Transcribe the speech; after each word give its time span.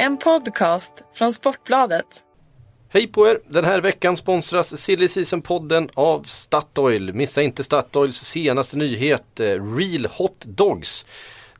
En 0.00 0.16
podcast 0.16 0.92
från 1.14 1.32
Sportbladet. 1.32 2.06
Hej 2.88 3.06
på 3.06 3.28
er! 3.28 3.40
Den 3.48 3.64
här 3.64 3.80
veckan 3.80 4.16
sponsras 4.16 4.80
Silly 4.80 5.06
Season-podden 5.06 5.90
av 5.94 6.22
Statoil. 6.22 7.14
Missa 7.14 7.42
inte 7.42 7.64
Statoils 7.64 8.16
senaste 8.16 8.76
nyhet, 8.76 9.40
eh, 9.40 9.44
Real 9.76 10.06
Hot 10.06 10.44
Dogs. 10.44 11.06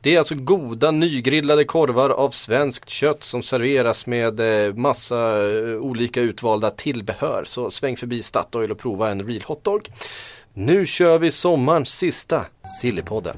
Det 0.01 0.15
är 0.15 0.19
alltså 0.19 0.35
goda 0.35 0.91
nygrillade 0.91 1.65
korvar 1.65 2.09
av 2.09 2.29
svenskt 2.29 2.89
kött 2.89 3.23
som 3.23 3.43
serveras 3.43 4.05
med 4.05 4.67
eh, 4.67 4.73
massa 4.73 5.49
eh, 5.49 5.75
olika 5.75 6.21
utvalda 6.21 6.69
tillbehör. 6.69 7.43
Så 7.45 7.71
sväng 7.71 7.97
förbi 7.97 8.23
Statoil 8.23 8.71
och 8.71 8.79
prova 8.79 9.09
en 9.09 9.27
Real 9.27 9.43
Hot 9.47 9.63
Dog. 9.63 9.89
Nu 10.53 10.85
kör 10.85 11.19
vi 11.19 11.31
sommarens 11.31 11.89
sista 11.89 12.45
Sillypodden. 12.81 13.37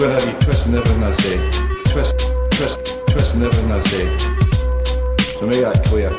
To 0.00 0.06
have 0.06 0.24
you 0.30 0.40
twisting 0.40 0.74
everything 0.74 1.02
I 1.02 1.12
say. 1.12 1.38
Twist, 1.92 2.14
twist, 2.52 2.80
twisting 3.08 3.42
everything 3.42 3.70
I 3.72 3.80
say. 3.80 4.18
So 5.38 5.46
make 5.46 5.60
that 5.60 5.84
clear. 5.88 6.12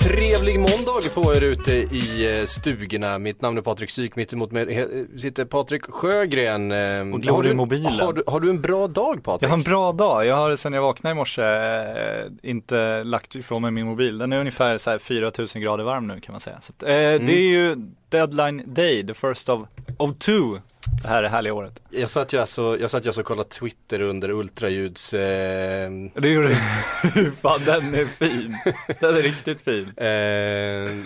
Trevlig 0.00 0.60
måndag 0.60 1.10
på 1.14 1.34
er 1.34 1.40
ute 1.44 1.72
i 1.72 2.38
eh, 2.40 2.44
stugorna. 2.46 3.18
Mitt 3.18 3.40
namn 3.42 3.58
är 3.58 3.62
Patrik 3.62 3.90
Syk, 3.90 4.16
mitt 4.16 4.32
emot 4.32 4.52
mig 4.52 4.66
he- 4.66 5.18
sitter 5.18 5.44
Patrik 5.44 5.82
Sjögren. 5.90 6.72
eh, 6.72 7.14
Och 7.14 7.22
glor 7.22 7.34
har 7.36 7.42
du, 7.42 7.50
i 7.50 7.54
mobilen. 7.54 7.92
Har 8.00 8.12
du, 8.12 8.22
har 8.26 8.40
du 8.40 8.50
en 8.50 8.60
bra 8.60 8.86
dag 8.88 9.22
Patrik? 9.24 9.42
Jag 9.42 9.48
har 9.48 9.56
en 9.56 9.62
bra 9.62 9.92
dag. 9.92 10.26
Jag 10.26 10.36
har 10.36 10.56
sen 10.56 10.72
jag 10.72 10.82
vaknade 10.82 11.12
i 11.12 11.16
morse 11.16 11.42
eh, 11.42 12.26
inte 12.42 13.04
lagt 13.04 13.34
ifrån 13.34 13.62
mig 13.62 13.70
min 13.70 13.86
mobil. 13.86 14.18
Den 14.18 14.32
är 14.32 14.40
ungefär 14.40 14.78
så 14.78 14.90
här 14.90 14.98
4000 14.98 15.62
grader 15.62 15.84
varm 15.84 16.06
nu 16.06 16.20
kan 16.20 16.32
man 16.32 16.40
säga. 16.40 16.60
Så 16.60 16.72
att, 16.76 16.82
eh, 16.82 16.90
Mm. 16.94 17.26
Det 17.26 17.32
är 17.32 17.48
ju 17.50 17.76
deadline 18.08 18.62
day, 18.66 19.06
the 19.06 19.14
first 19.14 19.48
of, 19.48 19.60
of 19.96 20.10
two. 20.18 20.58
Det 21.02 21.08
här 21.08 21.22
är 21.22 21.28
härliga 21.28 21.54
året. 21.54 21.82
Jag 21.90 22.10
satt 22.10 22.32
ju 22.32 22.38
alltså, 22.40 22.78
jag 22.80 22.90
satt 22.90 23.04
ju 23.04 23.08
alltså 23.08 23.20
och 23.20 23.26
kollade 23.26 23.48
Twitter 23.48 24.00
under 24.02 24.30
ultraljuds... 24.30 25.14
Eh, 25.14 25.90
Det 26.14 26.28
gjorde 26.28 26.54
Fan 27.42 27.60
den 27.64 27.94
är 27.94 28.04
fin. 28.06 28.56
Den 29.00 29.16
är 29.16 29.22
riktigt 29.22 29.62
fin. 29.62 29.82
eh, 29.96 31.04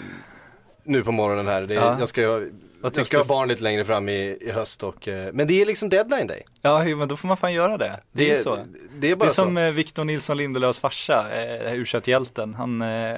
nu 0.85 1.03
på 1.05 1.13
morgonen 1.13 1.47
här. 1.49 1.63
Det, 1.63 1.75
Ja. 1.75 1.97
Jag 1.99 2.09
ska, 2.09 2.43
jag 2.83 3.07
ska 3.07 3.17
ha 3.17 3.25
barn 3.25 3.49
lite 3.49 3.63
längre 3.63 3.85
fram 3.85 4.09
i, 4.09 4.39
i 4.41 4.51
höst 4.51 4.83
och, 4.83 5.09
eh, 5.09 5.33
men 5.33 5.47
det 5.47 5.63
är 5.63 5.67
liksom 5.67 5.89
deadline 5.89 6.27
day. 6.27 6.43
Ja 6.63 6.85
men 6.85 7.09
då 7.09 7.17
får 7.17 7.29
man 7.29 7.37
fan 7.37 7.53
göra 7.53 7.77
det. 7.77 8.01
Det, 8.13 8.25
är 8.25 8.29
ju 8.29 8.37
så. 8.37 8.55
Det 8.57 8.63
är 8.63 8.67
Det 9.11 9.17
bara 9.17 9.27
är 9.27 9.31
som 9.31 9.55
så. 9.55 9.61
eh, 9.61 9.71
Victor 9.71 10.05
Nilsson 10.05 10.37
Lindelöfs 10.37 10.81
farsa, 10.81 11.35
eh, 11.35 11.75
u 11.75 11.85
hjälten 12.05 12.55
Han, 12.55 12.83
eh, 12.83 13.17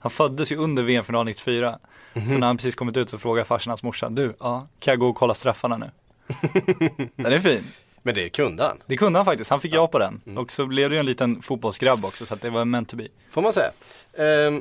han 0.00 0.10
föddes 0.10 0.52
ju 0.52 0.56
under 0.56 0.82
VM-finalen 0.82 1.26
94. 1.26 1.78
Mhm. 2.12 2.26
Så 2.26 2.38
när 2.38 2.46
han 2.46 2.56
precis 2.56 2.74
kommit 2.74 2.96
ut 2.96 3.10
så 3.10 3.18
frågar 3.18 3.44
farsan 3.44 3.70
hans 3.70 3.82
morsa, 3.82 4.08
du, 4.10 4.34
ja, 4.40 4.66
kan 4.78 4.92
jag 4.92 4.98
gå 4.98 5.08
och 5.08 5.16
kolla 5.16 5.34
straffarna 5.34 5.76
nu? 5.76 5.90
den 7.16 7.32
är 7.32 7.38
fin. 7.38 7.64
Men 8.02 8.14
det 8.14 8.28
kunde 8.28 8.62
han, 8.62 8.82
Det 8.86 8.96
kunde 8.96 9.18
han 9.18 9.26
faktiskt, 9.26 9.50
han 9.50 9.60
fick 9.60 9.74
ja 9.74 9.86
på 9.86 9.98
den. 9.98 10.20
Mm. 10.26 10.38
Och 10.38 10.52
så 10.52 10.66
blev 10.66 10.90
det 10.90 10.96
ju 10.96 11.00
en 11.00 11.06
liten 11.06 11.42
fotbollsgrabb 11.42 12.04
också 12.04 12.26
så 12.26 12.34
att 12.34 12.40
det 12.40 12.50
var 12.50 12.64
meant 12.64 12.88
to 12.88 12.96
be. 12.96 13.08
får 13.30 13.42
man 13.42 13.52
säga. 13.52 13.70
Eh, 14.12 14.54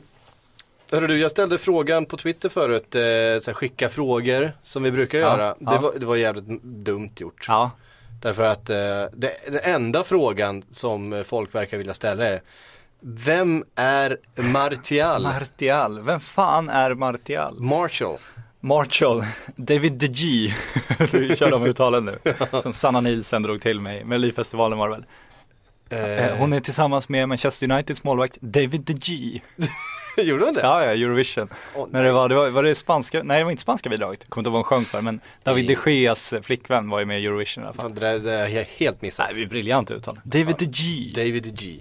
hörru 0.94 1.08
du, 1.08 1.18
jag 1.20 1.31
ställde 1.31 1.58
frågan 1.58 2.06
på 2.06 2.18
Twitter 2.18 2.50
förut, 2.50 2.96
eh, 2.96 3.02
här, 3.02 3.54
skicka 3.54 3.90
frågor 3.90 4.52
som 4.64 4.84
vi 4.84 4.92
brukar 4.92 5.20
Ja, 5.20 5.26
göra. 5.38 5.56
ja. 5.59 5.72
Det, 5.72 5.78
var, 5.78 5.94
det 6.00 6.06
var 6.06 6.16
jävligt 6.16 6.64
dumt 6.64 7.09
gjort. 7.18 7.46
Ja, 7.48 7.72
Därför 8.22 8.44
att 8.44 8.70
eh, 8.70 8.76
det, 9.14 9.34
den 9.46 9.59
enda 9.64 10.04
frågan 10.04 10.64
som 10.70 11.14
eh, 11.14 11.24
folk 11.24 11.56
verkar 11.56 11.78
vilja 11.78 11.94
ställa 11.94 12.26
är 12.26 12.42
Vem 13.06 13.64
är 13.76 14.18
Martial? 14.36 15.24
Martial, 15.24 16.02
vem 16.02 16.20
fan 16.20 16.70
är 16.70 16.94
Martial? 16.94 17.60
Marshall. 17.60 18.18
Marshall, 18.60 19.25
David 19.56 19.94
DeGee, 19.94 20.56
vi 21.12 21.36
kör 21.36 21.52
de 21.52 21.64
uttalen 21.64 22.06
nu. 22.06 22.20
Som 22.62 22.74
Sanna 22.74 23.02
Nielsen 23.02 23.44
drog 23.44 23.62
till 23.62 23.80
mig, 23.81 24.04
Melodifestivalen 24.06 24.78
var 24.78 24.90
det 24.90 24.96
väl. 24.96 25.06
Eh, 26.30 26.36
Hon 26.38 26.54
är 26.54 26.60
tillsammans 26.60 27.10
med 27.10 27.30
Manchester 27.30 27.72
Uniteds 27.72 28.04
målvakt 28.04 28.38
David 28.42 28.81
DeGee. 28.81 29.42
Gjorde 30.24 30.46
hon 30.46 30.53
det? 30.53 30.62
Ja, 30.62 30.85
ja, 30.85 30.91
Eurovision. 30.91 31.47
Åh, 31.75 31.88
När 31.91 32.03
det 32.03 32.12
var, 32.12 32.29
det 32.29 32.35
var, 32.35 32.50
var 32.50 32.63
det 32.63 32.75
spanska, 32.75 33.24
nej 33.24 33.38
det 33.38 33.44
var 33.44 33.51
inte 33.51 33.62
spanska 33.62 33.90
bidraget, 33.90 34.19
jag 34.24 34.29
kommer 34.29 34.41
inte 34.41 34.47
ihåg 34.47 34.53
vad 34.53 34.59
hon 34.59 34.63
sjöng 34.63 34.85
för, 34.85 35.01
men 35.01 35.19
David 35.44 35.68
de 35.85 35.91
Geas 35.91 36.34
flickvän 36.41 36.90
var 36.90 37.00
ju 37.00 37.06
med 37.06 37.22
i 37.22 37.25
Eurovision 37.25 37.63
i 37.63 37.68
alla 37.68 37.74
fall. 37.74 37.96
Det 37.96 38.01
där, 38.01 38.19
det 38.19 38.31
har 38.38 38.47
jag 38.47 38.66
helt 38.78 39.01
missat. 39.01 39.25
Nej, 39.29 39.40
det 39.40 39.46
är 39.47 39.50
briljant 39.50 39.91
uttal. 39.91 40.19
David 40.24 40.56
de 40.59 40.66
Gee. 40.66 41.13
David 41.13 41.59
G. 41.59 41.79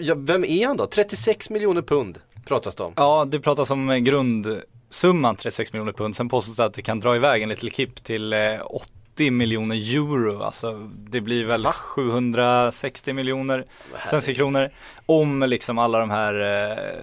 Ja, 0.00 0.14
vem 0.18 0.44
är 0.44 0.66
han 0.66 0.76
då? 0.76 0.86
36 0.86 1.50
miljoner 1.50 1.82
pund 1.82 2.18
pratas 2.46 2.74
det 2.74 2.82
om. 2.82 2.92
Ja, 2.96 3.24
det 3.28 3.40
pratas 3.40 3.70
om 3.70 4.04
grundsumman 4.04 5.36
36 5.36 5.72
miljoner 5.72 5.92
pund, 5.92 6.16
sen 6.16 6.28
påstås 6.28 6.56
det 6.56 6.64
att 6.64 6.74
det 6.74 6.82
kan 6.82 7.00
dra 7.00 7.16
iväg 7.16 7.42
en 7.42 7.48
liten 7.48 7.70
kipp 7.70 8.04
till 8.04 8.32
eh, 8.32 8.38
80 9.16 9.30
miljoner 9.30 9.76
euro, 9.76 10.42
alltså 10.42 10.90
det 10.96 11.20
blir 11.20 11.44
väl 11.44 11.66
760 11.66 13.12
miljoner 13.12 13.66
svenska 14.06 14.34
kronor 14.34 14.70
om 15.06 15.42
liksom 15.42 15.78
alla 15.78 16.00
de 16.00 16.10
här 16.10 16.34
eh, 16.40 16.94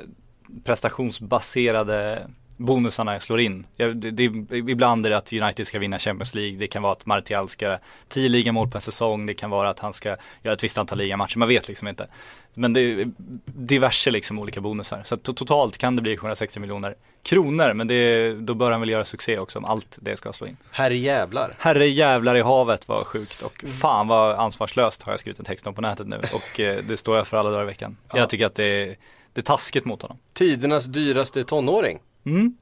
prestationsbaserade 0.64 2.28
bonusarna 2.58 3.20
slår 3.20 3.40
in. 3.40 3.68
Ja, 3.76 3.88
det, 3.88 4.12
det, 4.12 4.24
ibland 4.58 5.06
är 5.06 5.10
det 5.10 5.18
att 5.18 5.34
United 5.34 5.68
ska 5.68 5.80
vinna 5.80 6.00
Champions 6.00 6.36
League, 6.36 6.58
det 6.60 6.68
kan 6.68 6.84
vara 6.84 6.92
att 6.92 7.06
Martial 7.06 7.50
ska 7.50 7.78
10 8.08 8.30
ligamål 8.30 8.70
per 8.70 8.80
säsong, 8.80 9.26
det 9.26 9.34
kan 9.34 9.50
vara 9.50 9.70
att 9.70 9.80
han 9.80 9.94
ska 9.94 10.18
göra 10.44 10.54
ett 10.54 10.64
visst 10.64 10.78
antal 10.78 10.98
ligamatcher, 10.98 11.38
man 11.38 11.48
vet 11.48 11.68
liksom 11.68 11.88
inte. 11.88 12.08
Men 12.54 12.74
det 12.74 12.82
är 12.82 13.12
diverse 13.46 14.12
liksom 14.12 14.40
olika 14.40 14.62
bonusar. 14.62 15.02
Så 15.04 15.18
totalt 15.18 15.78
kan 15.78 15.96
det 15.96 16.02
bli 16.02 16.18
760 16.18 16.60
miljoner 16.60 16.96
kronor, 17.24 17.74
men 17.74 17.88
det, 17.88 18.34
då 18.34 18.54
bör 18.54 18.72
han 18.72 18.80
väl 18.80 18.90
göra 18.90 19.06
succé 19.06 19.40
också 19.40 19.60
om 19.60 19.66
allt 19.66 19.98
det 20.02 20.18
ska 20.18 20.34
slå 20.34 20.48
in. 20.48 20.58
Herre 20.72 20.98
jävlar. 20.98 21.56
Herre 21.60 21.88
jävlar 21.88 22.36
i 22.36 22.42
havet 22.42 22.88
var 22.88 23.04
sjukt 23.04 23.42
och 23.42 23.64
fan 23.82 24.08
vad 24.08 24.36
ansvarslöst 24.36 25.04
har 25.04 25.14
jag 25.14 25.20
skrivit 25.20 25.40
en 25.40 25.46
text 25.46 25.68
om 25.68 25.74
på 25.74 25.82
nätet 25.82 26.08
nu 26.08 26.22
och 26.34 26.60
eh, 26.60 26.78
det 26.88 26.98
står 26.98 27.18
jag 27.18 27.28
för 27.28 27.38
alla 27.38 27.50
dagar 27.50 27.64
i 27.64 27.66
veckan. 27.66 27.98
Jag 28.14 28.30
tycker 28.30 28.46
att 28.46 28.56
det 28.56 28.66
är, 28.66 28.96
det 29.34 29.42
är 29.42 29.46
taskigt 29.46 29.86
mot 29.86 30.02
honom. 30.02 30.18
Tidernas 30.34 30.86
dyraste 30.86 31.44
tonåring. 31.44 32.00
Mm. 32.26 32.56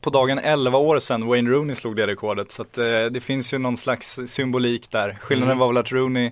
På 0.00 0.10
dagen 0.10 0.38
11 0.38 0.78
år 0.78 0.98
sedan 0.98 1.26
Wayne 1.26 1.50
Rooney 1.50 1.74
slog 1.74 1.96
det 1.96 2.06
rekordet 2.06 2.52
så 2.52 2.62
att 2.62 2.78
eh, 2.78 2.84
det 2.84 3.20
finns 3.22 3.54
ju 3.54 3.58
någon 3.58 3.76
slags 3.76 4.20
symbolik 4.26 4.90
där. 4.90 5.18
Skillnaden 5.20 5.58
var 5.58 5.68
väl 5.68 5.76
att 5.76 5.92
Rooney 5.92 6.30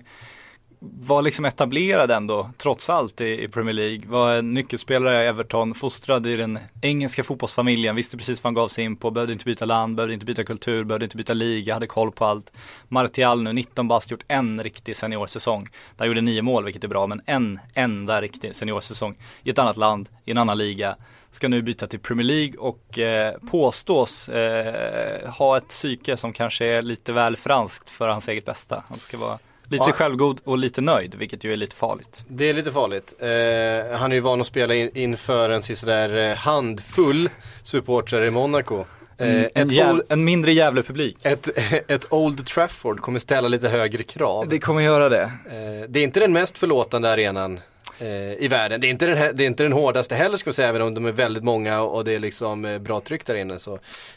var 0.93 1.21
liksom 1.21 1.45
etablerad 1.45 2.11
ändå, 2.11 2.49
trots 2.57 2.89
allt 2.89 3.21
i, 3.21 3.43
i 3.43 3.47
Premier 3.47 3.73
League. 3.73 4.01
Var 4.07 4.35
en 4.35 4.53
nyckelspelare 4.53 5.23
i 5.23 5.27
Everton, 5.27 5.73
fostrad 5.73 6.27
i 6.27 6.35
den 6.35 6.59
engelska 6.81 7.23
fotbollsfamiljen, 7.23 7.95
visste 7.95 8.17
precis 8.17 8.43
vad 8.43 8.47
han 8.47 8.53
gav 8.53 8.67
sig 8.67 8.83
in 8.83 8.95
på, 8.95 9.11
behövde 9.11 9.33
inte 9.33 9.45
byta 9.45 9.65
land, 9.65 9.95
behövde 9.95 10.13
inte 10.13 10.25
byta 10.25 10.43
kultur, 10.43 10.83
behövde 10.83 11.05
inte 11.05 11.17
byta 11.17 11.33
liga, 11.33 11.73
hade 11.73 11.87
koll 11.87 12.11
på 12.11 12.25
allt. 12.25 12.51
Martial 12.87 13.43
nu, 13.43 13.53
19 13.53 13.87
bast, 13.87 14.11
gjort 14.11 14.23
en 14.27 14.63
riktig 14.63 14.97
seniorsäsong. 14.97 15.63
Där 15.63 15.69
han 15.97 16.07
gjorde 16.07 16.21
nio 16.21 16.41
mål, 16.41 16.63
vilket 16.63 16.83
är 16.83 16.87
bra, 16.87 17.07
men 17.07 17.21
en 17.25 17.59
enda 17.73 18.21
riktig 18.21 18.55
seniorsäsong 18.55 19.15
i 19.43 19.49
ett 19.49 19.59
annat 19.59 19.77
land, 19.77 20.09
i 20.25 20.31
en 20.31 20.37
annan 20.37 20.57
liga. 20.57 20.95
Ska 21.31 21.47
nu 21.47 21.61
byta 21.61 21.87
till 21.87 21.99
Premier 21.99 22.25
League 22.25 22.57
och 22.57 22.99
eh, 22.99 23.33
påstås 23.51 24.29
eh, 24.29 25.29
ha 25.29 25.57
ett 25.57 25.67
psyke 25.67 26.17
som 26.17 26.33
kanske 26.33 26.65
är 26.65 26.81
lite 26.81 27.13
väl 27.13 27.37
franskt 27.37 27.91
för 27.91 28.09
hans 28.09 28.29
eget 28.29 28.45
bästa. 28.45 28.83
Han 28.89 28.99
ska 28.99 29.17
vara 29.17 29.39
lite 29.69 29.83
Ja. 29.87 29.91
självgod 29.93 30.41
och 30.43 30.57
lite 30.57 30.81
nöjd, 30.81 31.15
vilket 31.15 31.43
ju 31.43 31.53
är 31.53 31.57
lite 31.57 31.75
farligt. 31.75 32.23
Det 32.27 32.49
är 32.49 32.53
lite 32.53 32.71
farligt. 32.71 33.13
Eh, 33.19 33.97
han 33.99 34.11
är 34.11 34.15
ju 34.15 34.19
van 34.19 34.41
att 34.41 34.47
spela 34.47 34.75
in, 34.75 34.89
inför 34.93 35.49
en 35.49 35.63
sådär 35.63 36.17
eh, 36.29 36.35
handfull 36.35 37.29
supportrar 37.63 38.25
i 38.25 38.31
Monaco. 38.31 38.85
Eh, 39.17 39.27
en, 39.27 39.45
ett, 39.53 39.71
jäv, 39.71 40.01
en 40.09 40.23
mindre 40.25 40.53
jävla 40.53 40.81
publik. 40.83 41.17
ett, 41.23 41.47
ett 41.91 42.13
Old 42.13 42.45
Trafford 42.45 42.99
kommer 42.99 43.19
ställa 43.19 43.47
lite 43.47 43.69
högre 43.69 44.03
krav. 44.03 44.47
Det 44.49 44.59
kommer 44.59 44.81
göra 44.81 45.09
det. 45.09 45.21
Eh, 45.23 45.89
det 45.89 45.99
är 45.99 46.03
inte 46.03 46.19
den 46.19 46.33
mest 46.33 46.57
förlåtande 46.57 47.11
arenan 47.11 47.59
Eh, 47.99 48.33
i 48.43 48.47
världen. 48.47 48.81
Det 48.81 48.87
är, 48.87 48.89
inte 48.89 49.05
den, 49.05 49.17
här- 49.17 49.33
det 49.33 49.43
är 49.43 49.47
inte 49.47 49.63
den 49.63 49.73
hårdaste 49.73 50.15
heller 50.15 50.37
ska 50.37 50.49
vi 50.49 50.53
säga, 50.53 50.69
även 50.69 50.81
om 50.81 50.93
de 50.93 51.05
är 51.05 51.11
väldigt 51.11 51.43
många 51.43 51.81
och 51.81 52.05
det 52.05 52.15
är 52.15 52.19
liksom 52.19 52.65
eh, 52.65 52.79
bra 52.79 53.01
tryck 53.01 53.25
där 53.25 53.35
inne. 53.35 53.59
Så, 53.59 53.73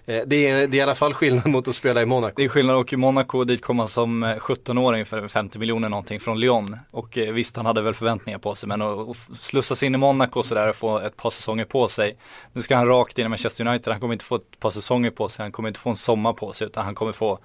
eh, 0.06 0.22
det, 0.26 0.48
är, 0.48 0.66
det 0.66 0.76
är 0.76 0.78
i 0.78 0.80
alla 0.80 0.94
fall 0.94 1.14
skillnad 1.14 1.46
mot 1.50 1.68
att 1.68 1.74
spela 1.74 2.02
i 2.02 2.06
Monaco. 2.06 2.32
Det 2.36 2.44
är 2.44 2.48
skillnad 2.48 2.76
och 2.76 2.92
i 2.92 2.96
Monaco 2.96 3.44
dit 3.44 3.62
kom 3.62 3.78
han 3.78 3.88
som 3.88 4.22
eh, 4.22 4.36
17-åring 4.36 5.06
för 5.06 5.28
50 5.28 5.58
miljoner 5.58 5.88
någonting 5.88 6.20
från 6.20 6.40
Lyon. 6.40 6.76
Och 6.90 7.18
eh, 7.18 7.32
visst 7.32 7.56
han 7.56 7.66
hade 7.66 7.82
väl 7.82 7.94
förväntningar 7.94 8.38
på 8.38 8.54
sig 8.54 8.68
men 8.68 8.82
att, 8.82 9.08
att 9.08 9.16
slussas 9.40 9.82
in 9.82 9.94
i 9.94 9.98
Monaco 9.98 10.42
sådär 10.42 10.68
och 10.68 10.76
få 10.76 10.98
ett 10.98 11.16
par 11.16 11.30
säsonger 11.30 11.64
på 11.64 11.88
sig. 11.88 12.16
Nu 12.52 12.62
ska 12.62 12.76
han 12.76 12.86
rakt 12.86 13.18
in 13.18 13.26
i 13.26 13.28
Manchester 13.28 13.66
United, 13.66 13.92
han 13.92 14.00
kommer 14.00 14.14
inte 14.14 14.24
få 14.24 14.36
ett 14.36 14.60
par 14.60 14.70
säsonger 14.70 15.10
på 15.10 15.28
sig, 15.28 15.42
han 15.42 15.52
kommer 15.52 15.68
inte 15.68 15.80
få 15.80 15.90
en 15.90 15.96
sommar 15.96 16.32
på 16.32 16.52
sig 16.52 16.66
utan 16.66 16.84
han 16.84 16.94
kommer 16.94 17.12
få 17.12 17.38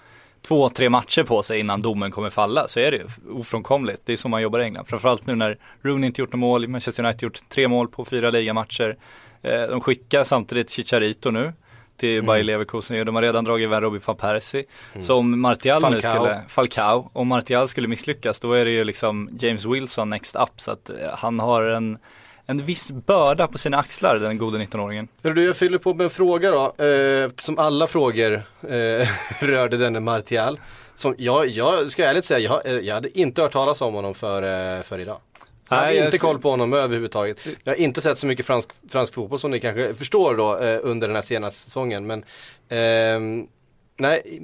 två, 0.48 0.70
tre 0.70 0.90
matcher 0.90 1.24
på 1.24 1.44
sig 1.44 1.60
innan 1.60 1.82
domen 1.82 2.12
kommer 2.12 2.30
falla 2.30 2.68
så 2.68 2.80
är 2.80 2.92
det 2.92 2.98
ju 2.98 3.04
ofrånkomligt. 3.32 4.02
Det 4.06 4.14
är 4.14 4.18
så 4.18 4.30
man 4.30 4.42
jobbar 4.42 4.60
i 4.60 4.64
England. 4.64 4.86
Framförallt 4.86 5.28
nu 5.28 5.36
när 5.36 5.58
Rooney 5.82 6.08
inte 6.08 6.22
gjort 6.22 6.34
några 6.34 6.40
mål, 6.48 6.68
Manchester 6.68 7.04
United 7.04 7.24
gjort 7.24 7.50
tre 7.50 7.68
mål 7.68 7.88
på 7.88 8.06
fyra 8.06 8.30
ligamatcher. 8.30 8.98
Eh, 9.42 9.62
de 9.62 9.82
skickar 9.82 10.24
samtidigt 10.24 10.70
Chicharito 10.70 11.32
nu 11.32 11.54
till 11.98 12.14
Mm. 12.14 12.26
Bayer 12.26 12.44
Leverkusen. 12.44 13.06
De 13.06 13.16
har 13.16 13.22
redan 13.22 13.46
dragit 13.46 13.64
iväg 13.66 13.84
Robin 13.84 14.02
van 14.06 14.16
Persie. 14.18 14.64
Så 15.00 15.16
om 15.18 15.42
Martial 15.42 15.82
nu 15.82 16.02
Falcao. 16.02 16.16
skulle, 16.16 16.42
Falcao, 16.48 17.10
om 17.14 17.28
Martial 17.28 17.68
skulle 17.68 17.88
misslyckas 17.88 18.40
då 18.40 18.54
är 18.54 18.66
det 18.66 18.72
ju 18.72 18.84
liksom 18.84 19.30
James 19.40 19.66
Wilson 19.66 20.10
next 20.10 20.36
up. 20.36 20.50
Så 20.62 20.72
att 20.72 20.90
eh, 20.90 20.96
han 21.18 21.40
har 21.40 21.64
en, 21.64 21.98
en 22.46 22.58
viss 22.58 22.92
börda 22.92 23.48
på 23.48 23.58
sina 23.58 23.78
axlar 23.78 24.16
den 24.20 24.38
gode 24.38 24.58
19-åringen. 24.58 25.08
Hörru 25.24 25.34
du, 25.34 25.46
jag 25.46 25.56
fyller 25.56 25.78
på 25.78 25.94
med 25.94 26.04
en 26.04 26.10
fråga 26.10 26.52
då, 26.52 26.84
eh, 26.86 27.26
eftersom 27.26 27.60
alla 27.60 27.88
frågor 27.88 28.34
eh, 28.70 29.08
rörde 29.42 29.78
denne 29.78 30.00
Martial. 30.00 30.60
Som 30.96 31.16
jag, 31.18 31.48
jag 31.48 31.90
ska 31.90 32.06
ärligt 32.06 32.26
säga, 32.26 32.40
jag, 32.40 32.68
eh, 32.68 32.80
jag 32.80 32.96
hade 32.96 33.20
inte 33.20 33.42
hört 33.42 33.52
talas 33.52 33.82
om 33.82 33.94
honom 33.94 34.14
för, 34.14 34.42
eh, 34.78 34.82
för 34.84 35.00
idag. 35.00 35.18
Jag 35.70 35.78
har 35.78 35.92
inte 35.92 36.18
koll 36.18 36.40
på 36.40 36.50
honom 36.50 36.74
överhuvudtaget. 36.74 37.46
Jag 37.64 37.72
har 37.74 37.78
inte 37.78 38.02
sett 38.02 38.18
så 38.18 38.28
mycket 38.28 38.46
fransk, 38.46 38.70
fransk 38.92 39.14
fotboll 39.14 39.40
som 39.40 39.52
ni 39.52 39.60
kanske 39.60 39.94
förstår 39.94 40.36
då 40.36 40.58
eh, 40.60 40.80
under 40.84 41.08
den 41.08 41.16
här 41.16 41.22
senaste 41.22 41.60
säsongen. 41.60 42.08
Men 42.08 42.24
ehm, 42.70 43.48
nej, 43.98 44.42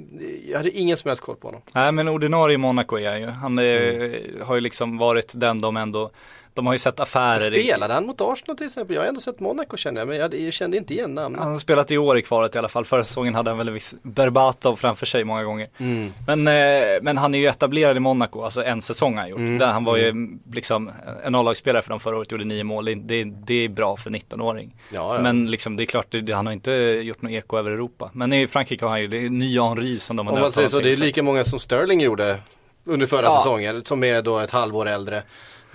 jag 0.50 0.56
hade 0.56 0.70
ingen 0.70 0.96
som 0.96 1.08
helst 1.08 1.22
koll 1.22 1.36
på 1.36 1.48
honom. 1.48 1.62
Nej 1.72 1.92
men 1.92 2.08
ordinarie 2.08 2.58
Monaco 2.58 2.98
är 2.98 3.10
han 3.10 3.20
ju. 3.20 3.26
Han 3.26 3.58
är, 3.58 3.90
Mm. 3.90 4.46
har 4.46 4.54
ju 4.54 4.60
liksom 4.60 4.98
varit 4.98 5.32
den 5.36 5.58
de 5.60 5.76
ändå, 5.76 6.10
de 6.60 6.66
har 6.66 6.74
ju 6.74 6.78
sett 6.78 7.00
affärer 7.00 7.54
i. 7.54 7.62
Spelade 7.62 7.94
han 7.94 8.06
mot 8.06 8.20
Arsenal 8.20 8.56
till 8.56 8.66
exempel? 8.66 8.96
Jag 8.96 9.02
har 9.02 9.08
ändå 9.08 9.20
sett 9.20 9.40
Monaco 9.40 9.76
känner 9.76 10.00
jag, 10.00 10.08
men 10.08 10.16
jag, 10.16 10.52
kände 10.52 10.76
inte 10.76 10.94
igen 10.94 11.14
namnet. 11.14 11.40
Han 11.40 11.52
har 11.52 11.58
spelat 11.58 11.90
i 11.90 11.98
år 11.98 12.18
i 12.18 12.22
kvalet 12.22 12.54
i 12.54 12.58
alla 12.58 12.68
fall. 12.68 12.84
Förra 12.84 13.04
säsongen 13.04 13.34
hade 13.34 13.50
han 13.50 13.58
väl 13.58 13.68
en 13.68 13.74
viss 13.74 13.94
Berbatov 14.02 14.76
framför 14.76 15.06
sig 15.06 15.24
många 15.24 15.44
gånger. 15.44 15.68
Mm. 15.78 16.12
Men, 16.26 16.48
eh, 16.48 17.02
men 17.02 17.18
han 17.18 17.34
är 17.34 17.38
ju 17.38 17.46
etablerad 17.46 17.96
i 17.96 18.00
Monaco, 18.00 18.42
alltså 18.42 18.64
en 18.64 18.82
säsong 18.82 19.14
har 19.14 19.20
han 19.20 19.30
gjort. 19.30 19.38
Mm. 19.38 19.58
Där 19.58 19.66
han 19.66 19.84
var 19.84 19.96
ju 19.96 20.38
liksom 20.52 20.90
en 21.24 21.34
A-lagsspelare 21.34 21.82
för 21.82 21.90
dem 21.90 22.00
förra 22.00 22.16
året, 22.16 22.32
gjorde 22.32 22.44
nio 22.44 22.64
mål. 22.64 22.84
Det, 22.84 23.24
det, 23.24 23.54
är 23.54 23.68
bra 23.68 23.96
för 23.96 24.10
19-åring. 24.10 24.74
Ja, 24.92 25.14
ja. 25.14 25.22
Men 25.22 25.50
liksom 25.50 25.76
det 25.76 25.82
är 25.82 25.86
klart, 25.86 26.06
det, 26.10 26.32
han 26.32 26.46
har 26.46 26.52
inte 26.52 26.72
gjort 27.02 27.22
något 27.22 27.32
eko 27.32 27.58
över 27.58 27.70
Europa. 27.70 28.10
Men 28.12 28.32
i 28.32 28.46
Frankrike 28.46 28.84
har 28.84 28.90
han 28.90 29.00
ju, 29.00 29.06
det 29.06 29.24
är 29.24 29.30
nya 29.30 29.68
Henry 29.68 29.98
som 29.98 30.16
de 30.16 30.26
har 30.26 30.34
Om 30.34 30.40
man 30.40 30.52
säger 30.52 30.68
så, 30.68 30.80
det 30.80 30.90
är 30.90 30.96
lika 30.96 31.22
många 31.22 31.44
som 31.44 31.58
Sterling 31.58 32.00
gjorde 32.00 32.38
under 32.84 33.06
förra 33.06 33.22
Ja. 33.22 33.36
säsongen, 33.36 33.84
som 33.84 34.04
är 34.04 34.22
då 34.22 34.38
ett 34.38 34.50
halvår 34.50 34.88
äldre. 34.88 35.22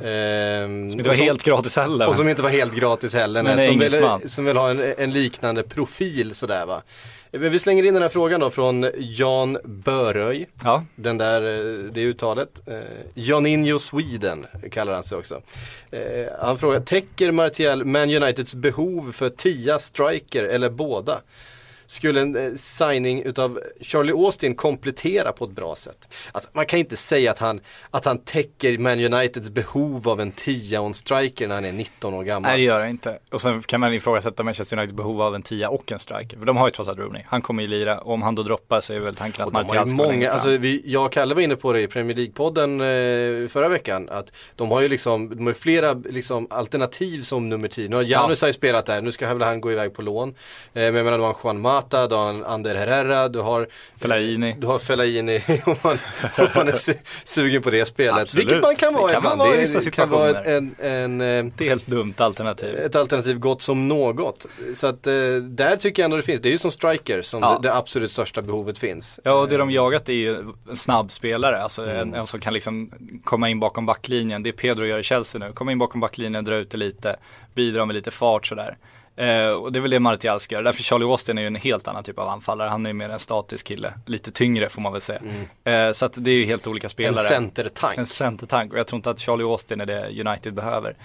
Ehm, 0.03 0.87
Det 0.89 1.03
var 1.03 1.09
och 1.09 1.15
som- 1.15 1.25
helt 1.25 1.43
gratis 1.43 1.75
heller. 1.77 2.07
Och 2.07 2.15
som 2.15 2.29
inte 2.29 2.41
var 2.41 2.49
helt 2.49 2.73
gratis 2.75 3.13
heller. 3.15 3.43
Men 3.43 3.55
nej, 3.55 3.67
som, 3.67 3.79
vill, 3.79 4.29
som 4.29 4.45
vill 4.45 4.57
ha 4.57 4.69
en, 4.69 4.93
en 4.97 5.11
liknande 5.13 5.63
profil 5.63 6.35
sådär 6.35 6.65
va. 6.65 6.81
Men 7.31 7.51
vi 7.51 7.59
slänger 7.59 7.83
in 7.83 7.93
den 7.93 8.03
här 8.03 8.09
frågan 8.09 8.39
då 8.39 8.49
från 8.49 8.89
Jan 8.97 9.57
Böröj. 9.63 10.47
Ja. 10.63 10.83
Den 10.95 11.17
där, 11.17 11.41
eh, 11.41 11.75
det 11.91 12.01
uttalet. 12.01 12.61
Eh, 12.67 12.73
Janinho 13.13 13.79
Sweden 13.79 14.45
kallar 14.71 14.93
han 14.93 15.03
sig 15.03 15.17
också. 15.17 15.41
Eh, 15.91 15.99
han 16.41 16.57
frågar, 16.57 16.79
täcker 16.79 17.31
Martial 17.31 17.85
Man 17.85 18.09
Uniteds 18.09 18.55
behov 18.55 19.11
för 19.11 19.29
tia 19.29 19.79
striker 19.79 20.43
eller 20.43 20.69
båda? 20.69 21.19
Skulle 21.87 22.21
en 22.21 22.35
eh, 22.35 22.53
signing 22.55 23.21
utav 23.21 23.59
Charlie 23.81 24.13
Austin 24.13 24.55
komplettera 24.55 25.31
på 25.31 25.45
ett 25.45 25.51
bra 25.51 25.75
sätt? 25.75 26.13
Alltså, 26.31 26.49
man 26.53 26.65
kan 26.65 26.79
inte 26.79 26.95
säga 26.95 27.31
att 27.31 27.39
han, 27.39 27.61
att 27.91 28.05
han 28.05 28.17
täcker 28.17 28.77
Man 28.77 28.99
Uniteds 28.99 29.49
behov 29.49 30.09
av 30.09 30.21
en 30.21 30.31
tia 30.31 30.81
och 30.81 30.87
en 30.87 30.93
striker 30.93 31.47
när 31.47 31.55
han 31.55 31.65
är 31.65 31.71
19 31.71 32.13
år 32.13 32.23
gammal. 32.23 32.49
Nej 32.49 32.57
det 32.57 32.63
gör 32.63 32.79
jag 32.79 32.89
inte. 32.89 33.19
Och 33.31 33.41
sen 33.41 33.63
kan 33.63 33.79
man 33.79 33.93
ifrågasätta 33.93 34.43
Manchester 34.43 34.77
Uniteds 34.77 34.97
behov 34.97 35.21
av 35.21 35.35
en 35.35 35.41
tia 35.41 35.69
och 35.69 35.91
en 35.91 35.99
striker. 35.99 36.37
För 36.37 36.45
de 36.45 36.57
har 36.57 36.67
ju 36.67 36.71
trots 36.71 36.89
allt 36.89 36.99
Rooney. 36.99 37.23
Han 37.27 37.41
kommer 37.41 37.61
ju 37.63 37.69
lira 37.69 37.99
och 37.99 38.13
om 38.13 38.21
han 38.21 38.35
då 38.35 38.43
droppar 38.43 38.81
så 38.81 38.93
är 38.93 38.99
väl 38.99 39.15
tanken 39.15 39.43
att 39.43 39.53
de 39.53 39.67
Martial 39.67 39.87
ska 39.87 39.97
många, 39.97 40.31
alltså 40.31 40.49
vi, 40.49 40.81
jag 40.85 41.05
och 41.05 41.11
Kalle 41.11 41.35
var 41.35 41.41
inne 41.41 41.55
på 41.55 41.73
det 41.73 41.81
i 41.81 41.87
Premier 41.87 42.17
League-podden 42.17 42.81
eh, 42.81 43.47
förra 43.47 43.69
veckan. 43.69 44.09
Att 44.09 44.31
de 44.55 44.71
har 44.71 44.81
ju 44.81 44.89
liksom, 44.89 45.29
de 45.35 45.45
har 45.45 45.53
flera 45.53 45.93
liksom, 45.93 46.47
alternativ 46.49 47.21
som 47.21 47.49
nummer 47.49 47.67
10. 47.67 47.89
Nu 47.89 47.95
har 47.95 48.03
Janus 48.03 48.41
har 48.41 48.47
ju 48.47 48.53
spelat 48.53 48.85
där, 48.85 49.01
nu 49.01 49.11
ska 49.11 49.33
väl 49.33 49.47
han 49.47 49.61
gå 49.61 49.71
iväg 49.71 49.93
på 49.93 50.01
lån. 50.01 50.29
Eh, 50.29 50.33
men 50.73 50.95
jag 50.95 51.05
menar 51.05 51.17
du 51.17 51.23
har 51.23 51.35
Juan 51.43 51.61
Mata, 51.75 52.07
du 52.07 52.15
har 52.15 52.29
en 52.29 52.43
Ander 52.45 52.75
Herrera, 52.75 53.27
du 53.29 53.39
har 53.39 53.67
Fellaini. 53.97 54.55
Du 54.59 54.67
har 54.67 54.79
Fellaini 54.79 55.41
om 55.65 55.75
man, 55.83 55.97
om 56.37 56.47
man 56.55 56.67
är 56.67 56.71
su- 56.71 56.97
sugen 57.23 57.61
på 57.61 57.69
det 57.69 57.85
spelet. 57.85 58.21
Absolut. 58.21 58.45
Vilket 58.45 58.61
man 58.61 58.75
kan 58.75 58.93
Det 58.93 58.99
vara 58.99 59.13
kan 59.13 59.23
man 59.23 59.31
ibland. 59.33 59.49
vara 59.49 59.57
det 59.61 59.91
kan 59.95 60.09
vara 60.09 60.33
situationer. 60.33 60.57
en, 60.57 60.75
en, 60.79 61.21
eh, 61.45 61.51
Det 61.57 61.65
är 61.65 61.69
helt 61.69 61.87
dumt 61.87 62.13
alternativ. 62.17 62.75
ett 62.77 62.95
alternativ 62.95 63.39
gott 63.39 63.61
som 63.61 63.87
något. 63.87 64.45
Så 64.75 64.87
att 64.87 65.07
eh, 65.07 65.13
där 65.41 65.77
tycker 65.77 66.01
jag 66.01 66.05
ändå 66.05 66.17
det 66.17 66.23
finns. 66.23 66.41
Det 66.41 66.49
är 66.49 66.51
ju 66.51 66.57
som 66.57 66.71
striker 66.71 67.21
som 67.21 67.41
Ja. 67.43 67.59
det, 67.61 67.67
det 67.67 67.75
absolut 67.75 68.11
största 68.11 68.41
behovet 68.41 68.77
finns. 68.77 69.19
Ja 69.23 69.31
och 69.33 69.49
det 69.49 69.57
de 69.57 69.71
jagat 69.71 70.09
är 70.09 70.13
ju 70.13 70.35
en 70.69 70.75
snabb 70.75 71.11
spelare, 71.11 71.61
alltså 71.63 71.83
Mm. 71.83 71.95
en, 71.97 72.13
en 72.13 72.25
som 72.27 72.39
kan 72.39 72.53
liksom 72.53 72.91
komma 73.23 73.49
in 73.49 73.59
bakom 73.59 73.85
backlinjen. 73.85 74.43
Det 74.43 74.49
är 74.49 74.51
Pedro 74.53 74.85
gör 74.85 74.99
i 74.99 75.03
Chelsea 75.03 75.39
nu, 75.47 75.53
komma 75.53 75.71
in 75.71 75.77
bakom 75.79 76.01
backlinjen, 76.01 76.45
dra 76.45 76.55
ut 76.55 76.69
det 76.69 76.77
lite, 76.77 77.15
bidra 77.55 77.85
med 77.85 77.93
lite 77.95 78.11
fart 78.11 78.47
sådär. 78.47 78.77
Eh, 79.17 79.47
och 79.47 79.71
det 79.71 79.79
är 79.79 79.81
väl 79.81 79.91
det 79.91 79.99
Martial 79.99 80.39
ska 80.39 80.55
göra, 80.55 80.63
därför 80.63 80.83
Charlie 80.83 81.05
Austin 81.05 81.37
är 81.37 81.41
ju 81.41 81.47
en 81.47 81.55
helt 81.55 81.87
annan 81.87 82.03
typ 82.03 82.19
av 82.19 82.27
anfallare, 82.29 82.69
han 82.69 82.85
är 82.85 82.89
ju 82.89 82.93
mer 82.93 83.09
en 83.09 83.19
statisk 83.19 83.67
kille, 83.67 83.93
lite 84.05 84.31
tyngre 84.31 84.69
får 84.69 84.81
man 84.81 84.91
väl 84.91 85.01
säga. 85.01 85.21
Eh, 85.63 85.91
så 85.91 86.05
att 86.05 86.13
det 86.15 86.31
är 86.31 86.35
ju 86.35 86.45
helt 86.45 86.67
olika 86.67 86.85
Mm. 86.85 87.07
En 87.07 87.13
spelare. 87.19 87.39
centertank. 87.39 87.97
En 87.97 88.05
centertank 88.05 88.73
och 88.73 88.79
jag 88.79 88.87
tror 88.87 88.97
inte 88.97 89.09
att 89.09 89.19
Charlie 89.19 89.43
Austin 89.43 89.81
är 89.81 89.85
det 89.85 90.27
United 90.27 90.53
behöver. 90.53 90.95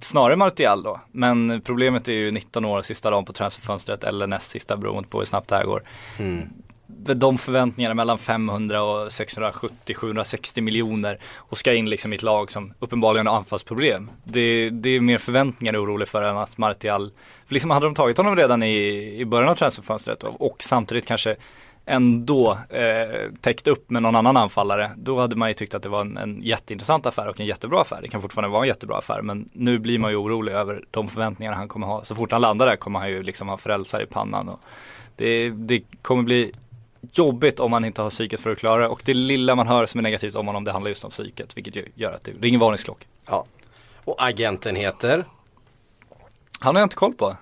Snarare 0.00 0.36
Martial 0.36 0.82
då, 0.82 1.00
men 1.12 1.60
problemet 1.60 2.08
är 2.08 2.12
ju 2.12 2.30
19 2.30 2.64
år, 2.64 2.82
sista 2.82 3.10
dagen 3.10 3.24
på 3.24 3.32
transferfönstret 3.32 4.04
eller 4.04 4.26
näst 4.26 4.50
sista 4.50 4.76
beroende 4.76 5.08
på 5.08 5.18
hur 5.18 5.24
snabbt 5.26 5.48
det 5.48 5.56
här 5.56 5.64
går. 5.64 5.82
De 7.04 7.38
förväntningarna 7.38 7.94
mellan 7.94 8.18
500 8.18 8.82
och 8.82 9.08
670-760 9.08 10.60
miljoner 10.60 11.18
och 11.36 11.58
ska 11.58 11.74
in 11.74 11.90
liksom 11.90 12.12
i 12.12 12.16
ett 12.16 12.22
lag 12.22 12.50
som 12.50 12.74
uppenbarligen 12.78 13.26
har 13.26 13.36
anfallsproblem. 13.36 14.10
Det, 14.24 14.70
det 14.70 14.90
är 14.90 15.00
mer 15.00 15.18
förväntningar 15.18 15.72
jag 15.74 15.82
är 15.82 15.86
orolig 15.86 16.08
för 16.08 16.22
än 16.22 16.36
att 16.36 16.58
Martial, 16.58 17.12
för 17.46 17.54
liksom 17.54 17.70
hade 17.70 17.86
de 17.86 17.94
tagit 17.94 18.16
honom 18.16 18.36
redan 18.36 18.62
i, 18.62 19.16
i 19.20 19.24
början 19.24 19.50
av 19.50 19.54
transferfönstret 19.54 20.22
och, 20.22 20.46
och 20.46 20.56
samtidigt 20.62 21.06
kanske 21.06 21.36
ändå 21.84 22.58
eh, 22.68 23.30
täckt 23.40 23.66
upp 23.66 23.90
med 23.90 24.02
någon 24.02 24.16
annan 24.16 24.36
anfallare, 24.36 24.90
då 24.96 25.20
hade 25.20 25.36
man 25.36 25.48
ju 25.48 25.54
tyckt 25.54 25.74
att 25.74 25.82
det 25.82 25.88
var 25.88 26.00
en, 26.00 26.16
en 26.16 26.42
jätteintressant 26.42 27.06
affär 27.06 27.28
och 27.28 27.40
en 27.40 27.46
jättebra 27.46 27.80
affär. 27.80 27.98
Det 28.02 28.08
kan 28.08 28.20
fortfarande 28.20 28.52
vara 28.52 28.62
en 28.62 28.68
jättebra 28.68 28.98
affär, 28.98 29.22
men 29.22 29.48
nu 29.52 29.78
blir 29.78 29.98
man 29.98 30.10
ju 30.10 30.16
orolig 30.16 30.52
över 30.52 30.84
de 30.90 31.08
förväntningar 31.08 31.52
han 31.52 31.68
kommer 31.68 31.86
ha. 31.86 32.04
Så 32.04 32.14
fort 32.14 32.32
han 32.32 32.40
landar 32.40 32.66
där 32.66 32.76
kommer 32.76 32.98
han 32.98 33.10
ju 33.10 33.22
liksom 33.22 33.48
ha 33.48 33.56
frälsare 33.56 34.02
i 34.02 34.06
pannan. 34.06 34.48
Och 34.48 34.60
det, 35.16 35.50
det 35.50 35.82
kommer 36.02 36.22
bli 36.22 36.52
jobbigt 37.12 37.60
om 37.60 37.70
man 37.70 37.84
inte 37.84 38.02
har 38.02 38.10
psyket 38.10 38.40
för 38.40 38.50
att 38.50 38.58
klara 38.58 38.82
det. 38.82 38.88
Och 38.88 39.02
det 39.04 39.14
lilla 39.14 39.54
man 39.54 39.66
hör 39.66 39.86
som 39.86 39.98
är 39.98 40.02
negativt 40.02 40.34
om 40.34 40.46
honom, 40.46 40.64
det 40.64 40.72
handlar 40.72 40.88
just 40.88 41.04
om 41.04 41.10
psyket, 41.10 41.56
vilket 41.56 41.76
ju 41.76 41.84
gör 41.94 42.12
att 42.12 42.24
det 42.24 42.32
ringer 42.40 42.58
varningsklockor. 42.58 43.06
Ja. 43.28 43.44
Och 44.04 44.16
agenten 44.26 44.76
heter? 44.76 45.24
Han 46.58 46.74
har 46.76 46.80
jag 46.80 46.86
inte 46.86 46.96
koll 46.96 47.14
på. 47.14 47.36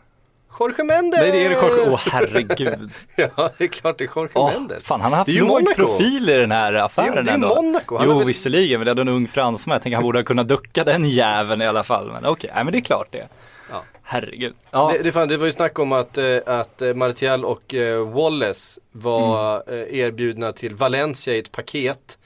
Jorge 0.61 0.85
Mendes! 0.85 1.20
Nej 1.20 1.32
det 1.32 1.38
är 1.46 1.50
Jorge, 1.50 1.90
åh 1.90 2.00
herregud. 2.12 2.90
Ja, 3.16 3.50
det 3.58 3.64
är 3.64 3.68
klart 3.68 3.99
det 3.99 4.04
är 4.04 4.11
Jorge 4.16 4.30
Åh, 4.35 4.52
Mendes. 4.52 4.87
fan 4.87 5.00
han 5.00 5.12
har 5.12 5.18
haft 5.18 5.30
ju 5.30 5.40
låg 5.46 5.75
profil 5.76 6.30
i 6.30 6.37
den 6.37 6.50
här 6.50 6.75
affären 6.75 7.12
Jo, 7.16 7.23
det 7.23 7.30
är 7.30 7.35
ändå. 7.35 7.49
Monaco. 7.62 7.96
Han 7.96 8.06
Jo 8.08 8.18
väl- 8.18 8.26
visserligen, 8.26 8.80
men 8.80 8.85
det 8.85 8.88
är 8.88 8.90
ändå 8.90 9.02
en 9.02 9.08
ung 9.16 9.28
fransman. 9.28 9.75
Jag 9.75 9.82
tänker 9.82 9.96
han 9.96 10.02
borde 10.02 10.18
ha 10.18 10.25
kunnat 10.25 10.49
ducka 10.49 10.85
den 10.85 11.04
jäveln 11.08 11.62
i 11.62 11.66
alla 11.66 11.85
fall. 11.85 12.12
Men 12.12 12.26
okej, 12.26 12.50
nej 12.54 12.64
men 12.64 12.73
det 12.73 12.78
är 12.78 12.80
klart 12.80 13.08
det. 13.11 13.28
Ja. 13.70 13.82
Herregud. 14.02 14.54
Ja, 14.70 14.92
Det, 14.96 15.02
det, 15.02 15.12
fan, 15.12 15.28
det 15.28 15.36
var 15.36 15.46
ju 15.46 15.52
snack 15.52 15.78
om 15.78 15.92
att, 15.92 16.18
eh, 16.18 16.36
att 16.46 16.82
eh, 16.82 16.94
Martial 16.94 17.44
och 17.44 17.74
eh, 17.74 18.08
Wallace 18.08 18.80
var 18.92 19.62
Mm. 19.66 19.80
eh, 19.80 19.98
erbjudna 19.98 20.52
till 20.52 20.74
Valencia 20.74 21.34
i 21.34 21.38
ett 21.38 21.52
paket 21.52 22.18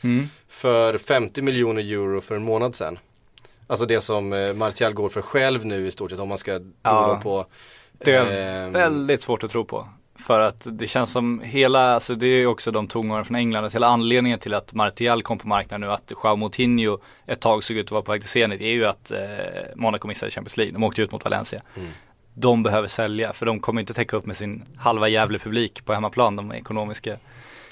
för 0.48 0.98
50 0.98 1.42
miljoner 1.42 1.82
euro 1.82 2.20
för 2.20 2.34
en 2.36 2.44
månad 2.44 2.74
sedan. 2.74 2.98
Alltså 3.66 3.86
det 3.86 4.00
som 4.00 4.32
eh, 4.32 4.54
Martial 4.54 4.92
går 4.94 5.08
för 5.08 5.22
själv 5.22 5.66
nu 5.66 5.86
i 5.86 5.90
stort 5.90 6.10
sett 6.10 6.20
om 6.20 6.28
man 6.28 6.38
ska 6.38 6.58
tro 6.58 6.68
Ja. 6.82 7.20
på 7.22 7.46
det 7.98 8.12
är 8.14 8.64
ehm, 8.66 8.72
väldigt 8.72 9.22
svårt 9.22 9.44
att 9.44 9.50
tro 9.50 9.64
på. 9.64 9.88
För 10.18 10.40
att 10.40 10.66
det 10.73 10.87
känns 10.87 11.12
som 11.12 11.40
hela, 11.40 11.94
alltså 11.94 12.14
det 12.14 12.26
är 12.26 12.47
också 12.47 12.71
de 12.71 12.87
tongångarna 12.88 13.25
från 13.25 13.37
England, 13.37 13.64
att 13.64 13.75
hela 13.75 13.87
anledningen 13.87 14.38
till 14.38 14.54
att 14.54 14.75
Martial 14.75 15.23
kom 15.23 15.38
på 15.38 15.49
marknaden 15.49 15.80
nu, 15.80 15.92
att 15.92 16.12
Joao 16.25 16.37
Moutinho 16.37 16.99
ett 17.26 17.40
tag 17.40 17.64
såg 17.64 17.76
ut 17.76 17.87
att 17.87 17.90
vara 17.90 18.02
på 18.02 18.12
väg 18.12 18.21
till 18.21 18.30
Zenit, 18.30 18.61
är 18.61 18.68
ju 18.68 18.87
att 18.87 19.11
eh, 19.11 19.18
Monaco 19.76 20.09
missade 20.09 20.30
Champions 20.30 20.56
League. 20.56 20.73
De 20.73 20.83
åkte 20.85 21.02
ut 21.02 21.12
mot 21.12 21.25
Valencia. 21.25 21.62
De 22.35 22.62
behöver 22.62 22.88
sälja, 22.88 23.33
för 23.33 23.47
de 23.47 23.61
kommer 23.61 23.80
inte 23.80 23.94
täcka 23.94 24.16
upp 24.16 24.26
med 24.26 24.37
sin 24.37 24.64
halva 24.76 25.09
jävla 25.09 25.38
publik 25.38 25.85
på 25.85 25.92
hemmaplan, 25.94 26.37
de 26.37 26.52
ekonomiska 26.52 27.16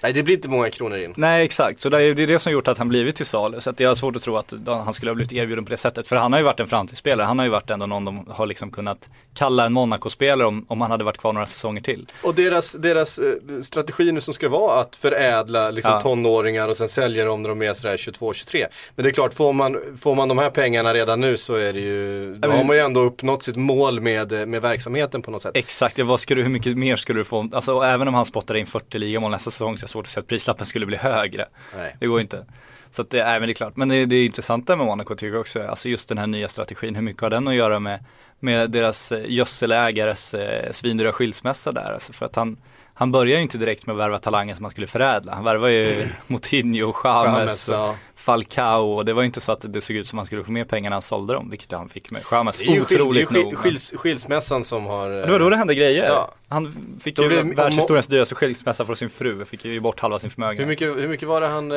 Nej 0.02 0.12
det 0.12 0.22
blir 0.22 0.34
inte 0.34 0.48
många 0.48 0.70
kronor 0.70 0.98
in. 0.98 1.14
Nej 1.16 1.44
exakt, 1.44 1.80
så 1.80 1.88
det 1.88 2.02
är 2.02 2.14
det 2.14 2.38
som 2.38 2.52
gjort 2.52 2.68
att 2.68 2.78
han 2.78 2.88
blivit 2.88 3.16
till 3.16 3.26
salu. 3.26 3.60
Så 3.60 3.70
att 3.70 3.80
jag 3.80 3.90
har 3.90 3.94
svårt 3.94 4.16
att 4.16 4.22
tro 4.22 4.36
att 4.36 4.54
han 4.66 4.92
skulle 4.92 5.10
ha 5.10 5.14
blivit 5.14 5.32
erbjuden 5.32 5.64
på 5.64 5.70
det 5.70 5.76
sättet. 5.76 6.08
För 6.08 6.16
han 6.16 6.32
har 6.32 6.40
ju 6.40 6.44
varit 6.44 6.60
en 6.60 6.66
framtidsspelare, 6.66 7.26
han 7.26 7.38
har 7.38 7.46
ju 7.46 7.50
varit 7.50 7.70
ändå 7.70 7.86
någon 7.86 8.04
de 8.04 8.26
har 8.30 8.46
liksom 8.46 8.70
kunnat 8.70 9.10
kalla 9.34 9.66
en 9.66 9.72
Monaco-spelare 9.72 10.48
om, 10.48 10.66
om 10.68 10.80
han 10.80 10.90
hade 10.90 11.04
varit 11.04 11.18
kvar 11.18 11.32
några 11.32 11.46
säsonger 11.46 11.82
till. 11.82 12.06
Och 12.22 12.34
deras, 12.34 12.72
deras 12.72 13.18
eh, 13.18 13.24
strategi 13.62 14.12
nu 14.12 14.20
som 14.20 14.34
ska 14.34 14.48
vara 14.48 14.80
att 14.80 14.96
förädla 14.96 15.70
liksom, 15.70 15.92
Ja. 15.92 16.00
tonåringar 16.00 16.68
och 16.68 16.76
sen 16.76 16.88
sälja 16.88 17.24
dem 17.24 17.42
när 17.42 17.48
de 17.48 17.62
är 17.62 17.74
sådär 17.74 17.96
22-23. 17.96 18.66
Men 18.96 19.02
det 19.02 19.10
är 19.10 19.12
klart, 19.12 19.34
får 19.34 19.52
man, 19.52 19.78
får 20.00 20.14
man 20.14 20.28
de 20.28 20.38
här 20.38 20.50
pengarna 20.50 20.94
redan 20.94 21.20
nu 21.20 21.36
så 21.36 21.54
är 21.54 21.72
det 21.72 21.80
ju, 21.80 22.34
då 22.34 22.50
har 22.50 22.64
man 22.64 22.76
ju 22.76 22.82
ändå 22.82 23.00
uppnått 23.00 23.42
sitt 23.42 23.56
mål 23.56 24.00
med, 24.00 24.48
med 24.48 24.62
verksamheten 24.62 25.22
på 25.22 25.30
något 25.30 25.42
sätt. 25.42 25.56
Exakt, 25.56 25.98
ja, 25.98 26.04
vad 26.04 26.20
du, 26.34 26.42
hur 26.42 26.50
mycket 26.50 26.78
mer 26.78 26.96
skulle 26.96 27.20
du 27.20 27.24
få? 27.24 27.48
Alltså 27.52 27.80
även 27.80 28.08
om 28.08 28.14
han 28.14 28.24
spottar 28.24 28.56
in 28.56 28.66
40 28.66 28.98
ligamål 28.98 29.30
nästa 29.30 29.50
säsong 29.50 29.78
så 29.78 29.88
svårt 29.92 30.06
att 30.06 30.10
se 30.10 30.20
att 30.20 30.26
prislappen 30.26 30.66
skulle 30.66 30.86
bli 30.86 30.96
högre. 30.96 31.48
Nej. 31.76 31.96
Det 32.00 32.06
går 32.06 32.20
inte. 32.20 32.44
Så 32.90 33.02
att 33.02 33.10
det, 33.10 33.24
nej, 33.24 33.40
men 33.40 33.46
det 33.46 33.52
är 33.52 33.54
klart. 33.54 33.76
Men 33.76 33.88
det, 33.88 34.06
det 34.06 34.16
är 34.16 34.26
intressanta 34.26 34.76
med 34.76 34.86
Monaco 34.86 35.14
tycker 35.14 35.32
jag 35.32 35.40
också, 35.40 35.62
alltså 35.62 35.88
just 35.88 36.08
den 36.08 36.18
här 36.18 36.26
nya 36.26 36.48
strategin, 36.48 36.94
hur 36.94 37.02
mycket 37.02 37.22
har 37.22 37.30
den 37.30 37.48
att 37.48 37.54
göra 37.54 37.78
med, 37.80 38.04
med 38.40 38.70
deras 38.70 39.12
eh, 39.12 39.24
gödselägares 39.26 40.34
eh, 40.34 40.70
svindyra 40.70 41.12
skilsmässa 41.12 41.72
där? 41.72 41.92
Alltså 41.92 42.12
för 42.12 42.26
att 42.26 42.36
han, 42.36 42.56
han 42.94 43.12
börjar 43.12 43.36
ju 43.36 43.42
inte 43.42 43.58
direkt 43.58 43.86
med 43.86 43.92
att 43.94 43.98
värva 43.98 44.18
talanger 44.18 44.54
som 44.54 44.64
han 44.64 44.70
skulle 44.70 44.86
förädla. 44.86 45.34
Han 45.34 45.44
värvar 45.44 45.68
ju 45.68 46.08
Moutinho, 46.26 46.94
James, 47.04 47.68
ja. 47.68 47.94
Falcao 48.16 48.92
och 48.92 49.04
det 49.04 49.12
var 49.12 49.22
ju 49.22 49.26
inte 49.26 49.40
så 49.40 49.52
att 49.52 49.64
det 49.68 49.80
såg 49.80 49.96
ut 49.96 50.08
som 50.08 50.18
att 50.18 50.20
han 50.20 50.26
skulle 50.26 50.44
få 50.44 50.52
mer 50.52 50.64
pengar 50.64 50.90
när 50.90 50.94
han 50.94 51.02
sålde 51.02 51.34
dem, 51.34 51.50
vilket 51.50 51.72
han 51.72 51.88
fick 51.88 52.10
med 52.10 52.22
James. 52.30 52.58
Det 52.58 52.64
är 52.64 52.74
ju 52.74 52.84
skil, 52.84 52.86
det 52.88 52.94
är 52.94 53.02
Otroligt 53.02 53.30
nog. 53.30 53.56
skils, 53.56 53.92
skilsmässan 53.96 54.64
som 54.64 54.86
har... 54.86 55.10
det 55.10 55.32
var 55.32 55.38
då 55.38 55.50
det 55.50 55.56
hände 55.56 55.74
grejer. 55.74 56.06
Ja. 56.08 56.34
Han 56.48 56.96
fick 57.00 57.16
Då 57.16 57.22
ju 57.22 57.54
världshistoriens 57.54 58.06
dyraste 58.06 58.34
skilsmässa 58.34 58.84
från 58.84 58.96
sin 58.96 59.10
fru, 59.10 59.44
fick 59.44 59.64
ju 59.64 59.80
bort 59.80 60.00
halva 60.00 60.18
sin 60.18 60.30
Hur 60.30 60.34
förmögenhet. 60.34 60.68
mycket, 60.68 60.88
hur 60.88 61.08
mycket 61.08 61.28
var 61.28 61.40
det 61.40 61.48
han 61.48 61.72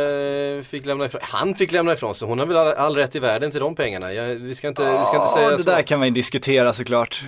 eh, 0.58 0.64
fick 0.64 0.86
lämna 0.86 1.06
ifrån 1.06 1.22
Han 1.24 1.56
fick 1.56 1.72
lämna 1.72 1.94
ifrån 1.94 2.16
sig, 2.16 2.28
hon 2.28 2.40
har 2.40 2.46
väl 2.46 2.58
all, 2.58 2.68
all 2.68 2.96
rätt 2.96 3.16
i 3.16 3.20
världen 3.20 3.52
till 3.52 3.60
de 3.60 3.76
pengarna. 3.76 4.14
Jag, 4.14 4.36
vi, 4.36 4.56
ska 4.56 4.68
inte, 4.68 5.00
vi 5.00 5.06
ska 5.06 5.16
inte 5.16 5.34
säga 5.34 5.50
det 5.50 5.58
så. 5.58 5.70
där 5.70 5.82
kan 5.82 6.00
man 6.00 6.08
ju 6.08 6.14
diskutera 6.14 6.74
såklart. 6.74 7.24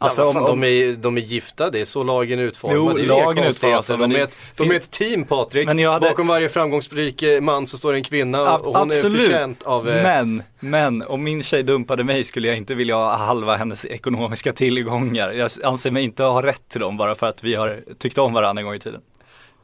Alltså, 0.00 0.32
fan, 0.32 0.44
om, 0.44 0.60
de, 0.60 0.66
är, 0.66 0.92
de 0.96 1.16
är 1.16 1.20
gifta, 1.20 1.70
det 1.70 1.80
är 1.80 1.84
så 1.84 2.02
lagen 2.04 2.38
är 2.38 2.42
utformad. 2.42 2.76
Jo, 2.76 2.92
det 2.92 3.02
är 3.02 3.06
lagen 3.06 3.38
är 3.38 3.42
konstigheter. 3.42 3.78
utformad, 3.78 4.00
men 4.00 4.10
De 4.10 4.16
är 4.20 4.24
ett, 4.24 4.36
de 4.56 4.70
är 4.70 4.74
ett 4.74 4.90
team 4.90 5.24
Patrik. 5.24 5.66
Men 5.66 5.78
jag 5.78 5.92
hade- 5.92 6.08
Bakom 6.08 6.26
varje 6.26 6.48
framgångsrik 6.48 7.22
eh, 7.22 7.40
man 7.40 7.66
så 7.66 7.78
står 7.78 7.94
en 7.94 8.02
kvinna 8.02 8.38
Ab- 8.48 8.60
och 8.66 8.76
hon 8.78 8.90
är 8.90 8.94
absolut. 8.94 9.22
förtjänt 9.22 9.62
av... 9.62 9.88
Eh, 9.88 10.02
Men, 10.02 10.42
men 10.60 11.02
om 11.02 11.24
min 11.24 11.42
tjej 11.42 11.62
dumpade 11.62 12.04
mig 12.04 12.24
skulle 12.24 12.48
jag 12.48 12.56
inte 12.56 12.74
vilja 12.74 12.94
ha 12.96 13.16
halva 13.16 13.56
hennes 13.56 13.84
ekonomiska 13.84 14.52
tillgångar. 14.52 15.32
Jag 15.32 15.50
anser 15.64 15.90
mig 15.90 16.04
inte 16.04 16.22
ha 16.22 16.42
rätt 16.42 16.68
till 16.68 16.80
dem 16.80 16.96
bara 16.96 17.14
för 17.14 17.26
att 17.26 17.44
vi 17.44 17.54
har 17.54 17.80
tyckt 17.98 18.18
om 18.18 18.32
varandra 18.32 18.60
en 18.60 18.66
gång 18.66 18.74
i 18.74 18.78
tiden. 18.78 19.00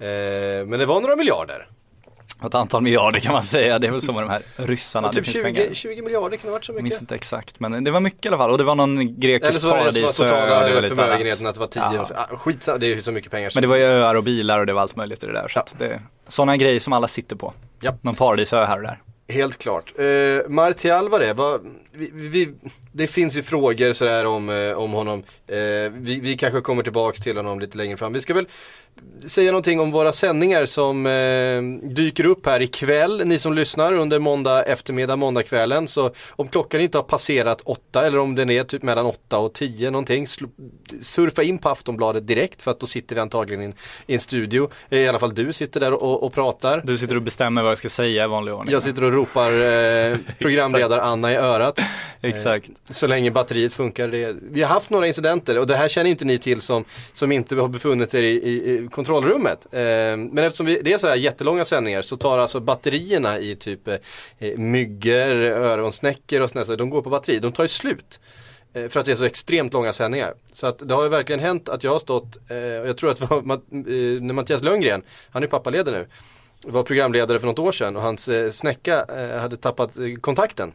eh, 0.00 0.66
men 0.66 0.78
det 0.78 0.86
var 0.86 1.00
några 1.00 1.16
miljarder. 1.16 1.66
Ett 2.46 2.54
antal 2.54 2.82
miljarder 2.82 3.20
kan 3.20 3.32
man 3.32 3.42
säga, 3.42 3.78
det 3.78 3.86
är 3.86 3.90
väl 3.90 4.00
som 4.00 4.14
med 4.14 4.24
de 4.24 4.30
här 4.30 4.42
ryssarna. 4.56 5.08
typ 5.08 5.14
det 5.16 5.22
finns 5.32 5.34
20, 5.34 5.42
pengar. 5.42 5.74
20 5.74 6.02
miljarder 6.02 6.36
kan 6.36 6.42
det 6.42 6.48
ha 6.48 6.52
varit 6.52 6.64
så 6.64 6.72
Jag 6.72 6.82
minns 6.82 6.84
mycket. 6.94 7.00
inte 7.02 7.14
exakt, 7.14 7.60
men 7.60 7.84
det 7.84 7.90
var 7.90 8.00
mycket 8.00 8.24
i 8.24 8.28
alla 8.28 8.36
fall. 8.36 8.50
Och 8.50 8.58
det 8.58 8.64
var 8.64 8.74
någon 8.74 8.98
Eller 8.98 9.12
grekisk 9.12 9.60
så 9.60 9.68
var 9.68 9.76
det 9.76 9.82
paradis. 9.82 10.12
så 10.14 10.24
var 10.24 10.30
ö, 10.30 10.36
det 10.40 10.46
totala 10.46 10.80
lite 10.80 10.96
förmögenheten 10.96 11.46
att 11.46 11.54
det 11.54 11.60
var 11.60 11.66
10. 11.66 11.82
Ja. 11.94 12.06
Ah, 12.14 12.36
skitsamma, 12.36 12.78
det 12.78 12.86
är 12.86 12.94
ju 12.94 13.02
så 13.02 13.12
mycket 13.12 13.30
pengar. 13.30 13.50
så- 13.50 13.56
Men 13.56 13.62
det 13.62 13.68
var 13.68 13.76
ju 13.76 13.82
öar 13.84 14.14
och 14.14 14.24
bilar 14.24 14.58
och 14.60 14.66
det 14.66 14.72
var 14.72 14.82
allt 14.82 14.96
möjligt 14.96 15.24
i 15.24 15.26
det 15.26 15.32
där. 15.32 15.48
Så 15.48 15.58
att 15.60 15.74
det, 15.78 16.00
sådana 16.26 16.56
grejer 16.56 16.80
som 16.80 16.92
alla 16.92 17.08
sitter 17.08 17.36
på. 17.36 17.52
Ja. 17.80 17.94
Någon 18.02 18.14
paradisö 18.14 18.64
här 18.64 18.76
och 18.76 18.82
där. 18.82 18.98
Helt 19.28 19.58
klart. 19.58 19.92
Uh, 20.00 20.40
Martial 20.48 21.08
var 21.08 21.20
det, 21.20 21.32
vad, 21.32 21.60
vi, 21.92 22.10
vi, 22.12 22.48
det 22.92 23.06
finns 23.06 23.36
ju 23.36 23.42
frågor 23.42 23.92
sådär 23.92 24.24
om, 24.26 24.50
eh, 24.50 24.72
om 24.72 24.92
honom. 24.92 25.22
Eh, 25.46 25.56
vi, 25.92 26.20
vi 26.22 26.36
kanske 26.36 26.60
kommer 26.60 26.82
tillbaks 26.82 27.20
till 27.20 27.36
honom 27.36 27.60
lite 27.60 27.78
längre 27.78 27.96
fram. 27.96 28.12
Vi 28.12 28.20
ska 28.20 28.34
väl 28.34 28.46
säga 29.26 29.50
någonting 29.50 29.80
om 29.80 29.90
våra 29.90 30.12
sändningar 30.12 30.66
som 30.66 31.06
eh, 31.06 31.88
dyker 31.94 32.26
upp 32.26 32.46
här 32.46 32.62
ikväll. 32.62 33.22
Ni 33.26 33.38
som 33.38 33.54
lyssnar 33.54 33.92
under 33.92 34.18
måndag 34.18 34.62
eftermiddag, 34.62 35.16
måndagskvällen. 35.16 35.88
Så 35.88 36.10
om 36.30 36.48
klockan 36.48 36.80
inte 36.80 36.98
har 36.98 37.02
passerat 37.02 37.60
åtta 37.64 38.06
eller 38.06 38.18
om 38.18 38.34
den 38.34 38.50
är 38.50 38.64
typ 38.64 38.82
mellan 38.82 39.06
åtta 39.06 39.38
och 39.38 39.52
tio 39.52 39.90
någonting. 39.90 40.26
Surfa 41.00 41.42
in 41.42 41.58
på 41.58 41.68
Aftonbladet 41.68 42.26
direkt 42.26 42.62
för 42.62 42.70
att 42.70 42.80
då 42.80 42.86
sitter 42.86 43.14
vi 43.14 43.20
antagligen 43.20 43.62
i 43.62 43.64
en, 43.64 43.74
i 44.06 44.14
en 44.14 44.20
studio. 44.20 44.70
Eh, 44.88 44.98
I 44.98 45.08
alla 45.08 45.18
fall 45.18 45.34
du 45.34 45.52
sitter 45.52 45.80
där 45.80 45.92
och, 45.92 46.22
och 46.22 46.32
pratar. 46.32 46.82
Du 46.84 46.98
sitter 46.98 47.16
och 47.16 47.22
bestämmer 47.22 47.62
vad 47.62 47.70
jag 47.70 47.78
ska 47.78 47.88
säga 47.88 48.24
i 48.24 48.28
vanlig 48.28 48.54
ordning. 48.54 48.72
Jag 48.72 48.82
sitter 48.82 49.04
och 49.04 49.12
ropar 49.12 49.52
eh, 49.52 50.16
programledare 50.38 51.02
Anna 51.02 51.32
i 51.32 51.36
örat. 51.36 51.78
Exakt. 52.20 52.70
Så 52.90 53.06
länge 53.06 53.30
batteriet 53.30 53.72
funkar. 53.72 54.08
Det. 54.08 54.36
Vi 54.50 54.62
har 54.62 54.68
haft 54.68 54.90
några 54.90 55.06
incidenter 55.06 55.58
och 55.58 55.66
det 55.66 55.76
här 55.76 55.88
känner 55.88 56.10
inte 56.10 56.24
ni 56.24 56.38
till 56.38 56.60
som, 56.60 56.84
som 57.12 57.32
inte 57.32 57.56
har 57.56 57.68
befunnit 57.68 58.14
er 58.14 58.22
i, 58.22 58.34
i 58.34 58.83
kontrollrummet. 58.88 59.66
Eh, 59.72 59.80
men 60.16 60.38
eftersom 60.38 60.66
vi, 60.66 60.80
det 60.84 60.92
är 60.92 60.98
så 60.98 61.08
här 61.08 61.16
jättelånga 61.16 61.64
sändningar 61.64 62.02
så 62.02 62.16
tar 62.16 62.38
alltså 62.38 62.60
batterierna 62.60 63.38
i 63.38 63.56
typ 63.56 63.88
eh, 63.88 63.96
myggor, 64.56 65.42
öronsnäckor 65.42 66.40
och 66.40 66.50
sådär, 66.50 66.64
så 66.64 66.76
de 66.76 66.90
går 66.90 67.02
på 67.02 67.10
batteri. 67.10 67.38
De 67.38 67.52
tar 67.52 67.64
ju 67.64 67.68
slut. 67.68 68.20
Eh, 68.74 68.88
för 68.88 69.00
att 69.00 69.06
det 69.06 69.12
är 69.12 69.16
så 69.16 69.24
extremt 69.24 69.72
långa 69.72 69.92
sändningar. 69.92 70.34
Så 70.52 70.66
att 70.66 70.78
det 70.88 70.94
har 70.94 71.02
ju 71.02 71.08
verkligen 71.08 71.40
hänt 71.40 71.68
att 71.68 71.84
jag 71.84 71.90
har 71.90 71.98
stått, 71.98 72.36
eh, 72.50 72.80
och 72.80 72.88
jag 72.88 72.96
tror 72.96 73.10
att 73.10 73.20
det 73.20 73.26
var 73.30 73.42
Matt- 73.42 73.72
eh, 73.72 74.22
när 74.22 74.32
Mattias 74.32 74.62
Lundgren, 74.62 75.02
han 75.30 75.42
är 75.42 75.46
pappaledig 75.46 75.92
nu, 75.92 76.06
var 76.66 76.82
programledare 76.82 77.38
för 77.38 77.46
något 77.46 77.58
år 77.58 77.72
sedan 77.72 77.96
och 77.96 78.02
hans 78.02 78.28
eh, 78.28 78.50
snäcka 78.50 79.04
eh, 79.16 79.40
hade 79.40 79.56
tappat 79.56 79.98
eh, 79.98 80.14
kontakten. 80.20 80.72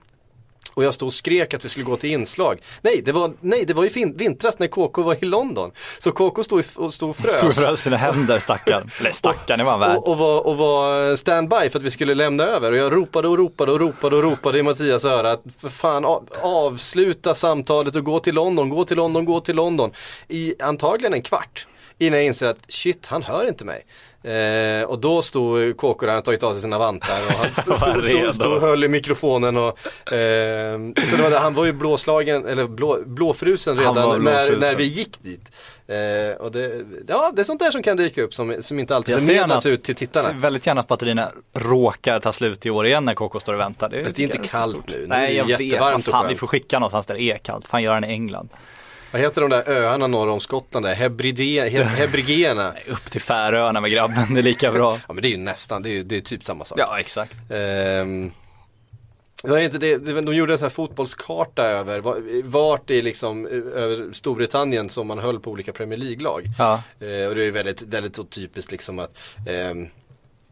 Och 0.79 0.86
jag 0.86 0.93
stod 0.93 1.07
och 1.07 1.13
skrek 1.13 1.53
att 1.53 1.65
vi 1.65 1.69
skulle 1.69 1.86
gå 1.86 1.98
till 1.98 2.09
inslag. 2.09 2.59
Nej, 2.81 3.01
det 3.05 3.12
var, 3.12 3.33
nej, 3.39 3.65
det 3.65 3.74
var 3.74 3.83
ju 3.83 3.89
fin- 3.89 4.17
vintras 4.17 4.59
när 4.59 4.67
KK 4.67 5.01
var 5.01 5.24
i 5.24 5.25
London. 5.25 5.71
Så 6.00 6.12
KK 6.12 6.43
stod, 6.43 6.59
i, 6.59 6.63
och 6.75 6.93
stod 6.93 7.09
och 7.09 7.17
frös. 7.17 7.38
Stod 7.38 7.53
för 7.53 7.75
sina 7.75 7.98
händer 7.98 8.39
stackarn. 8.39 8.91
Eller 9.00 9.12
stackarn, 9.12 9.57
det 9.57 9.63
var 9.63 9.71
han 9.71 9.79
värd. 9.79 9.98
Och, 9.98 10.07
och, 10.07 10.17
var, 10.17 10.48
och 10.48 10.57
var 10.57 11.15
standby 11.15 11.69
för 11.69 11.79
att 11.79 11.86
vi 11.86 11.91
skulle 11.91 12.13
lämna 12.15 12.43
över 12.43 12.71
och 12.71 12.77
jag 12.77 12.93
ropade 12.95 13.27
och 13.27 13.38
ropade 13.38 13.71
och 13.71 13.79
ropade 13.79 14.15
och 14.15 14.24
ropade 14.24 14.59
i 14.59 14.63
Mattias 14.63 15.05
öra 15.05 15.31
att 15.31 15.43
för 15.59 15.69
fan 15.69 16.05
av, 16.05 16.27
avsluta 16.41 17.36
samtalet 17.36 17.95
och 17.95 18.03
gå 18.03 18.19
till 18.19 18.36
London, 18.36 18.69
gå 18.69 18.83
till 18.83 18.98
London, 18.98 19.25
gå 19.25 19.39
till 19.39 19.55
London. 19.55 19.91
I 20.27 20.53
antagligen 20.62 21.13
en 21.13 21.21
kvart 21.21 21.67
innan 21.99 22.19
jag 22.19 22.25
inser 22.25 22.47
att 22.47 22.59
shit, 22.67 23.05
han 23.07 23.23
hör 23.23 23.47
inte 23.47 23.65
mig. 23.65 23.85
Eh, 24.23 24.83
och 24.83 24.99
då 24.99 25.21
stod 25.21 25.77
KK 25.77 25.97
där, 26.05 26.07
han 26.07 26.15
hade 26.15 26.25
tagit 26.25 26.43
av 26.43 26.53
sig 26.53 26.61
sina 26.61 26.77
vantar 26.79 27.25
och 27.27 27.31
han 27.33 27.53
stod, 27.53 27.75
stod, 27.75 28.03
stod, 28.03 28.35
stod 28.35 28.53
och 28.53 28.61
höll 28.61 28.83
i 28.83 28.87
mikrofonen 28.87 29.57
och 29.57 29.67
eh, 30.13 30.79
Så 31.09 31.15
det 31.15 31.21
var 31.23 31.29
det, 31.29 31.37
han 31.39 31.53
var 31.53 31.65
ju 31.65 31.71
blåslagen, 31.71 32.45
eller 32.47 32.67
blå, 32.67 32.99
blåfrusen 33.05 33.77
redan 33.77 33.95
när, 33.95 34.19
blåfrusen. 34.19 34.59
när 34.59 34.75
vi 34.75 34.83
gick 34.83 35.23
dit. 35.23 35.41
Eh, 35.87 36.41
och 36.41 36.51
det, 36.51 36.81
ja, 37.07 37.31
det 37.35 37.41
är 37.41 37.43
sånt 37.43 37.59
där 37.59 37.71
som 37.71 37.83
kan 37.83 37.97
dyka 37.97 38.21
upp 38.21 38.33
som, 38.33 38.55
som 38.61 38.79
inte 38.79 38.95
alltid 38.95 39.15
Jag 39.15 39.21
förmedlas 39.25 39.65
att- 39.65 39.71
ut 39.71 39.83
till 39.83 39.95
tittarna. 39.95 40.27
ser 40.27 40.33
väldigt 40.33 40.67
gärna 40.67 40.81
att 40.81 40.87
batterierna 40.87 41.29
råkar 41.53 42.19
ta 42.19 42.31
slut 42.31 42.65
i 42.65 42.69
år 42.69 42.85
igen 42.87 43.05
när 43.05 43.13
KK 43.13 43.39
står 43.39 43.53
och 43.53 43.59
väntar. 43.59 43.89
Det, 43.89 43.97
det 44.01 44.19
är 44.19 44.23
inte 44.23 44.37
jag 44.37 44.45
kallt 44.45 44.87
nu. 44.87 44.97
Nu 45.01 45.07
Nej, 45.07 45.35
jag 45.35 45.57
vet. 45.57 46.03
fan, 46.05 46.27
vi 46.27 46.35
får 46.35 46.47
skicka 46.47 46.79
någonstans 46.79 47.05
där 47.05 47.15
det 47.15 47.21
är 47.21 47.37
kallt. 47.37 47.67
Fan, 47.67 47.83
gör 47.83 47.93
han 47.93 48.03
i 48.03 48.07
England. 48.07 48.49
Vad 49.11 49.21
heter 49.21 49.41
de 49.41 49.49
där 49.49 49.69
öarna 49.69 50.07
norr 50.07 50.27
om 50.27 50.39
Skottland 50.39 50.85
där? 50.85 50.95
Hebride, 50.95 51.41
He- 51.69 51.83
Hebrigerna. 51.83 52.73
Upp 52.87 53.11
till 53.11 53.21
Färöarna 53.21 53.81
med 53.81 53.91
grabben, 53.91 54.33
det 54.33 54.39
är 54.39 54.43
lika 54.43 54.71
bra. 54.71 54.99
Ja 55.07 55.13
men 55.13 55.21
det 55.21 55.27
är 55.27 55.31
ju 55.31 55.37
nästan, 55.37 55.81
det 55.83 55.89
är, 55.89 56.03
det 56.03 56.17
är 56.17 56.21
typ 56.21 56.45
samma 56.45 56.65
sak. 56.65 56.79
Ja, 56.79 56.99
exakt. 56.99 57.35
Ehm, 57.49 58.31
var 59.43 59.59
inte 59.59 59.77
det, 59.77 59.97
de 59.97 60.33
gjorde 60.35 60.53
en 60.53 60.57
sån 60.59 60.65
här 60.65 60.69
fotbollskarta 60.69 61.63
över 61.63 61.99
va- 61.99 62.15
vart 62.43 62.89
i 62.89 63.01
liksom 63.01 63.47
över 63.75 64.13
Storbritannien 64.13 64.89
som 64.89 65.07
man 65.07 65.19
höll 65.19 65.39
på 65.39 65.51
olika 65.51 65.73
Premier 65.73 65.97
League-lag. 65.99 66.43
Ja. 66.57 66.73
Eh, 66.99 67.27
och 67.27 67.35
det 67.35 67.41
är 67.41 67.45
ju 67.45 67.51
väldigt, 67.51 67.81
väldigt 67.81 68.15
så 68.15 68.23
typiskt 68.23 68.71
liksom 68.71 68.99
att 68.99 69.17
ehm, 69.47 69.87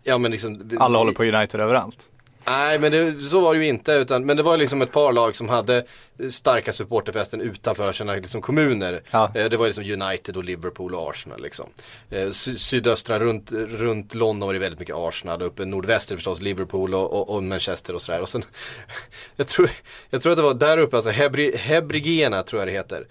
Ja 0.03 0.17
men 0.17 0.31
liksom 0.31 0.69
Alla 0.79 0.97
håller 0.97 1.11
på 1.13 1.23
United 1.23 1.59
överallt. 1.59 2.07
Nej 2.49 2.79
men 2.79 2.91
det, 2.91 3.21
så 3.21 3.39
var 3.39 3.53
det 3.53 3.59
ju 3.63 3.67
inte 3.67 3.91
utan, 3.91 4.25
men 4.25 4.37
det 4.37 4.43
var 4.43 4.57
liksom 4.57 4.81
ett 4.81 4.91
par 4.91 5.13
lag 5.13 5.35
som 5.35 5.49
hade 5.49 5.85
starka 6.29 6.73
supporterfästen 6.73 7.41
utanför 7.41 7.91
sina 7.91 8.13
liksom, 8.15 8.41
kommuner. 8.41 9.01
Ja. 9.11 9.31
Eh, 9.35 9.45
Det 9.49 9.57
var 9.57 9.65
liksom 9.65 9.83
United 10.01 10.37
och 10.37 10.43
Liverpool 10.43 10.95
och 10.95 11.09
Arsenal 11.09 11.41
liksom. 11.41 11.65
Eh, 12.09 12.29
sy- 12.31 12.55
Sydöstra 12.55 13.19
runt, 13.19 13.51
runt 13.51 14.13
London 14.13 14.47
var 14.47 14.53
det 14.53 14.59
väldigt 14.59 14.79
mycket 14.79 14.95
Arsenal 14.95 15.41
uppe 15.41 15.65
nordväster 15.65 16.15
förstås 16.15 16.41
Liverpool 16.41 16.93
och, 16.93 17.13
och, 17.13 17.35
och 17.35 17.43
Manchester 17.43 17.93
och 17.95 18.01
sådär. 18.01 18.21
Och 18.21 18.29
sen, 18.29 18.43
jag, 19.35 19.47
tror, 19.47 19.69
jag 20.09 20.21
tror 20.21 20.31
att 20.31 20.37
det 20.37 20.43
var 20.43 20.53
där 20.53 20.77
uppe, 20.77 20.95
alltså 20.95 21.11
Hebri, 21.11 21.57
Hebrigena 21.57 22.43
tror 22.43 22.61
jag 22.61 22.67
det 22.67 22.71
heter. 22.71 23.07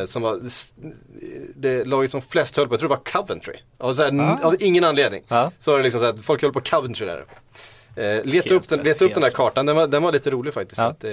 Eh, 0.00 0.06
som 0.06 0.22
var 0.22 0.40
det 1.54 1.84
laget 1.84 2.10
som 2.10 2.22
flest 2.22 2.56
höll 2.56 2.68
på, 2.68 2.74
jag 2.74 2.80
tror 2.80 2.88
det 2.88 2.94
var 3.04 3.22
Coventry. 3.22 3.54
Av, 3.78 3.94
så 3.94 4.02
här, 4.02 4.44
av 4.46 4.56
ingen 4.60 4.84
anledning. 4.84 5.22
Ja. 5.28 5.50
Så 5.58 5.70
var 5.70 5.78
det 5.78 5.84
liksom 5.84 6.00
så 6.00 6.06
att 6.06 6.24
folk 6.24 6.42
höll 6.42 6.52
på 6.52 6.60
Coventry 6.60 7.06
där 7.06 7.20
uppe. 7.20 7.34
Eh, 7.98 8.24
leta 8.24 8.54
upp, 8.54 8.68
den, 8.68 8.80
leta 8.80 9.04
upp 9.04 9.14
den 9.14 9.22
helt 9.22 9.34
kartan, 9.34 9.66
den 9.66 9.76
var, 9.76 9.86
den 9.86 10.02
var 10.02 10.12
lite 10.12 10.30
rolig 10.30 10.54
faktiskt. 10.54 10.78
Ja. 10.78 10.84
Att, 10.84 11.04
eh, 11.04 11.10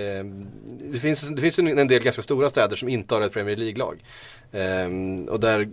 det, 0.91 0.99
finns, 0.99 1.29
det 1.29 1.41
finns 1.41 1.59
en 1.59 1.87
del 1.87 2.03
ganska 2.03 2.21
stora 2.21 2.49
städer 2.49 2.75
som 2.75 2.89
inte 2.89 3.13
har 3.13 3.21
ett 3.21 3.33
Premier 3.33 3.55
League-lag. 3.55 4.03
Eh, 4.51 4.87
och 5.29 5.39
där 5.39 5.69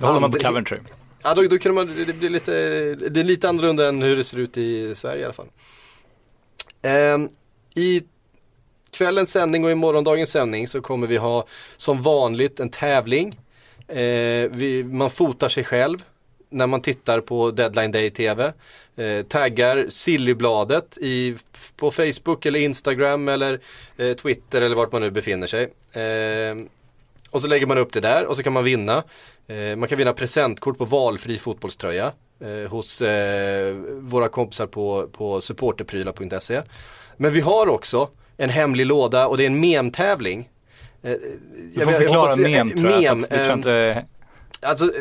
Då 0.00 0.06
håller 0.06 0.20
man 0.20 0.32
på 0.32 0.38
Coventry. 0.38 0.78
Ja 1.22 1.34
då, 1.34 1.42
då 1.42 1.58
kunde 1.58 1.74
man, 1.74 2.04
det 2.06 2.12
blir 2.12 2.30
lite, 2.30 2.52
det 2.94 3.20
är 3.20 3.24
lite 3.24 3.48
annorlunda 3.48 3.88
än 3.88 4.02
hur 4.02 4.16
det 4.16 4.24
ser 4.24 4.38
ut 4.38 4.56
i 4.56 4.94
Sverige 4.94 5.22
i 5.22 5.24
alla 5.24 5.34
fall. 5.34 5.48
Ehm, 6.82 7.28
I 7.74 8.02
kvällens 8.90 9.30
sändning 9.30 9.64
och 9.64 9.70
i 9.70 9.74
morgondagens 9.74 10.30
sändning 10.30 10.68
så 10.68 10.80
kommer 10.80 11.06
vi 11.06 11.16
ha 11.16 11.46
som 11.76 12.02
vanligt 12.02 12.60
en 12.60 12.70
tävling. 12.70 13.40
Eh, 13.88 14.50
vi, 14.50 14.84
man 14.90 15.10
fotar 15.10 15.48
sig 15.48 15.64
själv 15.64 16.04
när 16.50 16.66
man 16.66 16.82
tittar 16.82 17.20
på 17.20 17.50
Deadline 17.50 17.92
Day 17.92 18.10
TV. 18.10 18.52
Eh, 18.96 19.22
taggar 19.22 19.86
Sillybladet 19.88 20.98
i, 20.98 21.36
på 21.76 21.90
Facebook 21.90 22.46
eller 22.46 22.60
Instagram 22.60 23.28
eller 23.28 23.60
eh, 23.96 24.12
Twitter 24.12 24.62
eller 24.62 24.76
vart 24.76 24.92
man 24.92 25.02
nu 25.02 25.10
befinner 25.10 25.46
sig. 25.46 25.62
Eh, 25.92 26.56
och 27.30 27.42
så 27.42 27.48
lägger 27.48 27.66
man 27.66 27.78
upp 27.78 27.92
det 27.92 28.00
där 28.00 28.26
och 28.26 28.36
så 28.36 28.42
kan 28.42 28.52
man 28.52 28.64
vinna. 28.64 29.04
Eh, 29.46 29.76
man 29.76 29.88
kan 29.88 29.98
vinna 29.98 30.12
presentkort 30.12 30.78
på 30.78 30.84
valfri 30.84 31.38
fotbollströja 31.38 32.12
eh, 32.40 32.70
hos 32.70 33.02
eh, 33.02 33.74
våra 34.00 34.28
kompisar 34.28 34.66
på, 34.66 35.08
på 35.12 35.40
supporterprylar.se. 35.40 36.62
Men 37.16 37.32
vi 37.32 37.40
har 37.40 37.66
också 37.66 38.08
en 38.36 38.50
hemlig 38.50 38.86
låda 38.86 39.26
och 39.26 39.36
det 39.36 39.42
är 39.42 39.46
en 39.46 39.60
memtävling. 39.60 40.48
Du 41.74 41.80
får 41.80 41.92
förklara 41.92 42.36
mem 42.36 42.70
tror 42.70 42.90
jag. 42.90 43.06
att 43.06 43.30
Det 43.30 43.38
tror 43.38 43.48
jag 43.48 43.58
inte, 43.58 44.04
Alltså, 44.60 44.92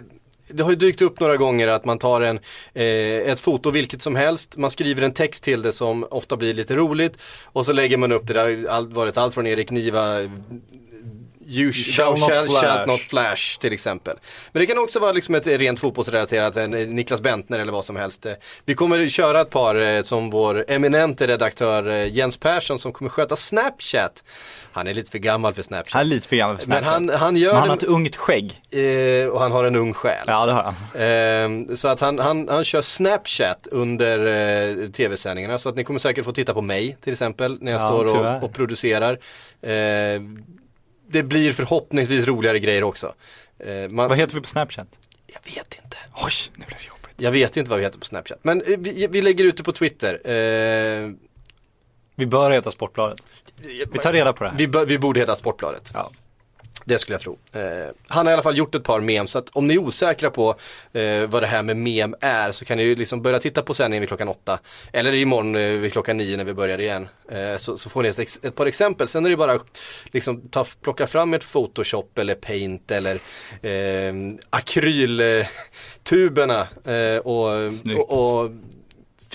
det 0.48 0.64
har 0.64 0.70
ju 0.70 0.76
dykt 0.76 1.02
upp 1.02 1.20
några 1.20 1.38
gånger 1.38 1.68
att 1.68 1.86
man 1.86 1.98
tar 1.98 2.22
en, 2.22 2.40
eh, 2.74 3.32
ett 3.32 3.40
foto 3.40 3.70
vilket 3.70 4.02
som 4.02 4.16
helst, 4.16 4.58
man 4.58 4.70
skriver 4.70 5.02
en 5.02 5.14
text 5.14 5.44
till 5.44 5.62
det 5.62 5.72
som 5.72 6.08
ofta 6.12 6.38
blir 6.38 6.54
lite 6.54 6.76
roligt 6.76 7.18
och 7.44 7.66
så 7.66 7.74
lägger 7.74 7.98
man 7.98 8.12
upp 8.12 8.28
det 8.28 8.34
där, 8.34 8.70
allt, 8.70 8.94
varit 8.94 9.18
allt 9.18 9.34
från 9.34 9.48
Erik 9.48 9.72
Niva 9.72 10.20
You 11.48 11.72
shall, 11.72 12.12
not 12.12 12.20
shall, 12.20 12.48
flash. 12.50 12.62
shall 12.62 12.88
not 12.88 13.02
flash 13.02 13.58
till 13.60 13.74
exempel. 13.74 14.16
Men 14.52 14.60
det 14.60 14.66
kan 14.66 14.78
också 14.78 15.00
vara 15.00 15.12
liksom 15.12 15.36
ett 15.36 15.48
rent 15.48 15.80
fotbollsrelaterat, 15.80 16.58
en 16.58 16.74
eh, 16.74 16.88
Niklas 16.88 17.22
Bentner 17.22 17.60
eller 17.60 17.72
vad 17.72 17.86
som 17.86 17.96
helst. 17.96 18.26
Eh, 18.26 18.34
Vi 18.66 18.74
kommer 18.74 19.08
köra 19.08 19.42
ett 19.42 19.50
par 19.50 19.76
eh, 19.76 20.02
som 20.02 20.30
vår 20.30 20.66
eminente 20.68 21.28
redaktör 21.28 21.88
eh, 21.88 22.08
Jens 22.14 22.38
Persson 22.38 22.80
som 22.80 22.94
kommer 22.94 23.10
sköta 23.10 23.36
Snapchat. 23.36 24.24
Han 24.76 24.88
är 24.88 24.94
lite 24.94 25.12
för 25.12 25.18
gammal 25.20 25.54
för 25.54 25.62
Snapchat. 25.64 25.94
Han 25.94 26.02
är 26.02 26.06
lite 26.06 26.28
för 26.28 26.36
gammal 26.36 26.58
för 26.58 26.70
Men 26.70 26.84
Snapchat. 26.84 26.94
han, 26.94 27.10
han 27.10 27.36
gör 27.36 27.52
Men 27.52 27.60
han 27.60 27.70
har 27.70 27.76
ett 27.76 27.84
ungt 27.84 28.16
skägg. 28.16 28.62
Eh, 28.72 29.28
och 29.28 29.40
han 29.42 29.52
har 29.52 29.64
en 29.64 29.76
ung 29.76 29.94
själ. 29.94 30.24
Ja, 30.28 30.46
det 30.46 30.52
har 30.52 30.64
han. 30.64 30.76
Ehm, 31.02 31.76
så 31.76 31.88
att 31.88 32.00
han, 32.00 32.20
han, 32.20 32.48
han 32.50 32.64
kör 32.64 32.82
Snapchat 32.82 33.68
under 33.72 34.20
eh, 34.84 34.90
tv-sändningarna. 34.90 35.58
Så 35.58 35.70
att 35.70 35.76
ni 35.76 35.84
kommer 35.84 36.00
säkert 36.00 36.26
få 36.26 36.32
titta 36.32 36.54
på 36.54 36.62
mig 36.62 36.98
till 37.02 37.12
exempel 37.14 37.58
när 37.62 37.72
jag 37.72 37.82
Ja, 37.82 37.88
står 37.88 38.36
och, 38.38 38.44
och 38.44 38.54
producerar. 38.54 39.20
Ehm, 39.62 40.44
det 41.10 41.24
blir 41.24 41.54
förhoppningsvis 41.54 42.26
roligare 42.26 42.60
grejer 42.60 42.84
också. 42.84 43.14
Ehm, 43.66 43.96
man, 43.96 44.10
Vad 44.10 44.18
heter 44.18 44.36
vi 44.36 44.42
på 44.42 44.48
Snapchat? 44.48 44.88
Jag 45.28 45.56
vet 45.56 45.78
inte. 45.84 45.98
Oj, 46.16 46.32
nu 46.56 46.66
blir 46.68 46.78
det 46.78 46.88
jobbigt. 46.88 47.16
Jag 47.18 47.32
vet 47.32 47.58
inte 47.58 47.70
vad 47.70 47.80
vi 47.80 47.86
heter 47.86 48.00
på 48.00 48.06
Snapchat. 48.06 48.40
Men 48.42 48.62
eh, 48.62 48.78
vi, 48.80 49.08
vi 49.08 49.22
lägger 49.22 49.44
ut 49.46 49.58
det 49.58 49.64
på 49.64 49.72
Twitter. 49.72 50.20
Vi 52.16 52.26
bör 52.26 52.52
heta 52.52 52.72
Sportbladet. 52.72 53.20
Vi 53.58 53.86
tar 54.02 54.14
reda 54.14 54.34
på 54.34 54.44
det 54.44 54.50
här. 54.50 54.58
vi, 54.58 54.68
bör- 54.68 54.86
vi 54.86 55.00
borde 55.00 55.20
heta 55.20 55.36
Sportbladet. 55.36 55.92
Ja. 55.94 56.12
Det 56.88 57.00
skulle 57.00 57.14
jag 57.14 57.22
tro. 57.22 57.38
Eh, 57.54 57.62
han 58.08 58.26
har 58.26 58.32
i 58.32 58.34
alla 58.34 58.44
fall 58.44 58.58
gjort 58.58 58.76
ett 58.76 58.84
par 58.84 59.00
memes, 59.00 59.32
så 59.32 59.40
att 59.40 59.50
om 59.50 59.68
ni 59.68 59.74
är 59.74 59.78
osäkra 59.78 60.30
på 60.30 60.56
eh, 60.94 61.26
vad 61.28 61.44
det 61.44 61.48
här 61.48 61.64
med 61.64 61.78
mem 61.78 62.16
är 62.22 62.52
så 62.52 62.66
kan 62.66 62.78
ni 62.78 62.84
ju 62.84 62.96
liksom 62.96 63.22
börja 63.22 63.40
titta 63.40 63.62
på 63.62 63.74
sändningen 63.74 64.02
vid 64.02 64.08
klockan 64.10 64.28
åtta. 64.28 64.60
Eller 64.94 65.16
imorgon 65.16 65.56
eh, 65.56 65.62
vid 65.62 65.92
klockan 65.92 66.18
nio 66.18 66.38
när 66.38 66.44
vi 66.44 66.54
börjar 66.54 66.82
igen. 66.82 67.08
Eh, 67.32 67.58
så, 67.58 67.78
så 67.78 67.90
får 67.90 68.04
ni 68.04 68.10
ett, 68.10 68.20
ex- 68.20 68.40
ett 68.44 68.56
par 68.56 68.66
exempel. 68.66 69.08
Sen 69.08 69.26
är 69.26 69.30
det 69.30 69.38
bara 69.38 69.60
liksom 70.06 70.42
ta, 70.42 70.66
plocka 70.82 71.08
fram 71.08 71.34
ett 71.34 71.52
photoshop 71.54 72.18
eller 72.18 72.36
paint 72.36 72.92
eller 72.92 73.16
eh, 73.62 74.14
akryltuberna 74.50 76.68
eh, 76.86 77.18
och, 77.18 77.74
Snyggt. 77.74 78.00
och, 78.00 78.42
och 78.44 78.52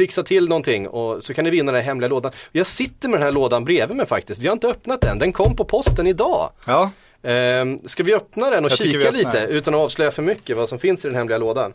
fixa 0.00 0.22
till 0.22 0.48
någonting 0.48 0.88
och 0.88 1.24
så 1.24 1.34
kan 1.34 1.44
ni 1.44 1.50
vinna 1.50 1.72
den 1.72 1.80
här 1.80 1.86
hemliga 1.86 2.08
lådan. 2.08 2.32
Jag 2.52 2.66
sitter 2.66 3.08
med 3.08 3.20
den 3.20 3.24
här 3.24 3.32
lådan 3.32 3.64
bredvid 3.64 3.96
mig 3.96 4.06
faktiskt. 4.06 4.40
Vi 4.40 4.46
har 4.46 4.52
inte 4.52 4.68
öppnat 4.68 5.00
den. 5.00 5.18
Den 5.18 5.32
kom 5.32 5.56
på 5.56 5.64
posten 5.64 6.06
idag. 6.06 6.50
Ja. 6.66 6.90
Ehm, 7.22 7.88
ska 7.88 8.02
vi 8.02 8.14
öppna 8.14 8.50
den 8.50 8.64
och 8.64 8.70
Jag 8.70 8.78
kika 8.78 9.10
lite 9.10 9.46
utan 9.50 9.74
att 9.74 9.80
avslöja 9.80 10.10
för 10.10 10.22
mycket 10.22 10.56
vad 10.56 10.68
som 10.68 10.78
finns 10.78 11.04
i 11.04 11.08
den 11.08 11.16
hemliga 11.16 11.38
lådan? 11.38 11.72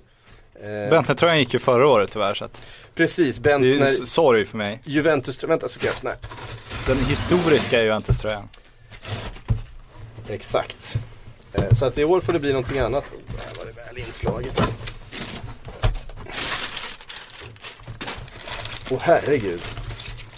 Ehm, 0.64 0.90
Bentner-tröjan 0.90 1.40
gick 1.40 1.54
ju 1.54 1.60
förra 1.60 1.88
året 1.88 2.12
tyvärr 2.12 2.34
så 2.34 2.46
att 2.46 2.64
precis, 2.96 3.38
det 3.38 3.52
är 3.52 3.60
ju 3.60 3.80
Bentner, 3.80 4.06
sorg 4.06 4.46
för 4.46 4.58
mig. 4.58 4.80
Juventus, 4.84 5.44
vänta 5.44 5.68
så 5.68 5.80
ska 5.80 5.88
jag 5.88 5.96
öppna. 5.96 6.12
Den 6.88 6.98
historiska 6.98 7.84
Juventus-tröjan. 7.84 8.50
Exakt. 10.30 10.96
Ehm, 11.54 11.76
så 11.76 11.86
att 11.86 11.98
i 11.98 12.04
år 12.04 12.22
får 12.22 12.34
det 12.34 12.40
bli 12.40 12.50
någonting 12.50 12.80
annat. 12.80 13.04
Där 13.28 13.60
var 13.60 13.66
det 13.66 13.72
väl 13.72 13.98
inslaget. 14.08 14.62
Åh 18.90 19.00
herregud. 19.02 19.62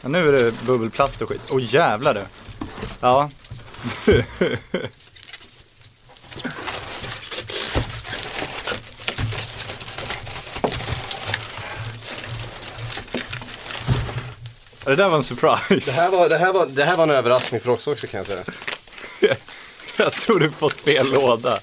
Ja, 0.01 0.09
nu 0.09 0.27
är 0.27 0.31
det 0.43 0.51
bubbelplast 0.65 1.21
och 1.21 1.29
skit. 1.29 1.41
Åh 1.49 1.59
jävlar 1.63 2.13
du. 2.13 2.21
Ja. 2.99 3.29
Ja, 14.87 14.91
Det 14.91 14.95
där 14.95 15.09
var 15.09 15.17
en 15.17 15.23
surprise. 15.23 15.91
Det 15.91 15.97
här, 16.01 16.11
var, 16.11 16.29
det, 16.29 16.37
här 16.37 16.53
var, 16.53 16.65
det 16.65 16.85
här 16.85 16.95
var 16.95 17.03
en 17.03 17.09
överraskning 17.09 17.61
för 17.61 17.69
oss 17.69 17.87
också 17.87 18.07
kan 18.07 18.17
jag 18.17 18.27
säga. 18.27 18.43
Jag 19.97 20.13
tror 20.13 20.39
du 20.39 20.51
fått 20.51 20.73
fel 20.73 21.11
låda. 21.11 21.59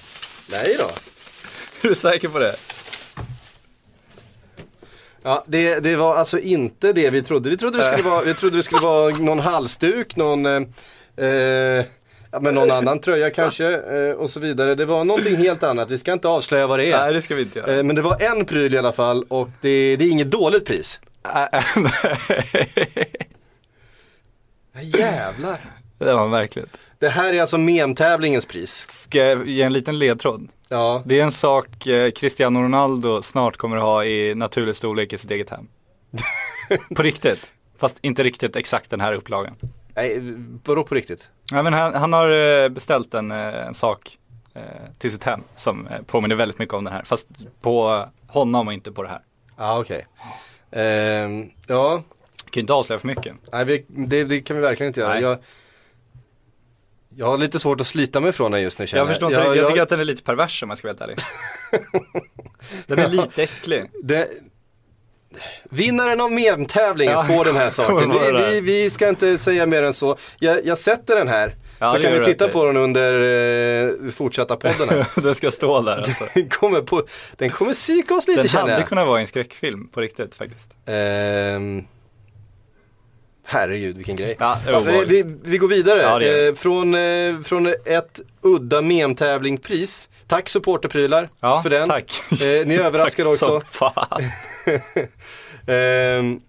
Nej 0.47 0.75
då. 0.79 0.85
Är 1.81 1.89
du 1.89 1.95
säker 1.95 2.27
på 2.27 2.39
det? 2.39 2.55
Ja, 5.25 5.43
det, 5.47 5.79
det 5.79 5.95
var 5.95 6.15
alltså 6.15 6.39
inte 6.39 6.93
det 6.93 7.09
vi 7.09 7.21
trodde. 7.21 7.49
Vi 7.49 7.57
trodde 7.57 7.77
det 7.77 7.83
skulle 7.83 8.03
vara, 8.03 8.21
vi 8.21 8.33
trodde 8.33 8.57
det 8.57 8.63
skulle 8.63 8.81
vara 8.81 9.17
någon 9.17 9.39
halsduk, 9.39 10.15
någon, 10.15 10.45
eh, 10.45 10.61
eh, 11.17 11.85
ja, 12.31 12.39
men 12.41 12.55
någon 12.55 12.71
annan 12.77 12.99
tröja 12.99 13.29
kanske 13.29 13.73
eh, 13.75 14.15
och 14.15 14.29
så 14.29 14.39
vidare. 14.39 14.75
Det 14.75 14.85
var 14.85 15.03
någonting 15.03 15.35
helt 15.35 15.63
annat. 15.63 15.89
Vi 15.91 15.97
ska 15.97 16.13
inte 16.13 16.27
avslöja 16.27 16.67
vad 16.67 16.79
det 16.79 16.91
är. 16.91 16.97
Nej, 16.97 17.13
det 17.13 17.21
ska 17.21 17.35
vi 17.35 17.41
inte 17.41 17.59
göra. 17.59 17.75
Eh, 17.75 17.83
men 17.83 17.95
det 17.95 18.01
var 18.01 18.21
en 18.21 18.45
pryl 18.45 18.73
i 18.73 18.77
alla 18.77 18.91
fall 18.91 19.25
och 19.27 19.49
det, 19.61 19.95
det 19.95 20.05
är 20.05 20.09
inget 20.09 20.31
dåligt 20.31 20.65
pris. 20.65 21.01
Ja, 24.73 24.81
jävlar. 24.81 25.61
det 25.97 26.13
var 26.13 26.27
verkligen. 26.27 26.69
Det 27.05 27.09
här 27.09 27.33
är 27.33 27.41
alltså 27.41 27.57
memtävlingens 27.57 28.45
pris. 28.45 28.87
Ska 28.91 29.17
jag 29.17 29.47
ge 29.47 29.61
en 29.61 29.73
liten 29.73 29.99
ledtråd? 29.99 30.47
Ja, 30.69 31.03
Det 31.05 31.19
är 31.19 31.23
en 31.23 31.31
sak 31.31 31.87
eh, 31.87 32.11
Cristiano 32.11 32.59
Ronaldo 32.59 33.21
snart 33.21 33.57
kommer 33.57 33.77
ha 33.77 34.05
i 34.05 34.35
naturlig 34.35 34.75
storlek 34.75 35.13
i 35.13 35.17
sitt 35.17 35.31
eget 35.31 35.49
hem. 35.49 35.67
på 36.95 37.03
riktigt. 37.03 37.51
Fast 37.77 37.99
inte 38.01 38.23
riktigt 38.23 38.55
exakt 38.55 38.89
den 38.89 39.01
här 39.01 39.13
upplagan. 39.13 39.55
nej, 39.95 40.19
vadå 40.63 40.83
på 40.83 40.95
riktigt? 40.95 41.29
Ja, 41.51 41.63
men 41.63 41.73
han, 41.73 41.93
han 41.93 42.13
har 42.13 42.63
eh, 42.63 42.69
beställt 42.69 43.13
en, 43.13 43.31
eh, 43.31 43.67
en 43.67 43.73
sak 43.73 44.17
eh, 44.53 44.61
till 44.97 45.11
sitt 45.11 45.23
hem 45.23 45.41
som 45.55 45.87
eh, 45.87 46.01
påminner 46.01 46.35
väldigt 46.35 46.59
mycket 46.59 46.73
om 46.73 46.83
den 46.83 46.93
här. 46.93 47.03
Fast 47.03 47.27
på 47.61 48.05
honom 48.27 48.67
och 48.67 48.73
inte 48.73 48.91
på 48.91 49.03
det 49.03 49.09
här. 49.09 49.21
Ja, 49.57 49.79
okej. 49.79 50.07
Ehm, 50.71 51.49
ja, 51.67 52.03
kan 52.49 52.61
inte 52.61 52.73
avslöja 52.73 52.99
för 52.99 53.07
mycket. 53.07 53.35
nej, 53.51 53.65
vi, 53.65 53.85
det, 53.87 54.23
det 54.23 54.41
kan 54.41 54.55
vi 54.55 54.61
verkligen 54.61 54.87
inte 54.87 54.99
göra. 54.99 55.37
Jag, 57.17 57.25
jag 57.25 57.31
har 57.31 57.37
lite 57.37 57.59
svårt 57.59 57.81
att 57.81 57.87
slita 57.87 58.19
mig 58.19 58.31
från 58.31 58.51
den 58.51 58.61
just 58.61 58.79
nu 58.79 58.87
känner 58.87 59.01
Jag 59.01 59.07
förstår 59.07 59.29
inte, 59.29 59.41
jag, 59.41 59.57
jag, 59.57 59.67
tycker 59.67 59.81
att 59.81 59.89
den 59.89 59.99
är 59.99 60.05
lite 60.05 60.23
pervers 60.23 60.63
om 60.63 60.69
jag 60.69 60.77
ska 60.77 60.87
vara 60.87 60.97
helt 60.97 61.01
ärlig. 61.01 61.17
den 62.87 62.99
är 62.99 63.07
lite 63.07 63.43
äcklig. 63.43 63.91
Det, 64.03 64.27
vinnaren 65.69 66.21
av 66.21 66.31
memtävlingen 66.31 67.13
Ja, 67.13 67.23
får 67.23 67.45
den 67.45 67.55
här 67.55 67.69
saken. 67.69 68.11
Vi, 68.11 68.51
vi, 68.51 68.61
vi 68.61 68.89
ska 68.89 69.09
inte 69.09 69.37
säga 69.37 69.65
mer 69.65 69.83
än 69.83 69.93
så. 69.93 70.17
Jag, 70.39 70.65
jag 70.65 70.77
sätter 70.77 71.15
den 71.15 71.27
här. 71.27 71.55
Ja, 71.79 71.93
så 71.95 72.01
kan 72.01 72.13
vi 72.13 72.23
titta 72.23 72.47
på 72.47 72.65
den 72.65 72.77
under 72.77 73.13
eh, 74.03 74.11
fortsatta 74.11 74.55
podden 74.55 74.89
här. 74.89 75.05
den 75.21 75.35
ska 75.35 75.51
stå 75.51 75.81
där 75.81 75.97
alltså. 75.97 76.25
Den 76.33 76.49
kommer, 76.49 76.81
på, 76.81 77.03
den 77.35 77.49
kommer 77.49 77.73
psyka 77.73 78.15
oss 78.15 78.27
lite 78.27 78.41
Den 78.41 78.47
känner 78.47 78.61
hade 78.61 78.73
jag. 78.73 78.87
kunnat 78.87 79.07
vara 79.07 79.19
en 79.19 79.27
skräckfilm 79.27 79.87
på 79.87 80.01
riktigt 80.01 80.35
faktiskt. 80.35 80.71
Ehm, 80.85 81.83
herregud 83.45 83.95
vilken 83.97 84.15
grej. 84.15 84.35
Ja, 84.39 84.57
obehagligt. 84.67 85.09
vi, 85.25 85.35
vi 85.43 85.57
går 85.57 85.67
vidare. 85.67 86.01
Ja. 86.01 86.21
Eh, 86.21 86.53
från, 86.55 86.95
eh, 86.95 87.41
från 87.43 87.67
ett 87.85 88.19
udda 88.41 88.81
memtävlingpris. 88.81 90.09
Tack 90.27 90.49
supporterprylar 90.49 91.29
Ja, 91.39 91.61
för 91.61 91.69
den. 91.69 91.87
tack. 91.87 92.21
Eh, 92.31 92.67
ni 92.67 92.75
överraskar 92.83 93.23
Tack 93.23 93.33
också. 93.33 93.61
Ehm, 95.67 96.41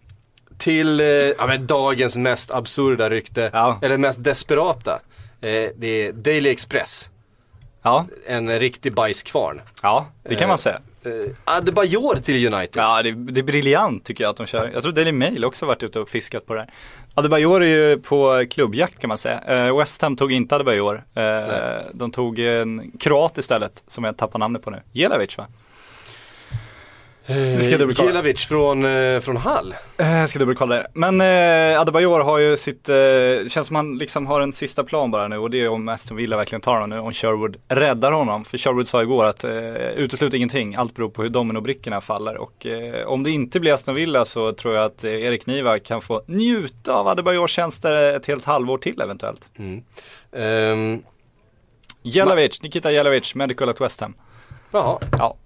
till 0.58 0.98
ja, 1.38 1.46
men 1.46 1.66
dagens 1.66 2.16
mest 2.16 2.50
absurda 2.50 3.10
rykte, 3.10 3.50
eller 3.82 3.98
mest 3.98 4.24
desperata. 4.24 5.00
Det 5.40 5.86
är 6.06 6.12
Daily 6.12 6.50
Express, 6.50 7.10
Ja, 7.82 8.06
en 8.26 8.58
riktig 8.58 8.94
bajskvarn. 8.94 9.60
ja 9.82 10.06
det 10.22 10.34
kan 10.34 10.48
man 10.48 10.58
säga. 10.58 10.80
Eh, 11.06 11.32
Adebayor 11.44 12.16
till 12.16 12.54
United. 12.54 12.82
Ja, 12.82 13.02
det, 13.02 13.12
det 13.12 13.40
är 13.40 13.44
briljant 13.44 14.04
tycker 14.04 14.24
jag 14.24 14.30
att 14.30 14.36
de 14.36 14.46
kör. 14.46 14.70
Jag 14.74 14.82
tror 14.82 14.92
Daily 14.92 15.12
Mail 15.12 15.44
också 15.44 15.66
varit 15.66 15.82
ute 15.82 16.00
och 16.00 16.08
fiskat 16.08 16.46
på 16.46 16.54
det 16.54 16.60
här. 16.60 16.70
Adebayor 17.14 17.62
är 17.62 17.66
ju 17.90 17.98
på 17.98 18.44
klubbjakt 18.50 18.98
kan 18.98 19.08
man 19.08 19.18
säga. 19.18 19.40
Eh, 19.66 19.78
West 19.78 20.02
Ham 20.02 20.16
tog 20.16 20.32
inte 20.32 20.54
Adebayor. 20.54 21.04
Eh, 21.14 21.22
de 21.92 22.10
tog 22.10 22.38
en 22.38 22.92
kroat 22.98 23.38
istället, 23.38 23.84
som 23.86 24.04
jag 24.04 24.16
tappar 24.16 24.38
namnet 24.38 24.62
på 24.62 24.70
nu. 24.70 24.80
Jelavic 24.92 25.38
va? 25.38 25.46
Ska 27.60 27.70
jag 27.70 27.80
dubbelkolla. 27.80 28.08
Gilavic 28.08 28.44
från, 28.44 28.84
eh, 28.84 29.20
från 29.20 29.36
Hall. 29.36 29.74
Eh, 29.98 30.18
Jag 30.18 30.28
ska 30.28 30.38
dubbelkolla 30.38 30.74
det. 30.74 30.86
Men 30.94 31.20
eh, 31.20 31.80
Adebayor 31.80 32.20
har 32.20 32.38
ju 32.38 32.56
sitt, 32.56 32.88
eh, 32.88 32.96
känns 33.48 33.66
som 33.66 33.76
han 33.76 33.98
liksom 33.98 34.26
har 34.26 34.40
en 34.40 34.52
sista 34.52 34.84
plan 34.84 35.10
bara 35.10 35.28
nu 35.28 35.38
och 35.38 35.50
det 35.50 35.60
är 35.60 35.68
om 35.68 35.88
Aston 35.88 36.16
Villa 36.16 36.36
verkligen 36.36 36.60
tar 36.60 36.72
honom 36.74 36.90
nu, 36.90 36.98
om 36.98 37.12
Sherwood 37.12 37.56
räddar 37.68 38.12
honom. 38.12 38.44
För 38.44 38.58
Sherwood 38.58 38.88
sa 38.88 39.02
igår 39.02 39.24
att 39.26 39.44
eh, 39.44 39.52
uteslut 39.76 40.34
ingenting, 40.34 40.74
allt 40.74 40.94
beror 40.94 41.08
på 41.08 41.22
hur 41.22 41.28
dominobrickorna 41.30 42.00
faller. 42.00 42.36
Och 42.36 42.66
eh, 42.66 43.06
om 43.06 43.22
det 43.22 43.30
inte 43.30 43.60
blir 43.60 43.72
Aston 43.72 43.94
Villa 43.94 44.24
så 44.24 44.52
tror 44.52 44.74
jag 44.74 44.84
att 44.84 45.04
eh, 45.04 45.12
Erik 45.12 45.46
Niva 45.46 45.78
kan 45.78 46.02
få 46.02 46.22
njuta 46.26 46.92
av 46.94 47.08
Adebayors 47.08 47.50
tjänster 47.50 47.94
ett 48.16 48.26
helt 48.26 48.44
halvår 48.44 48.78
till 48.78 49.00
eventuellt. 49.00 49.48
Ehm, 50.36 51.02
Jelavic, 52.02 52.62
Nikita 52.62 52.92
Jelavic, 52.92 53.34
Medical 53.34 53.68
at 53.68 53.80
West 53.80 54.00
Ham. 54.00 54.14
jaha. 54.70 54.98
Ja, 55.18 55.36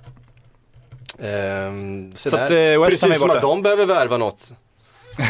Ehm, 1.22 2.12
så 2.14 2.36
att, 2.36 2.50
eh, 2.50 2.56
West 2.56 2.80
Ham 2.80 2.86
Precis 3.10 3.18
som 3.18 3.30
att 3.30 3.40
de 3.40 3.62
behöver 3.62 3.86
värva 3.86 4.16
något. 4.16 4.52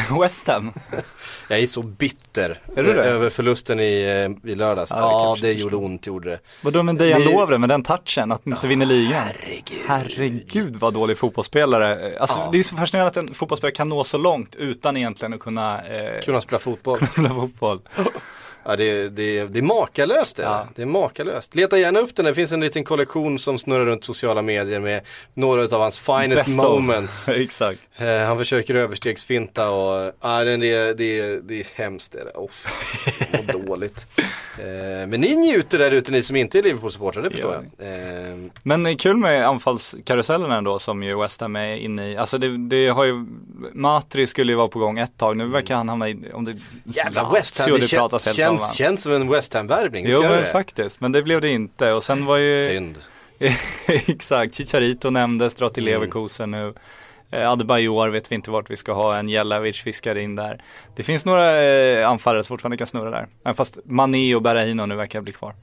West 0.21 0.47
Ham. 0.47 0.73
Jag 1.47 1.59
är 1.59 1.67
så 1.67 1.81
bitter 1.81 2.59
Är 2.75 2.83
du 2.83 2.93
det? 2.93 3.03
över 3.03 3.29
förlusten 3.29 3.79
i, 3.79 4.01
eh, 4.43 4.51
i 4.51 4.55
lördags. 4.55 4.91
Ja, 4.91 4.95
det 4.95 5.01
Ja, 5.01 5.35
det 5.41 5.47
jag 5.47 5.59
gjorde 5.61 5.75
ont, 5.75 6.07
gjorde 6.07 6.29
det. 6.29 6.39
Vadå 6.61 6.83
med 6.83 6.95
Dejan 6.95 7.21
Ni- 7.21 7.33
Lovren 7.33 7.61
med 7.61 7.69
den 7.69 7.83
touchen, 7.83 8.31
att 8.31 8.47
inte 8.47 8.67
vinna 8.67 8.85
ligan? 8.85 9.11
Herregud. 9.23 9.79
Herregud 9.87 10.75
vad 10.75 10.93
dålig 10.93 11.17
fotbollsspelare. 11.17 12.17
Alltså 12.19 12.39
Ja. 12.39 12.49
det 12.51 12.59
är 12.59 12.63
så 12.63 12.75
fascinerande 12.75 13.09
att 13.09 13.17
en 13.29 13.33
fotbollsspelare 13.33 13.75
kan 13.75 13.89
nå 13.89 14.03
så 14.03 14.17
långt 14.17 14.55
utan 14.55 14.97
egentligen 14.97 15.33
att 15.33 15.39
kunna 15.39 15.81
eh, 15.81 16.21
Kunna 16.21 16.41
spela 16.41 16.59
fotboll. 16.59 16.99
spela 17.11 17.29
fotboll. 17.29 17.79
Ja, 18.65 18.75
det, 18.75 19.09
det, 19.09 19.43
det 19.47 19.59
är 19.59 19.63
makalöst 19.63 20.35
det, 20.35 20.43
Ja. 20.43 20.67
det 20.75 20.81
är 20.81 20.85
makalöst. 20.85 21.55
Leta 21.55 21.77
gärna 21.79 21.99
upp 21.99 22.15
den, 22.15 22.25
det 22.25 22.33
finns 22.33 22.51
en 22.51 22.59
liten 22.59 22.83
kollektion 22.83 23.39
som 23.39 23.59
snurrar 23.59 23.85
runt 23.85 24.03
sociala 24.03 24.41
medier 24.41 24.79
med 24.79 25.01
några 25.33 25.63
av 25.63 25.81
hans 25.81 25.99
finest 25.99 26.45
Best 26.45 26.57
moments. 26.57 27.29
Exakt. 27.29 27.79
Eh, 27.97 28.07
han 28.27 28.37
försöker 28.37 28.75
överstegsfinta 28.75 29.69
och 29.69 30.11
ja, 30.21 30.43
det, 30.43 30.57
det, 30.57 30.93
det, 30.93 31.39
det 31.47 31.59
är 31.59 31.67
hemskt. 31.75 32.11
Det 32.11 32.23
det. 32.23 32.31
Oh, 32.39 32.49
vad 33.47 33.65
dåligt. 33.65 34.05
Eh, 34.59 35.07
men 35.07 35.21
ni 35.21 35.35
njuter 35.35 35.79
där 35.79 35.91
ute 35.91 36.11
ni 36.11 36.21
som 36.21 36.35
inte 36.35 36.59
är 36.59 36.63
Liverpool-supportrar, 36.63 37.21
det 37.23 37.29
förstår 37.29 37.53
Ja. 37.77 37.85
jag. 37.85 38.29
Eh, 38.29 38.37
Men 38.63 38.83
det 38.83 38.89
är 38.91 38.95
kul 38.95 39.15
med 39.17 39.47
anfallskarusellen 39.47 40.51
ändå 40.51 40.79
som 40.79 41.03
ju 41.03 41.19
West 41.21 41.41
Ham 41.41 41.55
är 41.55 41.75
inne 41.75 42.11
i. 42.11 42.17
Alltså 42.17 42.37
det, 42.37 42.57
det 42.57 42.87
har 42.87 43.03
ju, 43.05 43.25
Matri 43.73 44.27
skulle 44.27 44.51
ju 44.51 44.55
vara 44.55 44.67
på 44.67 44.79
gång 44.79 44.99
ett 44.99 45.17
tag, 45.17 45.37
nu 45.37 45.47
verkar 45.47 45.75
han 45.75 45.89
hamna 45.89 46.09
i, 46.09 46.17
om 46.33 46.45
det 46.45 46.55
jävla 46.83 47.29
West 47.33 47.59
Ham, 47.59 47.69
Lazio 47.71 47.81
det 47.81 47.95
pratas 47.97 48.25
helt 48.25 48.37
känns, 48.57 48.75
känns 48.75 49.03
som 49.03 49.13
en 49.13 49.29
West 49.29 49.53
Ham-värvning. 49.53 50.05
Jo 50.09 50.21
men 50.21 50.31
det? 50.31 50.45
faktiskt, 50.45 51.01
men 51.01 51.11
det 51.11 51.21
blev 51.21 51.41
det 51.41 51.49
inte 51.49 51.91
och 51.91 52.03
sen 52.03 52.25
var 52.25 52.37
ju 52.37 52.65
Synd. 52.65 52.97
Exakt, 53.87 54.55
Chicharito 54.55 55.09
nämndes, 55.09 55.53
drar 55.53 55.69
till 55.69 55.87
Mm. 55.87 55.93
Leverkusen 55.93 56.51
nu. 56.51 56.73
Eh, 57.31 57.51
Adebayor 57.51 58.09
vet 58.09 58.31
vi 58.31 58.35
inte 58.35 58.51
vart 58.51 58.69
vi 58.69 58.77
ska 58.77 58.93
ha, 58.93 59.15
en 59.15 59.29
Jelavic 59.29 59.81
fiskar 59.81 60.15
in 60.15 60.35
där. 60.35 60.63
Det 60.95 61.03
finns 61.03 61.25
några 61.25 61.63
eh, 61.63 62.09
anfallare 62.09 62.43
som 62.43 62.53
fortfarande 62.53 62.77
kan 62.77 62.87
snurra 62.87 63.09
där. 63.09 63.27
Även 63.43 63.55
fast 63.55 63.77
Mané 63.85 64.35
och 64.35 64.41
Berahino 64.41 64.85
nu 64.85 64.95
verkar 64.95 65.21
bli 65.21 65.33
kvar. 65.33 65.55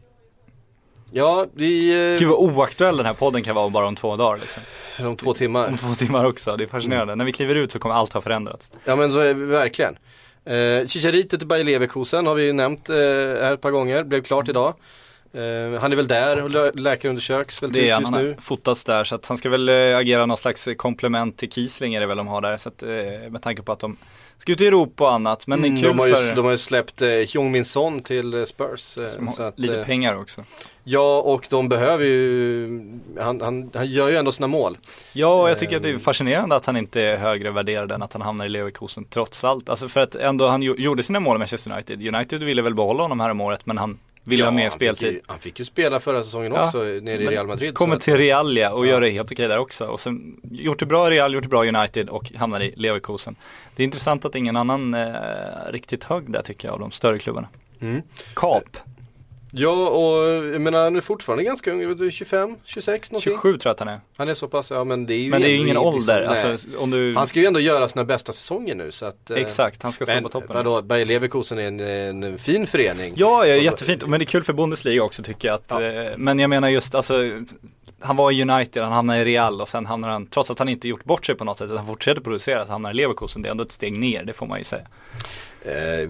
Ja, 1.13 1.47
vi, 1.55 1.91
eh, 2.13 2.19
Gud 2.19 2.29
vad 2.29 2.39
oaktuell 2.39 2.97
den 2.97 3.07
här 3.07 3.15
podden 3.15 3.43
kan 3.43 3.55
vara 3.55 3.69
bara 3.69 3.87
om 3.87 3.97
två 3.97 4.17
dagar 4.17 4.39
liksom. 4.39 4.63
om 5.07 5.17
två 5.17 5.35
timmar. 5.35 5.69
Om 5.69 5.77
två 5.77 5.95
timmar 5.95 6.25
också, 6.25 6.57
det 6.57 6.65
är 6.65 6.69
fascinerande. 6.69 7.15
När 7.15 7.25
vi 7.25 7.33
kliver 7.33 7.55
ut 7.55 7.73
så 7.73 7.79
kommer 7.79 7.95
allt 7.95 8.13
ha 8.13 8.21
förändrats. 8.21 8.73
Ja 8.85 8.97
men 8.97 9.13
så 9.13 9.19
är 9.19 9.27
det 9.27 9.35
verkligen. 9.35 9.99
Eh, 10.49 10.87
Chicharito 10.87 11.39
till 11.39 11.47
Bayer 11.47 11.65
Leverkusen 11.65 12.27
har 12.27 12.35
vi 12.35 12.45
ju 12.45 12.53
nämnt 12.53 12.89
eh, 12.89 12.95
här 12.97 13.55
ett 13.55 13.61
par 13.61 13.71
gånger, 13.71 14.05
blev 14.05 14.23
klart 14.23 14.49
idag. 14.49 14.75
Eh, 15.33 15.81
han 15.81 15.93
är 15.93 15.97
väl 15.97 16.07
där 16.09 16.43
och 16.43 16.51
lä- 16.53 16.71
läkarundersöks 16.75 17.63
väl 17.63 17.73
Det 17.73 17.91
är 17.91 18.01
just 18.01 18.11
han 18.13 18.23
nu. 18.25 18.29
har 18.29 18.41
fotats 18.41 18.85
där 18.85 19.05
så 19.05 19.15
att 19.15 19.27
han 19.27 19.37
ska 19.37 19.49
väl 19.51 19.69
eh, 19.69 19.97
agera 19.97 20.27
någon 20.27 20.37
slags 20.37 20.69
komplement 20.77 21.37
till 21.39 21.51
Kiesling 21.53 21.95
är 21.95 22.01
det 22.01 22.07
väl 22.07 22.17
de 22.17 22.29
har 22.29 22.41
där. 22.41 22.57
Så 22.57 22.69
att, 22.69 22.83
eh, 22.83 22.89
med 23.31 23.43
tanke 23.43 23.63
på 23.63 23.73
att 23.73 23.79
de 23.81 23.97
ska 24.39 24.53
ut 24.53 24.61
i 24.61 24.67
Europa 24.67 25.05
och 25.05 25.13
annat. 25.15 25.47
Men 25.47 25.59
Mm, 25.65 25.77
kul 25.77 25.89
de, 25.89 25.99
har 25.99 26.07
ju, 26.07 26.15
för 26.15 26.37
de 26.37 26.45
har 26.45 26.53
ju 26.53 26.59
släppt 26.59 27.03
eh, 27.03 27.09
Hyung 27.09 27.51
Min 27.53 27.65
Son 27.65 28.01
till 28.01 28.35
eh, 28.35 28.45
Spurs. 28.45 28.99
Eh, 28.99 29.07
som 29.09 29.27
har 29.27 29.35
så 29.35 29.43
att, 29.43 29.59
lite 29.59 29.79
eh, 29.81 29.85
pengar 29.85 30.17
också. 30.17 30.45
Ja 30.91 31.21
och 31.21 31.47
de 31.51 31.69
behöver 31.69 32.05
ju, 32.05 32.69
han, 33.21 33.41
han, 33.41 33.71
han 33.75 33.87
gör 33.87 34.09
ju 34.09 34.17
ändå 34.17 34.33
sina 34.33 34.47
mål. 34.47 34.79
Ja, 35.13 35.43
och 35.43 35.51
jag 35.51 35.59
tycker 35.59 35.77
att 35.77 35.83
det 35.83 35.89
är 35.89 35.95
Ehm. 35.95 36.01
fascinerande 36.01 36.57
att 36.57 36.67
han 36.67 36.77
inte 36.77 37.03
är 37.03 37.17
högre 37.17 37.51
värderad 37.51 37.93
än 37.93 38.03
att 38.03 38.13
han 38.13 38.23
hamnar 38.23 38.47
i 38.47 38.49
Leverkusen 38.49 39.05
trots 39.05 39.45
allt. 39.45 39.69
Alltså 39.71 39.89
för 39.89 40.01
att 40.01 40.15
ändå 40.15 40.49
han 40.49 40.63
gjo- 40.63 40.79
gjorde 40.79 41.03
sina 41.03 41.21
mål 41.21 41.37
i 41.37 41.39
Manchester 41.39 41.73
United. 41.73 42.15
United 42.15 42.43
ville 42.43 42.63
väl 42.63 42.75
behålla 42.75 43.03
honom 43.03 43.21
här 43.21 43.31
om 43.31 43.41
året 43.41 43.67
men 43.67 43.79
han 43.79 43.99
ville 44.25 44.45
ha 44.45 44.51
mer 44.51 44.71
speltid. 44.71 45.09
Fick 45.09 45.17
ju, 45.17 45.23
han 45.27 45.39
fick 45.39 45.59
ju 45.59 45.65
spela 45.65 46.01
förra 46.01 46.23
säsongen 46.25 46.53
Ja, 46.55 46.65
också 46.65 46.79
nere 46.79 47.23
i 47.23 47.27
Real 47.27 47.47
Madrid. 47.47 47.75
Kommer 47.75 47.97
till 47.97 48.17
Realia 48.17 48.73
och 48.73 48.87
Ja. 48.87 48.91
gör 48.91 49.01
det 49.01 49.11
helt 49.11 49.33
okej 49.33 49.49
där 49.49 49.59
också. 49.59 49.87
Och 49.87 50.01
sen 50.01 50.41
gjort 50.43 50.79
det 50.79 50.87
bra 50.87 51.07
i 51.07 51.11
Real, 51.11 51.35
gjort 51.35 51.43
det 51.43 51.49
bra 51.49 51.65
i 51.65 51.69
United 51.69 52.09
och 52.09 52.33
hamnar 52.37 52.61
i 52.61 52.73
Leverkusen. 52.77 53.37
Det 53.77 53.83
är 53.83 53.85
intressant 53.85 54.25
att 54.25 54.35
ingen 54.35 54.57
annan 54.57 54.95
eh, 54.95 55.07
riktigt 55.71 56.05
hög 56.05 56.33
där 56.33 56.43
tycker 56.43 56.69
jag 56.69 56.73
av 56.75 56.81
de 56.81 56.91
större 56.91 57.19
klubbarna. 57.19 57.49
Mm. 57.81 58.03
Kap, 58.35 58.77
Ja 59.53 59.89
och 59.89 60.29
jag 60.29 60.61
menar 60.61 60.83
han 60.85 60.97
är 60.97 61.01
fortfarande 61.01 61.45
ganska 61.45 61.73
ung, 61.73 61.81
jag 61.81 61.89
vet 61.89 62.01
inte, 62.01 62.11
25, 62.17 62.57
26 62.65 63.11
någonting. 63.13 63.33
27 63.33 63.53
tror 63.53 63.61
jag 63.65 63.71
att 63.71 63.79
han 63.81 63.89
är. 63.89 64.01
Han 64.17 64.29
är 64.29 64.35
så 64.35 64.49
pass, 64.49 64.71
ja 64.71 64.85
men 64.85 65.07
det 65.07 65.15
är 65.15 65.19
ju 65.19 65.31
Men 65.31 65.41
det 65.41 65.47
är 65.47 65.51
ju 65.51 65.57
ingen 65.57 65.67
liksom- 65.69 65.85
ålder. 65.87 66.27
nej. 66.31 66.43
Alltså, 66.51 66.69
om 66.79 66.91
du... 66.91 67.15
Han 67.17 67.27
ska 67.27 67.41
ju 67.41 67.47
ändå 67.47 67.61
göra 67.61 67.89
sina 67.89 68.05
bästa 68.05 68.33
säsonger 68.33 68.75
nu 68.75 68.93
så 68.93 69.07
att 69.07 69.31
eh, 69.31 69.37
Exakt, 69.37 69.83
han 69.83 69.93
ska 69.93 70.05
stå 70.05 70.15
Men 70.15 70.23
på 70.23 70.29
toppen. 70.29 70.57
vadå, 70.57 70.83
Bayer 70.83 71.07
Leverkusen 71.07 71.59
är 71.59 71.63
en, 71.69 72.23
en 72.23 72.39
fin 72.39 72.67
förening. 72.67 73.13
Ja, 73.17 73.47
ja, 73.47 73.55
jättefint. 73.55 74.07
Men 74.07 74.21
det 74.21 74.25
är 74.25 74.27
kul 74.27 74.45
för 74.45 74.53
Bundesliga 74.53 75.03
också 75.03 75.23
tycker 75.23 75.49
jag. 75.49 75.55
Att, 75.55 75.65
Ja. 75.69 75.83
eh, 75.83 76.13
men 76.17 76.39
jag 76.39 76.51
menar 76.51 76.69
just, 76.69 76.95
alltså, 76.95 77.15
han 78.01 78.17
var 78.17 78.33
i 78.33 78.43
United, 78.43 78.83
han 78.83 78.93
hamnade 78.93 79.21
i 79.21 79.25
Real 79.25 79.61
och 79.61 79.69
sen 79.69 79.87
hamnar 79.87 80.09
han, 80.09 80.27
trots 80.27 80.51
att 80.51 80.59
han 80.59 80.69
inte 80.69 80.89
gjort 80.89 81.05
bort 81.05 81.27
sig 81.27 81.35
på 81.35 81.45
något 81.45 81.59
sätt, 81.59 81.65
utan 81.65 81.77
han 81.77 81.87
fortsätter 81.87 82.21
producera, 82.21 82.67
så 82.67 82.73
hamnar 82.73 82.89
han 82.89 82.95
i 82.95 83.01
Leverkusen. 83.01 83.43
Det 83.43 83.49
är 83.49 83.51
ändå 83.51 83.65
ett 83.65 83.73
steg 83.73 83.99
ner, 83.99 84.25
det 84.25 84.33
får 84.33 84.47
man 84.47 84.59
ju 84.59 84.65
säga. 84.65 84.83
Eh, 85.69 86.09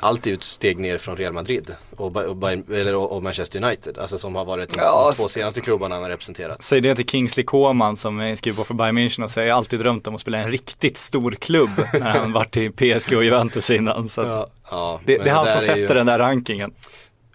allt 0.00 0.26
är 0.26 0.30
ju 0.30 0.34
ett 0.34 0.42
steg 0.42 0.78
ner 0.78 0.98
från 0.98 1.16
Real 1.16 1.32
Madrid 1.32 1.74
och, 1.96 2.16
och, 2.16 2.50
eller, 2.52 2.94
och, 2.94 3.22
Manchester 3.22 3.64
United. 3.64 3.98
Alltså 3.98 4.18
som 4.18 4.34
har 4.34 4.44
varit 4.44 4.68
de, 4.68 4.80
Ja, 4.80 5.12
två 5.16 5.28
senaste 5.28 5.60
klubbarna 5.60 5.94
han 5.94 6.02
har 6.02 6.10
representerat. 6.10 6.62
Säg 6.62 6.80
det 6.80 6.94
till 6.94 7.08
Kingsley 7.08 7.44
Coman 7.44 7.96
som 7.96 8.36
skriver 8.36 8.56
på 8.56 8.64
för 8.64 8.74
Bayern 8.74 8.98
München 8.98 9.24
och 9.24 9.30
säger 9.30 9.48
jag 9.48 9.54
har 9.54 9.58
alltid 9.58 9.80
drömt 9.80 10.06
om 10.06 10.14
att 10.14 10.20
spela 10.20 10.38
i 10.38 10.42
en 10.42 10.50
riktigt 10.50 10.96
stor 10.96 11.30
klubb 11.30 11.70
när 11.92 12.00
han 12.18 12.32
varit 12.32 12.56
i 12.56 12.70
PSG 12.70 13.16
och 13.16 13.24
Juventus 13.24 13.70
innan. 13.70 14.08
Så 14.08 14.22
Ja, 14.22 14.46
ja, 14.70 15.00
det, 15.04 15.18
det 15.18 15.30
är 15.30 15.34
han 15.34 15.46
som 15.46 15.60
sätter 15.60 15.76
ju- 15.80 15.86
den 15.86 16.06
där 16.06 16.18
rankingen. 16.18 16.72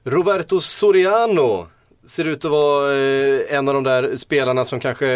Roberto 0.04 0.60
Soriano 0.60 1.68
ser 2.06 2.26
ut 2.26 2.46
att 2.46 2.52
vara 2.52 2.96
eh, 2.96 3.40
en 3.50 3.68
av 3.68 3.74
de 3.74 3.84
där 3.84 4.18
spelarna 4.18 4.66
som 4.66 4.80
kanske 4.80 5.08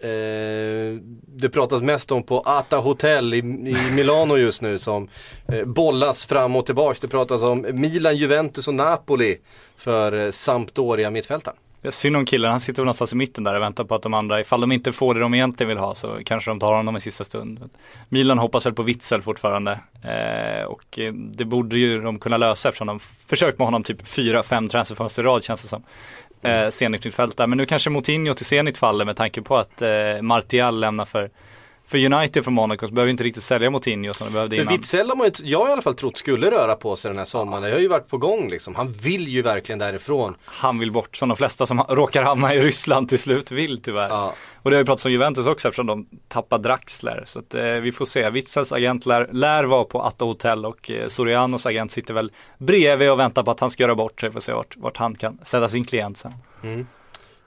eh, 0.00 1.00
det 1.26 1.48
pratas 1.52 1.82
mest 1.82 2.12
om 2.12 2.22
på 2.22 2.40
Ata 2.40 2.76
Hotel 2.76 3.34
i, 3.34 3.38
i 3.38 3.92
Milano 3.92 4.36
just 4.36 4.62
nu 4.62 4.78
som 4.78 5.08
eh, 5.48 5.64
bollas 5.64 6.26
fram 6.26 6.56
och 6.56 6.66
tillbaks. 6.66 7.00
Det 7.00 7.08
pratas 7.08 7.42
om 7.42 7.66
Milan, 7.72 8.16
Juventus 8.16 8.68
och 8.68 8.74
Napoli 8.74 9.36
för 9.76 10.12
eh, 10.12 10.30
Sampdoria 10.30 11.10
mittfältaren. 11.10 11.56
Det 11.82 11.88
är 11.88 11.92
synd 11.92 12.16
om 12.16 12.24
killen, 12.24 12.50
han 12.50 12.60
sitter 12.60 12.82
väl 12.82 12.86
någonstans 12.86 13.12
i 13.12 13.16
mitten 13.16 13.44
där 13.44 13.54
och 13.54 13.62
väntar 13.62 13.84
på 13.84 13.94
att 13.94 14.02
de 14.02 14.14
andra, 14.14 14.40
ifall 14.40 14.60
de 14.60 14.72
inte 14.72 14.92
får 14.92 15.14
det 15.14 15.20
de 15.20 15.34
egentligen 15.34 15.68
vill 15.68 15.78
ha 15.78 15.94
så 15.94 16.18
kanske 16.24 16.50
de 16.50 16.60
tar 16.60 16.74
honom 16.74 16.96
i 16.96 17.00
sista 17.00 17.24
stund. 17.24 17.70
Milan 18.08 18.38
hoppas 18.38 18.66
väl 18.66 18.72
på 18.72 18.82
Witzel 18.82 19.22
fortfarande 19.22 19.80
eh, 20.02 20.64
och 20.64 20.98
eh, 20.98 21.12
det 21.12 21.44
borde 21.44 21.78
ju 21.78 22.02
de 22.02 22.18
kunna 22.18 22.36
lösa 22.36 22.68
eftersom 22.68 22.86
de 22.86 22.98
försökt 23.00 23.58
med 23.58 23.66
honom 23.66 23.82
typ 23.82 24.06
fyra, 24.06 24.42
fem 24.42 24.68
transferfönster 24.68 25.22
i 25.22 25.26
rad 25.26 25.44
känns 25.44 25.62
det 25.62 25.68
som. 25.68 25.82
Eh, 26.42 26.68
Zenit 26.68 27.04
mittfältare, 27.04 27.46
men 27.46 27.58
nu 27.58 27.66
kanske 27.66 27.90
Moutinho 27.90 28.34
till 28.34 28.46
Zenit 28.46 28.78
faller 28.78 29.04
med 29.04 29.16
tanke 29.16 29.42
på 29.42 29.56
att 29.56 29.82
eh, 29.82 30.22
Martial 30.22 30.80
lämnar 30.80 31.04
för 31.04 31.30
för 31.88 32.12
United 32.12 32.44
från 32.44 32.54
Monaco 32.54 32.88
så 32.88 32.94
behöver 32.94 33.10
inte 33.10 33.24
riktigt 33.24 33.42
sälja 33.42 33.70
Moutinho 33.70 34.14
som 34.14 34.26
de 34.26 34.32
behövde 34.32 34.56
För 34.56 34.62
innan. 34.62 34.74
Witzel 34.74 35.08
har 35.08 35.16
man 35.16 35.26
ju, 35.26 35.32
jag 35.44 35.58
har 35.58 35.68
i 35.68 35.72
alla 35.72 35.82
fall 35.82 35.94
trott 35.94 36.16
skulle 36.16 36.50
röra 36.50 36.74
på 36.74 36.96
sig 36.96 37.08
den 37.08 37.18
här 37.18 37.24
sommaren. 37.24 37.62
Det 37.62 37.70
har 37.70 37.78
ju 37.78 37.88
varit 37.88 38.08
på 38.08 38.18
gång 38.18 38.50
liksom. 38.50 38.74
Han 38.74 38.92
vill 38.92 39.28
ju 39.28 39.42
verkligen 39.42 39.78
därifrån. 39.78 40.34
Han 40.44 40.78
vill 40.78 40.92
bort, 40.92 41.16
som 41.16 41.28
de 41.28 41.36
flesta 41.36 41.66
som 41.66 41.78
råkar 41.88 42.22
hamna 42.22 42.54
i 42.54 42.60
Ryssland 42.60 43.08
till 43.08 43.18
slut 43.18 43.50
vill 43.50 43.82
tyvärr. 43.82 44.08
Ja. 44.08 44.34
Och 44.62 44.70
det 44.70 44.76
har 44.76 44.80
ju 44.80 44.86
pratats 44.86 45.04
om 45.04 45.12
Juventus 45.12 45.46
också 45.46 45.68
eftersom 45.68 45.86
de 45.86 46.06
tappar 46.28 46.58
Draxler. 46.58 47.22
Så 47.26 47.38
att, 47.38 47.54
eh, 47.54 47.64
vi 47.64 47.92
får 47.92 48.04
se. 48.04 48.30
Witzels 48.30 48.72
agent 48.72 49.06
lär, 49.06 49.28
lär 49.32 49.64
vara 49.64 49.84
på 49.84 50.02
Atta 50.02 50.24
Hotel 50.24 50.66
och 50.66 50.90
eh, 50.90 51.08
Sorianos 51.08 51.66
agent 51.66 51.92
sitter 51.92 52.14
väl 52.14 52.32
bredvid 52.58 53.10
och 53.10 53.18
väntar 53.18 53.42
på 53.42 53.50
att 53.50 53.60
han 53.60 53.70
ska 53.70 53.82
göra 53.82 53.94
bort 53.94 54.20
sig 54.20 54.30
för 54.30 54.38
att 54.38 54.44
se 54.44 54.52
vart, 54.52 54.76
vart 54.76 54.96
han 54.96 55.14
kan 55.14 55.38
sätta 55.42 55.68
sin 55.68 55.84
klient 55.84 56.18
sen. 56.18 56.32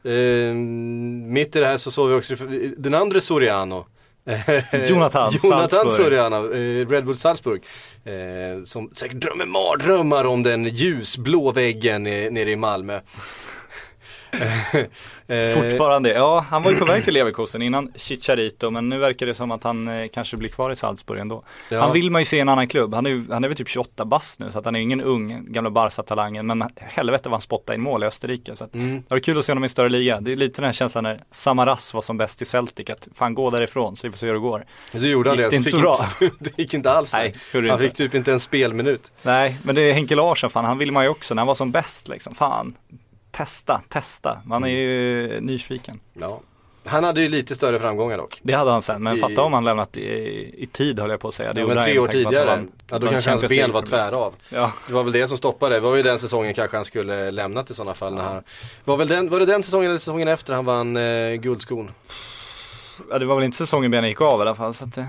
Eh, 0.04 0.54
mitt 1.34 1.56
i 1.56 1.60
det 1.60 1.68
här 1.68 1.78
så 1.78 1.92
såg 1.92 2.10
vi 2.10 2.16
också 2.16 2.36
den 2.78 2.94
andra 2.94 3.22
Soriano. 3.22 3.86
Jonathan, 4.90 5.34
Jonathan 5.44 5.70
Salzburg. 5.70 5.92
Soriano, 5.92 6.54
eh, 6.54 6.88
Red 6.88 7.06
Bull 7.06 7.16
Salzburg. 7.16 7.64
Eh, 8.06 8.64
som 8.64 8.90
säkert 8.94 9.22
drömmer 9.22 9.46
mardrömmar 9.46 10.26
om 10.26 10.44
den 10.44 10.66
ljusblå 10.66 11.52
väggen 11.52 12.08
eh, 12.08 12.32
nere 12.32 12.52
i 12.52 12.56
Malmö. 12.56 13.00
Eh, 15.28 15.54
Fortfarande, 15.54 16.10
ja 16.14 16.46
han 16.50 16.64
var 16.64 16.72
ju 16.72 16.78
på 16.78 16.86
väg 16.86 17.04
till 17.04 17.14
Leverkusen 17.14 17.62
innan 17.62 17.92
Chicharito 17.96 18.70
men 18.70 18.90
nu 18.90 18.98
verkar 18.98 19.26
det 19.26 19.34
som 19.34 19.52
att 19.52 19.64
han 19.64 19.88
eh, 19.88 20.08
kanske 20.14 20.38
blir 20.38 20.50
kvar 20.50 20.72
i 20.72 20.76
Salzburg 20.76 21.20
ändå. 21.20 21.44
Ja. 21.70 21.82
Han 21.82 21.94
vill 21.94 22.12
man 22.12 22.22
ju 22.22 22.26
se 22.26 22.38
i 22.38 22.40
en 22.40 22.50
annan 22.50 22.68
klubb, 22.68 22.94
han 22.94 23.06
är, 23.06 23.34
han 23.34 23.44
är 23.44 23.48
väl 23.48 23.58
typ 23.58 23.70
28 23.70 24.06
bast 24.06 24.40
nu 24.40 24.52
så 24.52 24.60
att 24.60 24.66
han 24.66 24.76
är 24.76 24.80
ingen 24.80 25.02
ung 25.02 25.46
gamla 25.52 25.70
Barca-talangen 25.70 26.48
men 26.48 26.64
helvete 26.78 27.30
vad 27.30 27.34
han 27.34 27.42
spottade 27.42 27.76
in 27.76 27.82
mål 27.82 28.04
i 28.04 28.06
Österrike. 28.06 28.56
Så 28.56 28.64
att, 28.64 28.76
Mm. 28.76 29.04
Det 29.08 29.14
var 29.14 29.20
kul 29.20 29.38
att 29.38 29.46
se 29.46 29.52
honom 29.52 29.64
i 29.64 29.66
en 29.66 29.70
större 29.70 29.90
liga. 29.90 30.22
Det 30.22 30.32
är 30.32 30.36
lite 30.36 30.62
den 30.62 30.66
här 30.66 30.74
känslan 30.74 31.04
när 31.04 31.20
Samaras 31.32 31.94
var 31.94 32.02
som 32.02 32.18
bäst 32.18 32.42
i 32.42 32.46
Celtic 32.46 32.90
att 32.90 33.08
fan 33.16 33.34
gå 33.34 33.50
därifrån 33.50 33.96
så 33.98 34.08
vi 34.08 34.12
får 34.12 34.18
se 34.18 34.26
hur 34.28 34.34
det 34.34 34.40
går. 34.40 34.66
Så 34.92 34.98
gjorde 34.98 35.30
han 35.30 35.38
Gick 35.38 35.46
det, 35.46 35.50
det 35.50 35.56
inte 35.56 35.70
så 35.70 35.80
bra? 35.80 36.06
Inte, 36.22 36.36
det 36.40 36.62
gick 36.62 36.74
inte 36.74 36.92
alls. 36.92 37.14
Nej, 37.14 37.36
han 37.54 37.66
inte. 37.66 37.78
fick 37.78 37.94
typ 37.94 38.16
inte 38.16 38.32
en 38.32 38.40
spelminut. 38.40 39.12
Nej 39.22 39.58
men 39.64 39.76
det 39.76 39.82
är 39.82 39.94
Henke 39.94 40.16
Larsson 40.16 40.50
fan, 40.50 40.66
han 40.66 40.78
vill 40.78 40.92
man 40.92 41.04
ju 41.04 41.10
också 41.10 41.34
när 41.34 41.40
han 41.42 41.48
var 41.48 41.56
som 41.56 41.72
bäst 41.72 42.08
liksom. 42.08 42.36
Fan, 42.36 42.76
testa, 43.32 43.82
testa. 43.90 44.42
Man 44.46 44.64
är 44.64 44.68
ju 44.70 45.40
nyfiken. 45.42 46.00
Ja. 46.14 46.40
Han 46.86 47.04
hade 47.04 47.22
ju 47.22 47.30
lite 47.30 47.56
större 47.56 47.80
framgångar 47.80 48.18
dock. 48.18 48.40
Det 48.44 48.54
hade 48.54 48.72
han 48.72 48.82
sen, 48.82 49.04
men 49.04 49.16
I- 49.16 49.20
fatta 49.20 49.42
om 49.42 49.54
han 49.54 49.66
lämnat 49.66 49.98
i, 49.98 50.04
i 50.58 50.66
tid 50.66 51.00
höll 51.00 51.10
jag 51.10 51.20
på 51.20 51.28
att 51.28 51.34
säga. 51.34 51.54
Det 51.54 51.62
Ja, 51.62 51.68
men 51.68 51.84
tre 51.84 52.00
år 52.00 52.06
tidigare, 52.08 52.50
han 52.50 52.72
ja, 52.90 53.00
då 53.00 53.08
kanske 53.08 53.30
hans 53.30 53.42
ben 53.42 53.72
var 53.72 53.82
League. 53.82 53.88
tvära 53.88 54.16
av. 54.16 54.34
Ja, 54.50 54.72
Det 54.88 54.94
var 54.94 55.04
väl 55.04 55.14
det 55.14 55.28
som 55.28 55.38
stoppade. 55.38 55.76
Det 55.76 55.80
var 55.80 55.96
ju 55.96 56.04
den 56.04 56.20
säsongen 56.20 56.54
kanske 56.54 56.78
han 56.78 56.86
skulle 56.86 57.32
lämnat 57.32 57.70
i 57.70 57.74
sådana 57.74 57.94
fall. 57.94 58.14
När 58.16 58.24
han, 58.24 58.44
var, 58.84 58.98
väl 58.98 59.08
den, 59.08 59.30
var 59.30 59.40
det 59.40 59.46
den 59.46 59.64
säsongen 59.64 59.90
eller 59.90 60.00
säsongen 60.00 60.28
efter 60.28 60.54
han 60.54 60.66
vann 60.66 60.98
eh, 60.98 61.34
guldskon? 61.34 61.92
ja, 63.10 63.20
det 63.20 63.26
var 63.26 63.36
väl 63.36 63.44
inte 63.44 63.58
säsongen 63.58 63.92
benen 63.92 64.10
gick 64.10 64.22
av 64.22 64.40
i 64.40 64.42
alla 64.42 64.56
fall. 64.56 64.74
Så 64.74 64.86
att 64.86 64.96
det... 64.96 65.08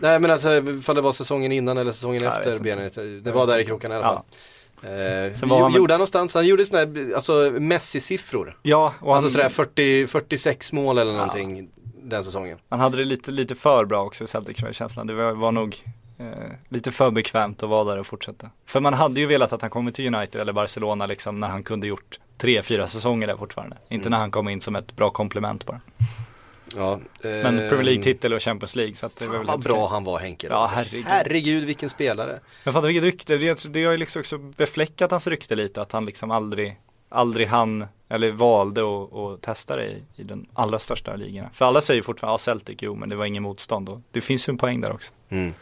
Nej 0.00 0.18
men 0.18 0.30
alltså 0.30 0.52
ifall 0.52 0.94
det 0.96 1.02
var 1.02 1.12
säsongen 1.12 1.52
innan 1.52 1.78
eller 1.78 1.92
säsongen 1.92 2.22
Jag 2.22 2.38
efter 2.46 2.62
benet. 2.62 3.24
Det 3.24 3.32
var 3.32 3.46
där 3.46 3.58
i 3.58 3.64
krokarna 3.64 3.94
i 3.94 3.98
alla 3.98 4.06
fall. 4.06 4.22
Eh, 4.82 5.32
Sen 5.34 5.48
var 5.48 5.60
han 5.60 5.72
gjorde 5.72 5.92
han 5.94 5.98
någonstans, 5.98 6.34
han 6.34 6.46
gjorde 6.46 6.64
sådana 6.66 6.92
här, 7.00 7.14
alltså 7.14 7.32
Messi-siffror. 7.58 8.56
Ja, 8.62 8.94
och 9.00 9.06
han, 9.14 9.14
Alltså 9.24 9.30
sådär 9.30 9.48
40, 9.48 10.06
46 10.06 10.72
mål 10.72 10.98
eller 10.98 11.12
någonting 11.12 11.68
den 12.02 12.24
säsongen. 12.24 12.58
han 12.68 12.80
hade 12.80 12.96
det 12.96 13.04
lite, 13.04 13.30
lite 13.30 13.54
för 13.54 13.84
bra 13.84 14.02
också 14.04 14.26
Celtic 14.26 14.62
var 14.62 14.72
känslan. 14.72 15.06
Det 15.06 15.14
var, 15.14 15.32
var 15.32 15.52
nog 15.52 15.76
eh, 16.18 16.26
lite 16.68 16.92
för 16.92 17.10
bekvämt 17.10 17.62
att 17.62 17.68
vara 17.68 17.84
där 17.84 17.98
och 17.98 18.06
fortsätta. 18.06 18.50
För 18.66 18.80
man 18.80 18.94
hade 18.94 19.20
ju 19.20 19.26
velat 19.26 19.52
att 19.52 19.62
han 19.62 19.70
kommer 19.70 19.90
till 19.90 20.14
United 20.14 20.40
eller 20.40 20.52
Barcelona 20.52 21.06
liksom 21.06 21.40
när 21.40 21.48
han 21.48 21.62
kunde 21.62 21.86
gjort 21.86 22.18
tre, 22.38 22.62
fyra 22.62 22.86
säsonger 22.86 23.26
där 23.26 23.36
fortfarande. 23.36 23.76
Inte 23.88 24.06
Mm. 24.08 24.10
när 24.10 24.18
han 24.18 24.30
kom 24.30 24.48
in 24.48 24.60
som 24.60 24.76
ett 24.76 24.96
bra 24.96 25.10
komplement 25.10 25.66
bara. 25.66 25.80
Ja, 26.76 27.00
Men 27.22 27.58
eh, 27.58 27.68
Premier 27.68 27.82
League-titel 27.84 28.32
och 28.32 28.42
Champions 28.42 28.76
League 28.76 28.96
så 28.96 29.06
att 29.06 29.18
det 29.18 29.26
var 29.26 29.38
väl 29.38 29.46
Vad 29.46 29.60
bra 29.62 29.74
okej. 29.74 29.88
han 29.90 30.04
var 30.04 30.18
Henke. 30.18 30.46
Ja, 30.50 30.54
alltså. 30.54 30.76
herregud. 30.76 31.06
herregud 31.06 31.64
vilken 31.64 31.90
spelare. 31.90 32.40
Men 32.64 32.74
fattar 32.74 32.88
vilket 32.88 33.04
rykte, 33.04 33.36
det, 33.36 33.72
det 33.72 33.84
har 33.84 33.92
ju 33.92 33.98
liksom 33.98 34.20
också 34.20 34.38
befläckat 34.38 35.10
hans 35.10 35.26
rykte 35.26 35.56
lite 35.56 35.82
att 35.82 35.92
han 35.92 36.06
liksom 36.06 36.30
aldrig, 36.30 36.80
aldrig 37.08 37.48
han 37.48 37.86
eller 38.08 38.30
valde 38.30 38.80
att, 38.80 39.14
att 39.14 39.42
testa 39.42 39.76
det 39.76 39.86
i, 39.86 40.02
i 40.16 40.22
den 40.22 40.46
allra 40.54 40.78
största 40.78 41.16
ligorna. 41.16 41.50
För 41.52 41.64
alla 41.64 41.80
säger 41.80 42.02
fortfarande, 42.02 42.32
ja 42.32 42.38
Celtic, 42.38 42.76
jo 42.80 42.94
men 42.94 43.08
det 43.08 43.16
var 43.16 43.24
ingen 43.24 43.42
motstånd 43.42 43.88
och 43.88 44.00
det 44.10 44.20
finns 44.20 44.48
ju 44.48 44.50
en 44.50 44.58
poäng 44.58 44.80
där 44.80 44.92
också. 44.92 45.12
Mm. 45.28 45.54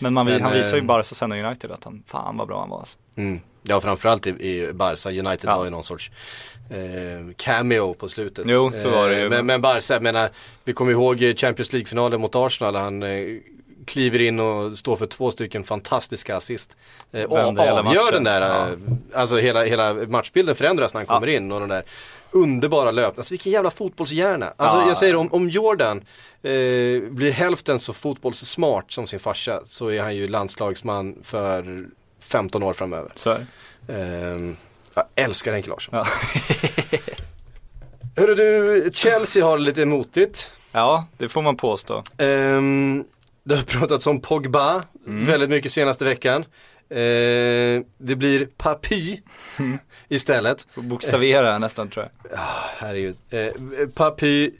Men, 0.00 0.14
man, 0.14 0.26
Men, 0.26 0.42
han 0.42 0.52
visar 0.52 0.76
ju 0.76 0.80
eh, 0.80 0.86
bara 0.86 1.02
sen 1.02 1.32
och 1.32 1.38
United 1.38 1.70
att 1.70 1.84
han, 1.84 2.02
fan 2.06 2.36
vad 2.36 2.48
bra 2.48 2.60
han 2.60 2.68
var 2.70 2.78
alltså. 2.78 2.98
Mm. 3.16 3.40
Ja 3.62 3.80
framförallt 3.80 4.26
i, 4.26 4.30
i 4.30 4.72
Barca, 4.72 5.08
United 5.10 5.50
Ja. 5.50 5.56
var 5.56 5.64
ju 5.64 5.70
någon 5.70 5.84
sorts 5.84 6.10
eh, 6.70 7.34
cameo 7.36 7.94
på 7.94 8.08
slutet. 8.08 8.44
Jo, 8.48 8.70
så 8.72 8.90
var 8.90 9.08
det 9.08 9.18
ju. 9.18 9.24
Eh, 9.24 9.30
men, 9.30 9.46
men 9.46 9.60
Barca, 9.60 9.94
jag 9.94 10.02
menar, 10.02 10.28
vi 10.64 10.72
kommer 10.72 10.92
ihåg 10.92 11.18
Champions 11.36 11.72
League-finalen 11.72 12.20
mot 12.20 12.34
Arsenal, 12.36 12.76
han 12.76 13.02
eh, 13.02 13.26
kliver 13.86 14.20
in 14.20 14.40
och 14.40 14.78
står 14.78 14.96
för 14.96 15.06
två 15.06 15.30
stycken 15.30 15.64
fantastiska 15.64 16.36
assist. 16.36 16.76
Eh, 17.12 17.24
och 17.24 17.38
avgör 17.38 18.12
den 18.12 18.24
där, 18.24 18.40
Ja. 18.40 18.68
eh, 18.68 19.20
alltså 19.20 19.36
hela, 19.36 19.64
hela 19.64 19.94
matchbilden 19.94 20.54
förändras 20.54 20.94
när 20.94 20.98
han 20.98 21.06
kommer 21.06 21.26
in 21.26 21.52
och 21.52 21.60
den 21.60 21.68
där 21.68 21.82
underbara 22.32 22.90
löp. 22.90 23.18
Alltså 23.18 23.32
vilken 23.32 23.52
jävla 23.52 23.70
fotbollshjärna. 23.70 24.52
Alltså 24.56 24.78
Ja. 24.78 24.88
jag 24.88 24.96
säger 24.96 25.16
om, 25.16 25.32
om 25.32 25.50
Jordan 25.50 25.96
eh, 26.42 26.52
blir 27.10 27.30
hälften 27.32 27.80
så 27.80 27.92
fotbollssmart 27.92 28.92
som 28.92 29.06
sin 29.06 29.18
farsa 29.20 29.60
så 29.64 29.88
är 29.90 30.02
han 30.02 30.16
ju 30.16 30.28
landslagsman 30.28 31.16
för 31.22 31.86
15 32.20 32.62
år 32.62 32.72
framöver. 32.72 33.12
Så. 33.14 33.36
Ehm, 33.88 34.56
jag 34.94 35.04
älskar 35.14 35.52
Henke 35.52 35.68
Larsson. 35.68 35.94
Ja. 35.94 36.06
Hörru 38.16 38.34
du, 38.34 38.90
Chelsea 38.92 39.44
har 39.44 39.58
lite 39.58 39.84
motigt. 39.86 40.50
ja, 40.72 41.06
det 41.18 41.28
får 41.28 41.42
man 41.42 41.56
påstå. 41.56 42.02
Um, 42.18 43.04
det 43.44 43.56
har 43.56 43.62
pratats 43.62 44.06
om 44.06 44.20
Pogba 44.20 44.82
Mm. 45.06 45.26
väldigt 45.26 45.50
mycket 45.50 45.72
senaste 45.72 46.04
veckan. 46.04 46.44
Ehm, 46.90 47.84
det 47.98 48.16
blir 48.16 48.46
Papy 48.56 49.20
Mm. 49.58 49.78
istället. 50.08 50.66
Bokstavera 50.74 51.58
nästan 51.58 51.88
tror 51.88 52.08
jag. 52.30 52.38
Herregud. 52.78 53.16
Uh, 53.34 53.86
Papy 53.94 54.50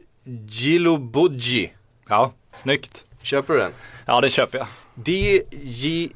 Gilobodji. 0.49 1.73
Ja, 2.09 2.33
snyggt. 2.55 3.07
Köper 3.23 3.55
du 3.55 3.61
den? 3.61 3.73
Ja, 4.07 4.21
det 4.21 4.31
köper 4.31 4.59
jag. 4.59 4.67
D-J- 4.95 6.11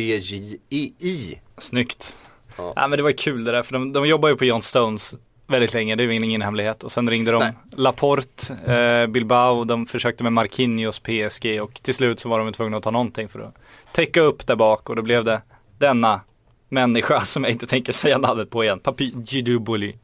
D-J-I-L-O-B-O-D-J-E-I. 0.00 1.40
Snyggt. 1.58 2.16
Ja. 2.56 2.72
Ja. 2.76 2.88
men 2.88 2.96
det 2.96 3.02
var 3.02 3.12
kul 3.12 3.44
det 3.44 3.52
där 3.52 3.62
för 3.62 3.72
de, 3.72 3.92
de 3.92 4.08
jobbar 4.08 4.28
ju 4.28 4.36
på 4.36 4.44
John 4.44 4.62
Stones 4.62 5.14
väldigt 5.50 5.74
länge, 5.74 5.94
det 5.96 6.02
är 6.02 6.06
ju 6.06 6.14
ingen 6.14 6.42
hemlighet. 6.42 6.84
Och 6.84 6.92
sen 6.92 7.10
ringde 7.10 7.30
de 7.30 7.38
Nej. 7.38 7.52
Laporte, 7.76 8.54
eh, 8.74 9.06
Bilbao, 9.06 9.64
de 9.64 9.86
försökte 9.86 10.22
med 10.24 10.32
Marquinhos, 10.32 10.98
PSG 10.98 11.60
och 11.62 11.74
till 11.82 11.94
slut 11.94 12.20
så 12.20 12.28
var 12.28 12.38
de 12.38 12.52
tvungna 12.52 12.76
att 12.76 12.82
ta 12.82 12.90
någonting 12.90 13.28
för 13.28 13.40
att 13.40 13.54
täcka 13.92 14.20
upp 14.20 14.46
där 14.46 14.56
bak 14.56 14.88
och 14.90 14.96
då 14.96 15.02
blev 15.02 15.24
det 15.24 15.42
denna 15.78 16.20
människa 16.68 17.20
som 17.24 17.44
jag 17.44 17.50
inte 17.52 17.66
tänker 17.66 17.92
säga 17.92 18.18
namnet 18.18 18.50
på 18.50 18.64
igen, 18.64 18.78
Papi 18.80 19.14
Giduboli. 19.26 19.96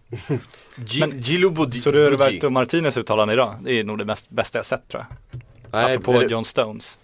Gi- 0.77 1.01
Men- 1.01 1.21
Gilobodji. 1.21 1.79
Så 1.81 1.91
du 1.91 2.11
Roberto 2.11 2.51
Martinez 2.51 2.97
uttalande 2.99 3.35
idag, 3.35 3.55
det 3.61 3.73
är 3.81 3.85
nog 3.85 3.99
det 3.99 4.05
mest, 4.05 4.31
bästa 4.31 4.59
jag 4.59 4.67
sett 4.67 4.89
tror 4.89 5.05
jag. 5.31 5.41
Nej, 5.73 5.95
Apropå 5.95 6.13
är 6.13 6.21
det- 6.25 6.33
John 6.33 6.45
Stones. 6.45 6.99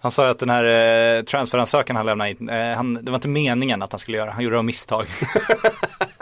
Han 0.00 0.10
sa 0.10 0.28
att 0.30 0.38
den 0.38 0.50
här 0.50 0.64
eh, 1.18 1.22
transferansökan 1.22 1.96
han 1.96 2.06
lämnade 2.06 2.30
in, 2.30 2.48
eh, 2.48 2.76
han, 2.76 2.94
det 2.94 3.10
var 3.10 3.14
inte 3.18 3.28
meningen 3.28 3.82
att 3.82 3.92
han 3.92 3.98
skulle 3.98 4.16
göra, 4.18 4.30
han 4.30 4.44
gjorde 4.44 4.54
det 4.54 4.58
av 4.58 4.64
misstag. 4.64 5.06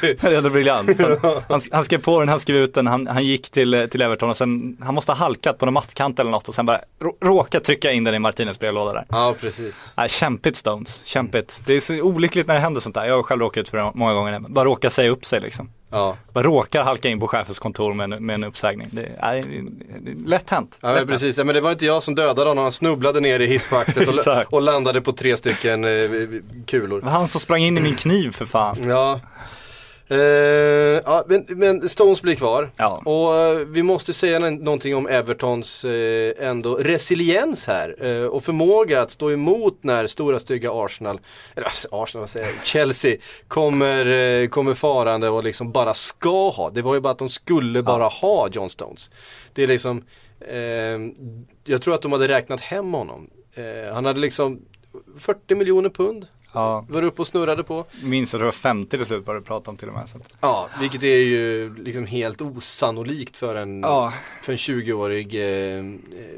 det 0.00 0.24
är 0.24 0.38
ändå 0.38 0.50
briljant. 0.50 1.00
Han, 1.00 1.42
han, 1.48 1.60
han 1.70 1.84
skrev 1.84 1.98
på 1.98 2.20
den, 2.20 2.28
han 2.28 2.40
skrev 2.40 2.56
ut 2.56 2.74
den, 2.74 2.86
han, 2.86 3.06
han 3.06 3.24
gick 3.24 3.50
till, 3.50 3.74
eh, 3.74 3.86
till 3.86 4.02
Everton 4.02 4.30
och 4.30 4.36
sen, 4.36 4.76
han 4.80 4.94
måste 4.94 5.12
ha 5.12 5.16
halkat 5.16 5.58
på 5.58 5.66
någon 5.66 5.74
mattkant 5.74 6.18
eller 6.18 6.30
något 6.30 6.48
och 6.48 6.54
sen 6.54 6.66
bara 6.66 6.80
rå, 7.02 7.16
råka 7.20 7.60
trycka 7.60 7.92
in 7.92 8.04
den 8.04 8.14
i 8.14 8.18
Martinez 8.18 8.58
brevlåda 8.58 8.92
där. 8.92 9.04
Ja, 9.08 9.34
precis. 9.40 9.92
Nej, 9.96 10.08
kämpigt 10.08 10.56
Stones, 10.56 11.02
kämpigt. 11.04 11.62
Det 11.66 11.74
är 11.74 11.80
så 11.80 12.00
olyckligt 12.00 12.46
när 12.46 12.54
det 12.54 12.60
händer 12.60 12.80
sånt 12.80 12.94
där. 12.94 13.06
Jag 13.06 13.16
har 13.16 13.22
själv 13.22 13.40
råkat 13.40 13.60
ut 13.60 13.68
för 13.68 13.78
det 13.78 13.92
många 13.94 14.12
gånger. 14.14 14.40
Bara 14.40 14.64
råka 14.64 14.90
säga 14.90 15.10
upp 15.10 15.24
sig 15.24 15.40
liksom. 15.40 15.70
Ja. 15.92 16.16
Bara 16.32 16.44
råkar 16.44 16.84
halka 16.84 17.08
in 17.08 17.20
på 17.20 17.28
chefens 17.28 17.58
kontor 17.58 17.94
med 17.94 18.12
en, 18.12 18.26
med 18.26 18.34
en 18.34 18.44
uppsägning. 18.44 18.88
Det 18.90 19.08
är, 19.18 19.34
är 19.34 19.44
lätt 20.26 20.50
hänt. 20.50 20.78
Ja 20.80 20.92
men 20.92 21.06
precis, 21.06 21.38
ja, 21.38 21.44
men 21.44 21.54
det 21.54 21.60
var 21.60 21.72
inte 21.72 21.86
jag 21.86 22.02
som 22.02 22.14
dödade 22.14 22.50
honom, 22.50 22.62
han 22.62 22.72
snubblade 22.72 23.20
ner 23.20 23.40
i 23.40 23.46
hisschaktet 23.46 24.08
och, 24.08 24.44
och 24.54 24.62
landade 24.62 25.00
på 25.00 25.12
tre 25.12 25.36
stycken 25.36 25.84
eh, 25.84 25.90
kulor. 26.66 27.00
Det 27.00 27.04
var 27.04 27.12
han 27.12 27.28
som 27.28 27.40
sprang 27.40 27.62
in 27.62 27.78
i 27.78 27.80
min 27.80 27.96
kniv 27.96 28.30
för 28.30 28.46
fan. 28.46 28.88
Ja. 28.88 29.20
Eh, 30.12 31.02
ja 31.04 31.24
men, 31.26 31.46
men 31.48 31.88
Stones 31.88 32.22
blir 32.22 32.34
kvar. 32.34 32.70
Ja. 32.76 33.02
Och 33.04 33.36
eh, 33.36 33.56
vi 33.56 33.82
måste 33.82 34.12
säga 34.12 34.38
någonting 34.38 34.96
om 34.96 35.06
Evertons 35.06 35.84
eh, 35.84 36.32
ändå 36.38 36.74
resiliens 36.74 37.66
här. 37.66 38.02
Och 38.28 38.44
förmåga 38.44 39.02
att 39.02 39.10
stå 39.10 39.30
emot 39.30 39.78
när 39.80 40.06
stora 40.06 40.38
stygga 40.38 40.70
Arsenal, 40.72 41.20
eller 41.54 41.66
alltså, 41.66 41.88
Arsenal, 41.90 42.20
vad 42.20 42.30
säger 42.30 42.46
jag, 42.46 42.66
Chelsea 42.66 43.16
kommer, 43.48 44.46
kommer 44.46 44.74
farande 44.74 45.28
och 45.28 45.44
liksom 45.44 45.72
bara 45.72 45.94
ska 45.94 46.50
ha. 46.50 46.70
Det 46.70 46.82
var 46.82 46.94
ju 46.94 47.00
bara 47.00 47.12
att 47.12 47.18
de 47.18 47.28
skulle 47.28 47.82
bara 47.82 48.04
ha 48.04 48.48
John 48.48 48.70
Stones. 48.70 49.10
Det 49.52 49.62
är 49.62 49.66
liksom, 49.66 50.04
jag 51.64 51.82
tror 51.82 51.94
att 51.94 52.02
de 52.02 52.12
hade 52.12 52.28
räknat 52.28 52.60
hem 52.60 52.92
honom. 52.92 53.30
Han 53.92 54.04
hade 54.04 54.20
liksom 54.20 54.60
40 55.18 55.54
miljoner 55.54 55.90
pund 55.90 56.26
Ja, 56.54 56.84
var 56.88 57.02
uppe 57.02 57.22
och 57.22 57.26
snurrade 57.26 57.64
på. 57.64 57.84
minns 58.02 58.34
att 58.34 58.40
det 58.40 58.44
var 58.44 58.52
50 58.52 58.96
till 58.96 59.06
slut 59.06 59.26
vad 59.26 59.36
du 59.36 59.40
pratade 59.40 59.70
om 59.70 59.76
till 59.76 59.88
och 59.88 59.94
med. 59.94 60.08
Så. 60.08 60.18
Ja, 60.40 60.68
vilket 60.80 61.02
är 61.02 61.16
ju 61.16 61.74
liksom 61.76 62.06
helt 62.06 62.40
osannolikt 62.40 63.36
för 63.36 63.54
en, 63.54 63.80
Ja. 63.80 64.12
för 64.42 64.52
en 64.52 64.58
20-årig 64.58 65.34
eh, 65.78 65.82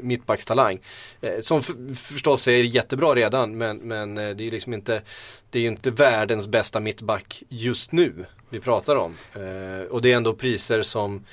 mittbackstalang. 0.01 0.79
Eh, 1.21 1.31
som 1.41 1.61
förstås 1.95 2.47
är 2.47 2.51
jättebra 2.63 3.15
redan 3.15 3.57
men, 3.57 3.77
men 3.77 4.17
eh, 4.17 4.29
det 4.29 4.43
är 4.43 4.45
ju 4.45 4.51
liksom 4.51 4.73
inte, 4.73 5.01
det 5.49 5.59
är 5.59 5.67
inte 5.67 5.91
världens 5.91 6.47
bästa 6.47 6.79
mittback 6.79 7.43
just 7.49 7.91
nu 7.91 8.25
vi 8.49 8.59
pratar 8.59 8.95
om. 8.95 9.15
Eh, 9.33 9.87
och 9.91 10.01
det 10.01 10.11
är 10.11 10.15
ändå 10.17 10.33
priser 10.33 10.83
som 10.83 11.23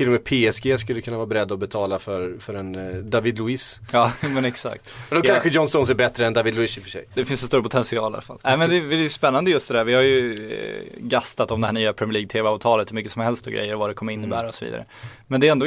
till 0.00 0.08
och 0.08 0.12
med 0.12 0.24
PSG 0.24 0.80
skulle 0.80 1.00
kunna 1.00 1.16
vara 1.16 1.26
beredda 1.26 1.54
att 1.54 1.60
betala 1.60 1.98
för, 1.98 2.36
för 2.38 2.54
en 2.54 2.74
eh, 2.74 2.96
David 2.96 3.38
Luiz. 3.38 3.80
Ja, 3.92 4.12
men 4.34 4.44
exakt. 4.44 4.90
Men 5.10 5.20
då 5.20 5.26
Ja. 5.28 5.32
kanske 5.32 5.48
John 5.48 5.68
Stones 5.68 5.90
är 5.90 5.94
bättre 5.94 6.26
än 6.26 6.32
David 6.32 6.54
Luiz 6.54 6.76
i 6.76 6.80
och 6.80 6.84
för 6.84 6.90
sig. 6.90 7.04
Det 7.14 7.24
finns 7.24 7.42
en 7.42 7.46
större 7.46 7.62
potential 7.62 8.02
i 8.12 8.14
alla 8.14 8.20
fall. 8.20 8.38
Nej 8.44 8.58
men 8.58 8.70
det, 8.70 8.80
det 8.80 9.04
är 9.04 9.08
spännande 9.08 9.50
just 9.50 9.68
det 9.68 9.74
där. 9.74 9.84
Vi 9.84 9.94
har 9.94 10.02
ju 10.02 10.34
eh, 10.34 10.98
gastat 10.98 11.50
om 11.50 11.60
det 11.60 11.66
här 11.66 11.74
nya 11.74 11.92
Premier 11.92 12.12
League 12.12 12.28
TV-avtalet 12.28 12.90
hur 12.90 12.94
mycket 12.94 13.12
som 13.12 13.22
helst 13.22 13.46
och 13.46 13.52
grejer 13.52 13.74
och 13.74 13.80
vad 13.80 13.90
det 13.90 13.94
kommer 13.94 14.12
innebära 14.12 14.48
och 14.48 14.54
så 14.54 14.64
vidare. 14.64 14.84
Men 15.26 15.40
det 15.40 15.48
är 15.48 15.52
ändå 15.52 15.66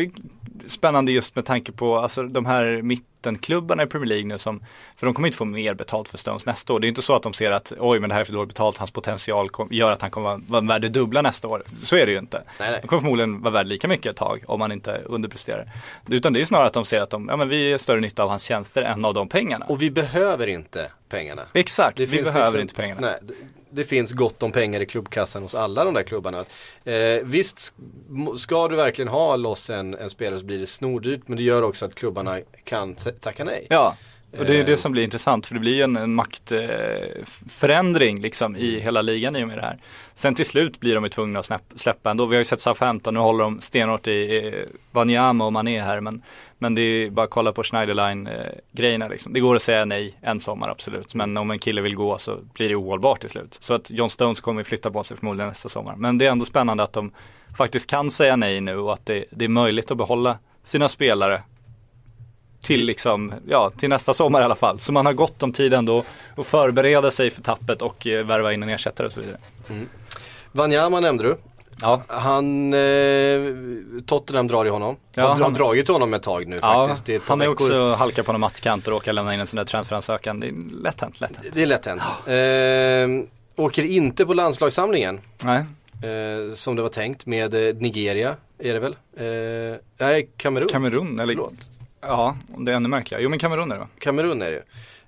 spännande 0.67 1.11
just 1.11 1.35
med 1.35 1.45
tanke 1.45 1.71
på 1.71 1.97
alltså, 1.97 2.23
de 2.23 2.45
här 2.45 2.81
mittenklubbarna 3.31 3.83
i 3.83 3.87
Premier 3.87 4.09
League 4.09 4.25
nu 4.27 4.37
som, 4.37 4.63
för 4.95 5.05
de 5.05 5.13
kommer 5.13 5.27
inte 5.27 5.37
få 5.37 5.45
mer 5.45 5.73
betalt 5.73 6.09
för 6.09 6.17
Stones 6.17 6.45
nästa 6.45 6.73
år. 6.73 6.79
Det 6.79 6.87
är 6.87 6.89
inte 6.89 7.01
så 7.01 7.15
att 7.15 7.23
de 7.23 7.33
ser 7.33 7.51
att 7.51 7.73
oj 7.79 7.99
men 7.99 8.09
det 8.09 8.13
här 8.13 8.21
är 8.21 8.25
för 8.25 8.33
dåligt 8.33 8.49
betalt, 8.49 8.77
hans 8.77 8.91
potential 8.91 9.49
kom, 9.49 9.67
gör 9.71 9.91
att 9.91 10.01
han 10.01 10.11
kommer 10.11 10.41
vara, 10.47 10.61
värd 10.61 10.81
det 10.81 10.89
dubbla 10.89 11.21
nästa 11.21 11.47
år. 11.47 11.63
Så 11.77 11.95
är 11.95 12.05
det 12.05 12.11
ju 12.11 12.19
inte. 12.19 12.43
Nej, 12.59 12.71
nej. 12.71 12.79
De 12.81 12.87
kommer 12.87 12.99
förmodligen 13.01 13.41
vara 13.41 13.53
värd 13.53 13.67
lika 13.67 13.87
mycket 13.87 14.05
ett 14.11 14.17
tag 14.17 14.43
om 14.47 14.59
man 14.59 14.71
inte 14.71 15.01
underpresterar. 15.05 15.71
Utan 16.09 16.33
det 16.33 16.41
är 16.41 16.45
snarare 16.45 16.67
att 16.67 16.73
de 16.73 16.85
ser 16.85 17.01
att 17.01 17.09
de, 17.09 17.27
ja 17.29 17.37
men 17.37 17.49
vi 17.49 17.73
är 17.73 17.77
större 17.77 17.99
nytta 17.99 18.23
av 18.23 18.29
hans 18.29 18.43
tjänster 18.43 18.81
än 18.81 19.05
av 19.05 19.13
de 19.13 19.29
pengarna. 19.29 19.65
Och 19.65 19.81
vi 19.81 19.91
behöver 19.91 20.47
inte 20.47 20.91
pengarna. 21.09 21.41
Exakt, 21.53 21.97
Det 21.97 22.05
vi 22.05 22.23
behöver 22.23 22.39
liksom- 22.45 22.59
inte 22.61 22.75
pengarna. 22.75 23.01
Nej, 23.01 23.19
det, 23.73 23.83
finns 23.83 24.11
gott 24.11 24.43
om 24.43 24.51
pengar 24.51 24.81
i 24.81 24.85
klubbkassan 24.85 25.41
hos 25.41 25.55
alla 25.55 25.83
de 25.83 25.93
där 25.93 26.03
klubbarna. 26.03 26.45
Eh, 26.83 27.23
visst 27.23 27.73
ska 28.35 28.67
du 28.67 28.75
verkligen 28.75 29.09
ha 29.09 29.35
loss 29.35 29.69
en, 29.69 29.93
en 29.93 30.09
spelare 30.09 30.39
så 30.39 30.45
blir 30.45 30.59
det 30.59 30.67
snordyrt 30.67 31.21
men 31.25 31.37
det 31.37 31.43
gör 31.43 31.61
också 31.61 31.85
att 31.85 31.95
klubbarna 31.95 32.39
kan 32.63 32.95
tacka 32.95 33.43
nej. 33.43 33.67
Ja, 33.69 33.97
och 34.39 34.45
det 34.45 34.55
är 34.55 34.59
Eh. 34.59 34.65
det 34.65 34.77
som 34.77 34.91
blir 34.91 35.03
intressant 35.03 35.45
för 35.45 35.53
det 35.53 35.59
blir 35.59 35.75
ju 35.75 35.81
en, 35.81 35.97
en 35.97 36.13
maktförändring 36.13 38.21
liksom 38.21 38.55
i 38.55 38.79
hela 38.79 39.01
ligan 39.01 39.35
i 39.35 39.43
och 39.43 39.47
med 39.47 39.57
det 39.57 39.61
här. 39.61 39.77
Sen 40.13 40.35
till 40.35 40.45
slut 40.45 40.79
blir 40.79 40.95
de 40.95 41.03
ju 41.03 41.09
tvungna 41.09 41.39
att 41.39 41.51
släppa 41.75 42.11
ändå. 42.11 42.25
Vi 42.25 42.35
har 42.35 42.39
ju 42.39 42.45
sett 42.45 42.61
Southampton, 42.61 43.13
nu 43.13 43.19
håller 43.19 43.43
de 43.43 43.61
stenhårt 43.61 44.07
i 44.07 44.47
eh, 44.47 44.53
Wanyama 44.91 45.45
och 45.45 45.53
Mané 45.53 45.81
här 45.81 46.01
men, 46.01 46.21
men 46.63 46.75
det 46.75 46.81
är 46.81 47.09
bara 47.09 47.23
att 47.23 47.29
kolla 47.29 47.51
på 47.51 47.63
Schneiderline-grejerna. 47.63 49.05
Eh, 49.05 49.11
liksom. 49.11 49.33
Det 49.33 49.39
går 49.39 49.55
att 49.55 49.61
säga 49.61 49.85
nej 49.85 50.13
en 50.21 50.39
sommar 50.39 50.69
absolut 50.69 51.15
men 51.15 51.37
om 51.37 51.51
en 51.51 51.59
kille 51.59 51.81
vill 51.81 51.95
gå 51.95 52.17
så 52.17 52.39
blir 52.53 52.69
det 52.69 52.75
ohållbart 52.75 53.19
till 53.21 53.29
slut. 53.29 53.57
Så 53.59 53.73
att 53.73 53.91
John 53.91 54.09
Stones 54.09 54.41
kommer 54.41 54.63
flytta 54.63 54.91
på 54.91 55.03
sig 55.03 55.17
förmodligen 55.17 55.49
nästa 55.49 55.69
sommar. 55.69 55.95
Men 55.95 56.17
det 56.17 56.25
är 56.25 56.31
ändå 56.31 56.45
spännande 56.45 56.83
att 56.83 56.93
de 56.93 57.11
faktiskt 57.57 57.89
kan 57.89 58.11
säga 58.11 58.35
nej 58.35 58.61
nu 58.61 58.77
och 58.77 58.93
att 58.93 59.05
det, 59.05 59.25
det 59.29 59.45
är 59.45 59.49
möjligt 59.49 59.91
att 59.91 59.97
behålla 59.97 60.37
sina 60.63 60.87
spelare 60.87 61.43
till 62.61 62.85
liksom, 62.85 63.33
ja, 63.47 63.71
till 63.77 63.89
nästa 63.89 64.13
sommar 64.13 64.41
i 64.41 64.43
alla 64.43 64.55
fall. 64.55 64.79
Så 64.79 64.93
man 64.93 65.05
har 65.05 65.13
gott 65.13 65.43
om 65.43 65.51
tid 65.51 65.73
ändå 65.73 66.03
att 66.37 66.45
förbereda 66.45 67.11
sig 67.11 67.29
för 67.29 67.41
tappet 67.41 67.81
och 67.81 68.07
eh, 68.07 68.25
värva 68.25 68.53
in 68.53 68.63
en 68.63 68.69
ersättare 68.69 69.07
och 69.07 69.13
så 69.13 69.21
vidare. 69.21 69.37
Mm. 69.69 69.87
Wanyama 70.51 70.99
nämnde 70.99 71.23
du. 71.23 71.37
Ja, 71.81 72.01
Han, 72.07 72.73
eh, 72.73 72.79
Tottenham 74.05 74.47
drar 74.47 74.65
i 74.65 74.69
honom. 74.69 74.95
Ja, 75.15 75.21
har, 75.23 75.29
han- 75.29 75.41
har 75.41 75.51
dragit 75.51 75.87
honom 75.87 76.13
ett 76.13 76.23
tag 76.23 76.47
nu 76.47 76.59
ja 76.61 76.87
faktiskt. 76.87 77.27
Han 77.27 77.39
veckor. 77.39 77.51
också 77.53 77.93
halka 77.93 78.23
på 78.23 78.31
någon 78.31 78.41
mattkant 78.41 78.87
och 78.87 78.93
råka 78.93 79.11
lämna 79.11 79.33
in 79.33 79.39
en 79.39 79.47
sån 79.47 79.57
där 79.57 79.63
transferansökan. 79.65 80.39
Det 80.39 80.47
är 80.47 80.53
lätt 80.83 81.01
hänt, 81.01 81.21
lätt 81.21 81.35
hänt. 81.35 81.53
Det 81.53 81.61
är 81.61 81.65
lätt 81.65 81.85
hänt. 81.85 82.01
Eh, 83.57 83.63
åker 83.65 83.83
inte 83.83 84.25
på 84.25 84.33
landslagssamlingen. 84.33 85.19
Nej, 85.43 85.65
Eh, 85.93 86.53
som 86.53 86.75
det 86.75 86.81
var 86.81 86.89
tänkt 86.89 87.25
med 87.25 87.53
eh, 87.69 87.75
Nigeria 87.75 88.35
är 88.59 88.73
det 88.73 88.79
väl? 88.79 88.95
Eh, 89.17 89.77
nej, 89.97 90.29
Kamerun. 90.37 90.67
Kamerun 90.69 91.19
eller? 91.19 91.33
Förlåt. 91.33 91.69
Ja, 92.01 92.35
det 92.57 92.71
är 92.71 92.75
ännu 92.75 92.89
märkligare. 92.89 93.23
Jo 93.23 93.29
men 93.29 93.39
Kamerun 93.39 93.71
är 93.71 93.75
det 93.75 93.79
va? 93.81 93.87
Kamerun 93.99 94.41
är 94.41 94.51
det 94.51 94.63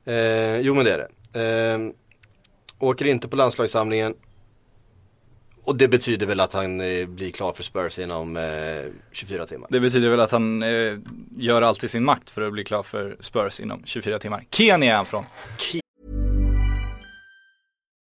ju. 0.06 0.14
Eh, 0.14 0.60
jo 0.62 0.74
men 0.74 0.86
det 0.86 0.92
är 0.94 1.08
det. 1.34 1.74
Eh, 1.74 1.80
åker 2.80 3.08
inte 3.08 3.28
på 3.28 3.36
landslagssamlingen. 3.36 4.14
Och 5.66 5.76
det 5.76 5.88
betyder 5.88 6.26
väl 6.26 6.40
att 6.40 6.54
han 6.54 6.82
eh, 6.82 7.08
blir 7.08 7.32
klar 7.32 7.54
för 7.54 7.64
Spurs 7.64 8.00
inom 8.00 8.38
eh, 8.38 8.44
24 9.12 9.46
timmar. 9.46 9.68
Det 9.72 9.80
betyder 9.80 10.10
väl 10.10 10.20
att 10.20 10.32
han 10.32 10.64
eh, 10.64 10.98
gör 11.38 11.62
allt 11.62 11.84
i 11.84 11.88
sin 11.88 12.04
makt 12.04 12.30
för 12.30 12.42
att 12.42 12.54
bli 12.54 12.64
klar 12.64 12.84
för 12.84 13.18
Spurs 13.20 13.60
inom 13.60 13.82
24 13.86 14.20
timmar. 14.20 14.44
Kenya 14.52 14.92
är 14.92 14.96
han 14.96 15.06
från. 15.06 15.26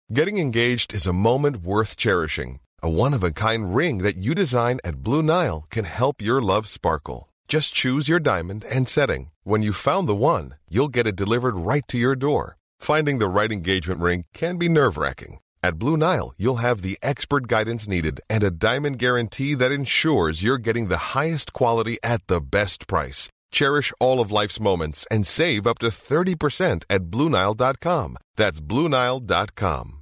Getting 0.10 0.40
engaged 0.40 0.94
is 0.94 1.08
a 1.08 1.14
moment 1.14 1.58
worth 1.58 1.98
cherishing. 1.98 2.60
A 2.82 2.88
one 2.88 3.18
of 3.18 3.24
a 3.24 3.32
kind 3.32 3.78
ring 3.78 4.04
that 4.04 4.16
you 4.18 4.36
design 4.36 4.80
at 4.84 4.96
Blue 4.96 5.22
Nile 5.22 5.64
can 5.70 5.86
help 5.86 6.22
your 6.22 6.42
love 6.42 6.68
sparkle. 6.68 7.30
Just 7.48 7.74
choose 7.76 8.12
your 8.12 8.20
diamond 8.20 8.66
and 8.76 8.88
setting. 8.88 9.32
When 9.44 9.64
you've 9.64 9.78
found 9.78 10.08
the 10.08 10.16
one, 10.16 10.56
you'll 10.70 10.94
get 10.94 11.08
it 11.08 11.16
delivered 11.16 11.56
right 11.56 11.88
to 11.88 11.98
your 11.98 12.16
door. 12.16 12.58
Finding 12.80 13.20
the 13.20 13.30
right 13.30 13.52
engagement 13.52 14.02
ring 14.02 14.26
can 14.34 14.58
be 14.58 14.70
nerve 14.70 14.98
wracking. 14.98 15.40
At 15.66 15.80
Blue 15.80 15.96
Nile, 15.96 16.34
you'll 16.38 16.62
have 16.62 16.82
the 16.82 16.98
expert 17.02 17.48
guidance 17.48 17.88
needed 17.88 18.20
and 18.30 18.44
a 18.44 18.52
diamond 18.52 19.00
guarantee 19.00 19.56
that 19.56 19.72
ensures 19.72 20.44
you're 20.44 20.58
getting 20.58 20.90
the 20.90 21.16
highest 21.16 21.54
quality 21.54 21.98
at 22.04 22.28
the 22.28 22.42
best 22.42 22.86
price. 22.86 23.30
Cherish 23.50 23.94
all 24.00 24.20
of 24.20 24.32
life's 24.32 24.60
moments 24.60 25.08
and 25.10 25.26
save 25.26 25.66
up 25.66 25.80
to 25.80 25.88
30% 25.88 26.84
at 26.90 27.02
BlueNile.com. 27.04 28.18
That's 28.38 28.60
BlueNile.com. 28.60 30.00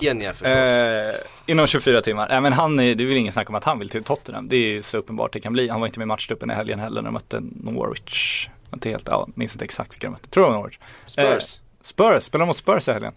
Kenya 0.00 0.32
förstås. 0.32 0.48
Eh, 0.48 1.14
inom 1.46 1.66
24 1.66 2.00
timmar. 2.00 2.28
Nej 2.28 2.40
men 2.40 2.52
han 2.52 2.80
är, 2.80 2.94
det 2.94 3.04
är 3.04 3.06
väl 3.06 3.16
ingen 3.16 3.32
snack 3.32 3.48
om 3.48 3.54
att 3.54 3.64
han 3.64 3.78
vill 3.78 3.88
till 3.88 4.04
Tottenham. 4.04 4.48
Det 4.48 4.56
är 4.56 4.82
så 4.82 4.98
uppenbart 4.98 5.32
det 5.32 5.40
kan 5.40 5.52
bli. 5.52 5.68
Han 5.68 5.80
var 5.80 5.86
inte 5.86 5.98
med 5.98 6.04
i 6.04 6.06
matchtruppen 6.06 6.50
i 6.50 6.54
helgen 6.54 6.78
heller 6.78 7.02
när 7.02 7.08
de 7.08 7.12
mötte 7.12 7.40
Norwich. 7.40 8.48
Inte 8.74 8.90
helt, 8.90 9.08
ja, 9.10 9.28
minns 9.34 9.54
inte 9.54 9.64
exakt 9.64 9.92
vilka 9.92 10.06
de 10.06 10.10
mötte. 10.10 10.28
Tror 10.28 10.44
det 10.44 10.50
var 10.50 10.58
Norwich. 10.58 10.78
Spurs. 11.06 11.56
Eh, 11.56 11.69
Spurs, 11.80 12.22
spelar 12.22 12.46
mot 12.46 12.56
Spurs 12.56 12.88
i 12.88 12.92
helgen? 12.92 13.12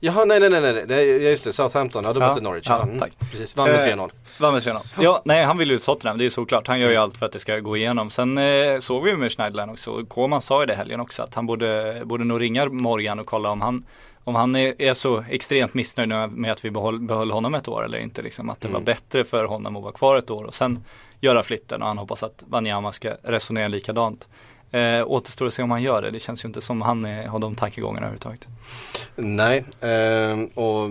Jaha, 0.00 0.24
nej, 0.24 0.40
nej, 0.40 0.50
nej, 0.50 0.84
nej, 0.88 1.06
ja, 1.22 1.30
just 1.30 1.44
det, 1.44 1.52
Southampton, 1.52 2.04
ja, 2.04 2.12
de 2.12 2.22
Ja, 2.22 2.28
mötte 2.28 2.40
Norwich. 2.40 2.66
ja, 2.68 2.82
Mm, 2.82 2.98
tack. 2.98 3.12
Precis, 3.30 3.56
vann 3.56 3.68
med 3.70 3.80
Eh, 3.80 3.84
3-0. 3.96 4.10
Vann 4.40 4.52
med 4.52 4.62
3-0. 4.62 4.80
Ja, 5.00 5.22
nej 5.24 5.44
han 5.44 5.58
vill 5.58 5.68
till 5.68 5.80
Tottenham, 5.80 6.18
det 6.18 6.26
är 6.26 6.30
såklart. 6.30 6.66
Han 6.66 6.80
gör 6.80 6.90
ju 6.90 6.96
allt 6.96 7.16
för 7.16 7.26
att 7.26 7.32
det 7.32 7.40
ska 7.40 7.58
gå 7.58 7.76
igenom. 7.76 8.10
Sen 8.10 8.38
eh, 8.38 8.78
såg 8.78 9.04
vi 9.04 9.10
ju 9.10 9.16
med 9.16 9.32
Schneiderlin 9.32 9.70
också, 9.70 10.04
Koman 10.04 10.40
sa 10.40 10.60
ju 10.62 10.66
det 10.66 10.74
helgen 10.74 11.00
också, 11.00 11.22
att 11.22 11.34
han 11.34 11.46
borde, 11.46 12.02
borde 12.04 12.24
nog 12.24 12.40
ringa 12.40 12.66
Morgan 12.66 13.18
och 13.18 13.26
kolla 13.26 13.50
om 13.50 13.60
han 13.60 13.84
om 14.24 14.34
han 14.34 14.56
är, 14.56 14.82
är 14.82 14.94
så 14.94 15.24
extremt 15.30 15.74
missnöjd 15.74 16.08
med 16.30 16.52
att 16.52 16.64
vi 16.64 16.70
behöll, 16.70 16.98
behöll 17.00 17.30
honom 17.30 17.54
ett 17.54 17.68
år 17.68 17.84
eller 17.84 17.98
inte. 17.98 18.22
Liksom, 18.22 18.50
att 18.50 18.60
det 18.60 18.68
var 18.68 18.80
bättre 18.80 19.24
för 19.24 19.44
honom 19.44 19.76
att 19.76 19.82
vara 19.82 19.92
kvar 19.92 20.16
ett 20.16 20.30
år 20.30 20.44
och 20.44 20.54
sen 20.54 20.84
göra 21.20 21.42
flytten 21.42 21.82
och 21.82 21.88
han 21.88 21.98
hoppas 21.98 22.22
att 22.22 22.44
Wanyama 22.46 22.92
ska 22.92 23.10
resonera 23.22 23.68
likadant. 23.68 24.28
Eh, 24.70 25.02
återstår 25.06 25.46
att 25.46 25.52
se 25.54 25.62
om 25.62 25.70
han 25.70 25.82
gör 25.82 26.02
det. 26.02 26.10
Det 26.10 26.20
känns 26.20 26.44
ju 26.44 26.46
inte 26.46 26.60
som 26.60 26.82
han 26.82 27.04
är, 27.04 27.26
har 27.26 27.38
de 27.38 27.54
tankegångarna 27.54 27.98
överhuvudtaget. 28.06 28.46
Nej, 29.16 29.64
ehm, 29.80 30.46
och 30.46 30.90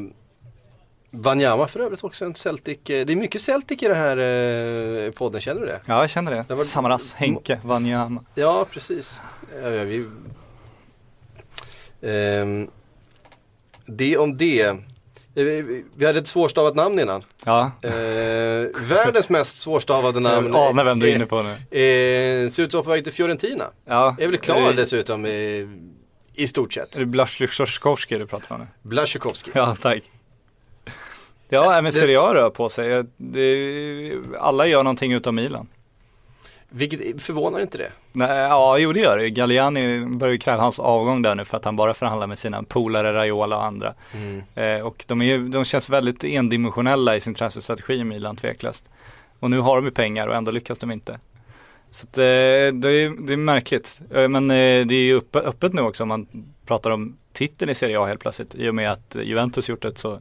Wanyama 1.11 1.67
för 1.67 1.79
övrigt 1.79 2.03
också 2.03 2.25
en 2.25 2.35
Celtic, 2.35 2.77
eh, 2.77 3.05
det 3.05 3.13
är 3.13 3.15
mycket 3.15 3.41
Celtic 3.41 3.83
i 3.83 3.87
den 3.87 3.97
här 3.97 4.17
eh, 4.17 5.11
podden, 5.11 5.41
känner 5.41 5.61
du 5.61 5.67
det? 5.67 5.81
Ja, 5.85 5.99
jag 6.01 6.09
känner 6.09 6.31
det. 6.31 6.45
Det 6.47 6.55
var- 6.55 6.63
Samaras, 6.63 7.13
Henke, 7.13 7.59
Wanyama. 7.63 8.23
Ja, 8.35 8.65
precis. 8.71 9.21
Ja, 9.63 9.69
vi... 9.69 10.05
Ehm, 12.01 12.67
det 13.85 14.17
om 14.17 14.37
det. 14.37 14.77
Eh, 15.35 15.43
Vi 15.95 16.05
hade 16.05 16.19
ett 16.19 16.27
svårstavat 16.27 16.75
namn 16.75 16.99
innan. 16.99 17.23
Ja, 17.45 17.71
Eh, 17.81 17.91
världens 18.81 19.29
mest 19.29 19.57
svårstavade 19.61 20.19
namn. 20.19 20.53
jag 20.53 20.67
anar 20.69 20.83
vem 20.85 20.99
du 20.99 21.09
är 21.09 21.15
inne 21.15 21.25
på 21.25 21.43
nu. 21.43 21.49
Eh, 21.51 22.49
ser 22.49 22.63
ut 22.63 22.73
vara 22.73 22.83
på 22.83 22.89
väg 22.89 23.03
till 23.03 23.13
Fiorentina. 23.13 23.65
Ja, 23.85 24.15
Är 24.19 24.27
väl 24.27 24.37
klar 24.37 24.61
Eh, 24.69 24.75
dessutom 24.75 25.25
i, 25.25 25.69
i 26.33 26.47
stort 26.47 26.73
sett. 26.73 26.95
Är 26.95 26.99
det 26.99 27.05
Blasjkovskij 27.05 28.17
du 28.19 28.27
pratar 28.27 28.55
om 28.55 28.61
nu? 28.61 28.67
Blasjukovski. 28.81 29.51
Ja, 29.53 29.77
tack. 29.81 30.03
Ja, 31.49 31.81
men 31.81 31.91
Serie 31.91 32.19
A 32.21 32.33
rör 32.35 32.49
på 32.49 32.69
sig. 32.69 33.03
Det, 33.17 34.11
alla 34.39 34.67
gör 34.67 34.83
någonting 34.83 35.13
utav 35.13 35.33
Milan. 35.33 35.67
Vilket 36.77 37.23
förvånar 37.23 37.59
inte 37.59 37.77
det. 37.77 37.91
Nej, 38.11 38.37
ja, 38.37 38.77
jo 38.77 38.93
det 38.93 38.99
gör 38.99 39.17
det. 39.17 39.29
Galliani 39.29 40.05
börjar 40.05 40.31
ju 40.31 40.37
kräva 40.37 40.61
hans 40.61 40.79
avgång 40.79 41.21
där 41.21 41.35
nu 41.35 41.45
för 41.45 41.57
att 41.57 41.65
han 41.65 41.75
bara 41.75 41.93
förhandlar 41.93 42.27
med 42.27 42.39
sina 42.39 42.63
polare 42.63 43.13
Raiola 43.13 43.57
och 43.57 43.65
andra. 43.65 43.93
Eh, 44.55 44.79
och 44.79 45.05
de, 45.07 45.21
är, 45.21 45.37
de 45.37 45.65
känns 45.65 45.89
väldigt 45.89 46.23
endimensionella 46.23 47.15
i 47.15 47.21
sin 47.21 47.33
transferstrategi 47.33 47.93
i 47.93 48.03
Milan 48.03 48.35
tveklöst. 48.35 48.89
Och 49.39 49.49
nu 49.49 49.59
har 49.59 49.75
de 49.75 49.85
ju 49.85 49.91
pengar 49.91 50.27
och 50.27 50.35
ändå 50.35 50.51
lyckas 50.51 50.79
de 50.79 50.91
inte. 50.91 51.19
Så 51.91 52.07
att, 52.07 52.17
eh, 52.17 52.23
det, 52.23 52.91
är, 52.91 53.25
det 53.27 53.33
är 53.33 53.37
märkligt. 53.37 54.01
Eh, 54.11 54.27
men 54.27 54.51
eh, 54.51 54.85
det 54.85 54.95
är 54.95 55.05
ju 55.05 55.17
öppet, 55.17 55.43
öppet 55.43 55.73
nu 55.73 55.81
också 55.81 56.03
om 56.03 56.09
man 56.09 56.27
pratar 56.65 56.89
om 56.89 57.17
titeln 57.33 57.71
i 57.71 57.75
Serie 57.75 57.99
A 57.99 58.05
helt 58.05 58.21
plötsligt. 58.21 58.55
I 58.55 58.69
och 58.69 58.75
med 58.75 58.91
att 58.91 59.17
Juventus 59.23 59.69
gjort 59.69 59.85
ett 59.85 59.97
så 59.97 60.19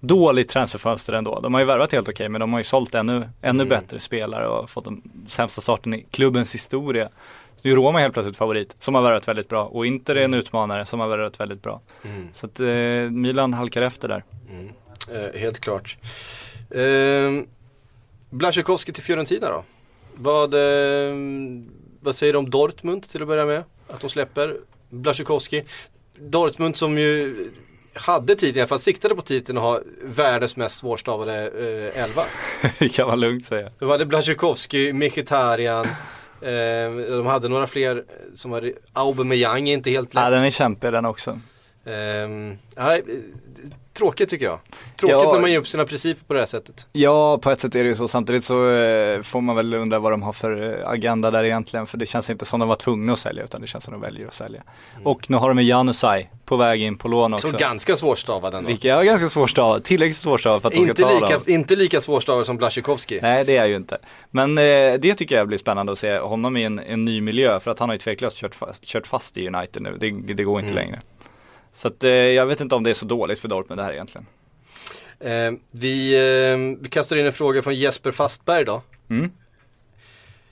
dåligt 0.00 0.48
transferfönster 0.48 1.12
ändå. 1.12 1.40
De 1.40 1.54
har 1.54 1.60
ju 1.60 1.66
värvat 1.66 1.92
helt 1.92 2.08
okej 2.08 2.28
men 2.28 2.40
de 2.40 2.52
har 2.52 2.60
ju 2.60 2.64
sålt 2.64 2.94
ännu, 2.94 3.28
ännu 3.42 3.64
bättre 3.64 4.00
spelare 4.00 4.48
och 4.48 4.70
fått 4.70 4.84
den 4.84 5.02
sämsta 5.28 5.60
starten 5.60 5.94
i 5.94 6.06
klubbens 6.10 6.54
historia. 6.54 7.08
Så 7.56 7.60
nu 7.62 7.72
är 7.72 7.76
Roma 7.76 7.98
helt 7.98 8.14
plötsligt 8.14 8.36
favorit 8.36 8.76
som 8.78 8.94
har 8.94 9.02
värvat 9.02 9.28
väldigt 9.28 9.48
bra 9.48 9.64
och 9.64 9.86
Inter 9.86 10.16
är 10.16 10.24
en 10.24 10.34
utmanare 10.34 10.84
som 10.84 11.00
har 11.00 11.08
värvat 11.08 11.40
väldigt 11.40 11.62
bra. 11.62 11.80
Så 12.32 12.46
att 12.46 12.60
eh, 12.60 12.66
Milan 13.10 13.54
halkar 13.54 13.82
efter 13.82 14.08
där. 14.08 14.24
Eh, 15.12 15.40
helt 15.40 15.60
klart. 15.60 15.96
Eh, 16.70 17.44
Blasjukovski 18.30 18.92
till 18.92 19.02
Fiorentina 19.02 19.48
då? 19.48 19.64
Vad, 20.14 20.54
eh, 20.54 21.14
vad 22.00 22.14
säger 22.14 22.32
du 22.32 22.38
om 22.38 22.50
Dortmund 22.50 23.02
till 23.02 23.22
att 23.22 23.28
börja 23.28 23.46
med? 23.46 23.64
Att 23.88 24.00
de 24.00 24.10
släpper 24.10 24.56
Blasjukovski. 24.88 25.64
Dortmund 26.18 26.76
som 26.76 26.98
ju 26.98 27.36
hade 28.00 28.34
titeln, 28.34 28.56
i 28.56 28.60
alla 28.60 28.68
fall 28.68 28.78
siktade 28.78 29.14
på 29.14 29.22
titeln 29.22 29.58
att 29.58 29.64
ha 29.64 29.80
världens 30.02 30.56
mest 30.56 30.78
svårstavade 30.78 31.34
eh, 31.34 32.02
elva. 32.02 32.22
Det 32.78 32.88
kan 32.88 33.08
man 33.08 33.20
lugnt 33.20 33.44
säga. 33.44 33.70
De 33.78 33.88
hade 33.88 34.06
Blasjukovski, 34.06 34.92
Mkhitaryan, 34.92 35.86
eh, 36.40 36.90
de 37.08 37.26
hade 37.26 37.48
några 37.48 37.66
fler 37.66 38.04
som 38.34 38.50
var 38.50 38.72
Aubameyang 38.92 39.68
är 39.68 39.74
inte 39.74 39.90
helt 39.90 40.14
lätt. 40.14 40.24
Ja, 40.24 40.30
den 40.30 40.44
är 40.44 40.50
kämpig 40.50 40.92
den 40.92 41.04
också. 41.04 41.40
Nej, 41.84 42.58
eh, 42.76 43.00
tråkigt 44.00 44.28
tycker 44.28 44.44
jag. 44.44 44.58
Tråkigt 44.96 45.16
Ja. 45.24 45.32
när 45.32 45.40
man 45.40 45.50
ger 45.50 45.58
upp 45.58 45.68
sina 45.68 45.84
principer 45.84 46.24
på 46.26 46.34
det 46.34 46.38
här 46.40 46.46
sättet. 46.46 46.86
Ja, 46.92 47.38
på 47.38 47.50
ett 47.50 47.60
sätt 47.60 47.74
är 47.74 47.82
det 47.82 47.88
ju 47.88 47.94
så. 47.94 48.08
Samtidigt 48.08 48.44
så 48.44 48.70
eh, 48.70 49.22
får 49.22 49.40
man 49.40 49.56
väl 49.56 49.74
undra 49.74 49.98
vad 49.98 50.12
de 50.12 50.22
har 50.22 50.32
för 50.32 50.80
eh, 50.80 50.88
agenda 50.88 51.30
där 51.30 51.44
egentligen. 51.44 51.86
För 51.86 51.98
det 51.98 52.06
känns 52.06 52.30
inte 52.30 52.44
som 52.44 52.60
de 52.60 52.68
var 52.68 52.76
tvungna 52.76 53.12
att 53.12 53.18
sälja 53.18 53.44
utan 53.44 53.60
det 53.60 53.66
känns 53.66 53.84
som 53.84 53.92
de 53.92 54.00
väljer 54.00 54.26
att 54.26 54.34
sälja. 54.34 54.62
Och 55.04 55.30
nu 55.30 55.36
har 55.36 55.48
de 55.48 55.54
med 55.54 55.64
Janusaj 55.64 56.30
på 56.44 56.56
väg 56.56 56.82
in 56.82 56.98
på 56.98 57.08
lån 57.08 57.34
också. 57.34 57.48
Som 57.48 57.58
ganska 57.58 57.96
svårstavad 57.96 58.54
ändå. 58.54 58.68
Vilka 58.68 58.96
är 58.96 59.04
ganska 59.04 59.28
svårstavad, 59.28 59.84
tillräckligt 59.84 60.16
svårstavad 60.16 60.62
för 60.62 60.68
att 60.68 60.74
de 60.74 60.80
ska 60.80 60.90
Inte 60.90 61.02
ta 61.02 61.14
lika, 61.14 61.28
dem. 61.28 61.42
inte 61.46 61.76
lika 61.76 62.00
svårstavad 62.00 62.46
som 62.46 62.56
Blasjukovski. 62.56 63.18
Nej 63.22 63.44
det 63.44 63.56
är 63.56 63.66
ju 63.66 63.76
inte. 63.76 63.98
Men 64.30 64.58
eh, 64.58 64.64
det 64.98 65.14
tycker 65.14 65.36
jag 65.36 65.48
blir 65.48 65.58
spännande 65.58 65.92
att 65.92 65.98
se 65.98 66.18
honom 66.18 66.56
i 66.56 66.64
en, 66.64 66.78
en 66.78 67.04
ny 67.04 67.20
miljö 67.20 67.60
för 67.60 67.70
att 67.70 67.78
han 67.78 67.88
har 67.88 67.94
ju 67.94 67.98
tveklöst 67.98 68.36
kört 68.36 68.54
fast, 68.54 68.84
kört 68.84 69.06
fast 69.06 69.38
i 69.38 69.48
United 69.48 69.82
nu. 69.82 69.96
Det, 70.00 70.34
det 70.34 70.44
går 70.44 70.60
inte 70.60 70.74
längre. 70.74 71.00
Så 71.72 71.88
att 71.88 72.04
eh, 72.04 72.10
jag 72.10 72.46
vet 72.46 72.60
inte 72.60 72.74
om 72.74 72.82
det 72.82 72.90
är 72.90 72.94
så 72.94 73.06
dåligt 73.06 73.38
för 73.38 73.48
Dortmund 73.48 73.78
det 73.78 73.84
här 73.84 73.92
egentligen. 73.92 74.26
Ehm, 75.20 75.60
vi, 75.70 76.18
ehm, 76.52 76.82
vi 76.82 76.88
kastar 76.88 77.16
in 77.16 77.26
en 77.26 77.32
fråga 77.32 77.62
från 77.62 77.74
Jesper 77.74 78.10
Fastberg 78.10 78.64
då. 78.64 78.82
Mm. 79.10 79.30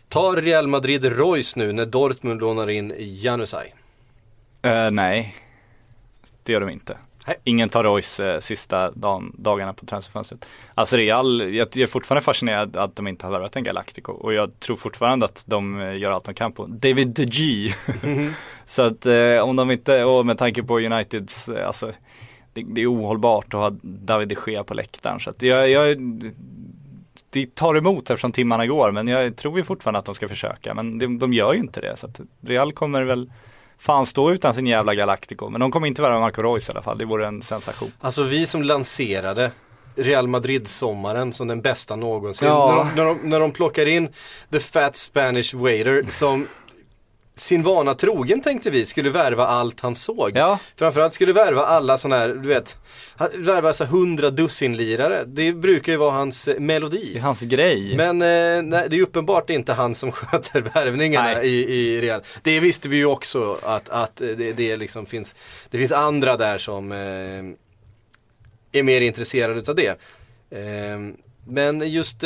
Tar 0.08 0.36
Real 0.36 0.66
Madrid 0.66 1.04
Royce 1.04 1.56
nu 1.58 1.72
när 1.72 1.86
Dortmund 1.86 2.40
lånar 2.40 2.70
in 2.70 2.94
Janusaj? 2.98 3.74
Eh, 4.62 4.90
nej, 4.90 5.36
det 6.42 6.52
gör 6.52 6.60
de 6.60 6.70
inte. 6.70 6.96
Ingen 7.45 7.68
tar 7.68 7.85
Royce 7.85 8.20
eh, 8.20 8.39
sista 8.39 8.91
dagen, 8.91 9.33
dagarna 9.39 9.72
på 9.72 9.87
transferfönstret. 9.87 10.49
Alltså 10.74 10.97
Real, 10.97 11.41
jag, 11.41 11.53
jag 11.55 11.79
är 11.79 11.87
fortfarande 11.87 12.24
fascinerad 12.24 12.76
att 12.76 12.97
de 12.97 13.09
inte 13.09 13.26
har 13.26 13.33
värvat 13.33 13.57
en 13.57 13.64
Galactico 13.64 14.12
och 14.12 14.33
jag 14.33 14.61
tror 14.61 14.76
fortfarande 14.76 15.24
att 15.24 15.45
de 15.47 15.81
eh, 15.81 15.99
gör 15.99 16.11
allt 16.11 16.24
de 16.24 16.35
kan 16.35 16.53
på 16.53 16.66
David 16.66 17.09
De 17.09 17.24
Gea. 17.24 17.74
Så 18.66 18.83
att 18.83 19.07
eh, 19.07 19.39
om 19.39 19.57
de 19.57 19.70
inte, 19.70 20.05
och 20.05 20.26
med 20.26 20.39
tanke 20.39 20.62
på 20.62 20.79
Uniteds, 20.79 21.49
eh, 21.49 21.66
alltså 21.66 21.93
det, 22.53 22.64
det 22.66 22.81
är 22.81 22.93
ohållbart 22.93 23.55
att 23.55 23.61
ha 23.61 23.70
David 23.83 24.29
de 24.29 24.37
Gea 24.47 24.64
på 24.64 24.74
läktaren. 24.74 25.20
Så 25.20 25.31
att 25.31 25.43
jag, 25.43 25.70
jag, 25.70 25.97
det 27.31 27.55
tar 27.55 27.74
emot 27.74 28.11
eftersom 28.11 28.33
timmarna 28.33 28.66
går 28.66 28.93
men 28.93 29.09
jag 29.09 29.37
tror 29.37 29.59
ju 29.59 29.64
fortfarande 29.64 29.99
att 29.99 30.05
de 30.05 30.14
ska 30.14 30.29
försöka. 30.29 30.74
Men 30.74 30.99
de, 30.99 31.18
de 31.18 31.33
gör 31.33 31.53
ju 31.53 31.59
inte 31.59 31.81
det. 31.81 31.97
Så 31.97 32.07
att 32.07 32.20
Real 32.41 32.72
kommer 32.72 33.03
väl 33.03 33.31
fan 33.79 34.07
stå 34.07 34.31
utan 34.31 34.55
sin 34.55 34.66
jävla 34.66 34.95
Galactico. 34.95 35.49
Men 35.49 35.61
de 35.61 35.70
kommer 35.70 35.87
inte 35.87 36.03
värva 36.03 36.20
Marco 36.20 36.43
Reus 36.43 36.68
i 36.68 36.72
alla 36.72 36.83
fall. 36.83 36.99
Det 36.99 37.05
vore 37.05 37.26
en 37.26 37.43
sensation. 37.43 37.93
Alltså 38.01 38.22
vi 38.22 38.47
som 38.47 38.62
lanserade 38.62 39.51
Real 39.97 40.29
Madrid-sommaren 40.29 41.33
som 41.33 41.49
den 41.49 41.61
bästa 41.61 41.97
någonsin. 41.97 42.49
Ja. 42.49 42.89
När, 42.97 43.05
de, 43.05 43.14
när, 43.14 43.22
de, 43.22 43.31
när 43.31 43.41
de 43.41 43.51
plockar 43.51 43.87
in 43.87 44.09
The 44.53 44.61
Fat 44.61 44.97
Spanish 44.97 45.55
Waiter 45.55 46.05
som 46.11 46.47
sin 47.41 47.62
vana 47.62 47.95
trogen 47.95 48.41
tänkte 48.41 48.70
vi 48.70 48.86
skulle 48.86 49.11
värva 49.11 49.47
allt 49.47 49.80
han 49.80 49.95
såg. 49.95 50.32
Ja. 50.34 50.59
Framförallt 50.76 51.14
skulle 51.14 51.32
värva 51.32 51.64
alla 51.64 51.99
sådana 51.99 52.20
här, 52.20 52.28
du 52.28 52.49
vet, 52.49 52.76
värva 53.34 53.72
så 53.72 53.84
hundra 53.84 54.30
dussinlirare. 54.30 55.24
Det 55.26 55.53
brukar 55.53 55.93
ju 55.93 55.99
vara 55.99 56.11
hans 56.11 56.49
eh, 56.49 56.55
Det 56.55 56.61
melodi. 56.61 57.16
är 57.16 57.20
hans 57.20 57.41
grej. 57.43 57.97
Men 57.97 58.22
eh, 58.22 58.62
nej, 58.62 58.86
det 58.91 58.97
är 58.97 59.03
uppenbart 59.03 59.51
inte 59.51 59.72
han 59.72 59.95
som 59.95 60.12
sköter 60.12 60.61
värvningarna 60.61 61.32
Nej. 61.34 61.47
i, 61.49 61.74
i 61.74 62.01
Real. 62.01 62.20
Det 62.43 62.61
visste 62.61 62.89
vi 62.89 62.97
ju 62.97 63.07
också 63.07 63.57
att, 63.62 63.89
att 63.89 64.20
eh, 64.20 64.28
det, 64.28 64.53
det 64.53 64.76
liksom 64.76 65.07
finns, 65.07 65.34
det 65.70 65.78
finns 65.78 65.93
andra 65.93 66.36
där 66.36 66.59
som 66.59 66.93
eh, 66.93 66.99
är 68.72 68.82
mer 68.82 69.01
intresserade 69.01 69.59
utav 69.59 69.74
det. 69.74 69.99
Eh, 70.51 70.99
men 71.51 71.91
just 71.91 72.24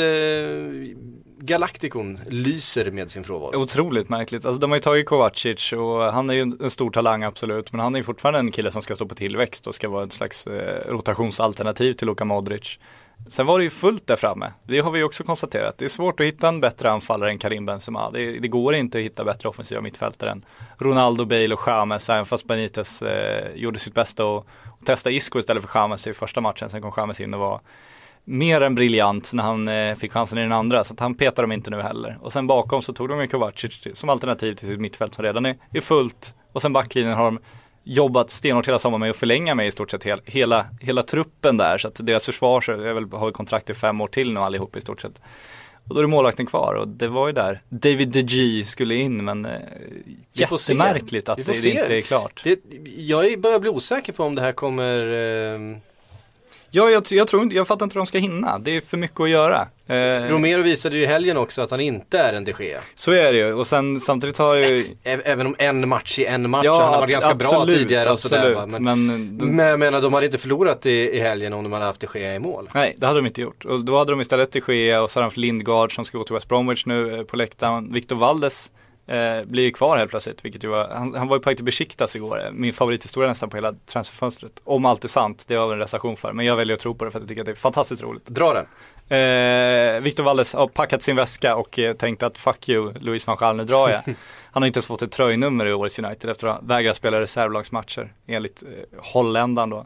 Galacticon 1.45 2.19
lyser 2.27 2.91
med 2.91 3.11
sin 3.11 3.23
frånvaro. 3.23 3.55
Otroligt 3.55 4.09
märkligt. 4.09 4.45
Alltså 4.45 4.59
de 4.59 4.71
har 4.71 4.77
ju 4.77 4.81
tagit 4.81 5.05
Kovacic 5.05 5.73
och 5.73 6.01
han 6.01 6.29
är 6.29 6.33
ju 6.33 6.41
en 6.41 6.69
stor 6.69 6.91
talang 6.91 7.23
absolut. 7.23 7.71
Men 7.71 7.79
han 7.79 7.95
är 7.95 7.99
ju 7.99 8.03
fortfarande 8.03 8.39
en 8.39 8.51
kille 8.51 8.71
som 8.71 8.81
ska 8.81 8.95
stå 8.95 9.05
på 9.05 9.15
tillväxt 9.15 9.67
och 9.67 9.75
ska 9.75 9.89
vara 9.89 10.03
ett 10.03 10.13
slags 10.13 10.47
eh, 10.47 10.91
rotationsalternativ 10.91 11.93
till 11.93 12.07
Luka 12.07 12.25
Modric. 12.25 12.79
Sen 13.27 13.45
var 13.45 13.57
det 13.57 13.63
ju 13.63 13.69
fullt 13.69 14.07
där 14.07 14.15
framme. 14.15 14.51
Det 14.63 14.79
har 14.79 14.91
vi 14.91 14.99
ju 14.99 15.05
också 15.05 15.23
konstaterat. 15.23 15.77
Det 15.77 15.85
är 15.85 15.89
svårt 15.89 16.19
att 16.19 16.25
hitta 16.25 16.47
en 16.47 16.61
bättre 16.61 16.91
anfallare 16.91 17.29
än 17.29 17.39
Karim 17.39 17.65
Benzema. 17.65 18.11
Det, 18.11 18.39
det 18.39 18.47
går 18.47 18.75
inte 18.75 18.97
att 18.97 19.03
hitta 19.03 19.23
bättre 19.23 19.49
offensiva 19.49 19.81
mittfältare 19.81 20.31
än 20.31 20.45
Ronaldo, 20.77 21.25
Bale 21.25 21.53
och 21.53 21.61
James. 21.67 22.09
Även 22.09 22.25
fast 22.25 22.47
Benitez 22.47 23.01
eh, 23.01 23.55
gjorde 23.55 23.79
sitt 23.79 23.93
bästa 23.93 24.25
och, 24.25 24.37
och 24.79 24.85
testa 24.85 25.11
Isco 25.11 25.39
istället 25.39 25.63
för 25.63 25.79
James 25.79 26.07
i 26.07 26.13
första 26.13 26.41
matchen. 26.41 26.69
Sen 26.69 26.81
kom 26.81 26.91
James 26.97 27.21
in 27.21 27.33
och 27.33 27.39
var 27.39 27.61
mer 28.25 28.61
än 28.61 28.75
briljant 28.75 29.33
när 29.33 29.43
han 29.43 29.67
eh, 29.67 29.95
fick 29.95 30.11
chansen 30.11 30.37
i 30.37 30.41
den 30.41 30.51
andra. 30.51 30.83
Så 30.83 30.93
att 30.93 30.99
han 30.99 31.15
petar 31.15 31.43
dem 31.43 31.51
inte 31.51 31.69
nu 31.69 31.81
heller. 31.81 32.17
Och 32.21 32.33
sen 32.33 32.47
bakom 32.47 32.81
så 32.81 32.93
tog 32.93 33.09
de 33.09 33.21
ju 33.21 33.27
Kovacic 33.27 33.87
som 33.93 34.09
alternativ 34.09 34.55
till 34.55 34.67
sitt 34.67 34.79
mittfält 34.79 35.13
som 35.13 35.23
redan 35.23 35.45
är, 35.45 35.55
är 35.71 35.81
fullt. 35.81 36.35
Och 36.53 36.61
sen 36.61 36.73
backlinjen 36.73 37.13
har 37.13 37.25
de 37.25 37.39
jobbat 37.83 38.29
stenhårt 38.29 38.67
hela 38.67 38.79
sommaren 38.79 38.99
med 38.99 39.09
att 39.09 39.15
förlänga 39.15 39.55
med 39.55 39.67
i 39.67 39.71
stort 39.71 39.91
sett 39.91 40.03
hel, 40.03 40.21
hela, 40.25 40.65
hela 40.81 41.03
truppen 41.03 41.57
där. 41.57 41.77
Så 41.77 41.87
att 41.87 41.95
deras 41.95 42.25
försvar 42.25 42.61
så 42.61 42.71
är 42.71 42.93
väl, 42.93 43.11
har 43.11 43.31
kontrakt 43.31 43.69
i 43.69 43.73
fem 43.73 44.01
år 44.01 44.07
till 44.07 44.33
nu 44.33 44.39
allihop 44.39 44.75
i 44.75 44.81
stort 44.81 45.01
sett. 45.01 45.21
Och 45.87 45.95
då 45.95 45.99
är 45.99 46.03
det 46.03 46.09
målvakten 46.09 46.45
kvar 46.45 46.73
och 46.73 46.87
det 46.87 47.07
var 47.07 47.27
ju 47.27 47.33
där 47.33 47.61
David 47.69 48.09
De 48.09 48.21
Gea 48.21 48.65
skulle 48.65 48.95
in 48.95 49.25
men 49.25 49.45
eh, 49.45 49.51
jättemärkligt 50.33 51.29
att 51.29 51.37
det, 51.37 51.61
det 51.61 51.69
inte 51.69 51.97
är 51.97 52.01
klart. 52.01 52.41
Det, 52.43 52.59
jag 52.97 53.41
börjar 53.41 53.59
bli 53.59 53.69
osäker 53.69 54.13
på 54.13 54.23
om 54.23 54.35
det 54.35 54.41
här 54.41 54.51
kommer 54.51 54.99
eh, 54.99 55.77
Ja, 56.75 56.89
jag, 56.89 57.03
jag 57.09 57.27
tror 57.27 57.43
inte, 57.43 57.55
jag 57.55 57.67
fattar 57.67 57.85
inte 57.85 57.93
hur 57.93 57.99
de 57.99 58.07
ska 58.07 58.17
hinna. 58.17 58.59
Det 58.59 58.75
är 58.77 58.81
för 58.81 58.97
mycket 58.97 59.19
att 59.19 59.29
göra. 59.29 59.67
Eh, 59.87 59.95
Romero 60.29 60.61
visade 60.61 60.97
ju 60.97 61.03
i 61.03 61.05
helgen 61.05 61.37
också 61.37 61.61
att 61.61 61.71
han 61.71 61.79
inte 61.79 62.19
är 62.19 62.33
en 62.33 62.43
de 62.45 62.53
Gea. 62.59 62.79
Så 62.95 63.11
är 63.11 63.33
det 63.33 63.39
ju 63.39 63.53
och 63.53 63.67
sen 63.67 63.99
samtidigt 63.99 64.37
har 64.37 64.55
ju 64.55 64.85
Ä- 65.03 65.21
Även 65.25 65.47
om 65.47 65.55
en 65.59 65.89
match 65.89 66.19
i 66.19 66.25
en 66.25 66.49
match, 66.49 66.65
Ja, 66.65 66.83
han 66.83 66.93
har 66.93 67.01
varit 67.01 67.11
ganska 67.13 67.33
bra 67.35 67.47
absolut, 67.47 67.75
tidigare 67.77 68.11
och 68.11 68.19
sådär. 68.19 68.37
absolut. 68.51 68.73
Va? 68.73 68.79
Men, 68.79 69.05
Men, 69.07 69.37
de, 69.37 69.45
men 69.45 69.65
jag 69.65 69.79
menar, 69.79 70.01
de 70.01 70.13
hade 70.13 70.25
inte 70.25 70.37
förlorat 70.37 70.85
i, 70.85 70.91
i 70.91 71.19
helgen 71.19 71.53
om 71.53 71.63
de 71.63 71.71
hade 71.73 71.85
haft 71.85 71.99
de 72.13 72.19
Gea 72.19 72.35
i 72.35 72.39
mål. 72.39 72.69
nej, 72.73 72.95
det 72.97 73.05
hade 73.05 73.19
de 73.19 73.25
inte 73.25 73.41
gjort. 73.41 73.65
Och 73.65 73.85
då 73.85 73.97
hade 73.97 74.11
de 74.11 74.21
istället 74.21 74.51
till 74.51 74.63
Gea 74.67 75.01
och 75.01 75.11
så 75.11 75.19
hade 75.19 75.23
de 75.23 75.27
haft 75.27 75.37
Lindgard 75.37 75.95
som 75.95 76.05
ska 76.05 76.17
gå 76.17 76.23
till 76.23 76.33
West 76.33 76.47
Bromwich 76.47 76.85
nu 76.85 77.15
eh, 77.17 77.23
på 77.23 77.35
läktaren. 77.37 77.93
Victor 77.93 78.15
Valdes 78.15 78.71
eh, 79.07 79.41
blir 79.43 79.63
ju 79.63 79.71
kvar 79.71 79.97
helt 79.97 80.09
plötsligt, 80.09 80.45
vilket 80.45 80.63
ju 80.63 80.67
var, 80.67 80.87
han, 80.87 81.15
han 81.15 81.27
var 81.27 81.37
ju 81.37 81.41
på 81.41 81.49
väg 81.49 81.57
till 81.57 81.65
Besiktas 81.65 82.15
igår. 82.15 82.49
Min 82.53 82.73
favorithistoria 82.73 83.29
nästan 83.29 83.49
på 83.49 83.57
hela 83.57 83.73
transferfönstret. 83.85 84.61
Om 84.63 84.85
allt 84.85 85.03
är 85.03 85.07
sant, 85.07 85.45
det 85.47 85.55
har 85.55 85.67
vi 85.67 85.73
en 85.73 85.79
recension 85.79 86.17
för. 86.17 86.33
Men 86.33 86.45
jag 86.45 86.55
väljer 86.55 86.73
att 86.73 86.79
tro 86.79 86.95
på 86.95 87.05
det 87.05 87.11
för 87.11 87.19
att 87.19 87.23
jag 87.23 87.29
tycker 87.29 87.41
att 87.41 87.45
det 87.45 87.51
är 87.51 87.55
fantastiskt 87.55 88.03
roligt. 88.03 88.25
Dra 88.25 88.53
den. 88.53 88.65
Eh, 89.09 90.01
Victor 90.01 90.23
Valdes 90.23 90.53
har 90.53 90.67
packat 90.67 91.01
sin 91.01 91.15
väska 91.15 91.55
och 91.55 91.79
eh, 91.79 91.93
tänkt 91.93 92.23
att 92.23 92.37
fuck 92.37 92.69
you, 92.69 92.93
Louis 92.99 93.27
van 93.27 93.37
Gaal, 93.39 93.55
nu 93.55 93.65
drar 93.65 93.89
jag. 93.89 94.01
Han 94.51 94.63
har 94.63 94.67
inte 94.67 94.77
ens 94.77 94.87
fått 94.87 95.01
ett 95.01 95.11
tröjnummer 95.11 95.65
i 95.65 95.73
årets 95.73 95.99
United 95.99 96.29
efter 96.29 96.47
att 96.47 96.61
ha 96.61 96.67
vägrat 96.67 96.95
spela 96.95 97.19
reservlagsmatcher 97.19 98.13
enligt 98.27 98.63
eh, 98.63 98.99
holländaren 99.01 99.69
då. 99.69 99.85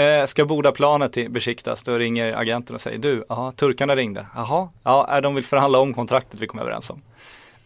Eh, 0.00 0.24
ska 0.24 0.44
borda 0.44 0.72
planet 0.72 1.12
till 1.12 1.30
Besiktas, 1.30 1.82
då 1.82 1.94
ringer 1.94 2.36
agenten 2.36 2.74
och 2.74 2.80
säger 2.80 2.98
du, 2.98 3.24
aha, 3.28 3.52
turkarna 3.52 3.96
ringde, 3.96 4.26
jaha, 4.34 4.68
ja, 4.82 5.20
de 5.20 5.34
vill 5.34 5.44
förhandla 5.44 5.78
om 5.78 5.94
kontraktet 5.94 6.40
vi 6.40 6.46
kom 6.46 6.60
överens 6.60 6.90
om. 6.90 7.02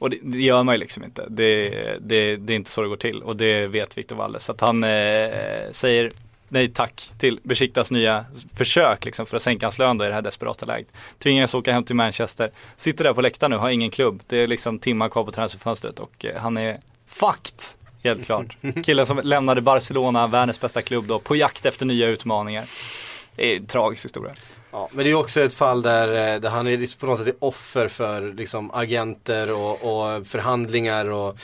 Och 0.03 0.11
det, 0.11 0.19
det 0.23 0.43
gör 0.43 0.63
man 0.63 0.75
ju 0.75 0.79
liksom 0.79 1.05
inte. 1.05 1.27
Det, 1.29 1.71
det, 2.01 2.37
det 2.37 2.53
är 2.53 2.57
inte 2.57 2.71
så 2.71 2.83
det 2.83 2.89
går 2.89 2.97
till 2.97 3.23
och 3.23 3.37
det 3.37 3.67
vet 3.67 3.99
Victor 3.99 4.17
Valdes. 4.17 4.45
Så 4.45 4.53
att 4.53 4.61
han 4.61 4.85
eh, 4.85 4.91
säger 5.71 6.11
nej 6.49 6.69
tack 6.69 7.11
till 7.19 7.41
Besiktas 7.43 7.91
nya 7.91 8.25
försök 8.55 9.05
liksom, 9.05 9.27
för 9.27 9.37
att 9.37 9.43
sänka 9.43 9.67
hans 9.67 9.79
lön 9.79 9.99
då 9.99 10.05
i 10.05 10.09
det 10.09 10.15
här 10.15 10.23
desperata 10.23 10.67
läget. 10.67 10.89
Tvingas 11.19 11.55
åka 11.55 11.73
hem 11.73 11.85
till 11.85 11.97
Manchester, 11.97 12.51
sitter 12.77 13.05
där 13.05 13.13
på 13.13 13.21
läktaren 13.21 13.51
nu, 13.51 13.57
har 13.57 13.71
ingen 13.71 13.91
klubb. 13.91 14.23
Det 14.27 14.37
är 14.37 14.47
liksom 14.47 14.79
timmar 14.79 15.09
kvar 15.09 15.25
på 15.25 15.31
transferfönstret 15.31 16.01
och 16.01 16.25
eh, 16.25 16.41
han 16.41 16.57
är 16.57 16.81
fucked. 17.07 17.61
Helt 18.05 18.25
klart. 18.25 18.57
Killen 18.85 19.07
som 19.07 19.21
lämnade 19.25 19.61
Barcelona, 19.61 20.27
världens 20.27 20.61
bästa 20.61 20.83
klubb 20.83 21.07
då, 21.07 21.19
på 21.19 21.37
jakt 21.37 21.67
efter 21.67 21.87
nya 21.87 22.09
utmaningar. 22.09 22.65
Det 23.37 23.53
är 23.53 23.57
en 23.57 23.67
tragisk 23.67 24.05
historia. 24.05 24.35
Ja, 24.73 24.89
men 24.93 25.05
det 25.05 25.11
är 25.11 25.15
också 25.15 25.41
ett 25.41 25.55
fall 25.55 25.83
där, 25.83 26.35
eh, 26.35 26.41
där 26.41 26.49
han 26.49 26.67
är 26.67 26.79
liksom 26.79 26.99
på 27.01 27.07
något 27.07 27.25
sätt 27.25 27.37
offer 27.39 27.89
för 27.89 28.33
liksom, 28.33 28.71
agenter 28.71 29.53
och, 29.53 29.73
och 29.73 30.27
förhandlingar 30.27 31.11
och 31.11 31.37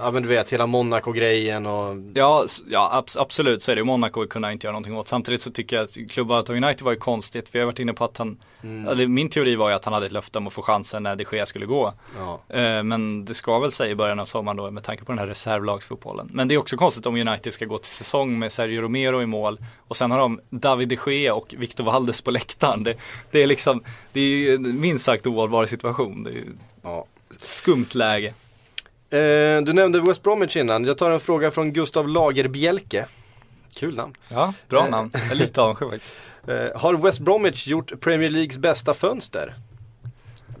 ja 0.00 0.10
men 0.10 0.22
du 0.22 0.28
vet 0.28 0.52
hela 0.52 0.66
Monaco-grejen 0.66 1.66
och 1.66 1.96
Ja, 2.14 2.44
ja 2.70 2.90
abs- 3.06 3.16
absolut 3.20 3.62
så 3.62 3.72
är 3.72 3.76
det. 3.76 3.84
Monaco 3.84 4.26
kunde 4.26 4.52
inte 4.52 4.66
göra 4.66 4.72
någonting 4.72 4.96
åt. 4.96 5.08
Samtidigt 5.08 5.42
så 5.42 5.50
tycker 5.50 5.76
jag 5.76 5.84
att 5.84 5.96
klubben 6.10 6.36
av 6.36 6.50
United 6.50 6.80
var 6.82 6.92
ju 6.92 6.98
konstigt. 6.98 7.48
Vi 7.52 7.58
har 7.58 7.66
varit 7.66 7.78
inne 7.78 7.92
på 7.92 8.04
att 8.04 8.18
han, 8.18 8.36
eller 8.62 9.06
min 9.06 9.28
teori 9.28 9.56
var 9.56 9.68
ju 9.68 9.74
att 9.74 9.84
han 9.84 9.94
hade 9.94 10.06
ett 10.06 10.12
löfte 10.12 10.38
om 10.38 10.46
att 10.46 10.52
få 10.52 10.62
chansen 10.62 11.02
när 11.02 11.16
de 11.16 11.24
Gea 11.32 11.46
skulle 11.46 11.66
gå. 11.66 11.92
ja. 12.18 12.40
Eh, 12.56 12.82
Men 12.82 13.24
det 13.24 13.34
ska 13.34 13.58
väl 13.58 13.72
säga 13.72 13.90
i 13.90 13.94
början 13.94 14.20
av 14.20 14.26
sommaren 14.26 14.56
då 14.56 14.70
med 14.70 14.82
tanke 14.84 15.04
på 15.04 15.12
den 15.12 15.18
här 15.18 15.26
reservlagsfotbollen. 15.26 16.28
Men 16.32 16.48
det 16.48 16.54
är 16.54 16.58
också 16.58 16.76
konstigt 16.76 17.06
om 17.06 17.16
United 17.16 17.52
ska 17.52 17.64
gå 17.64 17.78
till 17.78 17.90
säsong 17.90 18.38
med 18.38 18.52
Sergio 18.52 18.80
Romero 18.80 19.22
i 19.22 19.26
mål 19.26 19.58
och 19.88 19.96
sen 19.96 20.10
har 20.10 20.18
de 20.18 20.40
David 20.50 20.88
de 20.88 20.98
Gea 21.06 21.34
och 21.34 21.54
Victor 21.58 21.84
Valdes 21.84 22.20
på 22.22 22.30
läktaren. 22.30 22.84
Det, 22.84 22.94
det 23.30 23.42
är 23.42 23.46
liksom, 23.46 23.82
det 24.12 24.20
är 24.20 24.24
ju 24.26 24.54
en 24.54 24.80
minst 24.80 25.04
sagt 25.04 25.26
ohållbar 25.26 25.66
situation. 25.66 26.24
Det 26.24 26.30
är 26.30 26.34
ju 26.34 26.44
Ja. 26.82 27.06
skumt 27.42 27.86
läge. 27.94 28.34
Eh, 29.10 29.62
du 29.62 29.72
nämnde 29.72 30.00
West 30.00 30.22
Bromwich 30.22 30.56
innan. 30.56 30.84
Jag 30.84 30.98
tar 30.98 31.10
en 31.10 31.20
fråga 31.20 31.50
från 31.50 31.72
Gustav 31.72 32.08
Lagerbjälke. 32.08 33.06
Kul 33.74 33.96
namn. 33.96 34.14
Ja, 34.28 34.54
bra 34.68 34.84
Eh. 34.84 34.90
namn. 34.90 35.10
Jag 35.12 35.30
är 35.30 35.34
lite 35.34 35.60
avundsjuk 35.62 35.90
faktiskt. 35.90 36.16
Eh, 36.48 36.80
har 36.80 36.94
West 36.94 37.18
Bromwich 37.20 37.66
gjort 37.66 38.00
Premier 38.00 38.30
Leagues 38.30 38.58
bästa 38.58 38.94
fönster? 38.94 39.54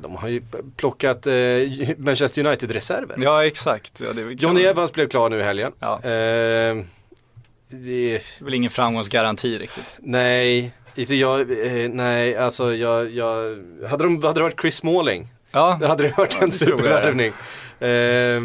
De 0.02 0.16
har 0.16 0.28
ju 0.28 0.42
plockat 0.76 1.26
eh, 1.26 1.32
Manchester 1.96 2.46
United-reserver. 2.46 3.14
Ja, 3.18 3.46
exakt. 3.46 4.00
Ja, 4.00 4.20
Johnny. 4.30 4.62
Evans 4.62 4.92
blev 4.92 5.08
klar 5.08 5.30
nu 5.30 5.38
i 5.38 5.42
helgen. 5.42 5.72
Ja. 5.78 5.94
Eh, 6.02 6.76
det, 7.68 8.14
är 8.14 8.44
väl 8.44 8.54
ingen 8.54 8.70
framgångsgaranti 8.70 9.58
riktigt. 9.58 9.98
nej, 10.02 10.72
alltså 10.98 11.14
jag, 11.14 11.46
nej, 11.90 12.36
alltså 12.36 12.74
jag, 12.74 13.10
jag 13.10 13.58
hade, 13.88 14.04
de, 14.04 14.22
hade 14.22 14.40
det 14.40 14.42
varit 14.42 14.60
Chris 14.60 14.76
Smalling, 14.76 15.28
Ja, 15.50 15.78
hade 15.88 16.02
det 16.02 16.16
varit 16.18 16.42
en 16.42 16.52
supervärvning. 16.52 17.32
Eh, 17.80 18.40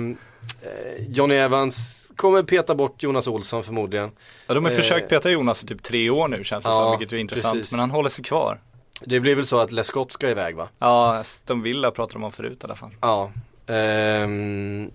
Johnny 1.10 1.36
Evans 1.36 2.12
kommer 2.16 2.44
peta 2.44 2.76
bort 2.76 3.04
Jonas 3.04 3.28
Olsson 3.28 3.64
förmodligen. 3.64 4.12
ja 4.48 4.54
de 4.54 4.66
har 4.66 4.72
Eh. 4.72 4.78
försökt 4.78 5.10
peta 5.10 5.32
Jonas 5.32 5.64
i 5.64 5.68
typ 5.68 5.84
tre 5.84 6.10
år 6.10 6.28
nu 6.28 6.44
känns 6.44 6.66
det 6.66 6.70
Ja, 6.72 6.76
som, 6.76 7.00
vilket 7.00 7.14
är 7.14 7.18
intressant. 7.18 7.54
precis. 7.56 7.72
Men 7.72 7.80
han 7.80 7.92
håller 7.92 8.10
sig 8.10 8.24
kvar. 8.24 8.62
Det 9.06 9.20
blir 9.20 9.36
väl 9.36 9.46
så 9.46 9.60
att 9.60 9.72
Lescott 9.72 10.12
ska 10.12 10.30
iväg 10.30 10.56
va? 10.56 10.68
Ja, 10.80 11.24
de 11.46 11.62
Villa 11.64 11.92
pratar 11.92 12.14
de 12.14 12.24
om 12.24 12.32
förut 12.32 12.58
i 12.62 12.66
alla 12.66 12.76
fall. 12.76 12.92
Ja. 13.02 13.32
Ehm, 13.68 14.92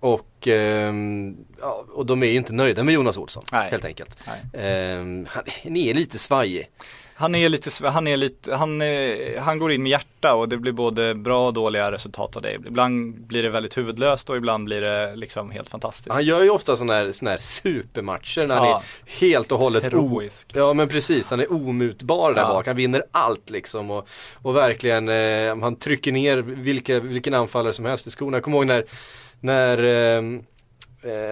och, 0.00 0.48
ehm, 0.48 1.36
ja, 1.60 1.84
och 1.94 2.06
de 2.06 2.22
är 2.22 2.26
ju 2.26 2.36
inte 2.36 2.52
nöjda 2.52 2.84
med 2.84 2.94
Jonas 2.94 3.16
Olsson 3.18 3.44
Nej. 3.52 3.70
helt 3.70 3.84
enkelt. 3.84 4.16
Nej. 4.26 4.64
Ehm, 4.66 5.26
han 5.64 5.76
är 5.76 5.94
lite 5.94 6.18
svajig. 6.18 6.68
Han 7.16 7.34
är 7.34 7.48
lite, 7.48 7.88
han 7.88 8.06
är 8.06 8.16
lite, 8.16 8.54
han, 8.54 8.82
är, 8.82 9.38
han 9.38 9.58
går 9.58 9.72
in 9.72 9.82
med 9.82 9.90
hjärta 9.90 10.34
och 10.34 10.48
det 10.48 10.56
blir 10.56 10.72
både 10.72 11.14
bra 11.14 11.46
och 11.46 11.52
dåliga 11.54 11.92
resultat 11.92 12.36
av 12.36 12.42
det. 12.42 12.52
Ibland 12.54 13.14
blir 13.26 13.42
det 13.42 13.48
väldigt 13.50 13.76
huvudlöst 13.78 14.30
och 14.30 14.36
ibland 14.36 14.64
blir 14.64 14.80
det 14.80 15.16
liksom 15.16 15.50
helt 15.50 15.68
fantastiskt. 15.70 16.14
Han 16.14 16.24
gör 16.24 16.42
ju 16.42 16.50
ofta 16.50 16.76
sådana 16.76 16.92
här, 16.92 17.12
såna 17.12 17.30
här 17.30 17.38
supermatcher 17.38 18.46
när 18.46 18.54
han 18.54 18.68
Ja. 18.68 18.82
är 19.06 19.10
helt 19.20 19.52
och 19.52 19.58
hållet 19.58 19.84
Heroisk. 19.84 20.50
Ja 20.54 20.72
men 20.72 20.88
precis, 20.88 21.30
han 21.30 21.40
är 21.40 21.52
omutbar 21.52 22.34
där 22.34 22.42
Ja. 22.42 22.48
bak. 22.48 22.66
Han 22.66 22.76
vinner 22.76 23.02
allt 23.12 23.50
liksom 23.50 23.90
och, 23.90 24.08
och 24.42 24.56
verkligen, 24.56 25.08
eh, 25.08 25.56
han 25.62 25.76
trycker 25.76 26.12
ner 26.12 26.36
vilka, 26.38 27.00
vilken 27.00 27.34
anfallare 27.34 27.72
som 27.72 27.84
helst 27.84 28.06
i 28.06 28.10
skorna. 28.10 28.36
Jag 28.36 28.44
kommer 28.44 28.56
ihåg 28.56 28.66
när, 28.66 28.84
när 29.40 29.78
Eh, 29.84 30.22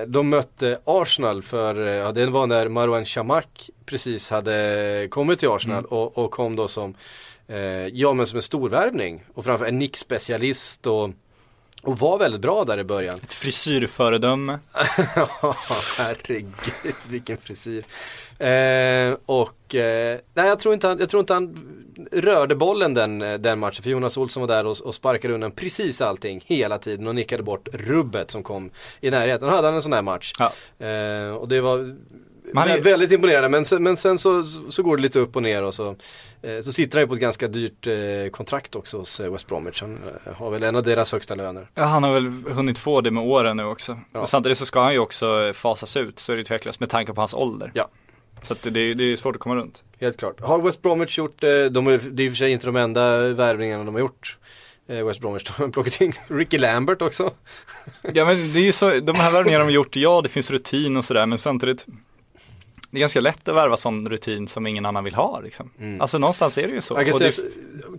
de 0.06 0.28
mötte 0.28 0.78
Arsenal 0.84 1.42
för, 1.42 1.86
eh, 1.86 1.94
ja, 1.94 2.12
det 2.12 2.26
var 2.26 2.46
när 2.46 2.68
Marouane 2.68 3.04
Chamakh 3.04 3.48
precis 3.86 4.30
hade 4.30 5.08
kommit 5.10 5.38
till 5.38 5.48
Arsenal 5.48 5.78
Mm. 5.78 5.90
och, 5.90 6.18
och 6.18 6.30
kom 6.30 6.56
då 6.56 6.68
som, 6.68 6.94
eh, 7.48 7.86
ja 7.86 8.12
men 8.12 8.26
som 8.26 8.36
en 8.36 8.42
storvärvning 8.42 9.24
och 9.34 9.44
framför 9.44 9.66
en 9.66 9.78
nickspecialist 9.78 10.86
och, 10.86 11.10
och 11.82 11.98
var 11.98 12.18
väldigt 12.18 12.40
bra 12.40 12.64
där 12.64 12.78
i 12.78 12.84
början. 12.84 13.20
Ett 13.22 13.32
frisyrföredöme. 13.34 14.58
Ja, 15.16 15.56
herregud 15.98 16.54
vilken 17.08 17.36
frisyr. 17.36 17.84
Eh, 18.42 19.16
och 19.26 19.74
eh, 19.74 20.18
nej 20.34 20.46
jag 20.48 20.58
tror, 20.58 20.74
inte 20.74 20.86
han, 20.86 20.98
jag 20.98 21.08
tror 21.08 21.20
inte 21.20 21.34
han 21.34 21.56
rörde 22.12 22.54
bollen 22.54 22.94
den, 22.94 23.18
den 23.18 23.58
matchen 23.58 23.82
för 23.82 23.90
Jonas 23.90 24.16
Olsson 24.16 24.40
var 24.40 24.48
där 24.48 24.66
och, 24.66 24.76
och 24.84 24.94
sparkade 24.94 25.34
undan 25.34 25.50
precis 25.50 26.00
allting 26.00 26.42
hela 26.46 26.78
tiden 26.78 27.06
och 27.06 27.14
nickade 27.14 27.42
bort 27.42 27.68
rubbet 27.72 28.30
som 28.30 28.42
kom 28.42 28.70
i 29.00 29.10
närheten. 29.10 29.48
Då 29.48 29.54
hade 29.54 29.66
han 29.68 29.74
en 29.74 29.82
sån 29.82 29.92
här 29.92 30.02
match. 30.02 30.32
Ja. 30.38 30.52
Eh, 30.86 31.34
och 31.34 31.48
det 31.48 31.60
var 31.60 31.78
Man 32.54 32.68
är- 32.68 32.78
vä- 32.78 32.82
väldigt 32.82 33.12
imponerande 33.12 33.48
men 33.48 33.64
sen, 33.64 33.82
men 33.82 33.96
sen 33.96 34.18
så, 34.18 34.42
så 34.44 34.82
går 34.82 34.96
det 34.96 35.02
lite 35.02 35.18
upp 35.18 35.36
och 35.36 35.42
ner 35.42 35.62
och 35.62 35.74
så, 35.74 35.96
eh, 36.42 36.60
så 36.64 36.72
sitter 36.72 36.96
han 36.98 37.02
ju 37.02 37.08
på 37.08 37.14
ett 37.14 37.20
ganska 37.20 37.48
dyrt 37.48 37.86
eh, 37.86 38.30
kontrakt 38.30 38.76
också 38.76 38.98
hos 38.98 39.20
eh, 39.20 39.32
West 39.32 39.46
Bromwich. 39.46 39.80
Han 39.80 39.98
eh, 40.26 40.32
har 40.34 40.50
väl 40.50 40.62
en 40.62 40.76
av 40.76 40.82
deras 40.82 41.12
högsta 41.12 41.34
löner. 41.34 41.70
Ja, 41.74 41.84
han 41.84 42.02
har 42.04 42.12
väl 42.12 42.26
hunnit 42.54 42.78
få 42.78 43.00
det 43.00 43.10
med 43.10 43.22
åren 43.24 43.56
nu 43.56 43.64
också. 43.64 43.92
Ja. 43.92 43.98
Men 44.18 44.26
samtidigt 44.26 44.58
så 44.58 44.66
ska 44.66 44.80
han 44.80 44.92
ju 44.92 44.98
också 44.98 45.52
fasas 45.54 45.96
ut, 45.96 46.18
så 46.18 46.32
är 46.32 46.36
det 46.36 46.44
tveklöst 46.44 46.80
med 46.80 46.88
tanke 46.90 47.12
på 47.12 47.20
hans 47.20 47.34
ålder. 47.34 47.70
Ja. 47.74 47.88
Så 48.42 48.54
det, 48.62 48.94
det 48.94 49.12
är 49.12 49.16
svårt 49.16 49.36
att 49.36 49.40
komma 49.40 49.56
runt. 49.56 49.82
Helt 50.00 50.16
klart. 50.16 50.40
Har 50.40 50.58
West 50.58 50.82
Bromwich 50.82 51.18
gjort, 51.18 51.44
eh, 51.44 51.64
de 51.64 51.86
är, 51.86 52.00
det 52.10 52.22
är 52.22 52.26
i 52.26 52.28
och 52.28 52.32
för 52.32 52.36
sig 52.36 52.52
inte 52.52 52.66
de 52.66 52.76
enda 52.76 53.28
värvningarna 53.28 53.84
de 53.84 53.94
har 53.94 54.00
gjort. 54.00 54.36
Eh, 54.88 55.06
West 55.06 55.20
Bromwich, 55.20 55.44
de 55.56 55.62
har 55.62 55.68
plockat 55.68 56.00
in 56.00 56.12
Ricky 56.28 56.58
Lambert 56.58 57.02
också. 57.02 57.30
Ja 58.14 58.24
men 58.24 58.52
det 58.52 58.58
är 58.58 58.64
ju 58.64 58.72
så, 58.72 59.00
de 59.00 59.16
här 59.16 59.32
värvningarna 59.32 59.64
de 59.64 59.66
har 59.66 59.74
gjort, 59.74 59.96
ja 59.96 60.20
det 60.22 60.28
finns 60.28 60.50
rutin 60.50 60.96
och 60.96 61.04
sådär 61.04 61.26
men 61.26 61.38
samtidigt 61.38 61.86
det 62.92 62.98
är 62.98 63.00
ganska 63.00 63.20
lätt 63.20 63.48
att 63.48 63.54
värva 63.54 63.76
sån 63.76 64.08
rutin 64.08 64.48
som 64.48 64.66
ingen 64.66 64.86
annan 64.86 65.04
vill 65.04 65.14
ha 65.14 65.40
liksom. 65.40 65.70
Alltså 66.00 66.18
någonstans 66.18 66.58
är 66.58 66.68
det 66.68 66.74
ju 66.74 66.80
så. 66.80 66.94
Kan 66.94 67.14
säga, 67.14 67.30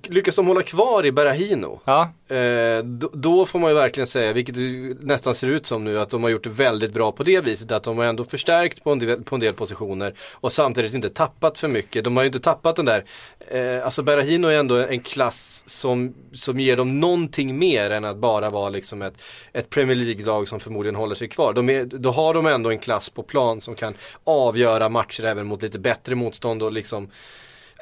det, 0.01 0.09
lyckas 0.09 0.35
de 0.35 0.47
hålla 0.47 0.61
kvar 0.61 1.05
i 1.05 1.11
Berahino, 1.11 1.81
ja, 1.85 2.09
eh, 2.35 2.83
då, 2.83 3.09
då 3.13 3.45
får 3.45 3.59
man 3.59 3.69
ju 3.71 3.75
verkligen 3.75 4.07
säga, 4.07 4.33
vilket 4.33 4.55
det 4.55 5.05
nästan 5.05 5.33
ser 5.33 5.47
ut 5.47 5.65
som 5.65 5.83
nu, 5.83 5.99
att 5.99 6.09
de 6.09 6.23
har 6.23 6.29
gjort 6.29 6.43
det 6.43 6.49
väldigt 6.49 6.93
bra 6.93 7.11
på 7.11 7.23
det 7.23 7.41
viset. 7.41 7.71
Att 7.71 7.83
de 7.83 7.97
har 7.97 8.05
ändå 8.05 8.23
förstärkt 8.23 8.83
på 8.83 8.91
en 8.91 8.99
del, 8.99 9.23
på 9.23 9.35
en 9.35 9.41
del 9.41 9.53
positioner 9.53 10.13
och 10.33 10.51
samtidigt 10.51 10.93
inte 10.93 11.09
tappat 11.09 11.59
för 11.59 11.67
mycket. 11.67 12.03
De 12.03 12.17
har 12.17 12.23
ju 12.23 12.27
inte 12.27 12.39
tappat 12.39 12.75
den 12.75 12.85
där, 12.85 13.03
eh, 13.47 13.85
alltså 13.85 14.03
Berahino 14.03 14.47
är 14.47 14.59
ändå 14.59 14.75
en 14.75 14.99
klass 14.99 15.63
som, 15.65 16.13
som 16.33 16.59
ger 16.59 16.77
dem 16.77 16.99
någonting 16.99 17.59
mer 17.59 17.89
än 17.89 18.05
att 18.05 18.17
bara 18.17 18.49
vara 18.49 18.69
liksom 18.69 19.01
ett, 19.01 19.21
ett 19.53 19.69
Premier 19.69 19.95
League-lag 19.95 20.47
som 20.47 20.59
förmodligen 20.59 20.95
håller 20.95 21.15
sig 21.15 21.27
kvar. 21.27 21.53
De 21.53 21.69
är, 21.69 21.85
då 21.85 22.11
har 22.11 22.33
de 22.33 22.45
ändå 22.45 22.69
en 22.69 22.79
klass 22.79 23.09
på 23.09 23.23
plan 23.23 23.61
som 23.61 23.75
kan 23.75 23.93
avgöra 24.23 24.82
matcher 24.89 25.23
även 25.23 25.47
mot 25.47 25.61
lite 25.61 25.79
bättre 25.79 26.15
motstånd 26.15 26.63
och 26.63 26.71
liksom 26.71 27.09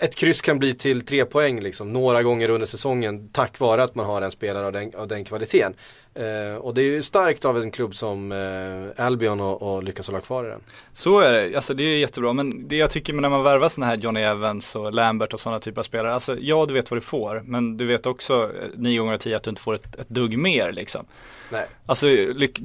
ett 0.01 0.15
kryss 0.15 0.41
kan 0.41 0.59
bli 0.59 0.73
till 0.73 1.05
tre 1.05 1.25
poäng 1.25 1.59
liksom, 1.59 1.93
några 1.93 2.23
gånger 2.23 2.49
under 2.49 2.67
säsongen 2.67 3.29
tack 3.29 3.59
vare 3.59 3.83
att 3.83 3.95
man 3.95 4.05
har 4.05 4.21
en 4.21 4.31
spelare 4.31 4.65
av 4.65 4.71
den, 4.71 4.95
av 4.95 5.07
den 5.07 5.25
kvaliteten. 5.25 5.73
Eh, 6.15 6.55
och 6.55 6.73
det 6.73 6.81
är 6.81 6.85
ju 6.85 7.01
starkt 7.01 7.45
av 7.45 7.57
en 7.61 7.71
klubb 7.71 7.95
som 7.95 8.31
eh, 8.31 9.05
Albion 9.05 9.39
och, 9.41 9.61
och 9.75 9.83
lyckas 9.83 10.07
hålla 10.07 10.19
kvar 10.21 10.45
i 10.45 10.47
den. 10.47 10.61
så 10.93 11.19
är 11.19 11.31
det. 11.31 11.55
Alltså 11.55 11.73
det 11.73 11.83
är 11.83 11.97
jättebra. 11.97 12.33
Men 12.33 12.67
det 12.67 12.75
jag 12.75 12.91
tycker 12.91 13.13
när 13.13 13.29
man 13.29 13.43
värvar 13.43 13.69
sådana 13.69 13.89
här 13.91 13.97
Johnny 13.97 14.21
Evans 14.21 14.75
och 14.75 14.93
Lambert 14.93 15.33
och 15.33 15.39
sådana 15.39 15.59
typer 15.59 15.79
av 15.81 15.83
spelare. 15.83 16.13
Alltså 16.13 16.37
ja, 16.39 16.65
du 16.65 16.73
vet 16.73 16.91
vad 16.91 16.97
du 16.97 17.01
får. 17.01 17.41
Men 17.45 17.77
du 17.77 17.85
vet 17.85 18.05
också 18.05 18.43
eh, 18.43 18.67
nio 18.75 18.99
gånger 18.99 19.13
av 19.13 19.17
tio 19.17 19.35
att 19.35 19.43
du 19.43 19.49
inte 19.49 19.61
får 19.61 19.75
ett, 19.75 19.95
ett 19.95 20.09
dugg 20.09 20.37
mer 20.37 20.71
liksom. 20.71 21.05
Nej. 21.51 21.65
Alltså 21.85 22.07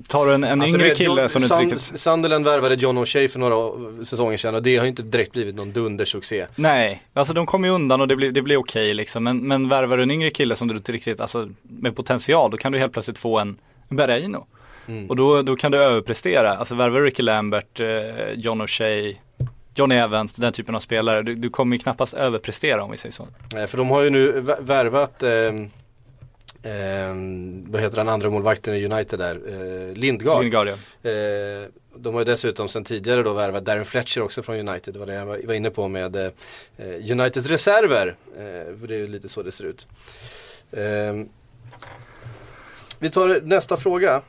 tar 0.09 0.27
du 0.27 0.35
en, 0.35 0.45
en 0.45 0.61
Alltså, 0.63 0.77
yngre 0.77 0.89
vet, 0.89 0.99
kille 0.99 1.21
John- 1.21 1.29
som 1.29 1.43
du 1.43 1.47
inte 1.47 1.63
riktigt 1.63 1.81
Sunderland 2.01 2.45
värvade 2.45 2.75
John 2.75 2.99
O'Shea 2.99 3.29
för 3.29 3.39
några 3.39 4.05
säsonger 4.05 4.37
sedan 4.37 4.55
och 4.55 4.63
det 4.63 4.77
har 4.77 4.85
ju 4.85 4.89
inte 4.89 5.03
direkt 5.03 5.33
blivit 5.33 5.55
någon 5.55 5.73
dundersuccé. 5.73 6.47
Nej, 6.55 7.03
alltså 7.15 7.35
de 7.35 7.47
kommer 7.47 7.69
ju 7.69 7.75
undan 7.75 8.01
och 8.01 8.09
det 8.09 8.17
blir, 8.17 8.33
det 8.33 8.43
blir 8.43 8.57
okej 8.57 8.95
liksom. 8.95 9.25
Men, 9.25 9.39
men 9.49 9.69
värvar 9.69 9.97
du 9.97 10.03
en 10.03 10.11
yngre 10.11 10.31
kille 10.31 10.57
som 10.57 10.69
du 10.69 10.75
inte 10.77 10.93
riktigt, 10.93 11.21
alltså 11.21 11.49
med 11.63 11.97
potential, 11.97 12.51
då 12.51 12.57
kan 12.57 12.73
du 12.73 12.79
helt 12.79 12.93
plötsligt 12.93 13.19
få 13.19 13.36
en, 13.39 13.57
en 13.89 13.97
Berraino. 13.97 14.47
Mm. 14.89 15.11
Och 15.11 15.17
då, 15.17 15.43
då 15.43 15.57
kan 15.57 15.73
du 15.73 15.79
överprestera. 15.79 16.57
Alltså 16.57 16.75
värvar 16.75 17.01
du 17.01 17.07
Ricky 17.07 17.23
Lambert, 17.23 17.81
eh, 17.81 18.31
John 18.35 18.63
O'Shea, 18.63 19.17
Johnny 19.75 19.95
Evans, 19.95 20.33
den 20.35 20.53
typen 20.53 20.75
av 20.75 20.81
spelare. 20.81 21.23
Du, 21.23 21.35
du 21.35 21.51
kommer 21.51 21.77
ju 21.77 21.81
knappast 21.81 22.15
överprestera 22.15 22.83
om 22.83 22.91
vi 22.91 22.97
säger 22.97 23.13
så. 23.13 23.29
Eh, 23.57 23.67
för 23.67 23.79
de 23.79 23.91
har 23.91 24.03
ju 24.03 24.11
nu 24.11 24.33
vä- 24.41 24.63
värvat 24.63 25.23
ehm, 25.23 25.69
ehm, 26.63 27.65
vad 27.73 27.81
heter 27.81 27.97
den 27.97 28.09
andra 28.09 28.31
målvakten 28.31 28.75
i 28.75 28.85
United 28.85 29.19
där? 29.19 29.35
Eh, 29.49 29.95
Lindgard. 29.97 30.43
Lingard, 30.43 30.69
ja. 30.69 31.11
Eh, 31.11 31.69
de 31.99 32.15
har 32.15 32.21
ju 32.21 32.25
dessutom 32.25 32.69
sedan 32.69 32.85
tidigare 32.85 33.23
då 33.23 33.33
värvat 33.33 33.65
Darren 33.65 33.85
Fletcher 33.85 34.21
också 34.23 34.43
från 34.43 34.69
United. 34.69 34.95
Det 34.95 35.01
var 35.01 35.07
det 35.07 35.15
jag 35.15 35.27
var 35.27 35.55
inne 35.55 35.71
på 35.71 35.89
med 35.89 36.17
eh, 36.17 36.31
Uniteds 37.11 37.47
reserver. 37.49 38.15
Eh, 38.37 38.79
för 38.81 38.87
det 38.87 38.95
är 38.95 38.99
ju 38.99 39.09
lite 39.09 39.29
så 39.29 39.43
det 39.43 39.53
ser 39.53 39.65
ut. 39.65 39.87
Vi 42.99 43.11
tar 43.11 43.41
nästa 43.43 43.77
fråga. 43.77 44.23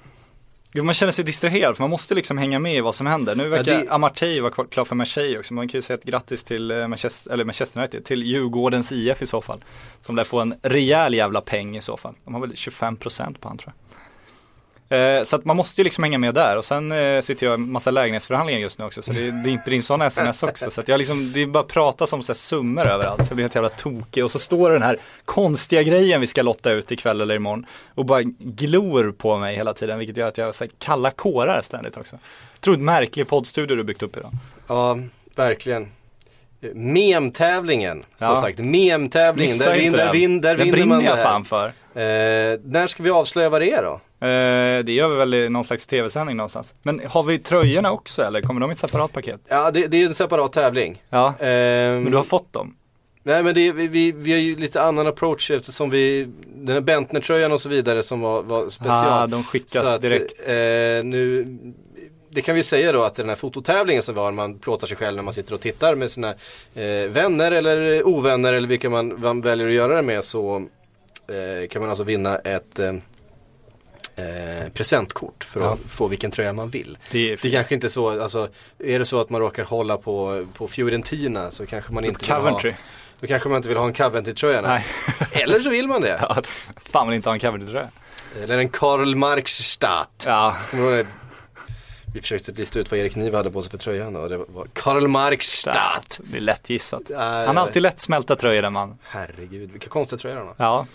Jo, 0.74 0.84
man 0.84 0.93
känner 0.93 1.11
sig 1.11 1.26
distraherad 1.26 1.76
för 1.78 1.84
man 1.84 1.89
måste 1.89 2.15
liksom 2.15 2.38
hänga 2.38 2.59
med 2.59 2.76
i 2.76 2.82
vad 2.82 2.95
som 2.95 3.07
händer. 3.07 3.36
Nu 3.36 3.49
verkar 3.49 3.74
Ja, 3.74 3.80
det- 3.80 3.89
Amartey 3.89 4.41
vara 4.41 4.51
klar 4.65 4.86
för 4.86 4.95
Marseille 4.95 5.39
också. 5.39 5.53
Man 5.53 5.68
kan 5.68 5.78
ju 5.78 5.82
säga 5.82 5.97
ett 5.97 6.03
grattis 6.03 6.43
till 6.43 6.72
eh, 6.72 6.88
Manchester, 6.88 7.32
eller 7.32 7.43
Manchester 7.45 7.80
United, 7.80 8.05
till 8.05 8.24
Djurgårdens 8.24 8.91
IF 8.91 9.22
i 9.22 9.26
så 9.26 9.41
fall. 9.41 9.63
Som 10.01 10.15
lär 10.15 10.24
få 10.24 10.39
en 10.39 10.53
rejäl 10.61 11.13
jävla 11.13 11.41
peng 11.41 11.78
i 11.78 11.82
så 11.82 11.97
fall. 11.97 12.13
De 12.26 12.34
har 12.34 12.41
väl 12.41 12.51
25% 12.51 13.38
på 13.39 13.47
han 13.47 13.57
tror 13.57 13.74
jag. 13.89 13.97
Eh, 14.89 15.23
så 15.23 15.35
att 15.35 15.45
man 15.45 15.57
måste 15.57 15.81
ju 15.81 15.83
liksom 15.83 16.03
hänga 16.03 16.17
med 16.17 16.33
där 16.33 16.57
och 16.57 16.65
sen 16.65 16.91
eh, 16.91 17.21
sitter 17.21 17.45
jag 17.45 17.59
i 17.59 17.63
massa 17.63 17.91
lägenhetsförhandlingar 17.91 18.59
just 18.61 18.79
nu 18.79 18.85
också 18.85 19.01
så 19.01 19.11
det, 19.11 19.43
det 19.43 19.49
inte 19.49 19.75
in 19.75 19.83
sådana 19.83 20.05
sms 20.05 20.43
också. 20.43 20.71
Så 20.71 20.81
att 20.81 20.88
jag 20.88 20.97
liksom, 20.97 21.31
det 21.33 21.41
är 21.41 21.45
bara 21.45 21.63
pratas 21.63 22.13
om 22.13 22.21
så 22.21 22.29
här 22.31 22.35
summor 22.35 22.88
överallt 22.88 23.25
så 23.27 23.31
jag 23.31 23.35
blir 23.35 23.43
helt 23.43 23.55
jävla 23.55 23.69
tokig 23.69 24.23
och 24.23 24.31
så 24.31 24.39
står 24.39 24.69
den 24.71 24.81
här 24.81 24.97
konstiga 25.25 25.83
grejen 25.83 26.21
vi 26.21 26.27
ska 26.27 26.41
lotta 26.41 26.71
ut 26.71 26.91
ikväll 26.91 27.21
eller 27.21 27.35
imorgon 27.35 27.65
och 27.95 28.05
bara 28.05 28.21
glor 28.39 29.11
på 29.11 29.38
mig 29.38 29.55
hela 29.55 29.73
tiden 29.73 29.99
vilket 29.99 30.17
gör 30.17 30.27
att 30.27 30.38
jag 30.38 30.55
så 30.55 30.63
här 30.63 30.71
kalla 30.79 31.11
kårar 31.11 31.61
ständigt 31.61 31.97
också. 31.97 32.17
Otroligt 32.59 32.81
märklig 32.81 33.27
poddstudio 33.27 33.75
du 33.75 33.83
byggt 33.83 34.03
upp 34.03 34.17
idag. 34.17 34.31
Ja, 34.67 34.99
verkligen. 35.35 35.88
Mem-tävlingen, 36.73 38.03
som 38.17 38.27
Ja. 38.27 38.35
sagt. 38.35 38.59
Mem-tävlingen, 38.59 39.57
där, 39.57 39.75
vin, 39.75 39.91
där, 39.91 40.11
vin, 40.13 40.41
där 40.41 40.55
vinner 40.55 40.85
man 40.85 41.03
det 41.03 41.09
här. 41.09 41.23
fan 41.23 41.45
för. 41.45 41.65
Eh, 41.67 42.59
när 42.63 42.88
ska 42.88 43.03
vi 43.03 43.09
avslöja 43.09 43.49
vad 43.49 43.61
det 43.61 43.71
är 43.71 43.83
då? 43.83 43.99
Eh, 44.20 44.84
det 44.84 44.91
gör 44.91 45.09
vi 45.09 45.15
väl 45.15 45.34
i 45.34 45.49
någon 45.49 45.63
slags 45.63 45.88
tv-sändning 45.88 46.38
någonstans. 46.38 46.74
Men 46.84 47.01
har 47.07 47.24
vi 47.24 47.39
tröjorna 47.39 47.91
också 47.91 48.24
eller 48.24 48.41
kommer 48.41 48.61
de 48.61 48.72
i 48.72 48.74
ett 48.74 48.80
separat 48.80 49.13
paket? 49.13 49.41
Ja, 49.47 49.72
det, 49.72 49.88
det 49.88 50.01
är 50.01 50.05
en 50.05 50.13
separat 50.13 50.53
tävling. 50.53 51.03
Ja, 51.09 51.28
Eh, 51.39 51.45
men 51.47 52.11
du 52.11 52.18
har 52.18 52.24
fått 52.24 52.53
dem? 52.53 52.76
Nej 53.24 53.43
men 53.43 53.55
det, 53.55 53.72
vi, 53.72 53.88
vi, 53.88 54.11
vi 54.11 54.32
har 54.32 54.39
ju 54.39 54.55
lite 54.55 54.82
annan 54.82 55.07
approach 55.07 55.51
eftersom 55.51 55.89
vi, 55.89 56.28
den 56.45 56.74
här 56.74 56.82
Bentner-tröjan 56.82 57.51
och 57.51 57.61
så 57.61 57.70
vidare 57.70 58.03
som 58.03 58.22
var, 58.22 58.43
var 58.43 58.70
special. 58.70 59.05
Ah, 59.07 59.28
de 59.28 59.43
skickas 59.43 59.93
att, 59.93 60.01
direkt. 60.01 60.34
Eh, 60.47 60.53
nu, 61.03 61.45
det 62.30 62.41
kan 62.41 62.55
vi 62.55 62.63
säga 62.63 62.91
då 62.91 63.03
att 63.03 63.15
den 63.15 63.30
här 63.30 63.36
fototävlingen 63.36 64.03
som 64.03 64.15
var, 64.15 64.32
man 64.32 64.59
plåtar 64.59 64.88
sig 64.88 64.97
själv 64.97 65.15
när 65.15 65.24
man 65.24 65.34
sitter 65.34 65.53
och 65.53 65.61
tittar 65.61 65.95
med 65.95 66.11
sina 66.11 66.30
eh, 66.76 67.09
vänner 67.09 67.51
eller 67.51 68.07
ovänner 68.07 68.53
eller 68.53 68.68
vilka 68.68 68.89
man, 68.89 69.22
man 69.22 69.41
väljer 69.41 69.68
att 69.68 69.74
göra 69.74 69.95
det 69.95 70.01
med 70.01 70.24
så 70.24 70.55
eh, 71.28 71.68
kan 71.68 71.82
man 71.82 71.89
alltså 71.89 72.03
vinna 72.03 72.38
ett 72.38 72.80
eh, 74.18 74.70
presentkort 74.74 75.43
för 75.43 75.74
att 75.74 75.80
få 75.80 76.07
vilken 76.07 76.32
tröja 76.32 76.53
man 76.53 76.70
vill. 76.70 76.97
Det 77.11 77.32
är 77.32 77.39
Det 77.41 77.47
är 77.47 77.51
kanske 77.51 77.76
inte 77.76 77.89
så, 77.89 78.22
alltså 78.22 78.49
är 78.80 78.99
det 78.99 79.05
så 79.05 79.22
att 79.22 79.30
man 79.30 79.41
råkar 79.41 79.63
hålla 79.63 79.97
på, 79.97 80.45
på 80.53 80.68
Fiorentina 80.68 81.51
så 81.51 81.65
kanske 81.65 81.93
man 81.93 82.05
inte 82.05 82.20
vill 82.26 82.36
Coventry. 82.36 82.72
ha 82.72 82.78
Då 83.20 83.28
kanske 83.28 83.49
man 83.49 83.55
inte 83.57 83.70
vill 83.70 83.78
ha 83.78 83.86
en 83.88 83.93
Coventry-tröja. 83.93 84.82
Eller 85.32 85.59
så 85.59 85.70
vill 85.70 85.88
man 85.88 86.01
det. 86.01 86.18
Ja, 86.22 86.41
fan 86.76 87.07
vill 87.07 87.15
inte 87.15 87.30
ha 87.30 87.34
en 87.34 87.39
Coventry-tröja. 87.39 87.89
Eller 88.43 88.57
en 88.57 88.70
Karl 88.70 89.15
Marx-Stadt. 89.15 90.24
Ja? 90.26 90.55
Vi 92.13 92.22
försökte 92.22 92.51
lista 92.51 92.80
ut 92.80 92.91
vad 92.91 92.99
Erik 92.99 93.15
Niva 93.15 93.38
hade 93.38 93.51
på 93.51 93.61
sig 93.61 93.72
för 93.72 93.78
tröjan 93.78 94.15
och 94.15 94.30
det 94.30 94.38
var 94.38 94.68
Karl 94.74 95.07
Marx-Stadt. 95.07 96.20
det 96.24 96.38
är 96.38 96.41
lätt 96.41 96.70
gissat. 96.70 97.01
Han 97.15 97.57
har 97.57 97.63
alltid 97.63 97.82
lätt 97.82 97.99
smälta 97.99 98.36
tröjor 98.36 98.61
den 98.61 98.74
man. 98.74 98.97
Herregud, 99.03 99.72
vilka 99.72 99.89
konstiga 99.89 100.20
tröjor 100.20 100.38
han 100.38 100.47
har. 100.47 100.55
Ja, 100.57 100.86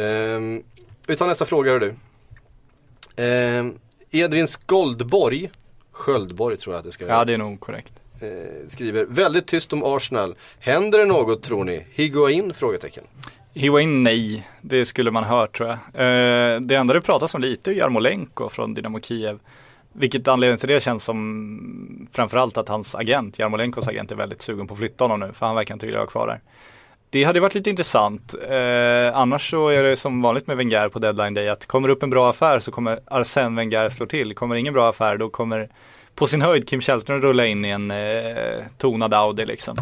Ehm, 0.00 0.62
vi 1.06 1.16
tar 1.16 1.26
nästa 1.26 1.44
fråga 1.44 1.70
hör 1.72 1.80
du. 1.80 1.94
Ehm, 3.16 3.78
Edvin 4.10 4.46
Skoldborg, 4.46 5.50
Sköldborg 5.92 6.56
tror 6.56 6.74
jag 6.74 6.78
att 6.78 6.84
det 6.84 6.92
ska 6.92 7.06
vara. 7.06 7.18
ja 7.18 7.24
det 7.24 7.34
är 7.34 7.38
nog 7.38 7.60
korrekt. 7.60 7.92
eh, 8.20 8.28
skriver 8.68 9.04
väldigt 9.04 9.46
tyst 9.46 9.72
om 9.72 9.82
Arsenal. 9.84 10.34
Händer 10.58 10.98
det 10.98 11.04
något 11.04 11.42
tror 11.42 11.64
ni? 11.64 11.86
Higuain? 11.92 12.54
Frågetecken. 12.54 13.04
Higuain 13.54 14.02
nej, 14.02 14.48
det 14.60 14.84
skulle 14.84 15.10
man 15.10 15.24
hört 15.24 15.56
tror 15.56 15.68
jag. 15.68 15.76
Eh, 15.76 16.60
det 16.60 16.74
enda 16.74 16.94
det 16.94 17.00
pratas 17.00 17.34
om 17.34 17.40
lite 17.40 17.70
är 17.70 17.74
Jarmolenko 17.74 18.48
från 18.48 18.74
Dynamo 18.74 19.00
Kiev. 19.00 19.38
Vilket 19.92 20.28
anledningen 20.28 20.58
till 20.58 20.68
det 20.68 20.80
känns 20.80 21.04
som 21.04 22.08
framförallt 22.12 22.56
att 22.56 22.68
hans 22.68 22.94
agent, 22.94 23.38
Jarmolenkos 23.38 23.88
agent, 23.88 24.12
är 24.12 24.16
väldigt 24.16 24.42
sugen 24.42 24.66
på 24.66 24.72
att 24.74 24.78
flytta 24.78 25.04
honom 25.04 25.20
nu. 25.20 25.32
För 25.32 25.46
han 25.46 25.56
verkar 25.56 25.74
inte 25.74 25.86
vilja 25.86 25.98
vara 25.98 26.08
kvar 26.10 26.26
där. 26.26 26.40
Det 27.10 27.24
hade 27.24 27.40
varit 27.40 27.54
lite 27.54 27.70
intressant. 27.70 28.34
Eh, 28.48 29.16
annars 29.16 29.50
så 29.50 29.68
är 29.68 29.82
det 29.82 29.96
som 29.96 30.22
vanligt 30.22 30.46
med 30.46 30.56
Wenger 30.56 30.88
på 30.88 30.98
deadline 30.98 31.34
day 31.34 31.48
att 31.48 31.66
kommer 31.66 31.88
upp 31.88 32.02
en 32.02 32.10
bra 32.10 32.30
affär 32.30 32.58
så 32.58 32.70
kommer 32.70 33.00
Arsène 33.06 33.56
Wenger 33.56 33.88
slå 33.88 34.06
till. 34.06 34.34
Kommer 34.34 34.56
ingen 34.56 34.74
bra 34.74 34.90
affär 34.90 35.16
då 35.16 35.28
kommer 35.28 35.68
på 36.14 36.26
sin 36.26 36.42
höjd 36.42 36.68
Kim 36.68 36.80
Källström 36.80 37.22
rulla 37.22 37.46
in 37.46 37.64
i 37.64 37.68
en 37.68 37.90
eh, 37.90 38.64
tonad 38.78 39.14
Audi 39.14 39.46
liksom. 39.46 39.76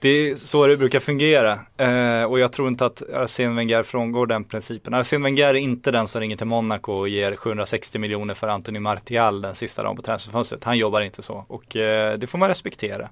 Det 0.00 0.08
är 0.08 0.34
så 0.34 0.66
det 0.66 0.76
brukar 0.76 1.00
fungera 1.00 1.58
eh, 1.76 2.24
och 2.24 2.38
jag 2.38 2.52
tror 2.52 2.68
inte 2.68 2.86
att 2.86 3.02
Arsène 3.02 3.56
Wenger 3.56 3.82
frångår 3.82 4.26
den 4.26 4.44
principen. 4.44 4.94
Arsène 4.94 5.22
Wenger 5.22 5.48
är 5.48 5.54
inte 5.54 5.90
den 5.90 6.08
som 6.08 6.20
ringer 6.20 6.36
till 6.36 6.46
Monaco 6.46 6.92
och 6.92 7.08
ger 7.08 7.36
760 7.36 7.98
miljoner 7.98 8.34
för 8.34 8.48
Anthony 8.48 8.80
Martial 8.80 9.42
den 9.42 9.54
sista 9.54 9.82
dagen 9.82 9.96
på 9.96 10.02
transferfönstret. 10.02 10.64
Han 10.64 10.78
jobbar 10.78 11.00
inte 11.00 11.22
så 11.22 11.44
och 11.48 11.76
eh, 11.76 12.18
det 12.18 12.26
får 12.26 12.38
man 12.38 12.48
respektera. 12.48 13.08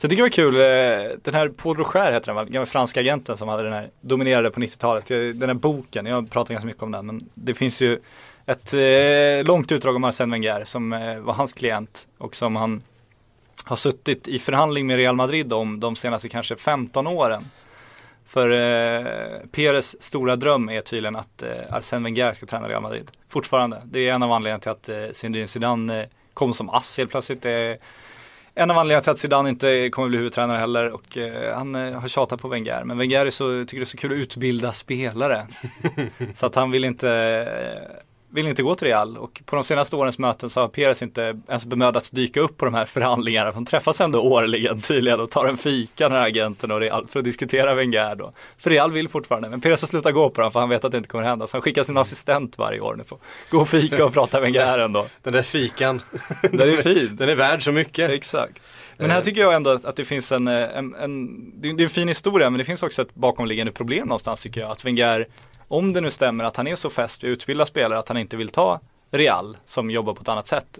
Så 0.00 0.04
jag 0.04 0.10
tycker 0.10 0.22
det 0.22 0.44
var 0.44 0.52
kul, 0.52 0.54
eh, 0.54 1.18
den 1.22 1.34
här 1.34 1.48
Paul 1.48 1.76
Rocher 1.76 2.12
heter 2.12 2.26
den 2.26 2.34
va, 2.34 2.44
gamla 2.44 2.66
franska 2.66 3.00
agenten 3.00 3.36
som 3.36 3.48
hade 3.48 3.62
den 3.62 3.72
här, 3.72 3.90
dominerade 4.00 4.50
på 4.50 4.60
90-talet. 4.60 5.06
Den 5.06 5.48
här 5.48 5.54
boken, 5.54 6.06
jag 6.06 6.30
pratar 6.30 6.54
ganska 6.54 6.66
mycket 6.66 6.82
om 6.82 6.90
den, 6.90 7.06
men 7.06 7.28
det 7.34 7.54
finns 7.54 7.82
ju 7.82 8.00
ett 8.46 8.74
eh, 8.74 9.46
långt 9.46 9.72
utdrag 9.72 9.96
om 9.96 10.04
Arsène 10.04 10.30
Wenger 10.30 10.64
som 10.64 10.92
eh, 10.92 11.18
var 11.18 11.34
hans 11.34 11.52
klient 11.52 12.08
och 12.18 12.36
som 12.36 12.56
han 12.56 12.82
har 13.64 13.76
suttit 13.76 14.28
i 14.28 14.38
förhandling 14.38 14.86
med 14.86 14.96
Real 14.96 15.16
Madrid 15.16 15.52
om 15.52 15.80
de 15.80 15.96
senaste 15.96 16.28
kanske 16.28 16.56
15 16.56 17.06
åren. 17.06 17.44
För 18.26 18.50
eh, 18.50 19.06
Peres 19.52 20.02
stora 20.02 20.36
dröm 20.36 20.68
är 20.68 20.80
tydligen 20.80 21.16
att 21.16 21.42
eh, 21.42 21.48
Arsène 21.48 22.04
Wenger 22.04 22.32
ska 22.32 22.46
träna 22.46 22.68
Real 22.68 22.82
Madrid. 22.82 23.10
Fortfarande. 23.28 23.82
Det 23.84 24.08
är 24.08 24.12
en 24.12 24.22
av 24.22 24.32
anledningarna 24.32 24.60
till 24.60 24.70
att 24.70 24.88
eh, 24.88 25.12
Zinedine 25.12 25.48
Zidane 25.48 26.00
eh, 26.00 26.08
kom 26.34 26.54
som 26.54 26.70
ass 26.70 26.98
helt 26.98 27.10
plötsligt. 27.10 27.42
Det 27.42 27.78
en 28.60 28.70
av 28.70 28.78
anledningarna 28.78 29.02
till 29.02 29.10
att 29.10 29.18
Zidane 29.18 29.48
inte 29.48 29.88
kommer 29.90 30.08
bli 30.08 30.18
huvudtränare 30.18 30.58
heller 30.58 30.90
och 30.90 31.16
eh, 31.16 31.54
han 31.54 31.74
eh, 31.74 32.00
har 32.00 32.08
tjatat 32.08 32.42
på 32.42 32.48
Wenger. 32.48 32.84
Men 32.84 32.98
Wenger 32.98 33.26
är 33.26 33.30
så, 33.30 33.64
tycker 33.64 33.76
det 33.76 33.82
är 33.82 33.84
så 33.84 33.96
kul 33.96 34.12
att 34.12 34.18
utbilda 34.18 34.72
spelare. 34.72 35.46
så 36.34 36.46
att 36.46 36.54
han 36.54 36.70
vill 36.70 36.84
inte 36.84 37.10
eh, 37.10 37.96
vill 38.32 38.46
inte 38.46 38.62
gå 38.62 38.74
till 38.74 38.86
Real 38.86 39.16
och 39.16 39.42
på 39.46 39.56
de 39.56 39.64
senaste 39.64 39.96
årens 39.96 40.18
möten 40.18 40.50
så 40.50 40.60
har 40.60 40.68
Perez 40.68 41.02
inte 41.02 41.40
ens 41.48 41.66
bemödats 41.66 42.10
dyka 42.10 42.40
upp 42.40 42.56
på 42.56 42.64
de 42.64 42.74
här 42.74 42.84
förhandlingarna. 42.84 43.50
De 43.50 43.64
träffas 43.64 44.00
ändå 44.00 44.20
årligen 44.20 44.80
tydligen 44.80 45.20
och 45.20 45.30
tar 45.30 45.46
en 45.46 45.56
fika 45.56 46.08
den 46.08 46.18
här 46.18 46.26
agenten 46.26 46.70
och 46.70 46.80
Real 46.80 47.06
för 47.08 47.18
att 47.18 47.24
diskutera 47.24 47.74
Wenger 47.74 48.14
då. 48.14 48.32
För 48.58 48.70
Real 48.70 48.92
vill 48.92 49.08
fortfarande, 49.08 49.48
men 49.48 49.60
Perez 49.60 49.82
har 49.82 49.86
slutat 49.86 50.14
gå 50.14 50.30
på 50.30 50.40
dem 50.40 50.52
för 50.52 50.60
han 50.60 50.68
vet 50.68 50.84
att 50.84 50.92
det 50.92 50.98
inte 50.98 51.08
kommer 51.08 51.24
hända. 51.24 51.46
Så 51.46 51.56
han 51.56 51.62
skickar 51.62 51.82
sin 51.82 51.96
assistent 51.96 52.58
varje 52.58 52.80
år 52.80 52.94
nu 52.96 53.04
för 53.04 53.16
att 53.16 53.22
gå 53.50 53.58
och 53.60 53.68
fika 53.68 54.04
och 54.04 54.12
prata 54.12 54.40
Wenger 54.40 54.78
ändå. 54.78 55.06
Den 55.22 55.32
där 55.32 55.42
fikan. 55.42 56.02
Den 56.42 56.60
är 56.60 56.76
fin. 56.76 57.16
Den 57.18 57.28
är 57.28 57.34
värd 57.34 57.64
så 57.64 57.72
mycket. 57.72 58.10
Exakt. 58.10 58.60
Men 58.96 59.10
här 59.10 59.20
tycker 59.20 59.40
jag 59.40 59.54
ändå 59.54 59.70
att 59.70 59.96
det 59.96 60.04
finns 60.04 60.32
en, 60.32 60.48
en, 60.48 60.94
en 60.94 61.60
det 61.60 61.68
är 61.68 61.82
en 61.82 61.88
fin 61.88 62.08
historia 62.08 62.50
men 62.50 62.58
det 62.58 62.64
finns 62.64 62.82
också 62.82 63.02
ett 63.02 63.14
bakomliggande 63.14 63.72
problem 63.72 64.08
någonstans 64.08 64.40
tycker 64.40 64.60
jag. 64.60 64.70
Att 64.70 64.84
Wenger 64.84 65.26
om 65.70 65.92
det 65.92 66.00
nu 66.00 66.10
stämmer 66.10 66.44
att 66.44 66.56
han 66.56 66.66
är 66.66 66.74
så 66.74 66.90
fäst 66.90 67.24
vid 67.24 67.30
utbilda 67.30 67.66
spelare 67.66 67.98
att 67.98 68.08
han 68.08 68.18
inte 68.18 68.36
vill 68.36 68.48
ta 68.48 68.80
Real 69.10 69.56
som 69.64 69.90
jobbar 69.90 70.14
på 70.14 70.22
ett 70.22 70.28
annat 70.28 70.46
sätt. 70.46 70.78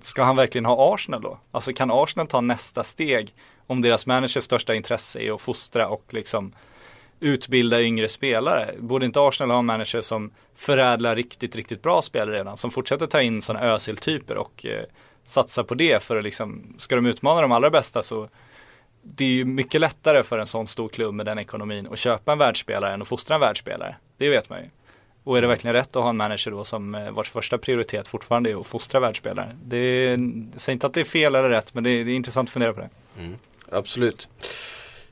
Ska 0.00 0.22
han 0.22 0.36
verkligen 0.36 0.64
ha 0.64 0.94
Arsenal 0.94 1.22
då? 1.22 1.38
Alltså 1.50 1.72
kan 1.72 1.90
Arsenal 1.90 2.26
ta 2.26 2.40
nästa 2.40 2.82
steg 2.82 3.34
om 3.66 3.80
deras 3.80 4.06
managers 4.06 4.44
största 4.44 4.74
intresse 4.74 5.20
är 5.20 5.34
att 5.34 5.40
fostra 5.40 5.88
och 5.88 6.04
liksom 6.10 6.52
utbilda 7.20 7.82
yngre 7.82 8.08
spelare? 8.08 8.74
Borde 8.78 9.06
inte 9.06 9.20
Arsenal 9.20 9.50
ha 9.50 9.58
en 9.58 9.66
manager 9.66 10.00
som 10.00 10.30
förädlar 10.54 11.16
riktigt, 11.16 11.56
riktigt 11.56 11.82
bra 11.82 12.02
spelare 12.02 12.36
redan? 12.36 12.56
Som 12.56 12.70
fortsätter 12.70 13.06
ta 13.06 13.22
in 13.22 13.42
sådana 13.42 13.66
Özil-typer 13.66 14.36
och 14.36 14.66
eh, 14.66 14.84
satsa 15.24 15.64
på 15.64 15.74
det 15.74 16.02
för 16.02 16.16
att 16.16 16.24
liksom, 16.24 16.74
ska 16.78 16.96
de 16.96 17.06
utmana 17.06 17.40
de 17.40 17.52
allra 17.52 17.70
bästa 17.70 18.02
så 18.02 18.28
det 19.02 19.24
är 19.24 19.28
ju 19.28 19.44
mycket 19.44 19.80
lättare 19.80 20.22
för 20.22 20.38
en 20.38 20.46
sån 20.46 20.66
stor 20.66 20.88
klubb 20.88 21.14
med 21.14 21.26
den 21.26 21.38
ekonomin 21.38 21.88
att 21.92 21.98
köpa 21.98 22.32
en 22.32 22.38
världsspelare 22.38 22.94
än 22.94 23.02
att 23.02 23.08
fostra 23.08 23.34
en 23.34 23.40
världsspelare. 23.40 23.96
Det 24.18 24.28
vet 24.28 24.50
man 24.50 24.58
ju. 24.58 24.68
Och 25.24 25.38
är 25.38 25.42
det 25.42 25.48
verkligen 25.48 25.74
rätt 25.74 25.96
att 25.96 26.02
ha 26.02 26.10
en 26.10 26.16
manager 26.16 26.50
då 26.50 26.64
som 26.64 26.94
eh, 26.94 27.10
vars 27.10 27.30
första 27.30 27.58
prioritet 27.58 28.08
fortfarande 28.08 28.50
är 28.50 28.60
att 28.60 28.66
fostra 28.66 29.00
världsspelare? 29.00 29.56
Det 29.64 29.76
är, 29.76 30.10
jag 30.10 30.60
säger 30.60 30.74
inte 30.74 30.86
att 30.86 30.94
det 30.94 31.00
är 31.00 31.04
fel 31.04 31.34
eller 31.34 31.50
rätt 31.50 31.74
men 31.74 31.84
det 31.84 31.90
är, 31.90 32.04
det 32.04 32.10
är 32.10 32.14
intressant 32.14 32.48
att 32.48 32.52
fundera 32.52 32.72
på 32.72 32.80
det. 32.80 32.88
Mm, 33.18 33.38
absolut. 33.72 34.28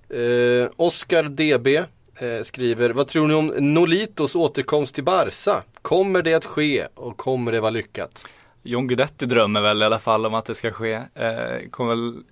Eh, 0.08 0.70
Oscar 0.76 1.22
DB 1.22 1.76
eh, 1.76 2.42
skriver, 2.42 2.90
vad 2.90 3.06
tror 3.08 3.26
ni 3.26 3.34
om 3.34 3.46
Nolitos 3.46 4.36
återkomst 4.36 4.94
till 4.94 5.04
Barca? 5.04 5.62
Kommer 5.82 6.22
det 6.22 6.34
att 6.34 6.44
ske 6.44 6.86
och 6.94 7.16
kommer 7.16 7.52
det 7.52 7.60
vara 7.60 7.70
lyckat? 7.70 8.26
John 8.62 8.86
Guidetti 8.86 9.26
drömmer 9.26 9.60
väl 9.60 9.82
i 9.82 9.84
alla 9.84 9.98
fall 9.98 10.26
om 10.26 10.34
att 10.34 10.44
det 10.44 10.54
ska 10.54 10.70
ske. 10.70 10.92
Eh, 11.14 11.68
kommer 11.70 11.94
väl 11.94 12.22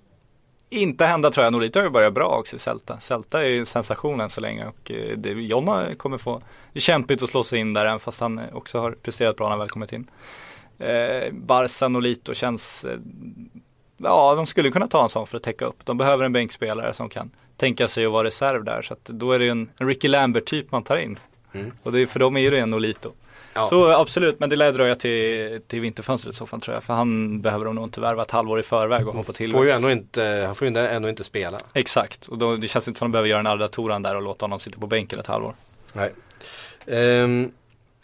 inte 0.69 1.05
hända 1.05 1.31
tror 1.31 1.43
jag. 1.43 1.53
Nolito 1.53 1.79
har 1.79 1.83
ju 1.83 1.89
börjat 1.89 2.13
bra 2.13 2.27
också 2.27 2.55
i 2.55 2.59
Celta. 2.59 2.99
Celta 2.99 3.41
är 3.43 3.49
ju 3.49 3.65
sensationen 3.65 4.29
så 4.29 4.41
länge 4.41 4.65
och 4.65 4.91
eh, 4.91 5.17
det, 5.17 5.29
Jonna 5.29 5.87
kommer 5.97 6.17
få 6.17 6.41
det 6.73 6.77
är 6.77 6.81
kämpigt 6.81 7.23
att 7.23 7.29
slå 7.29 7.43
sig 7.43 7.59
in 7.59 7.73
där 7.73 7.85
även 7.85 7.99
fast 7.99 8.21
han 8.21 8.41
också 8.53 8.79
har 8.79 8.91
presterat 8.91 9.37
bra 9.37 9.45
när 9.45 9.49
han 9.49 9.59
väl 9.59 9.69
kommit 9.69 9.93
in. 9.93 10.07
Eh, 10.79 11.31
Barca 11.31 11.87
Nolito 11.87 12.33
känns 12.33 12.85
eh, 12.85 12.99
Ja, 13.97 14.35
de 14.35 14.45
skulle 14.45 14.71
kunna 14.71 14.87
ta 14.87 15.03
en 15.03 15.09
sån 15.09 15.27
för 15.27 15.37
att 15.37 15.43
täcka 15.43 15.65
upp. 15.65 15.85
De 15.85 15.97
behöver 15.97 16.25
en 16.25 16.33
bänkspelare 16.33 16.93
som 16.93 17.09
kan 17.09 17.31
tänka 17.57 17.87
sig 17.87 18.05
att 18.05 18.11
vara 18.11 18.23
reserv 18.23 18.63
där. 18.63 18.81
Så 18.81 18.93
att 18.93 19.05
då 19.05 19.31
är 19.31 19.39
det 19.39 19.47
en, 19.47 19.69
en 19.77 19.87
Ricky 19.87 20.07
Lambert 20.07 20.45
typ 20.45 20.71
man 20.71 20.83
tar 20.83 20.97
in. 20.97 21.19
Mm. 21.53 21.71
Och 21.83 21.91
det, 21.91 22.07
för 22.07 22.19
dem 22.19 22.37
är 22.37 22.51
det 22.51 22.59
en 22.59 22.69
Nolito. 22.69 23.11
Ja. 23.55 23.65
Så 23.65 23.91
absolut, 23.91 24.39
men 24.39 24.49
det 24.49 24.55
lär 24.55 24.71
dröja 24.71 24.95
till, 24.95 25.61
till 25.67 25.79
vinterfönstret 25.81 26.33
i 26.33 26.37
så 26.37 26.45
fall 26.45 26.61
tror 26.61 26.73
jag. 26.75 26.83
För 26.83 26.93
han 26.93 27.41
behöver 27.41 27.73
nog 27.73 27.83
inte 27.83 28.01
värva 28.01 28.21
ett 28.21 28.31
halvår 28.31 28.59
i 28.59 28.63
förväg 28.63 29.07
och 29.07 29.15
hoppa 29.15 29.33
till. 29.33 29.51
Får 29.51 29.65
ju 29.65 29.71
ändå 29.71 29.91
inte, 29.91 30.43
han 30.45 30.55
får 30.55 30.67
ju 30.67 30.77
ändå 30.77 31.09
inte 31.09 31.23
spela. 31.23 31.59
Exakt, 31.73 32.27
och 32.27 32.37
då, 32.37 32.55
det 32.55 32.67
känns 32.67 32.87
inte 32.87 32.97
som 32.97 33.05
att 33.05 33.09
de 33.09 33.11
behöver 33.11 33.29
göra 33.29 33.39
en 33.39 33.47
Arda 33.47 33.67
Toran 33.67 34.01
där 34.01 34.15
och 34.15 34.21
låta 34.21 34.43
honom 34.43 34.59
sitta 34.59 34.79
på 34.79 34.87
bänken 34.87 35.19
ett 35.19 35.27
halvår. 35.27 35.55
Nej. 35.93 36.11
Um, 36.87 37.51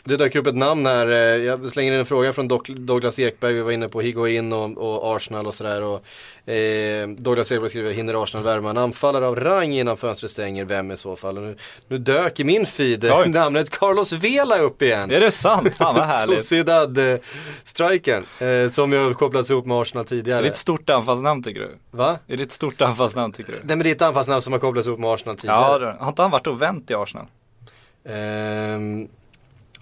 det 0.04 0.18
dök 0.18 0.36
upp 0.36 0.48
ett 0.48 0.56
namn 0.56 0.86
här, 0.86 1.08
eh, 1.08 1.18
jag 1.18 1.66
slänger 1.66 1.94
in 1.94 2.00
en 2.00 2.06
fråga 2.06 2.34
från 2.34 2.48
Douglas 2.68 3.20
Ekberg, 3.20 3.54
vi 3.54 3.62
var 3.62 3.72
inne 3.72 3.90
på 3.90 4.02
Higuain 4.02 4.54
och, 4.54 4.78
och 4.78 5.16
Arsenal 5.16 5.48
och 5.48 5.54
sådär. 5.54 5.82
eh, 6.46 7.08
Douglas 7.08 7.52
Ekberg 7.52 7.70
skriver, 7.70 7.92
hinner 7.92 8.24
Arsenal 8.24 8.46
värma 8.46 8.70
en 8.70 8.78
anfallare 8.78 9.28
av 9.28 9.36
rang 9.36 9.74
innan 9.74 9.98
fönstret 9.98 10.32
stänger, 10.32 10.66
vem 10.66 10.92
i 10.92 10.98
så 10.98 11.16
fall? 11.16 11.38
Och 11.38 11.44
nu, 11.44 11.58
nu 11.88 11.98
dök 11.98 12.40
i 12.40 12.44
min 12.44 12.66
feed 12.66 13.06
Oj. 13.06 13.30
namnet 13.30 13.70
Carlos 13.70 14.14
Vela 14.14 14.58
upp 14.58 14.82
igen. 14.82 15.12
Är 15.12 15.20
det 15.20 15.32
sant? 15.32 15.76
Fan 15.76 15.96
vad 15.96 16.06
härligt. 16.06 16.40
Sociedad-strikern, 16.46 18.24
eh, 18.40 18.70
som 18.72 18.94
ju 18.94 19.14
kopplats 19.14 19.50
ihop 19.50 19.66
med 19.66 19.78
Arsenal 19.78 20.06
tidigare. 20.06 20.40
Är 20.40 20.44
det 20.44 20.50
ett 20.50 20.58
stort 20.58 20.90
anfallsnamn 20.90 21.44
tycker 21.44 21.60
du? 21.60 21.70
Va? 21.92 22.20
Är 22.28 22.38
det 22.38 22.44
ett 22.44 22.52
stort 22.52 22.82
anfallsnamn 22.82 23.34
tycker 23.34 23.52
du? 23.52 23.58
Nej 23.64 23.78
men 23.78 23.80
det 23.80 23.90
är 23.90 23.96
ett 23.96 24.02
anfallsnamn 24.02 24.42
som 24.42 24.54
har 24.54 24.60
kopplats 24.60 24.88
ihop 24.88 25.00
med 25.00 25.10
Arsenal 25.10 25.36
tidigare. 25.38 25.84
Ja, 25.86 25.96
har 26.00 26.08
inte 26.10 26.22
han 26.22 26.32
varit 26.32 26.48
och 26.48 26.62
vänt 26.62 26.92
i 26.92 26.94
Arsenal? 26.94 27.26
Um, 28.04 29.08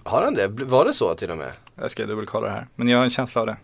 har 0.04 0.22
han 0.22 0.34
det? 0.34 0.48
Var 0.48 0.84
det 0.84 0.92
så 0.92 1.14
till 1.14 1.30
och 1.30 1.36
med? 1.36 1.52
Jag 1.74 1.90
ska 1.90 2.06
dubbelkolla 2.06 2.46
det 2.46 2.52
här. 2.52 2.66
Men 2.74 2.88
jag 2.88 2.98
har 2.98 3.04
en 3.04 3.10
känsla 3.10 3.40
av 3.40 3.46
det. 3.46 3.56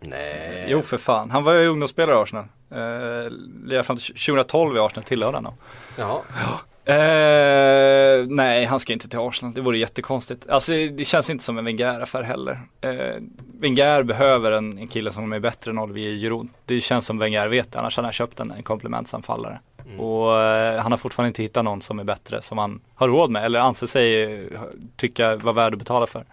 Nej. 0.00 0.66
Jo 0.68 0.82
för 0.82 0.98
fan. 0.98 1.30
Han 1.30 1.44
var 1.44 1.54
ju 1.54 1.66
ungdomsspelare 1.66 2.16
i 2.16 2.22
Arsenal. 2.22 2.44
Eh, 2.70 3.30
lirade 3.64 3.84
fram 3.84 3.96
till 3.96 4.06
2012 4.06 4.76
i 4.76 4.80
Arsenal 4.80 5.04
tillhörde 5.04 5.36
han 5.36 5.54
Jaha. 5.98 6.20
Ja. 6.40 6.60
Eh, 6.86 8.26
nej, 8.28 8.64
han 8.64 8.80
ska 8.80 8.92
inte 8.92 9.08
till 9.08 9.18
Arsenal. 9.18 9.54
Det 9.54 9.60
vore 9.60 9.78
jättekonstigt. 9.78 10.48
Alltså 10.48 10.72
det 10.72 11.04
känns 11.06 11.30
inte 11.30 11.44
som 11.44 11.58
en 11.58 11.64
Wenger-affär 11.64 12.22
heller. 12.22 12.60
Eh, 12.80 13.22
Wenger 13.60 14.02
behöver 14.02 14.52
en, 14.52 14.78
en 14.78 14.88
kille 14.88 15.12
som 15.12 15.32
är 15.32 15.40
bättre 15.40 15.70
än 15.70 15.78
Olivier 15.78 16.16
Giroud. 16.16 16.48
Det 16.64 16.80
känns 16.80 17.06
som 17.06 17.18
Wenger 17.18 17.48
vet 17.48 17.76
annars 17.76 17.96
hade 17.96 18.06
han 18.06 18.12
köpt 18.12 18.40
en, 18.40 18.50
en 18.50 18.62
komplementsanfallare. 18.62 19.60
Mm. 19.86 20.00
Och 20.00 20.42
eh, 20.42 20.82
han 20.82 20.92
har 20.92 20.96
fortfarande 20.96 21.28
inte 21.28 21.42
hittat 21.42 21.64
någon 21.64 21.82
som 21.82 21.98
är 21.98 22.04
bättre 22.04 22.42
som 22.42 22.58
han 22.58 22.80
har 22.94 23.08
råd 23.08 23.30
med 23.30 23.44
eller 23.44 23.58
anser 23.60 23.86
sig 23.86 24.48
tycka 24.96 25.36
vara 25.36 25.54
värd 25.54 25.72
att 25.72 25.78
betala 25.78 26.06
för. 26.06 26.24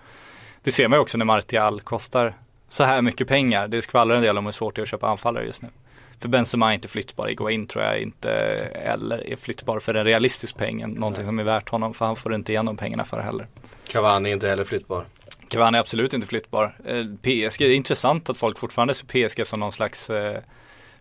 Det 0.63 0.71
ser 0.71 0.87
man 0.87 0.97
ju 0.97 1.01
också 1.01 1.17
när 1.17 1.25
Martial 1.25 1.81
kostar 1.81 2.33
så 2.67 2.83
här 2.83 3.01
mycket 3.01 3.27
pengar. 3.27 3.67
Det 3.67 3.81
skvallrar 3.81 4.15
en 4.15 4.21
del 4.21 4.37
om 4.37 4.45
hur 4.45 4.51
svårt 4.51 4.75
det 4.75 4.79
är 4.79 4.83
att 4.83 4.89
köpa 4.89 5.07
anfallare 5.07 5.45
just 5.45 5.61
nu. 5.61 5.67
För 6.19 6.29
Benzema 6.29 6.69
är 6.69 6.73
inte 6.73 6.87
flyttbar, 6.87 7.29
Iguain 7.29 7.67
tror 7.67 7.83
jag 7.83 7.99
inte 7.99 8.31
eller 8.31 9.31
är 9.31 9.35
flyttbar 9.35 9.79
för 9.79 9.93
en 9.93 10.05
realistisk 10.05 10.57
peng, 10.57 10.77
någonting 10.77 11.23
Nej. 11.23 11.25
som 11.25 11.39
är 11.39 11.43
värt 11.43 11.69
honom 11.69 11.93
för 11.93 12.05
han 12.05 12.15
får 12.15 12.35
inte 12.35 12.51
igen 12.51 12.65
de 12.65 12.77
pengarna 12.77 13.05
för 13.05 13.19
heller. 13.19 13.47
Cavani 13.87 14.29
är 14.29 14.33
inte 14.33 14.47
heller 14.47 14.63
flyttbar. 14.63 15.05
Cavani 15.47 15.77
är 15.77 15.79
absolut 15.79 16.13
inte 16.13 16.27
flyttbar. 16.27 16.75
Eh, 16.85 17.05
PSG, 17.05 17.59
det 17.59 17.65
är 17.65 17.75
intressant 17.75 18.29
att 18.29 18.37
folk 18.37 18.59
fortfarande 18.59 18.93
ser 18.93 19.27
PSG 19.27 19.47
som 19.47 19.59
någon 19.59 19.71
slags 19.71 20.09
eh, 20.09 20.41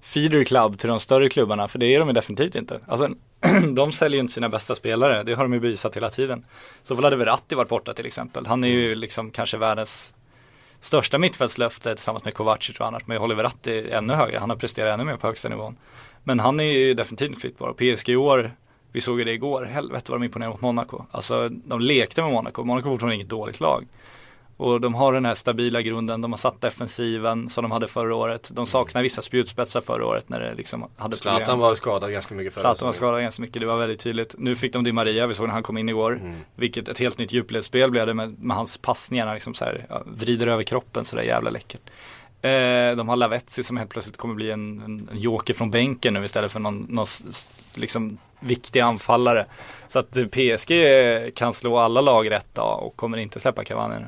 feeder 0.02 0.44
club 0.44 0.78
till 0.78 0.88
de 0.88 1.00
större 1.00 1.28
klubbarna, 1.28 1.68
för 1.68 1.78
det 1.78 1.86
är 1.86 1.98
de 1.98 2.08
ju 2.08 2.14
definitivt 2.14 2.54
inte. 2.54 2.80
Alltså, 2.86 3.08
de 3.74 3.92
säljer 3.92 4.16
ju 4.16 4.20
inte 4.20 4.32
sina 4.32 4.48
bästa 4.48 4.74
spelare, 4.74 5.22
det 5.22 5.34
har 5.34 5.42
de 5.42 5.52
ju 5.52 5.60
bevisat 5.60 5.96
hela 5.96 6.10
tiden. 6.10 6.44
Så 6.82 7.02
hade 7.02 7.16
Verratti 7.16 7.54
varit 7.54 7.68
borta 7.68 7.94
till 7.94 8.06
exempel. 8.06 8.46
Han 8.46 8.64
är 8.64 8.68
ju 8.68 8.94
liksom 8.94 9.30
kanske 9.30 9.58
världens 9.58 10.14
största 10.80 11.18
mittfältslöfte 11.18 11.94
tillsammans 11.94 12.24
med 12.24 12.34
Kovacic 12.34 12.80
och 12.80 12.86
annars. 12.86 13.06
Men 13.06 13.18
Oliver 13.18 13.42
Verratti 13.42 13.90
ännu 13.90 14.14
högre, 14.14 14.38
han 14.38 14.50
har 14.50 14.56
presterat 14.56 14.94
ännu 14.94 15.04
mer 15.04 15.16
på 15.16 15.26
högsta 15.26 15.48
nivån. 15.48 15.76
Men 16.24 16.40
han 16.40 16.60
är 16.60 16.64
ju 16.64 16.94
definitivt 16.94 17.40
flyttbar. 17.40 17.68
Och 17.68 17.76
PSG 17.76 18.08
i 18.08 18.16
år, 18.16 18.52
vi 18.92 19.00
såg 19.00 19.18
ju 19.18 19.24
det 19.24 19.32
igår, 19.32 19.64
helvete 19.64 20.12
vad 20.12 20.20
de 20.20 20.24
imponerade 20.24 20.52
mot 20.52 20.60
Monaco. 20.60 21.04
Alltså 21.10 21.48
de 21.48 21.80
lekte 21.80 22.22
med 22.22 22.32
Monaco, 22.32 22.64
Monaco 22.64 22.88
var 22.88 22.94
fortfarande 22.94 23.14
inget 23.14 23.28
dåligt 23.28 23.60
lag. 23.60 23.86
Och 24.56 24.80
de 24.80 24.94
har 24.94 25.12
den 25.12 25.24
här 25.24 25.34
stabila 25.34 25.82
grunden, 25.82 26.20
de 26.20 26.32
har 26.32 26.36
satt 26.36 26.60
defensiven 26.60 27.48
som 27.48 27.62
de 27.62 27.70
hade 27.70 27.88
förra 27.88 28.14
året. 28.14 28.50
De 28.52 28.66
saknar 28.66 29.02
vissa 29.02 29.22
spjutspetsar 29.22 29.80
förra 29.80 30.06
året 30.06 30.28
när 30.28 30.40
det 30.40 30.54
liksom 30.54 30.82
hade 30.96 31.16
problem. 31.16 31.36
Zlatan 31.36 31.58
var 31.58 31.74
skadad 31.74 32.12
ganska 32.12 32.34
mycket 32.34 32.54
förra 32.54 32.62
Zlatan 32.62 32.86
var 32.86 32.92
skadad 32.92 33.22
ganska 33.22 33.42
mycket, 33.42 33.60
det 33.60 33.66
var 33.66 33.78
väldigt 33.78 34.00
tydligt. 34.00 34.34
Nu 34.38 34.56
fick 34.56 34.72
de 34.72 34.84
Di 34.84 34.92
Maria, 34.92 35.26
vi 35.26 35.34
såg 35.34 35.46
när 35.46 35.54
han 35.54 35.62
kom 35.62 35.78
in 35.78 35.88
igår. 35.88 36.12
Mm. 36.12 36.36
Vilket 36.54 36.88
ett 36.88 36.98
helt 36.98 37.18
nytt 37.18 37.32
djupledsspel 37.32 37.90
blev 37.90 38.06
det 38.06 38.14
med, 38.14 38.38
med 38.38 38.56
hans 38.56 38.76
passningar, 38.76 39.26
han 39.26 39.34
liksom 39.34 39.54
så 39.54 39.64
här, 39.64 39.86
ja, 39.88 40.02
vrider 40.06 40.46
över 40.46 40.62
kroppen 40.62 41.04
sådär 41.04 41.22
jävla 41.22 41.50
läckert. 41.50 41.90
Eh, 42.42 42.96
de 42.96 43.08
har 43.08 43.16
Lavetzi 43.16 43.62
som 43.62 43.76
helt 43.76 43.90
plötsligt 43.90 44.16
kommer 44.16 44.34
bli 44.34 44.50
en, 44.50 44.80
en, 44.80 45.08
en 45.12 45.18
joker 45.18 45.54
från 45.54 45.70
bänken 45.70 46.14
nu 46.14 46.24
istället 46.24 46.52
för 46.52 46.60
någon, 46.60 46.86
någon 46.88 47.06
liksom 47.74 48.18
viktig 48.40 48.80
anfallare. 48.80 49.46
Så 49.86 49.98
att 49.98 50.16
eh, 50.16 50.26
PSG 50.26 50.72
kan 51.34 51.52
slå 51.52 51.78
alla 51.78 52.00
lag 52.00 52.30
rätt 52.30 52.58
och 52.58 52.96
kommer 52.96 53.18
inte 53.18 53.40
släppa 53.40 53.64
Cavani 53.64 53.94
nu. 53.94 54.06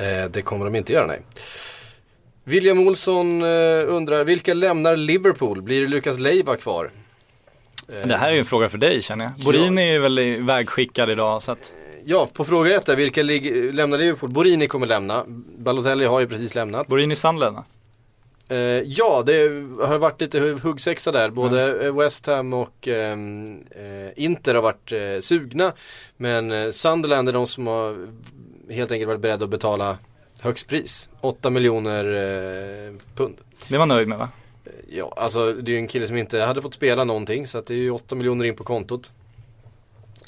Eh, 0.00 0.30
det 0.30 0.42
kommer 0.42 0.64
de 0.64 0.74
inte 0.74 0.92
göra 0.92 1.06
nej. 1.06 1.20
William 2.44 2.78
Olsson 2.88 3.42
eh, 3.42 3.48
undrar, 3.86 4.24
vilka 4.24 4.54
lämnar 4.54 4.96
Liverpool? 4.96 5.62
Blir 5.62 5.88
Lukas 5.88 6.18
Leiva 6.18 6.56
kvar? 6.56 6.90
Det 8.04 8.16
här 8.16 8.28
är 8.28 8.32
ju 8.32 8.38
en 8.38 8.44
fråga 8.44 8.68
för 8.68 8.78
dig 8.78 9.02
känner 9.02 9.24
jag. 9.24 9.44
Borini 9.44 9.94
är 9.94 9.98
väl 10.00 10.18
ivägskickad 10.18 11.10
idag 11.10 11.42
så 11.42 11.52
att 11.52 11.74
Ja, 12.04 12.28
på 12.32 12.44
fråga 12.44 12.76
ett 12.76 12.86
där, 12.86 12.96
vilka 12.96 13.22
lämnar 13.22 13.98
Liverpool? 13.98 14.30
Borini 14.30 14.66
kommer 14.68 14.86
lämna. 14.86 15.24
Balotelli 15.58 16.04
har 16.04 16.20
ju 16.20 16.26
precis 16.26 16.54
lämnat. 16.54 16.86
Borini 16.86 17.14
Sandlen 17.16 17.56
Eh, 18.50 18.56
ja, 18.86 19.22
det 19.26 19.32
har 19.82 19.98
varit 19.98 20.20
lite 20.20 20.40
hu- 20.40 20.60
huggsexa 20.60 21.12
där. 21.12 21.30
Både 21.30 21.86
eh, 21.86 21.96
West 21.96 22.26
Ham 22.26 22.52
och 22.52 22.88
ehm, 22.88 23.60
eh, 23.70 24.24
Inter 24.24 24.54
har 24.54 24.62
varit 24.62 24.92
eh, 24.92 25.20
sugna. 25.20 25.72
Men 26.16 26.72
Sunderland 26.72 27.28
är 27.28 27.32
de 27.32 27.46
som 27.46 27.66
har 27.66 28.06
helt 28.70 28.92
enkelt 28.92 29.08
varit 29.08 29.20
beredda 29.20 29.44
att 29.44 29.50
betala 29.50 29.98
högst 30.40 30.68
pris. 30.68 31.08
8 31.20 31.50
miljoner 31.50 32.04
eh, 32.04 32.94
pund. 33.14 33.36
Det 33.68 33.78
var 33.78 33.86
nöjd 33.86 34.08
med 34.08 34.18
va? 34.18 34.28
Ja, 34.88 35.12
alltså 35.16 35.52
det 35.52 35.70
är 35.70 35.74
ju 35.74 35.78
en 35.78 35.88
kille 35.88 36.06
som 36.06 36.16
inte 36.16 36.40
hade 36.40 36.62
fått 36.62 36.74
spela 36.74 37.04
någonting 37.04 37.46
så 37.46 37.58
att 37.58 37.66
det 37.66 37.74
är 37.74 37.78
ju 37.78 37.90
8 37.90 38.14
miljoner 38.14 38.44
in 38.44 38.56
på 38.56 38.64
kontot. 38.64 39.12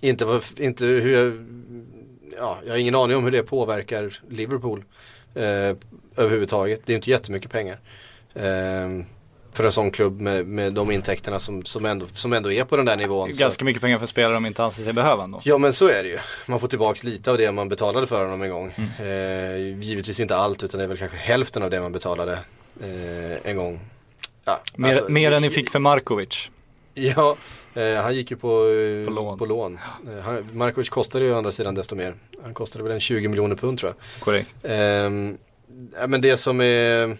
Inte, 0.00 0.24
vad- 0.24 0.44
inte 0.60 0.86
hur 0.86 1.12
jag, 1.12 1.32
ja, 2.38 2.58
jag 2.64 2.72
har 2.72 2.78
ingen 2.78 2.94
aning 2.94 3.16
om 3.16 3.24
hur 3.24 3.30
det 3.30 3.42
påverkar 3.42 4.20
Liverpool 4.28 4.84
eh, 5.34 5.76
överhuvudtaget. 6.16 6.80
Det 6.86 6.90
är 6.90 6.94
ju 6.94 6.96
inte 6.98 7.10
jättemycket 7.10 7.50
pengar. 7.50 7.78
Eh, 8.34 8.88
för 9.60 9.66
en 9.66 9.72
sån 9.72 9.90
klubb 9.90 10.20
med, 10.20 10.46
med 10.46 10.72
de 10.72 10.90
intäkterna 10.90 11.40
som, 11.40 11.64
som, 11.64 11.86
ändå, 11.86 12.06
som 12.12 12.32
ändå 12.32 12.52
är 12.52 12.64
på 12.64 12.76
den 12.76 12.86
där 12.86 12.96
nivån. 12.96 13.34
Så. 13.34 13.40
Ganska 13.40 13.64
mycket 13.64 13.82
pengar 13.82 13.98
för 13.98 14.06
spelare 14.06 14.34
de 14.34 14.46
inte 14.46 14.64
anser 14.64 14.82
sig 14.82 14.92
behöva 14.92 15.24
ändå. 15.24 15.40
Ja 15.44 15.58
men 15.58 15.72
så 15.72 15.88
är 15.88 16.02
det 16.02 16.08
ju. 16.08 16.18
Man 16.46 16.60
får 16.60 16.68
tillbaks 16.68 17.04
lite 17.04 17.30
av 17.30 17.38
det 17.38 17.52
man 17.52 17.68
betalade 17.68 18.06
för 18.06 18.24
honom 18.24 18.42
en 18.42 18.50
gång. 18.50 18.74
Mm. 18.76 18.90
Eh, 18.98 19.80
givetvis 19.80 20.20
inte 20.20 20.36
allt 20.36 20.64
utan 20.64 20.78
det 20.78 20.84
är 20.84 20.88
väl 20.88 20.98
kanske 20.98 21.16
hälften 21.16 21.62
av 21.62 21.70
det 21.70 21.80
man 21.80 21.92
betalade 21.92 22.32
eh, 22.80 23.50
en 23.50 23.56
gång. 23.56 23.80
Ja, 24.44 24.60
Mer, 24.74 24.88
alltså, 24.88 25.08
mer 25.08 25.32
än 25.32 25.42
ni 25.42 25.50
fick 25.50 25.70
för 25.70 25.78
Markovic. 25.78 26.50
Ja, 26.94 27.36
eh, 27.74 27.94
han 27.94 28.14
gick 28.14 28.30
ju 28.30 28.36
på, 28.36 28.68
eh, 28.68 29.04
På 29.04 29.10
lån. 29.10 29.38
På 29.38 29.46
lån. 29.46 29.78
Eh, 30.08 30.24
han, 30.24 30.48
Markovic 30.52 30.88
kostade 30.88 31.24
ju 31.24 31.32
å 31.32 31.38
andra 31.38 31.52
sidan 31.52 31.74
desto 31.74 31.96
mer. 31.96 32.14
Han 32.42 32.54
kostade 32.54 32.84
väl 32.84 32.92
en 32.92 33.00
20 33.00 33.28
miljoner 33.28 33.56
pund 33.56 33.78
tror 33.78 33.94
jag. 33.96 34.20
Korrekt. 34.20 34.56
Ehm, 34.62 35.38
men 36.06 36.20
det 36.20 36.36
som 36.36 36.60
är 36.60 37.16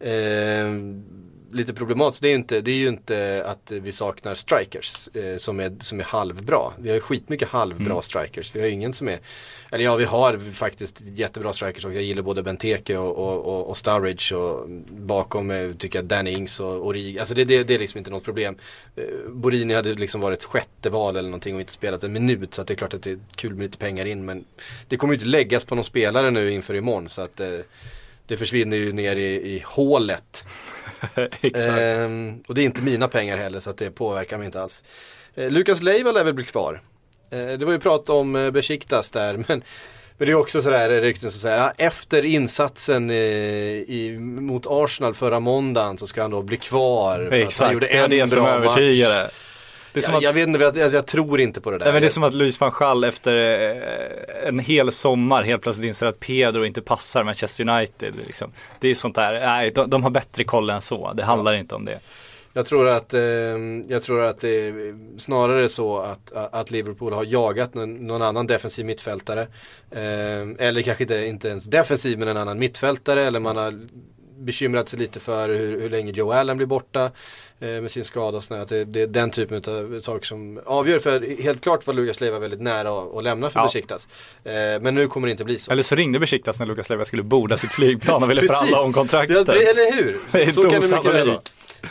ehm, 0.00 1.04
lite 1.52 1.74
problematiskt 1.74 2.22
det 2.22 2.28
är, 2.28 2.30
ju 2.30 2.36
inte, 2.36 2.60
det 2.60 2.70
är 2.70 2.74
ju 2.74 2.88
inte 2.88 3.44
att 3.46 3.72
vi 3.72 3.92
saknar 3.92 4.34
strikers 4.34 5.08
eh, 5.14 5.36
som, 5.36 5.60
är, 5.60 5.76
som 5.80 6.00
är 6.00 6.04
halvbra. 6.04 6.72
Vi 6.78 6.88
har 6.88 6.94
ju 6.94 7.00
skitmycket 7.00 7.48
halvbra 7.48 7.86
Mm. 7.86 8.02
strikers. 8.02 8.54
Vi 8.54 8.60
har 8.60 8.66
ju 8.66 8.72
ingen 8.72 8.92
som 8.92 9.08
är, 9.08 9.18
eller 9.70 9.84
ja 9.84 9.96
vi 9.96 10.04
har 10.04 10.38
faktiskt 10.52 11.00
jättebra 11.00 11.52
strikers 11.52 11.84
och 11.84 11.94
jag 11.94 12.02
gillar 12.02 12.22
både 12.22 12.42
Benteke 12.42 12.96
och, 12.96 13.16
och, 13.18 13.46
och, 13.46 13.68
och 13.68 13.76
Sturridge 13.76 14.34
och 14.36 14.68
bakom 14.90 15.50
eh, 15.50 15.72
tycker 15.72 15.98
jag 15.98 16.06
Danny 16.06 16.30
Ings 16.30 16.60
och 16.60 16.86
Origi. 16.86 17.18
Alltså 17.18 17.34
det, 17.34 17.44
det, 17.44 17.62
det 17.64 17.74
är 17.74 17.78
liksom 17.78 17.98
inte 17.98 18.10
något 18.10 18.24
problem. 18.24 18.56
Eh, 18.96 19.04
Borini 19.30 19.74
hade 19.74 19.94
liksom 19.94 20.20
varit 20.20 20.44
sjätte 20.44 20.90
val 20.90 21.16
eller 21.16 21.28
någonting 21.28 21.54
och 21.54 21.60
inte 21.60 21.72
spelat 21.72 22.04
en 22.04 22.12
minut 22.12 22.54
så 22.54 22.62
det 22.62 22.72
är 22.72 22.76
klart 22.76 22.94
att 22.94 23.02
det 23.02 23.10
är 23.10 23.18
kul 23.34 23.54
med 23.54 23.62
lite 23.62 23.78
pengar 23.78 24.06
in 24.06 24.24
men 24.24 24.44
det 24.88 24.96
kommer 24.96 25.14
ju 25.14 25.16
inte 25.16 25.26
läggas 25.26 25.64
på 25.64 25.74
någon 25.74 25.84
spelare 25.84 26.30
nu 26.30 26.52
inför 26.52 26.76
imorgon 26.76 27.08
så 27.08 27.22
att 27.22 27.40
eh, 27.40 27.48
det 28.28 28.36
försvinner 28.36 28.76
ju 28.76 28.92
ner 28.92 29.16
i, 29.16 29.34
i 29.34 29.62
hålet. 29.66 30.46
Exakt. 31.40 31.68
Ehm, 31.78 32.42
och 32.48 32.54
det 32.54 32.60
är 32.62 32.64
inte 32.64 32.82
mina 32.82 33.08
pengar 33.08 33.36
heller 33.36 33.60
så 33.60 33.70
att 33.70 33.76
det 33.78 33.90
påverkar 33.90 34.38
mig 34.38 34.46
inte 34.46 34.62
alls. 34.62 34.84
Eh, 35.34 35.50
Lukas 35.50 35.82
Leiva 35.82 36.12
lär 36.12 36.24
väl 36.24 36.34
bli 36.34 36.44
kvar. 36.44 36.82
Eh, 37.32 37.46
det 37.58 37.64
var 37.64 37.72
ju 37.72 37.78
prat 37.78 38.08
om 38.10 38.36
eh, 38.36 38.50
Besiktas 38.50 39.10
där 39.10 39.34
men, 39.48 39.62
men 40.18 40.26
det 40.26 40.30
är 40.32 40.34
också 40.34 40.62
sådär 40.62 41.00
rykten 41.00 41.30
som 41.30 41.40
säger 41.40 41.58
ja, 41.58 41.72
efter 41.78 42.24
insatsen 42.24 43.10
eh, 43.10 43.16
i, 43.16 44.18
mot 44.20 44.66
Arsenal 44.68 45.14
förra 45.14 45.40
måndagen 45.40 45.98
så 45.98 46.06
ska 46.06 46.22
han 46.22 46.30
då 46.30 46.42
bli 46.42 46.56
kvar. 46.56 47.16
för 47.18 47.24
att 47.26 47.32
han 47.32 47.42
Exakt, 47.42 47.72
gjorde 47.72 47.86
det 47.86 47.92
en 47.98 48.10
det 48.10 48.28
som 48.28 48.42
bra 48.44 48.58
match. 48.58 48.66
övertygade. 48.66 49.30
Det 49.92 50.00
är 50.00 50.02
som 50.02 50.12
Jag, 50.12 50.18
att, 50.18 50.24
jag 50.24 50.32
vet 50.32 50.48
inte, 50.48 50.80
jag, 50.80 50.92
jag, 50.92 51.06
tror 51.06 51.40
inte 51.40 51.60
på 51.60 51.70
det 51.70 51.78
där. 51.78 51.84
nej, 51.84 51.92
men 51.92 52.02
det 52.02 52.06
är 52.06 52.10
som 52.10 52.22
att 52.22 52.34
Luis 52.34 52.60
van 52.60 52.72
Gaal 52.78 53.04
efter 53.04 53.36
eh, 53.36 54.48
en 54.48 54.58
hel 54.58 54.92
sommar 54.92 55.42
helt 55.42 55.62
plötsligt 55.62 55.88
inser 55.88 56.06
att 56.06 56.20
Pedro 56.20 56.64
inte 56.64 56.82
passar 56.82 57.24
Manchester 57.24 57.68
United. 57.68 58.14
Liksom. 58.26 58.52
Det 58.78 58.88
är 58.88 58.94
sånt 58.94 59.14
där, 59.14 59.32
nej 59.32 59.70
de, 59.70 59.90
de 59.90 60.02
har 60.02 60.10
bättre 60.10 60.44
koll 60.44 60.70
än 60.70 60.80
så. 60.80 61.12
Det 61.12 61.24
handlar 61.24 61.54
inte 61.54 61.74
om 61.74 61.84
det. 61.84 62.00
Jag 62.52 62.66
tror 62.66 62.88
att, 62.88 63.14
eh, 63.14 63.20
jag 63.88 64.02
tror 64.02 64.22
att 64.22 64.38
det 64.38 64.68
är 64.68 65.18
snarare 65.18 65.68
så 65.68 65.98
att, 65.98 66.32
att 66.32 66.70
Liverpool 66.70 67.12
har 67.12 67.24
jagat 67.24 67.74
någon, 67.74 68.06
någon 68.06 68.22
annan 68.22 68.46
defensiv 68.46 68.86
mittfältare. 68.86 69.40
Eh, 69.90 70.48
eller 70.58 70.82
kanske 70.82 71.04
inte, 71.04 71.26
inte 71.26 71.48
ens 71.48 71.64
defensiv 71.64 72.18
men 72.18 72.28
en 72.28 72.36
annan 72.36 72.58
mittfältare. 72.58 73.22
Eller 73.22 73.40
man 73.40 73.56
har 73.56 73.80
bekymrat 74.38 74.88
sig 74.88 74.98
lite 74.98 75.20
för 75.20 75.48
hur, 75.48 75.80
hur 75.80 75.90
länge 75.90 76.12
Joe 76.12 76.32
Allen 76.32 76.56
blir 76.56 76.66
borta 76.66 77.04
eh, 77.60 77.68
med 77.68 77.90
sin 77.90 78.04
skada 78.04 78.36
och 78.36 78.44
sådär. 78.44 78.60
Att 78.62 78.68
det, 78.68 78.84
det 78.84 79.02
är 79.02 79.06
den 79.06 79.30
typen 79.30 79.56
av 79.56 80.00
saker 80.00 80.26
som 80.26 80.60
avgör. 80.66 80.98
För 80.98 81.42
helt 81.42 81.60
klart 81.62 81.86
var 81.86 81.94
Lukas 81.94 82.20
Leiva 82.20 82.38
väldigt 82.38 82.60
nära 82.60 82.88
att, 83.02 83.14
att 83.16 83.24
lämna 83.24 83.48
för 83.50 83.60
Ja. 83.60 83.64
Besiktas. 83.66 84.08
Eh, 84.44 84.52
men 84.80 84.94
nu 84.94 85.08
kommer 85.08 85.26
det 85.28 85.30
inte 85.32 85.44
bli 85.44 85.58
så. 85.58 85.72
Eller 85.72 85.82
så 85.82 85.94
ringde 85.94 86.18
Besiktas 86.18 86.58
när 86.58 86.66
Lukas 86.66 86.90
Leiva 86.90 87.04
skulle 87.04 87.22
borda 87.22 87.56
sitt 87.56 87.72
flygplan 87.72 88.22
och 88.22 88.30
ville 88.30 88.42
förhandla 88.46 88.80
om 88.80 88.86
Ja, 88.90 88.92
kontraktet. 88.92 89.46
det- 89.46 89.52
eller 89.52 89.92
hur? 90.02 90.16
Det 90.32 90.42
är 90.42 90.50
Så 90.52 90.62
kan 90.62 90.80
det 90.80 90.96
mycket 90.96 91.14
väl 91.14 91.28
vara. 91.28 91.40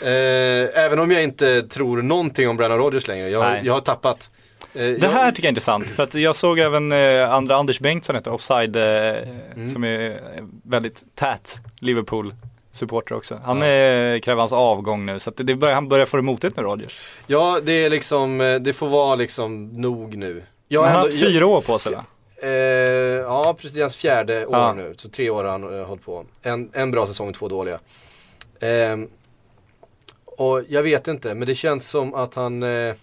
Eh, 0.01 0.69
även 0.85 0.99
om 0.99 1.11
jag 1.11 1.23
inte 1.23 1.61
tror 1.61 2.01
någonting 2.01 2.49
om 2.49 2.57
Brennan 2.57 2.77
Rodgers 2.77 3.07
längre. 3.07 3.29
Jag, 3.29 3.65
jag 3.65 3.73
har 3.73 3.81
tappat. 3.81 4.31
Eh, 4.77 4.89
Det 4.99 5.07
här 5.07 5.31
tycker 5.31 5.43
jag 5.43 5.47
är 5.47 5.51
intressant 5.51 5.89
för 5.89 6.03
att 6.03 6.13
jag 6.15 6.35
såg 6.35 6.59
även 6.59 6.91
eh, 6.91 7.33
andra 7.33 7.55
Anders 7.55 7.79
Bengtsson 7.79 8.15
heter 8.15 8.31
Offside 8.33 8.75
eh, 8.75 8.83
Mm. 9.55 9.67
som 9.67 9.83
är 9.83 10.19
väldigt 10.63 11.03
tät 11.15 11.61
Liverpool 11.79 12.35
supporter 12.71 13.15
också. 13.15 13.39
Han 13.43 13.57
eh, 13.57 14.19
kräver 14.19 14.35
hans 14.35 14.53
avgång 14.53 15.05
nu 15.05 15.19
så 15.19 15.31
det 15.37 15.55
börjar, 15.55 15.75
han 15.75 15.87
börjar 15.87 16.05
få 16.05 16.17
det 16.17 16.23
motigt 16.23 16.55
med 16.55 16.65
Rodgers. 16.65 16.99
Ja, 17.27 17.59
det 17.63 17.71
är 17.71 17.89
liksom, 17.89 18.41
eh, 18.41 18.55
det 18.55 18.73
får 18.73 18.87
vara 18.87 19.15
liksom 19.15 19.67
nog 19.67 20.15
nu. 20.17 20.43
Jag 20.67 20.81
han 20.83 20.91
har 20.91 20.99
haft 20.99 21.19
fyra 21.19 21.45
år 21.45 21.61
på 21.61 21.79
sig 21.79 21.93
va? 21.93 22.05
Eh, 22.43 22.49
ja, 22.49 23.55
precis. 23.57 23.73
Det 23.73 23.79
är 23.79 23.83
hans 23.83 23.97
fjärde 23.97 24.45
år 24.45 24.55
Ja. 24.57 24.73
nu. 24.73 24.93
Så 24.97 25.09
tre 25.09 25.29
år 25.29 25.43
har 25.43 25.51
han 25.51 25.79
eh, 25.79 25.85
hållit 25.87 26.05
på. 26.05 26.25
En, 26.43 26.69
en 26.73 26.91
bra 26.91 27.07
säsong 27.07 27.29
och 27.29 27.35
två 27.35 27.47
dåliga. 27.47 27.79
Ehm, 28.59 29.07
och 30.25 30.61
jag 30.69 30.83
vet 30.83 31.07
inte, 31.07 31.33
men 31.35 31.47
det 31.47 31.55
känns 31.55 31.89
som 31.89 32.13
att 32.13 32.35
han 32.35 32.63
eh, 32.63 32.93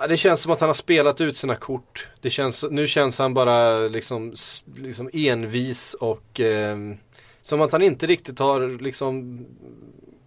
ja, 0.00 0.06
Det 0.06 0.16
känns 0.16 0.40
som 0.42 0.52
att 0.52 0.60
han 0.60 0.68
har 0.68 0.74
spelat 0.74 1.20
ut 1.20 1.36
sina 1.36 1.54
kort. 1.56 2.08
Det 2.20 2.30
känns, 2.30 2.64
nu 2.70 2.86
känns 2.86 3.18
han 3.18 3.34
bara 3.34 3.78
liksom, 3.78 4.34
liksom 4.76 5.10
envis 5.12 5.94
och 5.94 6.40
ehm, 6.40 6.96
som 7.42 7.60
att 7.60 7.72
han 7.72 7.82
inte 7.82 8.06
riktigt 8.06 8.38
har 8.38 8.82
liksom 8.82 9.46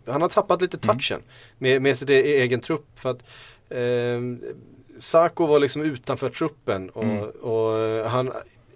Han 0.08 0.22
har 0.22 0.30
tappat 0.30 0.62
lite 0.62 0.78
touchen 0.78 1.22
med, 1.58 1.82
med 1.82 1.98
sin 1.98 2.10
e- 2.10 2.14
egen 2.42 2.60
trupp. 2.60 2.86
För 2.96 3.10
att 3.12 3.24
ehm, 3.70 4.42
Sako 5.00 5.46
var 5.46 5.60
liksom 5.60 5.82
utanför 5.82 6.30
truppen 6.30 6.90
och, 6.90 7.04
Mm. 7.04 7.30
och 7.30 8.10
han 8.10 8.32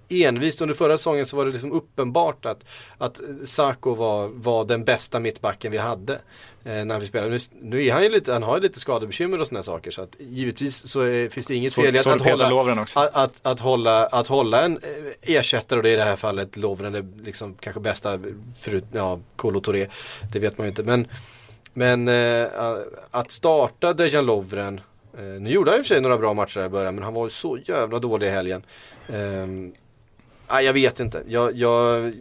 envist 0.09 0.61
under 0.61 0.75
förra 0.75 0.97
säsongen 0.97 1.25
så 1.25 1.37
var 1.37 1.45
det 1.45 1.51
liksom 1.51 1.71
uppenbart 1.71 2.45
att, 2.45 2.65
att 2.97 3.21
Sako 3.43 3.93
var, 3.93 4.27
var 4.27 4.65
den 4.65 4.83
bästa 4.83 5.19
mittbacken 5.19 5.71
vi 5.71 5.77
hade 5.77 6.13
eh, 6.13 6.19
när 6.68 6.99
vi 6.99 7.05
spelade. 7.05 7.30
Nu, 7.32 7.38
nu 7.61 7.86
är 7.86 7.93
han 7.93 8.03
ju 8.03 8.09
lite, 8.09 8.34
han 8.34 8.43
har 8.43 8.55
ju 8.57 8.61
lite 8.61 8.80
skadebekymmer 8.80 9.39
och 9.39 9.47
sådana 9.47 9.63
saker 9.63 9.91
så 9.91 10.01
att 10.01 10.15
givetvis 10.20 10.89
så 10.91 11.01
är, 11.01 11.30
finns 11.30 11.45
det 11.47 11.55
inget 11.55 11.74
Så- 11.74 11.82
fel 11.82 11.95
i 11.95 11.99
att, 11.99 12.07
att, 12.07 12.22
hålla, 12.22 12.72
att, 12.95 13.15
att, 13.15 13.39
att, 13.41 13.59
hålla, 13.59 14.05
att 14.05 14.28
hålla 14.28 14.61
en 14.65 14.78
eh, 14.78 15.36
ersättare 15.38 15.78
och 15.80 15.84
det 15.84 15.89
är 15.89 15.93
i 15.93 15.95
det 15.95 16.03
här 16.03 16.15
fallet 16.15 16.57
Lovren 16.57 16.95
är 16.95 17.05
liksom 17.24 17.55
kanske 17.59 17.80
bästa 17.80 18.20
förut, 18.59 18.86
ja, 18.91 19.20
Kolo 19.36 19.59
Touré, 19.59 19.88
det 20.34 20.39
vet 20.39 20.57
man 20.57 20.65
ju 20.68 20.70
inte. 20.70 20.84
Men 20.84 21.07
men 21.74 22.07
eh, 22.07 22.47
att 23.11 23.32
starta 23.32 23.93
Dejan 23.93 24.26
Lovren 24.26 24.82
eh, 25.18 25.24
Nu 25.24 25.49
gjorde 25.49 25.72
han 25.72 25.80
i 25.80 25.82
och 25.82 25.86
för 25.86 25.93
sig 25.93 26.01
några 26.01 26.18
bra 26.18 26.34
matcher 26.34 26.65
i 26.65 26.70
början 26.70 26.95
men 26.95 27.03
han 27.03 27.13
var 27.13 27.24
ju 27.24 27.30
så 27.30 27.57
jävla 27.65 27.99
dålig 27.99 28.28
i 28.28 28.30
helgen. 28.30 28.63
Nej, 30.51 30.65
Jag 30.65 30.74
vet 30.74 30.99
inte, 30.99 31.24
jag, 31.28 31.55
jag 31.55 32.13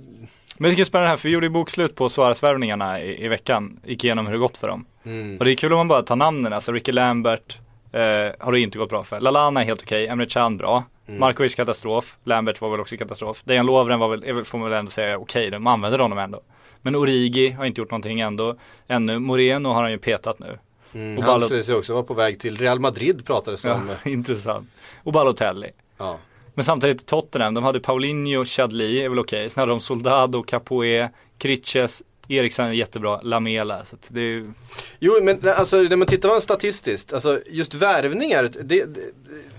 Men 0.59 0.75
det 0.75 0.81
är 0.81 0.85
spännande 0.85 1.11
här 1.11 1.17
för 1.17 1.29
vi 1.29 1.35
gjorde 1.35 1.47
ju 1.47 1.51
bokslut 1.51 1.95
på 1.95 2.09
Suarez-värvningarna 2.09 3.01
i, 3.01 3.25
i 3.25 3.29
veckan. 3.29 3.81
Gick 3.85 4.05
igenom 4.05 4.27
hur 4.27 4.33
det 4.33 4.39
gått 4.39 4.57
för 4.59 4.69
dem. 4.69 4.87
mm, 5.05 5.39
Och 5.39 5.45
det 5.45 5.53
är 5.53 5.55
kul 5.57 5.73
om 5.73 5.77
man 5.79 5.89
bara 5.89 6.03
tar 6.03 6.17
namnen, 6.17 6.53
alltså 6.53 6.73
Ricky 6.73 6.93
Lambert, 6.93 7.59
Eh, 7.93 8.33
har 8.41 8.53
det 8.53 8.61
inte 8.61 8.79
gått 8.79 8.89
bra 8.89 9.05
för. 9.05 9.21
Lalana 9.21 9.61
är 9.61 9.65
helt 9.65 9.83
okej, 9.83 10.07
Emre 10.07 10.27
Can 10.27 10.57
bra. 10.57 10.85
Mm. 11.09 11.21
Markovic 11.21 11.55
katastrof, 11.55 12.17
Lambert 12.25 12.61
var 12.61 12.71
väl 12.71 12.81
också 12.81 12.97
katastrof. 12.97 13.43
Dejan 13.45 13.67
Lovren 13.67 13.99
var 13.99 14.09
väl, 14.17 14.45
får 14.45 14.59
man 14.59 14.71
väl 14.71 14.79
ändå 14.79 14.91
säga 14.91 15.19
okej, 15.19 15.51
de 15.51 15.67
använder 15.67 15.99
honom 15.99 16.19
ändå. 16.19 16.41
Men 16.83 16.97
Origi 16.97 17.51
har 17.51 17.65
inte 17.65 17.81
gjort 17.81 17.91
någonting 17.91 18.21
ändå, 18.21 18.57
ännu. 18.89 19.19
Moreno 19.19 19.69
har 19.69 19.83
han 19.83 19.91
ju 19.91 19.99
petat 19.99 20.39
nu. 20.39 20.59
Mm, 20.95 21.19
Och 21.19 21.25
han 21.25 21.35
Ballot- 21.41 21.49
sägs 21.49 21.71
ju 21.71 21.75
också 21.75 21.93
vara 21.95 22.03
på 22.03 22.15
väg 22.15 22.41
till 22.41 22.57
Real 22.59 22.81
Madrid 22.81 23.27
pratades 23.27 23.63
det 23.63 23.69
Ja, 23.69 23.75
om. 23.75 23.91
intressant. 24.13 24.69
Och 25.03 25.13
Balotelli. 25.13 25.71
Ja. 25.99 26.19
Men 26.57 26.65
samtidigt 26.65 27.07
Tottenham, 27.07 27.55
de 27.55 27.65
hade 27.65 27.81
Paulinho, 27.81 28.45
Chadli 28.45 29.03
är 29.03 29.09
väl 29.09 29.19
okej. 29.19 29.51
Sen 29.51 29.61
hade 29.61 29.73
de 29.73 29.81
Soldado, 29.81 30.43
Capoe, 30.43 31.11
Kritches, 31.39 32.03
Eriksen 32.29 32.67
är 32.67 32.73
jättebra, 32.73 33.21
Lamela. 33.23 33.85
Så 33.85 33.97
det 34.09 34.21
är 34.21 34.53
Jo 34.99 35.19
men 35.23 35.49
alltså 35.49 35.77
när 35.77 35.97
man 35.97 36.07
tittar 36.07 36.29
man 36.29 36.41
statistiskt, 36.41 37.13
alltså 37.13 37.41
just 37.51 37.75
värvningar, 37.75 38.43
det, 38.63 38.85
det, 38.85 39.01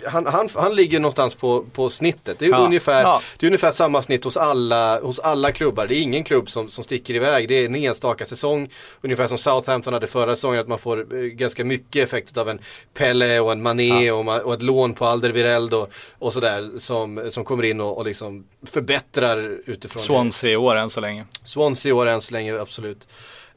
han, 0.05 0.25
han, 0.25 0.49
han 0.55 0.75
ligger 0.75 0.99
någonstans 0.99 1.35
på, 1.35 1.65
på 1.73 1.89
snittet. 1.89 2.39
Det 2.39 2.45
är, 2.45 2.49
Ja. 2.49 2.57
ungefär, 2.65 3.01
Ja. 3.01 3.21
det 3.37 3.45
är 3.45 3.47
ungefär 3.47 3.71
samma 3.71 4.01
snitt 4.01 4.23
hos 4.23 4.37
alla, 4.37 4.99
hos 5.01 5.19
alla 5.19 5.51
klubbar. 5.51 5.87
Det 5.87 5.95
är 5.95 6.01
ingen 6.01 6.23
klubb 6.23 6.49
som, 6.49 6.69
som 6.69 6.83
sticker 6.83 7.15
iväg. 7.15 7.47
Det 7.47 7.53
är 7.55 7.65
en 7.65 7.75
enstaka 7.75 8.25
säsong. 8.25 8.69
Ungefär 9.01 9.27
som 9.27 9.37
Southampton 9.37 9.93
hade 9.93 10.07
förra 10.07 10.35
säsongen, 10.35 10.59
att 10.61 10.67
man 10.67 10.79
får 10.79 11.15
eh, 11.15 11.21
ganska 11.21 11.65
mycket 11.65 12.03
effekt 12.03 12.37
av 12.37 12.49
en 12.49 12.59
Pelle 12.93 13.39
och 13.39 13.51
en 13.51 13.61
Mané 13.61 14.11
och, 14.11 14.23
ma- 14.23 14.39
och 14.39 14.53
ett 14.53 14.61
lån 14.61 14.93
på 14.93 15.05
Alderweireld 15.05 15.73
och, 15.73 15.91
och 16.19 16.33
sådär 16.33 16.69
som, 16.77 17.27
som 17.29 17.43
kommer 17.45 17.63
in 17.63 17.81
och, 17.81 17.97
och 17.97 18.05
liksom 18.05 18.45
förbättrar 18.65 19.57
utifrån 19.65 19.99
Swansea 20.01 20.51
i 20.51 20.55
år 20.55 20.75
än 20.75 20.89
så 20.89 20.99
länge. 21.01 21.25
Swansea 21.43 21.89
i 21.89 21.93
år 21.93 22.05
än 22.05 22.21
så 22.21 22.33
länge, 22.33 22.56
absolut. 22.61 23.07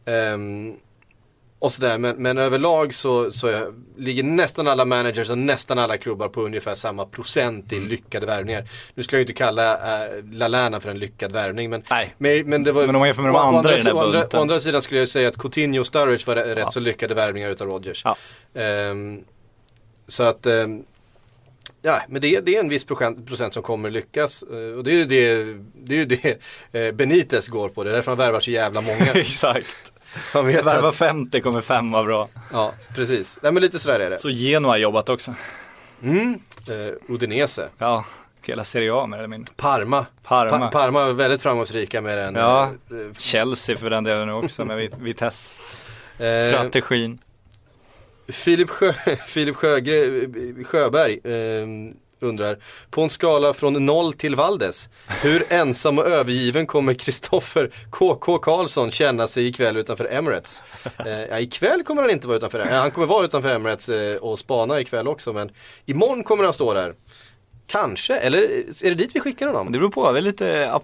Ehm, 0.05 0.75
och 1.59 1.73
sådär, 1.73 1.99
men, 1.99 2.17
men 2.17 2.39
överlag 2.39 2.95
så, 2.95 3.33
så 3.33 3.47
är, 3.47 3.67
ligger 3.99 4.23
nästan 4.23 4.69
alla 4.69 4.85
managers 4.85 5.31
och 5.31 5.39
nästan 5.39 5.79
alla 5.79 5.97
klubbar 5.99 6.29
på 6.29 6.43
ungefär 6.43 6.75
samma 6.75 7.05
procent 7.07 7.73
i 7.73 7.77
Mm. 7.77 7.89
lyckade 7.89 8.27
värvningar. 8.27 8.65
Nu 8.95 9.03
skulle 9.03 9.17
jag 9.17 9.21
ju 9.21 9.25
inte 9.33 9.33
kalla 9.39 9.75
äh, 10.07 10.25
Lallana 10.33 10.81
för 10.81 10.91
en 10.91 10.99
lyckad 10.99 11.33
värvning, 11.33 11.71
men, 11.71 11.83
Nej. 11.91 12.15
men, 12.19 12.49
men 12.49 12.65
det 12.65 12.73
var 12.73 12.87
Men 12.87 12.95
om 12.95 12.99
man 12.99 13.09
jämför 13.09 13.23
med 13.23 13.33
de 13.33 13.37
å 13.37 13.39
andra 13.41 13.75
i 13.75 13.77
den 13.77 13.87
här 13.87 13.95
å 13.95 13.99
andra, 14.01 14.21
bunten. 14.21 14.39
å 14.39 14.43
andra 14.43 14.61
sidan 14.61 14.83
skulle 14.83 15.01
jag 15.01 15.09
säga 15.09 15.29
att 15.29 15.39
Coutinho 15.39 15.81
och 15.81 15.87
Sturridge 15.87 16.25
var 16.27 16.37
rätt 16.37 16.59
Ja. 16.59 16.71
så 16.71 16.81
lyckade 16.81 17.15
värvningar 17.15 17.51
utav 17.51 17.69
Rodgers. 17.69 18.03
Ja. 18.05 18.17
Ehm, 18.61 19.25
så 20.07 20.23
att 20.23 20.47
ehm, 20.47 20.85
Ja, 21.83 22.03
men 22.09 22.21
det, 22.23 22.41
det 22.41 22.57
är 22.57 22.61
en 22.61 22.69
viss 22.69 22.85
procent, 22.85 23.27
procent 23.27 23.55
som 23.55 23.63
kommer 23.63 23.91
lyckas. 23.91 24.43
Eh, 24.43 24.79
och 24.79 24.85
det 24.85 24.91
är 24.91 24.95
ju 24.95 25.05
det, 25.05 25.45
det, 25.75 25.95
är 25.95 25.99
ju 25.99 26.05
det 26.05 26.39
eh, 26.89 26.93
Benitez 26.95 27.49
går 27.49 27.69
på. 27.69 27.85
Det 27.85 27.91
är 27.91 27.95
därför 27.95 28.11
han 28.11 28.19
värvar 28.19 28.41
så 28.41 28.51
jävla 28.51 28.81
många. 28.81 29.13
Exakt. 29.15 29.93
Han 30.33 30.47
vet 30.47 30.65
Värva 30.67 30.89
att, 30.89 30.97
50 30.97 31.41
kommer 31.41 31.61
fem 31.61 31.91
vara 31.91 32.05
bra. 32.05 32.29
ja, 32.53 32.73
precis. 32.95 33.39
Nej 33.43 33.53
men 33.53 33.63
lite 33.63 33.79
sådär 33.79 34.01
är 34.01 34.11
det. 34.11 34.19
Så 34.19 34.31
Genoa 34.31 34.71
har 34.73 34.77
jobbat 34.79 35.09
också. 35.09 35.35
Mm. 36.03 36.35
Eh, 36.71 37.15
Udinese. 37.15 37.69
Ja, 37.79 38.05
hela 38.47 38.65
Serie 38.65 38.95
A 38.95 39.07
mer 39.07 39.19
eller 39.19 39.29
mindre. 39.29 39.53
Parma. 39.57 40.07
Parma. 40.23 40.59
Pa- 40.59 40.69
Parma 40.71 41.03
är 41.05 41.13
väldigt 41.13 41.43
framgångsrika 41.43 42.01
med 42.01 42.19
den. 42.19 42.35
Ja. 42.35 42.63
eh, 42.65 43.19
Chelsea 43.19 43.77
för 43.77 43.91
den 43.91 44.05
delen 44.05 44.27
nu 44.29 44.33
också 44.35 44.65
med 44.65 44.77
Vit- 44.77 44.99
Vitesse. 44.99 45.61
eh, 46.19 46.49
Strategin. 46.49 47.19
Filip, 48.33 48.71
Sjö, 48.71 48.93
Filip 49.27 49.57
Sjögre, 49.57 50.65
Sjöberg 50.65 51.21
eh, 51.25 51.67
undrar, 52.21 52.59
på 52.91 53.03
en 53.03 53.11
skala 53.11 53.53
från 53.53 53.87
noll 53.87 54.13
till 54.13 54.37
Valdes, 54.37 54.89
hur 55.23 55.45
ensam 55.49 55.99
och 55.99 56.07
övergiven 56.07 56.67
kommer 56.67 56.95
Kristoffer 56.95 57.71
KK 57.91 58.39
Karlsson 58.39 58.91
känna 58.91 59.27
sig 59.27 59.47
ikväll 59.47 59.77
utanför 59.77 60.09
Emirates? 60.13 60.63
Eh, 61.07 61.21
ja, 61.31 61.41
ikväll 61.41 61.83
kommer 61.83 62.03
han 62.03 62.11
inte 62.11 62.27
vara 62.29 62.37
utanför, 62.37 62.61
eh, 62.61 62.67
han 62.67 62.91
kommer 62.91 63.07
vara 63.07 63.25
utanför 63.25 63.51
Emirates 63.51 63.89
eh, 63.89 64.17
och 64.17 64.39
spana 64.39 64.81
ikväll 64.81 65.09
också, 65.09 65.33
men 65.33 65.51
imorgon 65.87 66.25
kommer 66.25 66.45
han 66.45 66.53
stå 66.53 66.75
där. 66.75 66.95
Kanske, 67.71 68.17
eller 68.17 68.39
är 68.85 68.89
det 68.89 68.95
dit 68.95 69.11
vi 69.15 69.21
skickar 69.21 69.47
honom? 69.47 69.73
Det 69.73 69.79
beror 69.79 69.91
på, 69.91 70.13
vi, 70.13 70.21
lite, 70.21 70.81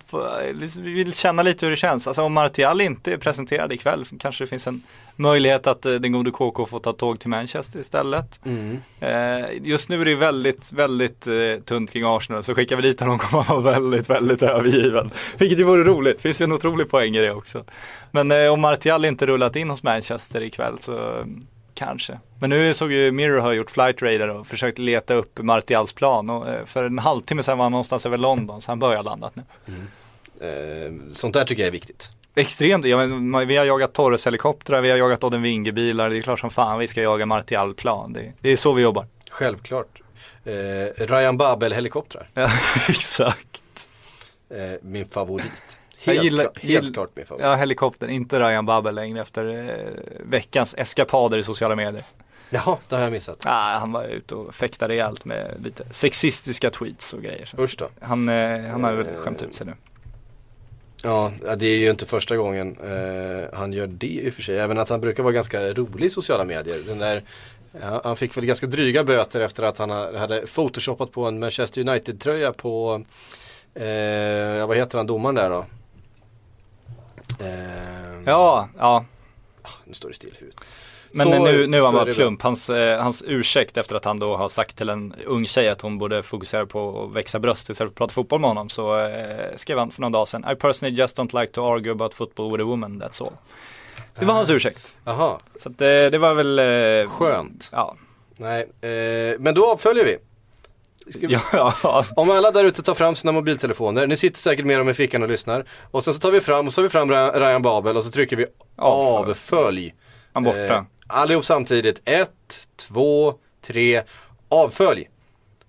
vi 0.78 0.93
vill 0.93 1.12
känna 1.12 1.43
lite 1.43 1.66
hur 1.66 1.70
det 1.70 1.76
känns. 1.76 2.07
Alltså 2.07 2.22
om 2.22 2.32
Martial 2.32 2.80
inte 2.80 3.12
är 3.12 3.16
presenterad 3.16 3.72
ikväll 3.72 4.05
kanske 4.18 4.45
det 4.45 4.49
finns 4.49 4.66
en 4.66 4.82
möjlighet 5.16 5.66
att 5.66 5.87
eh, 5.87 5.95
den 5.95 6.12
gode 6.12 6.30
KK 6.30 6.66
får 6.66 6.80
ta 6.80 6.93
tåg 6.93 7.20
till 7.20 7.30
Manchester 7.30 7.80
istället. 7.80 8.41
Mm. 8.47 8.78
Eh, 9.01 9.51
just 9.62 9.89
nu 9.89 10.01
är 10.01 10.05
det 10.05 10.14
väldigt, 10.14 10.72
väldigt 10.72 11.26
eh, 11.26 11.34
tunt 11.64 11.91
kring 11.91 12.05
Arsenal 12.07 12.43
så 12.43 12.55
skickar 12.55 12.76
vi 12.76 12.82
dit 12.82 13.01
honom 13.01 13.18
kommer 13.18 13.43
han 13.43 13.62
vara 13.62 13.72
väldigt, 13.80 14.11
väldigt 14.11 14.43
övergiven. 14.43 15.11
Vilket 15.39 15.59
ju 15.59 15.64
vore 15.64 15.84
roligt, 15.84 16.20
finns 16.20 16.41
ju 16.41 16.45
en 16.45 16.53
otrolig 16.53 16.91
poäng 16.91 17.16
i 17.16 17.20
det 17.20 17.32
också. 17.32 17.64
Men 18.11 18.51
om 18.51 18.61
Martial 18.61 19.05
inte 19.05 19.26
rullat 19.26 19.57
in 19.57 19.70
hos 19.70 19.82
Manchester 19.82 20.43
ikväll 20.43 20.78
så 20.80 21.24
kanske. 21.77 22.18
Men 22.41 22.51
nu 22.51 22.74
såg 22.74 22.93
ju 22.93 23.12
Mirror 23.12 23.39
har 23.41 23.53
gjort 23.53 23.70
flight 23.70 24.03
radar 24.03 24.29
och 24.29 24.47
försökt 24.47 24.79
leta 24.79 25.14
upp 25.14 25.39
Martials 25.43 25.93
plan 25.93 26.31
och 26.31 26.49
eh, 26.49 26.64
för 26.64 26.85
en 26.85 26.99
halvtimme 26.99 27.43
sedan 27.43 27.59
var 27.59 27.64
han 27.64 27.72
någonstans 27.72 28.07
över 28.07 28.16
London 28.16 28.62
så 28.62 28.70
han 28.70 28.79
börjar 28.79 29.03
landat 29.03 29.33
nu. 29.37 29.43
Eh, 30.41 30.93
sånt 31.12 31.35
där 31.35 31.45
tycker 31.45 31.62
jag 31.62 31.68
är 31.68 31.72
viktigt. 31.72 32.11
Extremt, 32.35 32.85
ja, 32.85 33.07
men, 33.07 33.49
vi 33.49 33.57
har 33.57 33.64
jagat 33.64 33.93
Torres 33.93 34.27
helikoptrar, 34.27 34.81
vi 34.81 34.91
har 34.91 34.97
jagat 34.99 35.24
Odden 35.24 35.43
Winge-bilar, 35.43 36.11
det 36.11 36.16
är 36.16 36.20
klart 36.20 36.41
som 36.41 36.51
fan 36.51 36.79
vi 36.79 36.89
ska 36.89 37.03
jaga 37.03 37.27
Martial 37.27 37.74
plan. 37.74 38.12
Det, 38.12 38.33
det 38.41 38.51
är 38.51 38.57
så 38.57 38.72
vi 38.72 38.83
jobbar. 38.83 39.07
Självklart. 39.31 40.01
Eh, 40.45 40.53
Ryan 41.07 41.37
Babel 41.37 41.72
helikoptrar, 41.72 42.29
Ja, 42.35 42.51
exakt. 42.89 43.89
eh, 44.51 44.57
min 44.83 45.09
favorit. 45.09 45.79
Helt, 46.07 46.25
gillar- 46.25 46.45
klart, 46.45 46.59
helt 46.59 46.85
gill- 46.85 46.93
klart 46.95 47.11
min 47.15 47.27
favorit. 47.27 47.45
Ja, 47.47 47.55
helikoptern, 47.55 48.11
inte 48.11 48.41
Ryan 48.41 48.67
Babel 48.67 48.95
längre 48.95 49.21
efter 49.21 49.45
eh, 49.71 50.03
veckans 50.31 50.75
eskapader 50.79 51.39
i 51.39 51.43
sociala 51.43 51.77
medier. 51.77 52.05
Jaha, 52.51 52.77
det 52.89 52.95
har 52.97 53.03
jag 53.03 53.13
missat. 53.13 53.43
Ah, 53.47 53.79
han 53.79 53.93
var 53.93 54.05
ute 54.05 54.35
och 54.35 54.55
fäktade 54.55 54.93
rejält 54.95 55.25
med 55.25 55.55
lite 55.65 55.85
sexistiska 55.91 56.71
tweets 56.71 57.13
och 57.13 57.23
grejer. 57.23 57.53
Usch 57.59 57.75
då. 57.79 57.89
Han, 58.01 58.29
eh, 58.29 58.61
han 58.71 58.85
har 58.85 58.93
väl 58.93 59.07
skämt 59.17 59.43
ut 59.43 59.55
sig 59.55 59.67
nu. 59.67 59.73
Ja, 61.03 61.33
det 61.57 61.67
är 61.67 61.77
ju 61.79 61.91
inte 61.91 62.07
första 62.07 62.37
gången 62.37 62.77
eh, 62.85 63.59
han 63.59 63.73
gör 63.73 63.87
det 63.87 64.07
i 64.07 64.31
och 64.31 64.35
för 64.35 64.43
sig. 64.43 64.59
Även 64.59 64.79
att 64.79 64.89
han 64.89 65.01
brukar 65.01 65.23
vara 65.23 65.33
ganska 65.33 65.73
rolig 65.73 66.07
i 66.07 66.11
sociala 66.11 66.45
medier. 66.45 66.79
Den 66.87 66.99
där, 66.99 67.23
ja, 67.81 68.01
han 68.05 68.17
fick 68.17 68.37
väl 68.37 68.47
ganska 68.47 68.67
dryga 68.67 69.05
böter 69.05 69.41
efter 69.41 69.63
att 69.63 69.79
han 69.79 69.91
ha- 69.91 70.19
hade 70.19 70.47
photoshoppat 70.47 71.13
på 71.13 71.25
en 71.25 71.39
Manchester 71.39 71.81
United-tröja 71.81 72.53
på, 72.53 73.03
eh, 73.75 74.67
vad 74.67 74.77
heter 74.77 74.99
han, 74.99 75.07
domaren 75.07 75.35
där 75.35 75.51
då? 75.51 75.65
Eh, 77.41 77.47
Ja, 78.26 78.68
ja. 78.78 79.05
Nu 79.84 79.95
står 79.95 80.09
det 80.09 80.14
still 80.14 80.34
huvudet. 80.39 80.61
Men 81.12 81.26
Så- 81.26 81.45
nu, 81.45 81.66
nu 81.66 81.80
han 81.82 82.07
det 82.07 82.14
plump. 82.14 82.43
Hans, 82.43 82.70
eh, 82.70 83.03
hans 83.03 83.24
ursäkt 83.26 83.76
efter 83.76 83.97
att 83.97 84.05
han 84.05 84.18
då 84.18 84.37
har 84.37 84.49
sagt 84.49 84.76
till 84.76 84.89
en 84.89 85.14
ung 85.26 85.47
tjej 85.47 85.68
att 85.68 85.80
hon 85.80 85.99
borde 85.99 86.22
fokusera 86.22 86.66
på 86.66 87.05
att 87.05 87.16
växa 87.16 87.39
bröst 87.39 87.70
istället 87.70 87.78
för 87.78 87.87
att 87.87 87.95
prata 87.95 88.12
fotboll 88.14 88.41
med 88.41 88.51
honom 88.51 88.68
så 88.68 88.99
eh, 88.99 89.57
skrev 89.57 89.78
han 89.78 89.91
för 89.91 90.01
någon 90.03 90.12
dag 90.12 90.28
sedan 90.28 90.45
I 90.53 90.57
personally 90.57 90.97
just 90.97 91.18
don't 91.18 91.41
like 91.41 91.53
to 91.53 91.72
argue 91.74 91.93
about 91.93 92.14
football 92.14 92.53
with 92.53 92.62
a 92.62 92.66
woman, 92.66 93.03
that's 93.03 93.22
all. 93.22 93.32
Det 94.18 94.24
var 94.24 94.34
hans 94.34 94.51
ursäkt. 94.51 94.95
Jaha, 95.05 95.39
Så 95.61 95.68
att, 95.68 95.80
eh, 95.80 95.87
det 95.87 96.18
var 96.18 96.34
väl 96.34 96.59
eh, 96.59 97.11
skönt. 97.11 97.68
Ja, 97.72 97.97
Nej, 98.37 98.61
eh, 98.80 99.39
men 99.39 99.55
då 99.55 99.66
avföljer 99.66 100.05
vi. 100.05 100.16
Vi- 101.15 101.39
ja. 101.53 102.05
Om 102.17 102.31
alla 102.31 102.51
där 102.51 102.65
ute 102.65 102.83
tar 102.83 102.95
fram 102.95 103.15
sina 103.15 103.33
mobiltelefoner, 103.33 104.07
ni 104.07 104.17
sitter 104.17 104.39
säkert 104.39 104.65
med 104.67 104.79
dem 104.79 104.89
i 104.89 104.95
fickan 104.95 105.23
och 105.23 105.29
lyssnar. 105.29 105.65
Och 105.91 106.05
sen 106.05 106.15
så 106.15 106.21
tar 106.21 106.31
vi 106.31 106.41
fram, 106.41 106.67
och 106.67 106.73
så 106.73 106.77
tar 106.77 106.83
vi 106.83 106.89
fram 106.89 107.11
Ra- 107.11 107.39
Ryan 107.39 107.63
Babel 107.63 107.97
och 107.97 108.03
så 108.03 108.11
trycker 108.11 108.37
vi 108.37 108.47
Avfölj. 108.77 109.31
avfölj. 109.31 109.95
han 110.33 110.45
borta. 110.45 110.59
Eh, 110.75 110.83
allihop 111.07 111.45
samtidigt. 111.45 112.03
Ett, 112.05 112.31
två, 112.77 113.35
tre, 113.67 114.03
avfölj. 114.49 115.09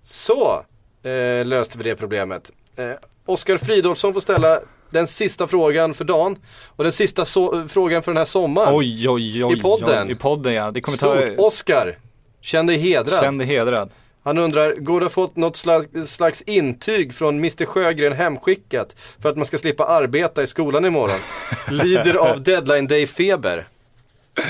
Så 0.02 0.64
eh, 1.02 1.46
löste 1.46 1.78
vi 1.78 1.84
det 1.84 1.96
problemet. 1.96 2.50
Eh, 2.76 2.84
Oskar 3.26 3.56
Fridolfsson 3.56 4.12
får 4.12 4.20
ställa 4.20 4.60
den 4.90 5.06
sista 5.06 5.46
frågan 5.46 5.94
för 5.94 6.04
dagen. 6.04 6.36
Och 6.76 6.84
den 6.84 6.92
sista 6.92 7.24
so- 7.24 7.68
frågan 7.68 8.02
för 8.02 8.12
den 8.12 8.16
här 8.16 8.24
sommaren. 8.24 8.74
Oj, 8.74 9.08
oj, 9.08 9.44
oj. 9.44 9.58
I 9.58 9.60
podden. 9.60 10.06
Oj, 10.06 10.12
I 10.12 10.14
podden 10.14 10.54
ja. 10.54 10.70
Det 10.70 10.80
kommer 10.80 10.96
Stort. 10.96 11.36
ta, 11.36 11.42
Oskar, 11.42 11.98
känn 12.40 12.66
dig 12.66 12.76
hedrad. 12.78 13.20
känn 13.20 13.38
dig 13.38 13.46
hedrad. 13.46 13.90
Han 14.28 14.38
undrar, 14.38 14.72
går 14.72 15.00
det 15.00 15.06
att 15.06 15.12
få 15.12 15.30
något 15.34 15.56
slags, 15.56 15.88
slags 16.06 16.42
intyg 16.42 17.14
från 17.14 17.38
Mr 17.38 17.64
Sjögren 17.64 18.12
hemskickat 18.12 18.96
för 19.22 19.28
att 19.28 19.36
man 19.36 19.46
ska 19.46 19.58
slippa 19.58 19.84
arbeta 19.84 20.42
i 20.42 20.46
skolan 20.46 20.84
imorgon? 20.84 21.18
Lider 21.68 22.14
av 22.14 22.42
deadline 22.42 22.86
day-feber. 22.86 23.64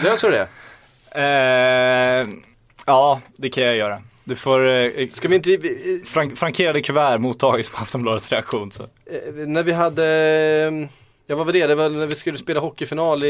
Löser 0.04 0.30
du 0.30 0.34
det? 0.36 0.48
Eh, 1.22 2.28
ja, 2.86 3.20
det 3.36 3.48
kan 3.48 3.64
jag 3.64 3.76
göra. 3.76 4.02
Du 4.24 4.36
får 4.36 4.68
eh, 4.68 5.08
Ska 5.08 5.28
vi 5.28 5.36
inte, 5.36 5.54
eh, 5.54 5.60
frank 6.06 6.38
frankerade 6.38 6.82
kuvert 6.82 7.18
mottagits 7.18 7.70
på 7.70 7.78
Aftonbladets 7.78 8.32
reaktion. 8.32 8.72
Så. 8.72 8.82
eh, 8.82 8.88
när 9.34 9.62
vi 9.62 9.72
hade, 9.72 10.88
ja 11.30 11.36
vad 11.36 11.46
var 11.46 11.52
det, 11.52 11.66
det 11.66 11.74
var 11.74 11.88
när 11.88 12.06
vi 12.06 12.14
skulle 12.14 12.38
spela 12.38 12.60
hockeyfinal 12.60 13.24
i, 13.24 13.28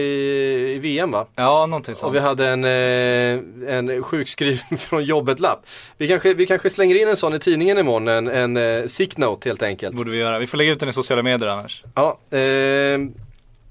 i 0.75 0.79
VM 0.79 1.11
va? 1.11 1.27
Ja, 1.37 1.67
någonting 1.67 1.95
sånt. 1.95 2.09
Och 2.09 2.15
vi 2.15 2.21
hade 2.21 2.49
en, 2.49 2.65
eh, 2.65 3.75
en 3.77 4.03
sjukskriven 4.03 4.79
från 4.79 5.05
jobbet-lapp. 5.05 5.67
Vi 5.97 6.09
kanske, 6.09 6.35
vi 6.35 6.47
kanske 6.47 6.71
slänger 6.71 6.95
in 6.95 7.09
en 7.09 7.17
sån 7.17 7.35
i 7.35 7.39
tidningen 7.39 7.79
imorgon, 7.79 8.09
en, 8.09 8.29
en 8.29 8.57
eh, 8.57 8.87
sick 8.87 9.17
note 9.17 9.49
helt 9.49 9.63
enkelt. 9.63 9.97
borde 9.97 10.11
vi 10.11 10.19
göra. 10.19 10.39
Vi 10.39 10.47
får 10.47 10.59
lägga 10.59 10.73
ut 10.73 10.81
den 10.81 10.89
i 10.89 10.93
sociala 10.93 11.23
medier 11.23 11.49
annars. 11.49 11.85
Ja, 11.95 12.19
eh, 12.39 12.99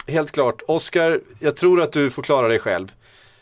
helt 0.07 0.31
klart. 0.31 0.61
Oskar, 0.67 1.19
jag 1.39 1.55
tror 1.55 1.81
att 1.81 1.91
du 1.91 2.09
får 2.09 2.23
klara 2.23 2.47
dig 2.47 2.59
själv. 2.59 2.91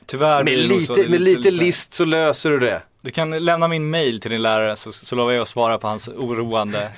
Tyvärr 0.06 0.44
Med 0.44 0.46
blir 0.46 0.64
det 0.64 0.70
nog 0.70 0.82
så. 0.82 0.94
lite, 0.94 1.02
Det 1.02 1.08
är 1.08 1.10
med 1.10 1.22
lite 1.22 1.52
list 1.52 1.94
så 1.94 2.06
löser 2.06 2.50
du 2.52 2.60
det. 2.60 2.82
Du 3.02 3.12
kan 3.12 3.46
lämna 3.46 3.68
min 3.68 3.90
mail 3.90 4.20
till 4.20 4.32
din 4.32 4.42
lärare 4.42 4.76
så, 4.76 4.92
så 4.92 5.16
lovar 5.16 5.32
jag 5.32 5.42
att 5.42 5.48
svara 5.48 5.78
på 5.78 5.88
hans 5.88 6.08
oroande 6.10 6.90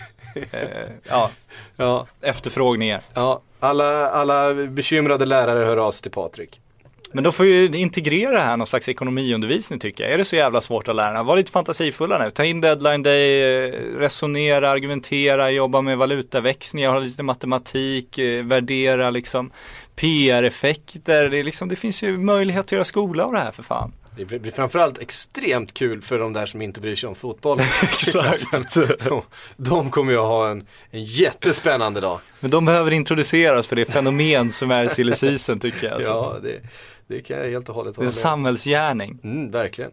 eh, 0.51 0.59
ja, 1.09 1.29
Ja, 1.77 2.07
efterfrågningar. 2.21 3.01
ja. 3.13 3.39
Alla, 3.59 4.09
alla 4.09 4.53
bekymrade 4.53 5.25
lärare 5.25 5.65
hör 5.65 5.77
av 5.77 5.91
sig 5.91 6.01
till 6.01 6.11
Patrik. 6.11 6.59
Men 7.11 7.23
då 7.23 7.31
får 7.31 7.45
ju 7.45 7.65
integrera 7.77 8.39
här 8.39 8.57
någon 8.57 8.67
slags 8.67 8.89
ekonomiundervisning 8.89 9.79
tycker 9.79 10.03
jag. 10.03 10.13
Är 10.13 10.17
det 10.17 10.25
så 10.25 10.35
jävla 10.35 10.61
svårt 10.61 10.87
att 10.87 10.95
lära? 10.95 11.23
Var 11.23 11.37
lite 11.37 11.51
fantasifulla 11.51 12.23
nu. 12.23 12.31
Ta 12.31 12.43
in 12.45 12.61
deadline 12.61 13.03
day, 13.03 13.41
eh, 13.65 13.71
resonera, 13.97 14.69
argumentera, 14.69 15.51
jobba 15.51 15.81
med 15.81 15.97
valutaväxlingar, 15.97 16.91
ha 16.91 16.99
lite 16.99 17.23
matematik, 17.23 18.17
eh, 18.17 18.43
värdera 18.45 19.09
liksom 19.09 19.51
PR-effekter. 19.95 21.29
Det, 21.29 21.43
liksom, 21.43 21.69
det 21.69 21.75
finns 21.75 22.03
ju 22.03 22.17
möjlighet 22.17 22.65
att 22.65 22.71
göra 22.71 22.83
skola 22.83 23.25
av 23.25 23.33
det 23.33 23.39
här 23.39 23.51
för 23.51 23.63
fan. 23.63 23.93
Det 24.17 24.39
blir 24.39 24.51
framförallt 24.51 24.97
extremt 24.97 25.73
kul 25.73 26.01
för 26.01 26.19
de 26.19 26.33
där 26.33 26.45
som 26.45 26.61
inte 26.61 26.81
bryr 26.81 26.95
sig 26.95 27.09
om 27.09 27.15
fotboll. 27.15 27.59
Exakt. 27.83 28.73
de, 29.05 29.21
de 29.57 29.91
kommer 29.91 30.11
ju 30.11 30.17
ha 30.17 30.49
en, 30.49 30.67
en 30.91 31.03
jättespännande 31.03 32.01
dag. 32.01 32.19
Men 32.39 32.51
de 32.51 32.65
behöver 32.65 32.91
introduceras 32.91 33.67
för 33.67 33.75
det 33.75 33.85
fenomen 33.85 34.51
som 34.51 34.71
är 34.71 34.87
silly 34.87 35.13
season 35.13 35.59
tycker 35.59 35.87
jag. 35.87 36.01
Ja, 36.01 36.37
det, 36.43 36.61
det 37.07 37.21
kan 37.21 37.37
jag 37.37 37.49
helt 37.49 37.69
och 37.69 37.75
hållet 37.75 37.95
det 37.95 37.99
är 37.99 38.03
en 38.03 38.05
hålla 38.05 38.05
med 38.05 38.13
samhällsgärning. 38.13 39.19
Mm, 39.23 39.51
verkligen. 39.51 39.91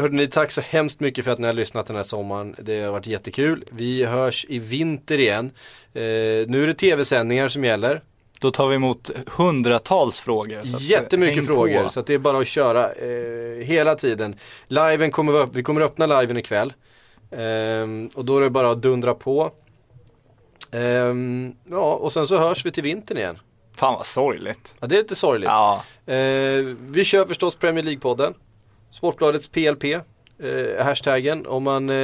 Hörde 0.00 0.16
ni, 0.16 0.26
tack 0.26 0.50
så 0.50 0.60
hemskt 0.60 1.00
mycket 1.00 1.24
för 1.24 1.32
att 1.32 1.38
ni 1.38 1.46
har 1.46 1.54
lyssnat 1.54 1.86
den 1.86 1.96
här 1.96 2.02
sommaren. 2.02 2.54
Det 2.58 2.80
har 2.80 2.92
varit 2.92 3.06
jättekul. 3.06 3.64
Vi 3.70 4.04
hörs 4.04 4.46
i 4.48 4.58
vinter 4.58 5.18
igen. 5.18 5.50
Eh, 5.94 6.02
nu 6.46 6.62
är 6.62 6.66
det 6.66 6.74
tv-sändningar 6.74 7.48
som 7.48 7.64
gäller. 7.64 8.02
Då 8.40 8.50
tar 8.50 8.68
vi 8.68 8.74
emot 8.74 9.10
hundratals 9.26 10.20
frågor. 10.20 10.64
så 10.64 10.76
Jättemycket 10.78 11.46
frågor. 11.46 11.82
på. 11.82 11.88
Så 11.88 12.02
det 12.02 12.14
är 12.14 12.18
bara 12.18 12.38
att 12.38 12.46
köra 12.46 12.92
eh, 12.92 13.64
hela 13.64 13.94
tiden. 13.94 14.36
Liven 14.66 15.10
kommer 15.10 15.32
vi, 15.32 15.38
upp, 15.38 15.50
vi 15.52 15.62
kommer 15.62 15.80
öppna 15.80 16.06
liven 16.20 16.36
ikväll. 16.36 16.72
Ehm, 17.30 18.08
och 18.14 18.24
då 18.24 18.36
är 18.36 18.40
det 18.40 18.50
bara 18.50 18.70
att 18.70 18.82
dundra 18.82 19.14
på. 19.14 19.50
Ehm, 20.70 21.52
ja, 21.70 21.94
och 21.94 22.12
sen 22.12 22.26
så 22.26 22.36
hörs 22.36 22.66
vi 22.66 22.70
till 22.70 22.82
vintern 22.82 23.18
igen. 23.18 23.38
Fan 23.76 23.94
vad 23.94 24.06
sorgligt. 24.06 24.76
Ja, 24.80 24.86
det 24.86 24.94
är 24.94 24.98
lite 24.98 25.14
sorgligt. 25.16 25.46
Ja, 25.48 25.82
Eh, 26.06 26.64
vi 26.90 27.04
kör 27.04 27.24
förstås 27.24 27.56
Premier 27.56 27.84
League-podden. 27.84 28.34
Sportbladets 28.90 29.48
PLP. 29.48 29.84
Eh, 29.84 30.84
hashtaggen 30.84 31.46
om 31.46 31.62
man 31.62 31.90
eh, 31.90 31.94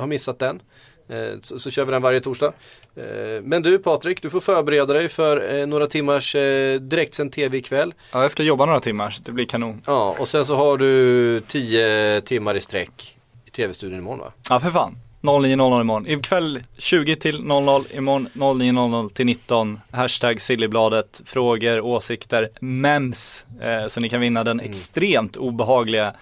har 0.00 0.06
missat 0.06 0.38
den. 0.38 0.62
Eh, 1.08 1.28
så, 1.42 1.58
så 1.58 1.70
kör 1.70 1.84
vi 1.84 1.92
den 1.92 2.02
varje 2.02 2.20
torsdag. 2.20 2.52
Eh, 2.96 3.42
men 3.42 3.62
du 3.62 3.78
Patrik, 3.78 4.22
du 4.22 4.30
får 4.30 4.40
förbereda 4.40 4.92
dig 4.92 5.08
för 5.08 5.54
eh, 5.54 5.66
några 5.66 5.86
timmars 5.86 6.34
eh, 6.34 6.80
direktsänd 6.80 7.32
tv 7.32 7.58
ikväll. 7.58 7.94
ja, 8.12 8.22
jag 8.22 8.30
ska 8.30 8.42
jobba 8.42 8.66
några 8.66 8.80
timmar 8.80 9.16
det 9.22 9.32
blir 9.32 9.44
kanon. 9.44 9.82
Ja, 9.86 10.16
och 10.18 10.28
sen 10.28 10.44
så 10.44 10.56
har 10.56 10.78
du 10.78 11.40
10 11.40 12.20
timmar 12.20 12.54
i 12.54 12.60
sträck 12.60 13.16
i 13.46 13.50
tv-studion 13.50 13.98
imorgon 13.98 14.18
va? 14.20 14.32
Ja 14.50 14.60
för 14.60 14.70
fan. 14.70 14.98
09.00 15.22 15.80
imorgon. 15.80 16.06
Ikväll 16.06 16.62
20 16.78 17.16
till 17.16 17.42
00, 17.42 17.84
imorgon 17.94 18.28
09.00 18.34 19.12
till 19.12 19.26
19. 19.26 19.80
Hashtag 19.90 20.40
Sillybladet, 20.40 21.22
frågor, 21.24 21.80
åsikter, 21.80 22.48
mems. 22.60 23.46
Eh, 23.60 23.86
så 23.86 24.00
ni 24.00 24.08
kan 24.08 24.20
vinna 24.20 24.44
den 24.44 24.60
extremt 24.60 25.36
obehagliga 25.36 26.04
Vad 26.04 26.12
det 26.12 26.12
nu 26.12 26.12
är. 26.12 26.14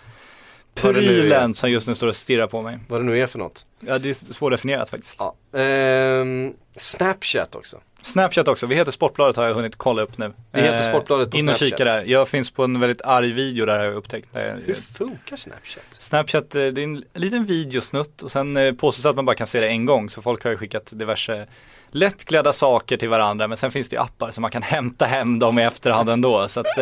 Prylen 0.75 1.55
som 1.55 1.70
just 1.70 1.89
nu 1.89 1.95
står 1.95 2.07
och 2.07 2.16
stirrar 2.16 2.47
på 2.47 2.62
mig. 2.62 2.79
Vad 2.89 3.01
det 3.01 3.05
nu 3.05 3.18
är 3.20 3.27
för 3.27 3.39
något. 3.39 3.66
Ja 3.81 3.99
det 3.99 4.09
är 4.11 4.14
svårdefinierat 4.14 4.91
faktiskt. 4.91 5.16
Ja. 5.18 5.35
Ehm, 5.61 6.53
Snapchat 6.77 7.55
också. 7.55 7.81
Snapchat 8.03 8.49
också, 8.49 8.66
vi 8.66 8.75
heter 8.75 8.93
Sportbladet 8.93 9.37
har 9.37 9.47
jag 9.47 9.55
hunnit 9.55 9.77
kolla 9.77 10.03
upp 10.03 10.18
nu. 10.18 10.33
Vi 10.53 10.61
heter 10.61 10.75
Eh, 10.85 10.89
Sportbladet 10.91 11.31
på 11.31 11.37
In 11.37 11.49
och 11.49 11.57
Snapchat. 11.57 11.79
kika 11.79 11.85
där. 11.93 12.05
Jag 12.05 12.29
finns 12.29 12.51
på 12.51 12.64
en 12.64 12.81
väldigt 12.81 13.03
arg 13.03 13.31
video 13.33 13.66
där 13.66 13.79
har 13.79 13.85
jag 13.85 13.95
upptäckt. 13.95 14.29
Där 14.33 14.62
Hur 14.66 14.75
funkar 14.75 15.37
Snapchat? 15.37 15.85
Snapchat, 15.99 16.55
eh, 16.55 16.66
det 16.66 16.81
är 16.81 16.85
en 16.85 17.05
liten 17.14 17.45
videosnutt 17.45 18.22
och 18.22 18.31
sen 18.31 18.57
eh, 18.57 18.72
påstås 18.72 19.07
att 19.07 19.16
man 19.16 19.25
bara 19.25 19.37
kan 19.37 19.47
se 19.47 19.61
det 19.61 19.68
en 19.68 19.87
gång. 19.87 20.11
Så 20.11 20.22
folk 20.22 20.45
har 20.45 20.51
ju 20.51 20.57
skickat 20.57 20.93
diverse 20.95 21.47
lättklädda 21.91 22.53
saker 22.53 22.97
till 22.97 23.09
varandra. 23.09 23.49
Men 23.49 23.57
sen 23.57 23.70
finns 23.70 23.89
det 23.89 23.97
ju 23.97 24.03
appar 24.03 24.31
så 24.31 24.41
man 24.41 24.51
kan 24.51 24.62
hämta 24.72 25.07
hem 25.07 25.39
dem 25.39 25.59
i 25.59 25.62
efterhand 25.62 26.09
ändå. 26.11 26.49
Så 26.49 26.61
att, 26.61 26.77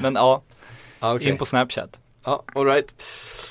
men 0.00 0.14
ja, 0.14 0.42
Ah, 0.98 1.14
okej. 1.14 1.28
in 1.28 1.36
på 1.36 1.44
Snapchat. 1.44 2.00
Ja, 2.26 2.44
all 2.54 2.66
right. 2.66 2.94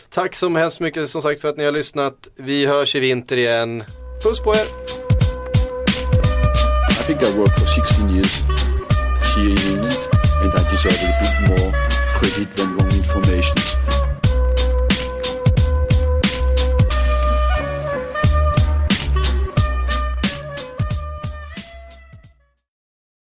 Tack 0.10 0.36
så 0.36 0.50
hemskt 0.50 0.80
mycket 0.80 1.10
som 1.10 1.22
sagt 1.22 1.42
för 1.42 1.50
att 1.50 1.58
ni 1.58 1.66
har 1.66 1.72
lyssnat. 1.72 2.30
Vi 2.36 2.66
hörs 2.66 2.96
i 2.96 3.00
vinter 3.00 3.38
igen. 3.38 3.84
Puss 4.24 4.40
på 4.40 4.56
er! 4.56 4.66
I 6.90 7.08
think 7.08 7.22
I 7.22 7.38
worked 7.38 7.60
for 7.60 7.66
16 7.66 8.10
years 8.10 8.42
here 9.36 9.50
in 9.50 9.58
England, 9.58 9.98
and 10.42 10.54
I 10.54 10.72
deserve 10.72 11.00
a 11.04 11.14
bit 11.22 11.50
more 11.50 11.72
credit 12.20 12.56
than 12.56 12.76
wrong 12.76 12.92
information. 12.92 14.05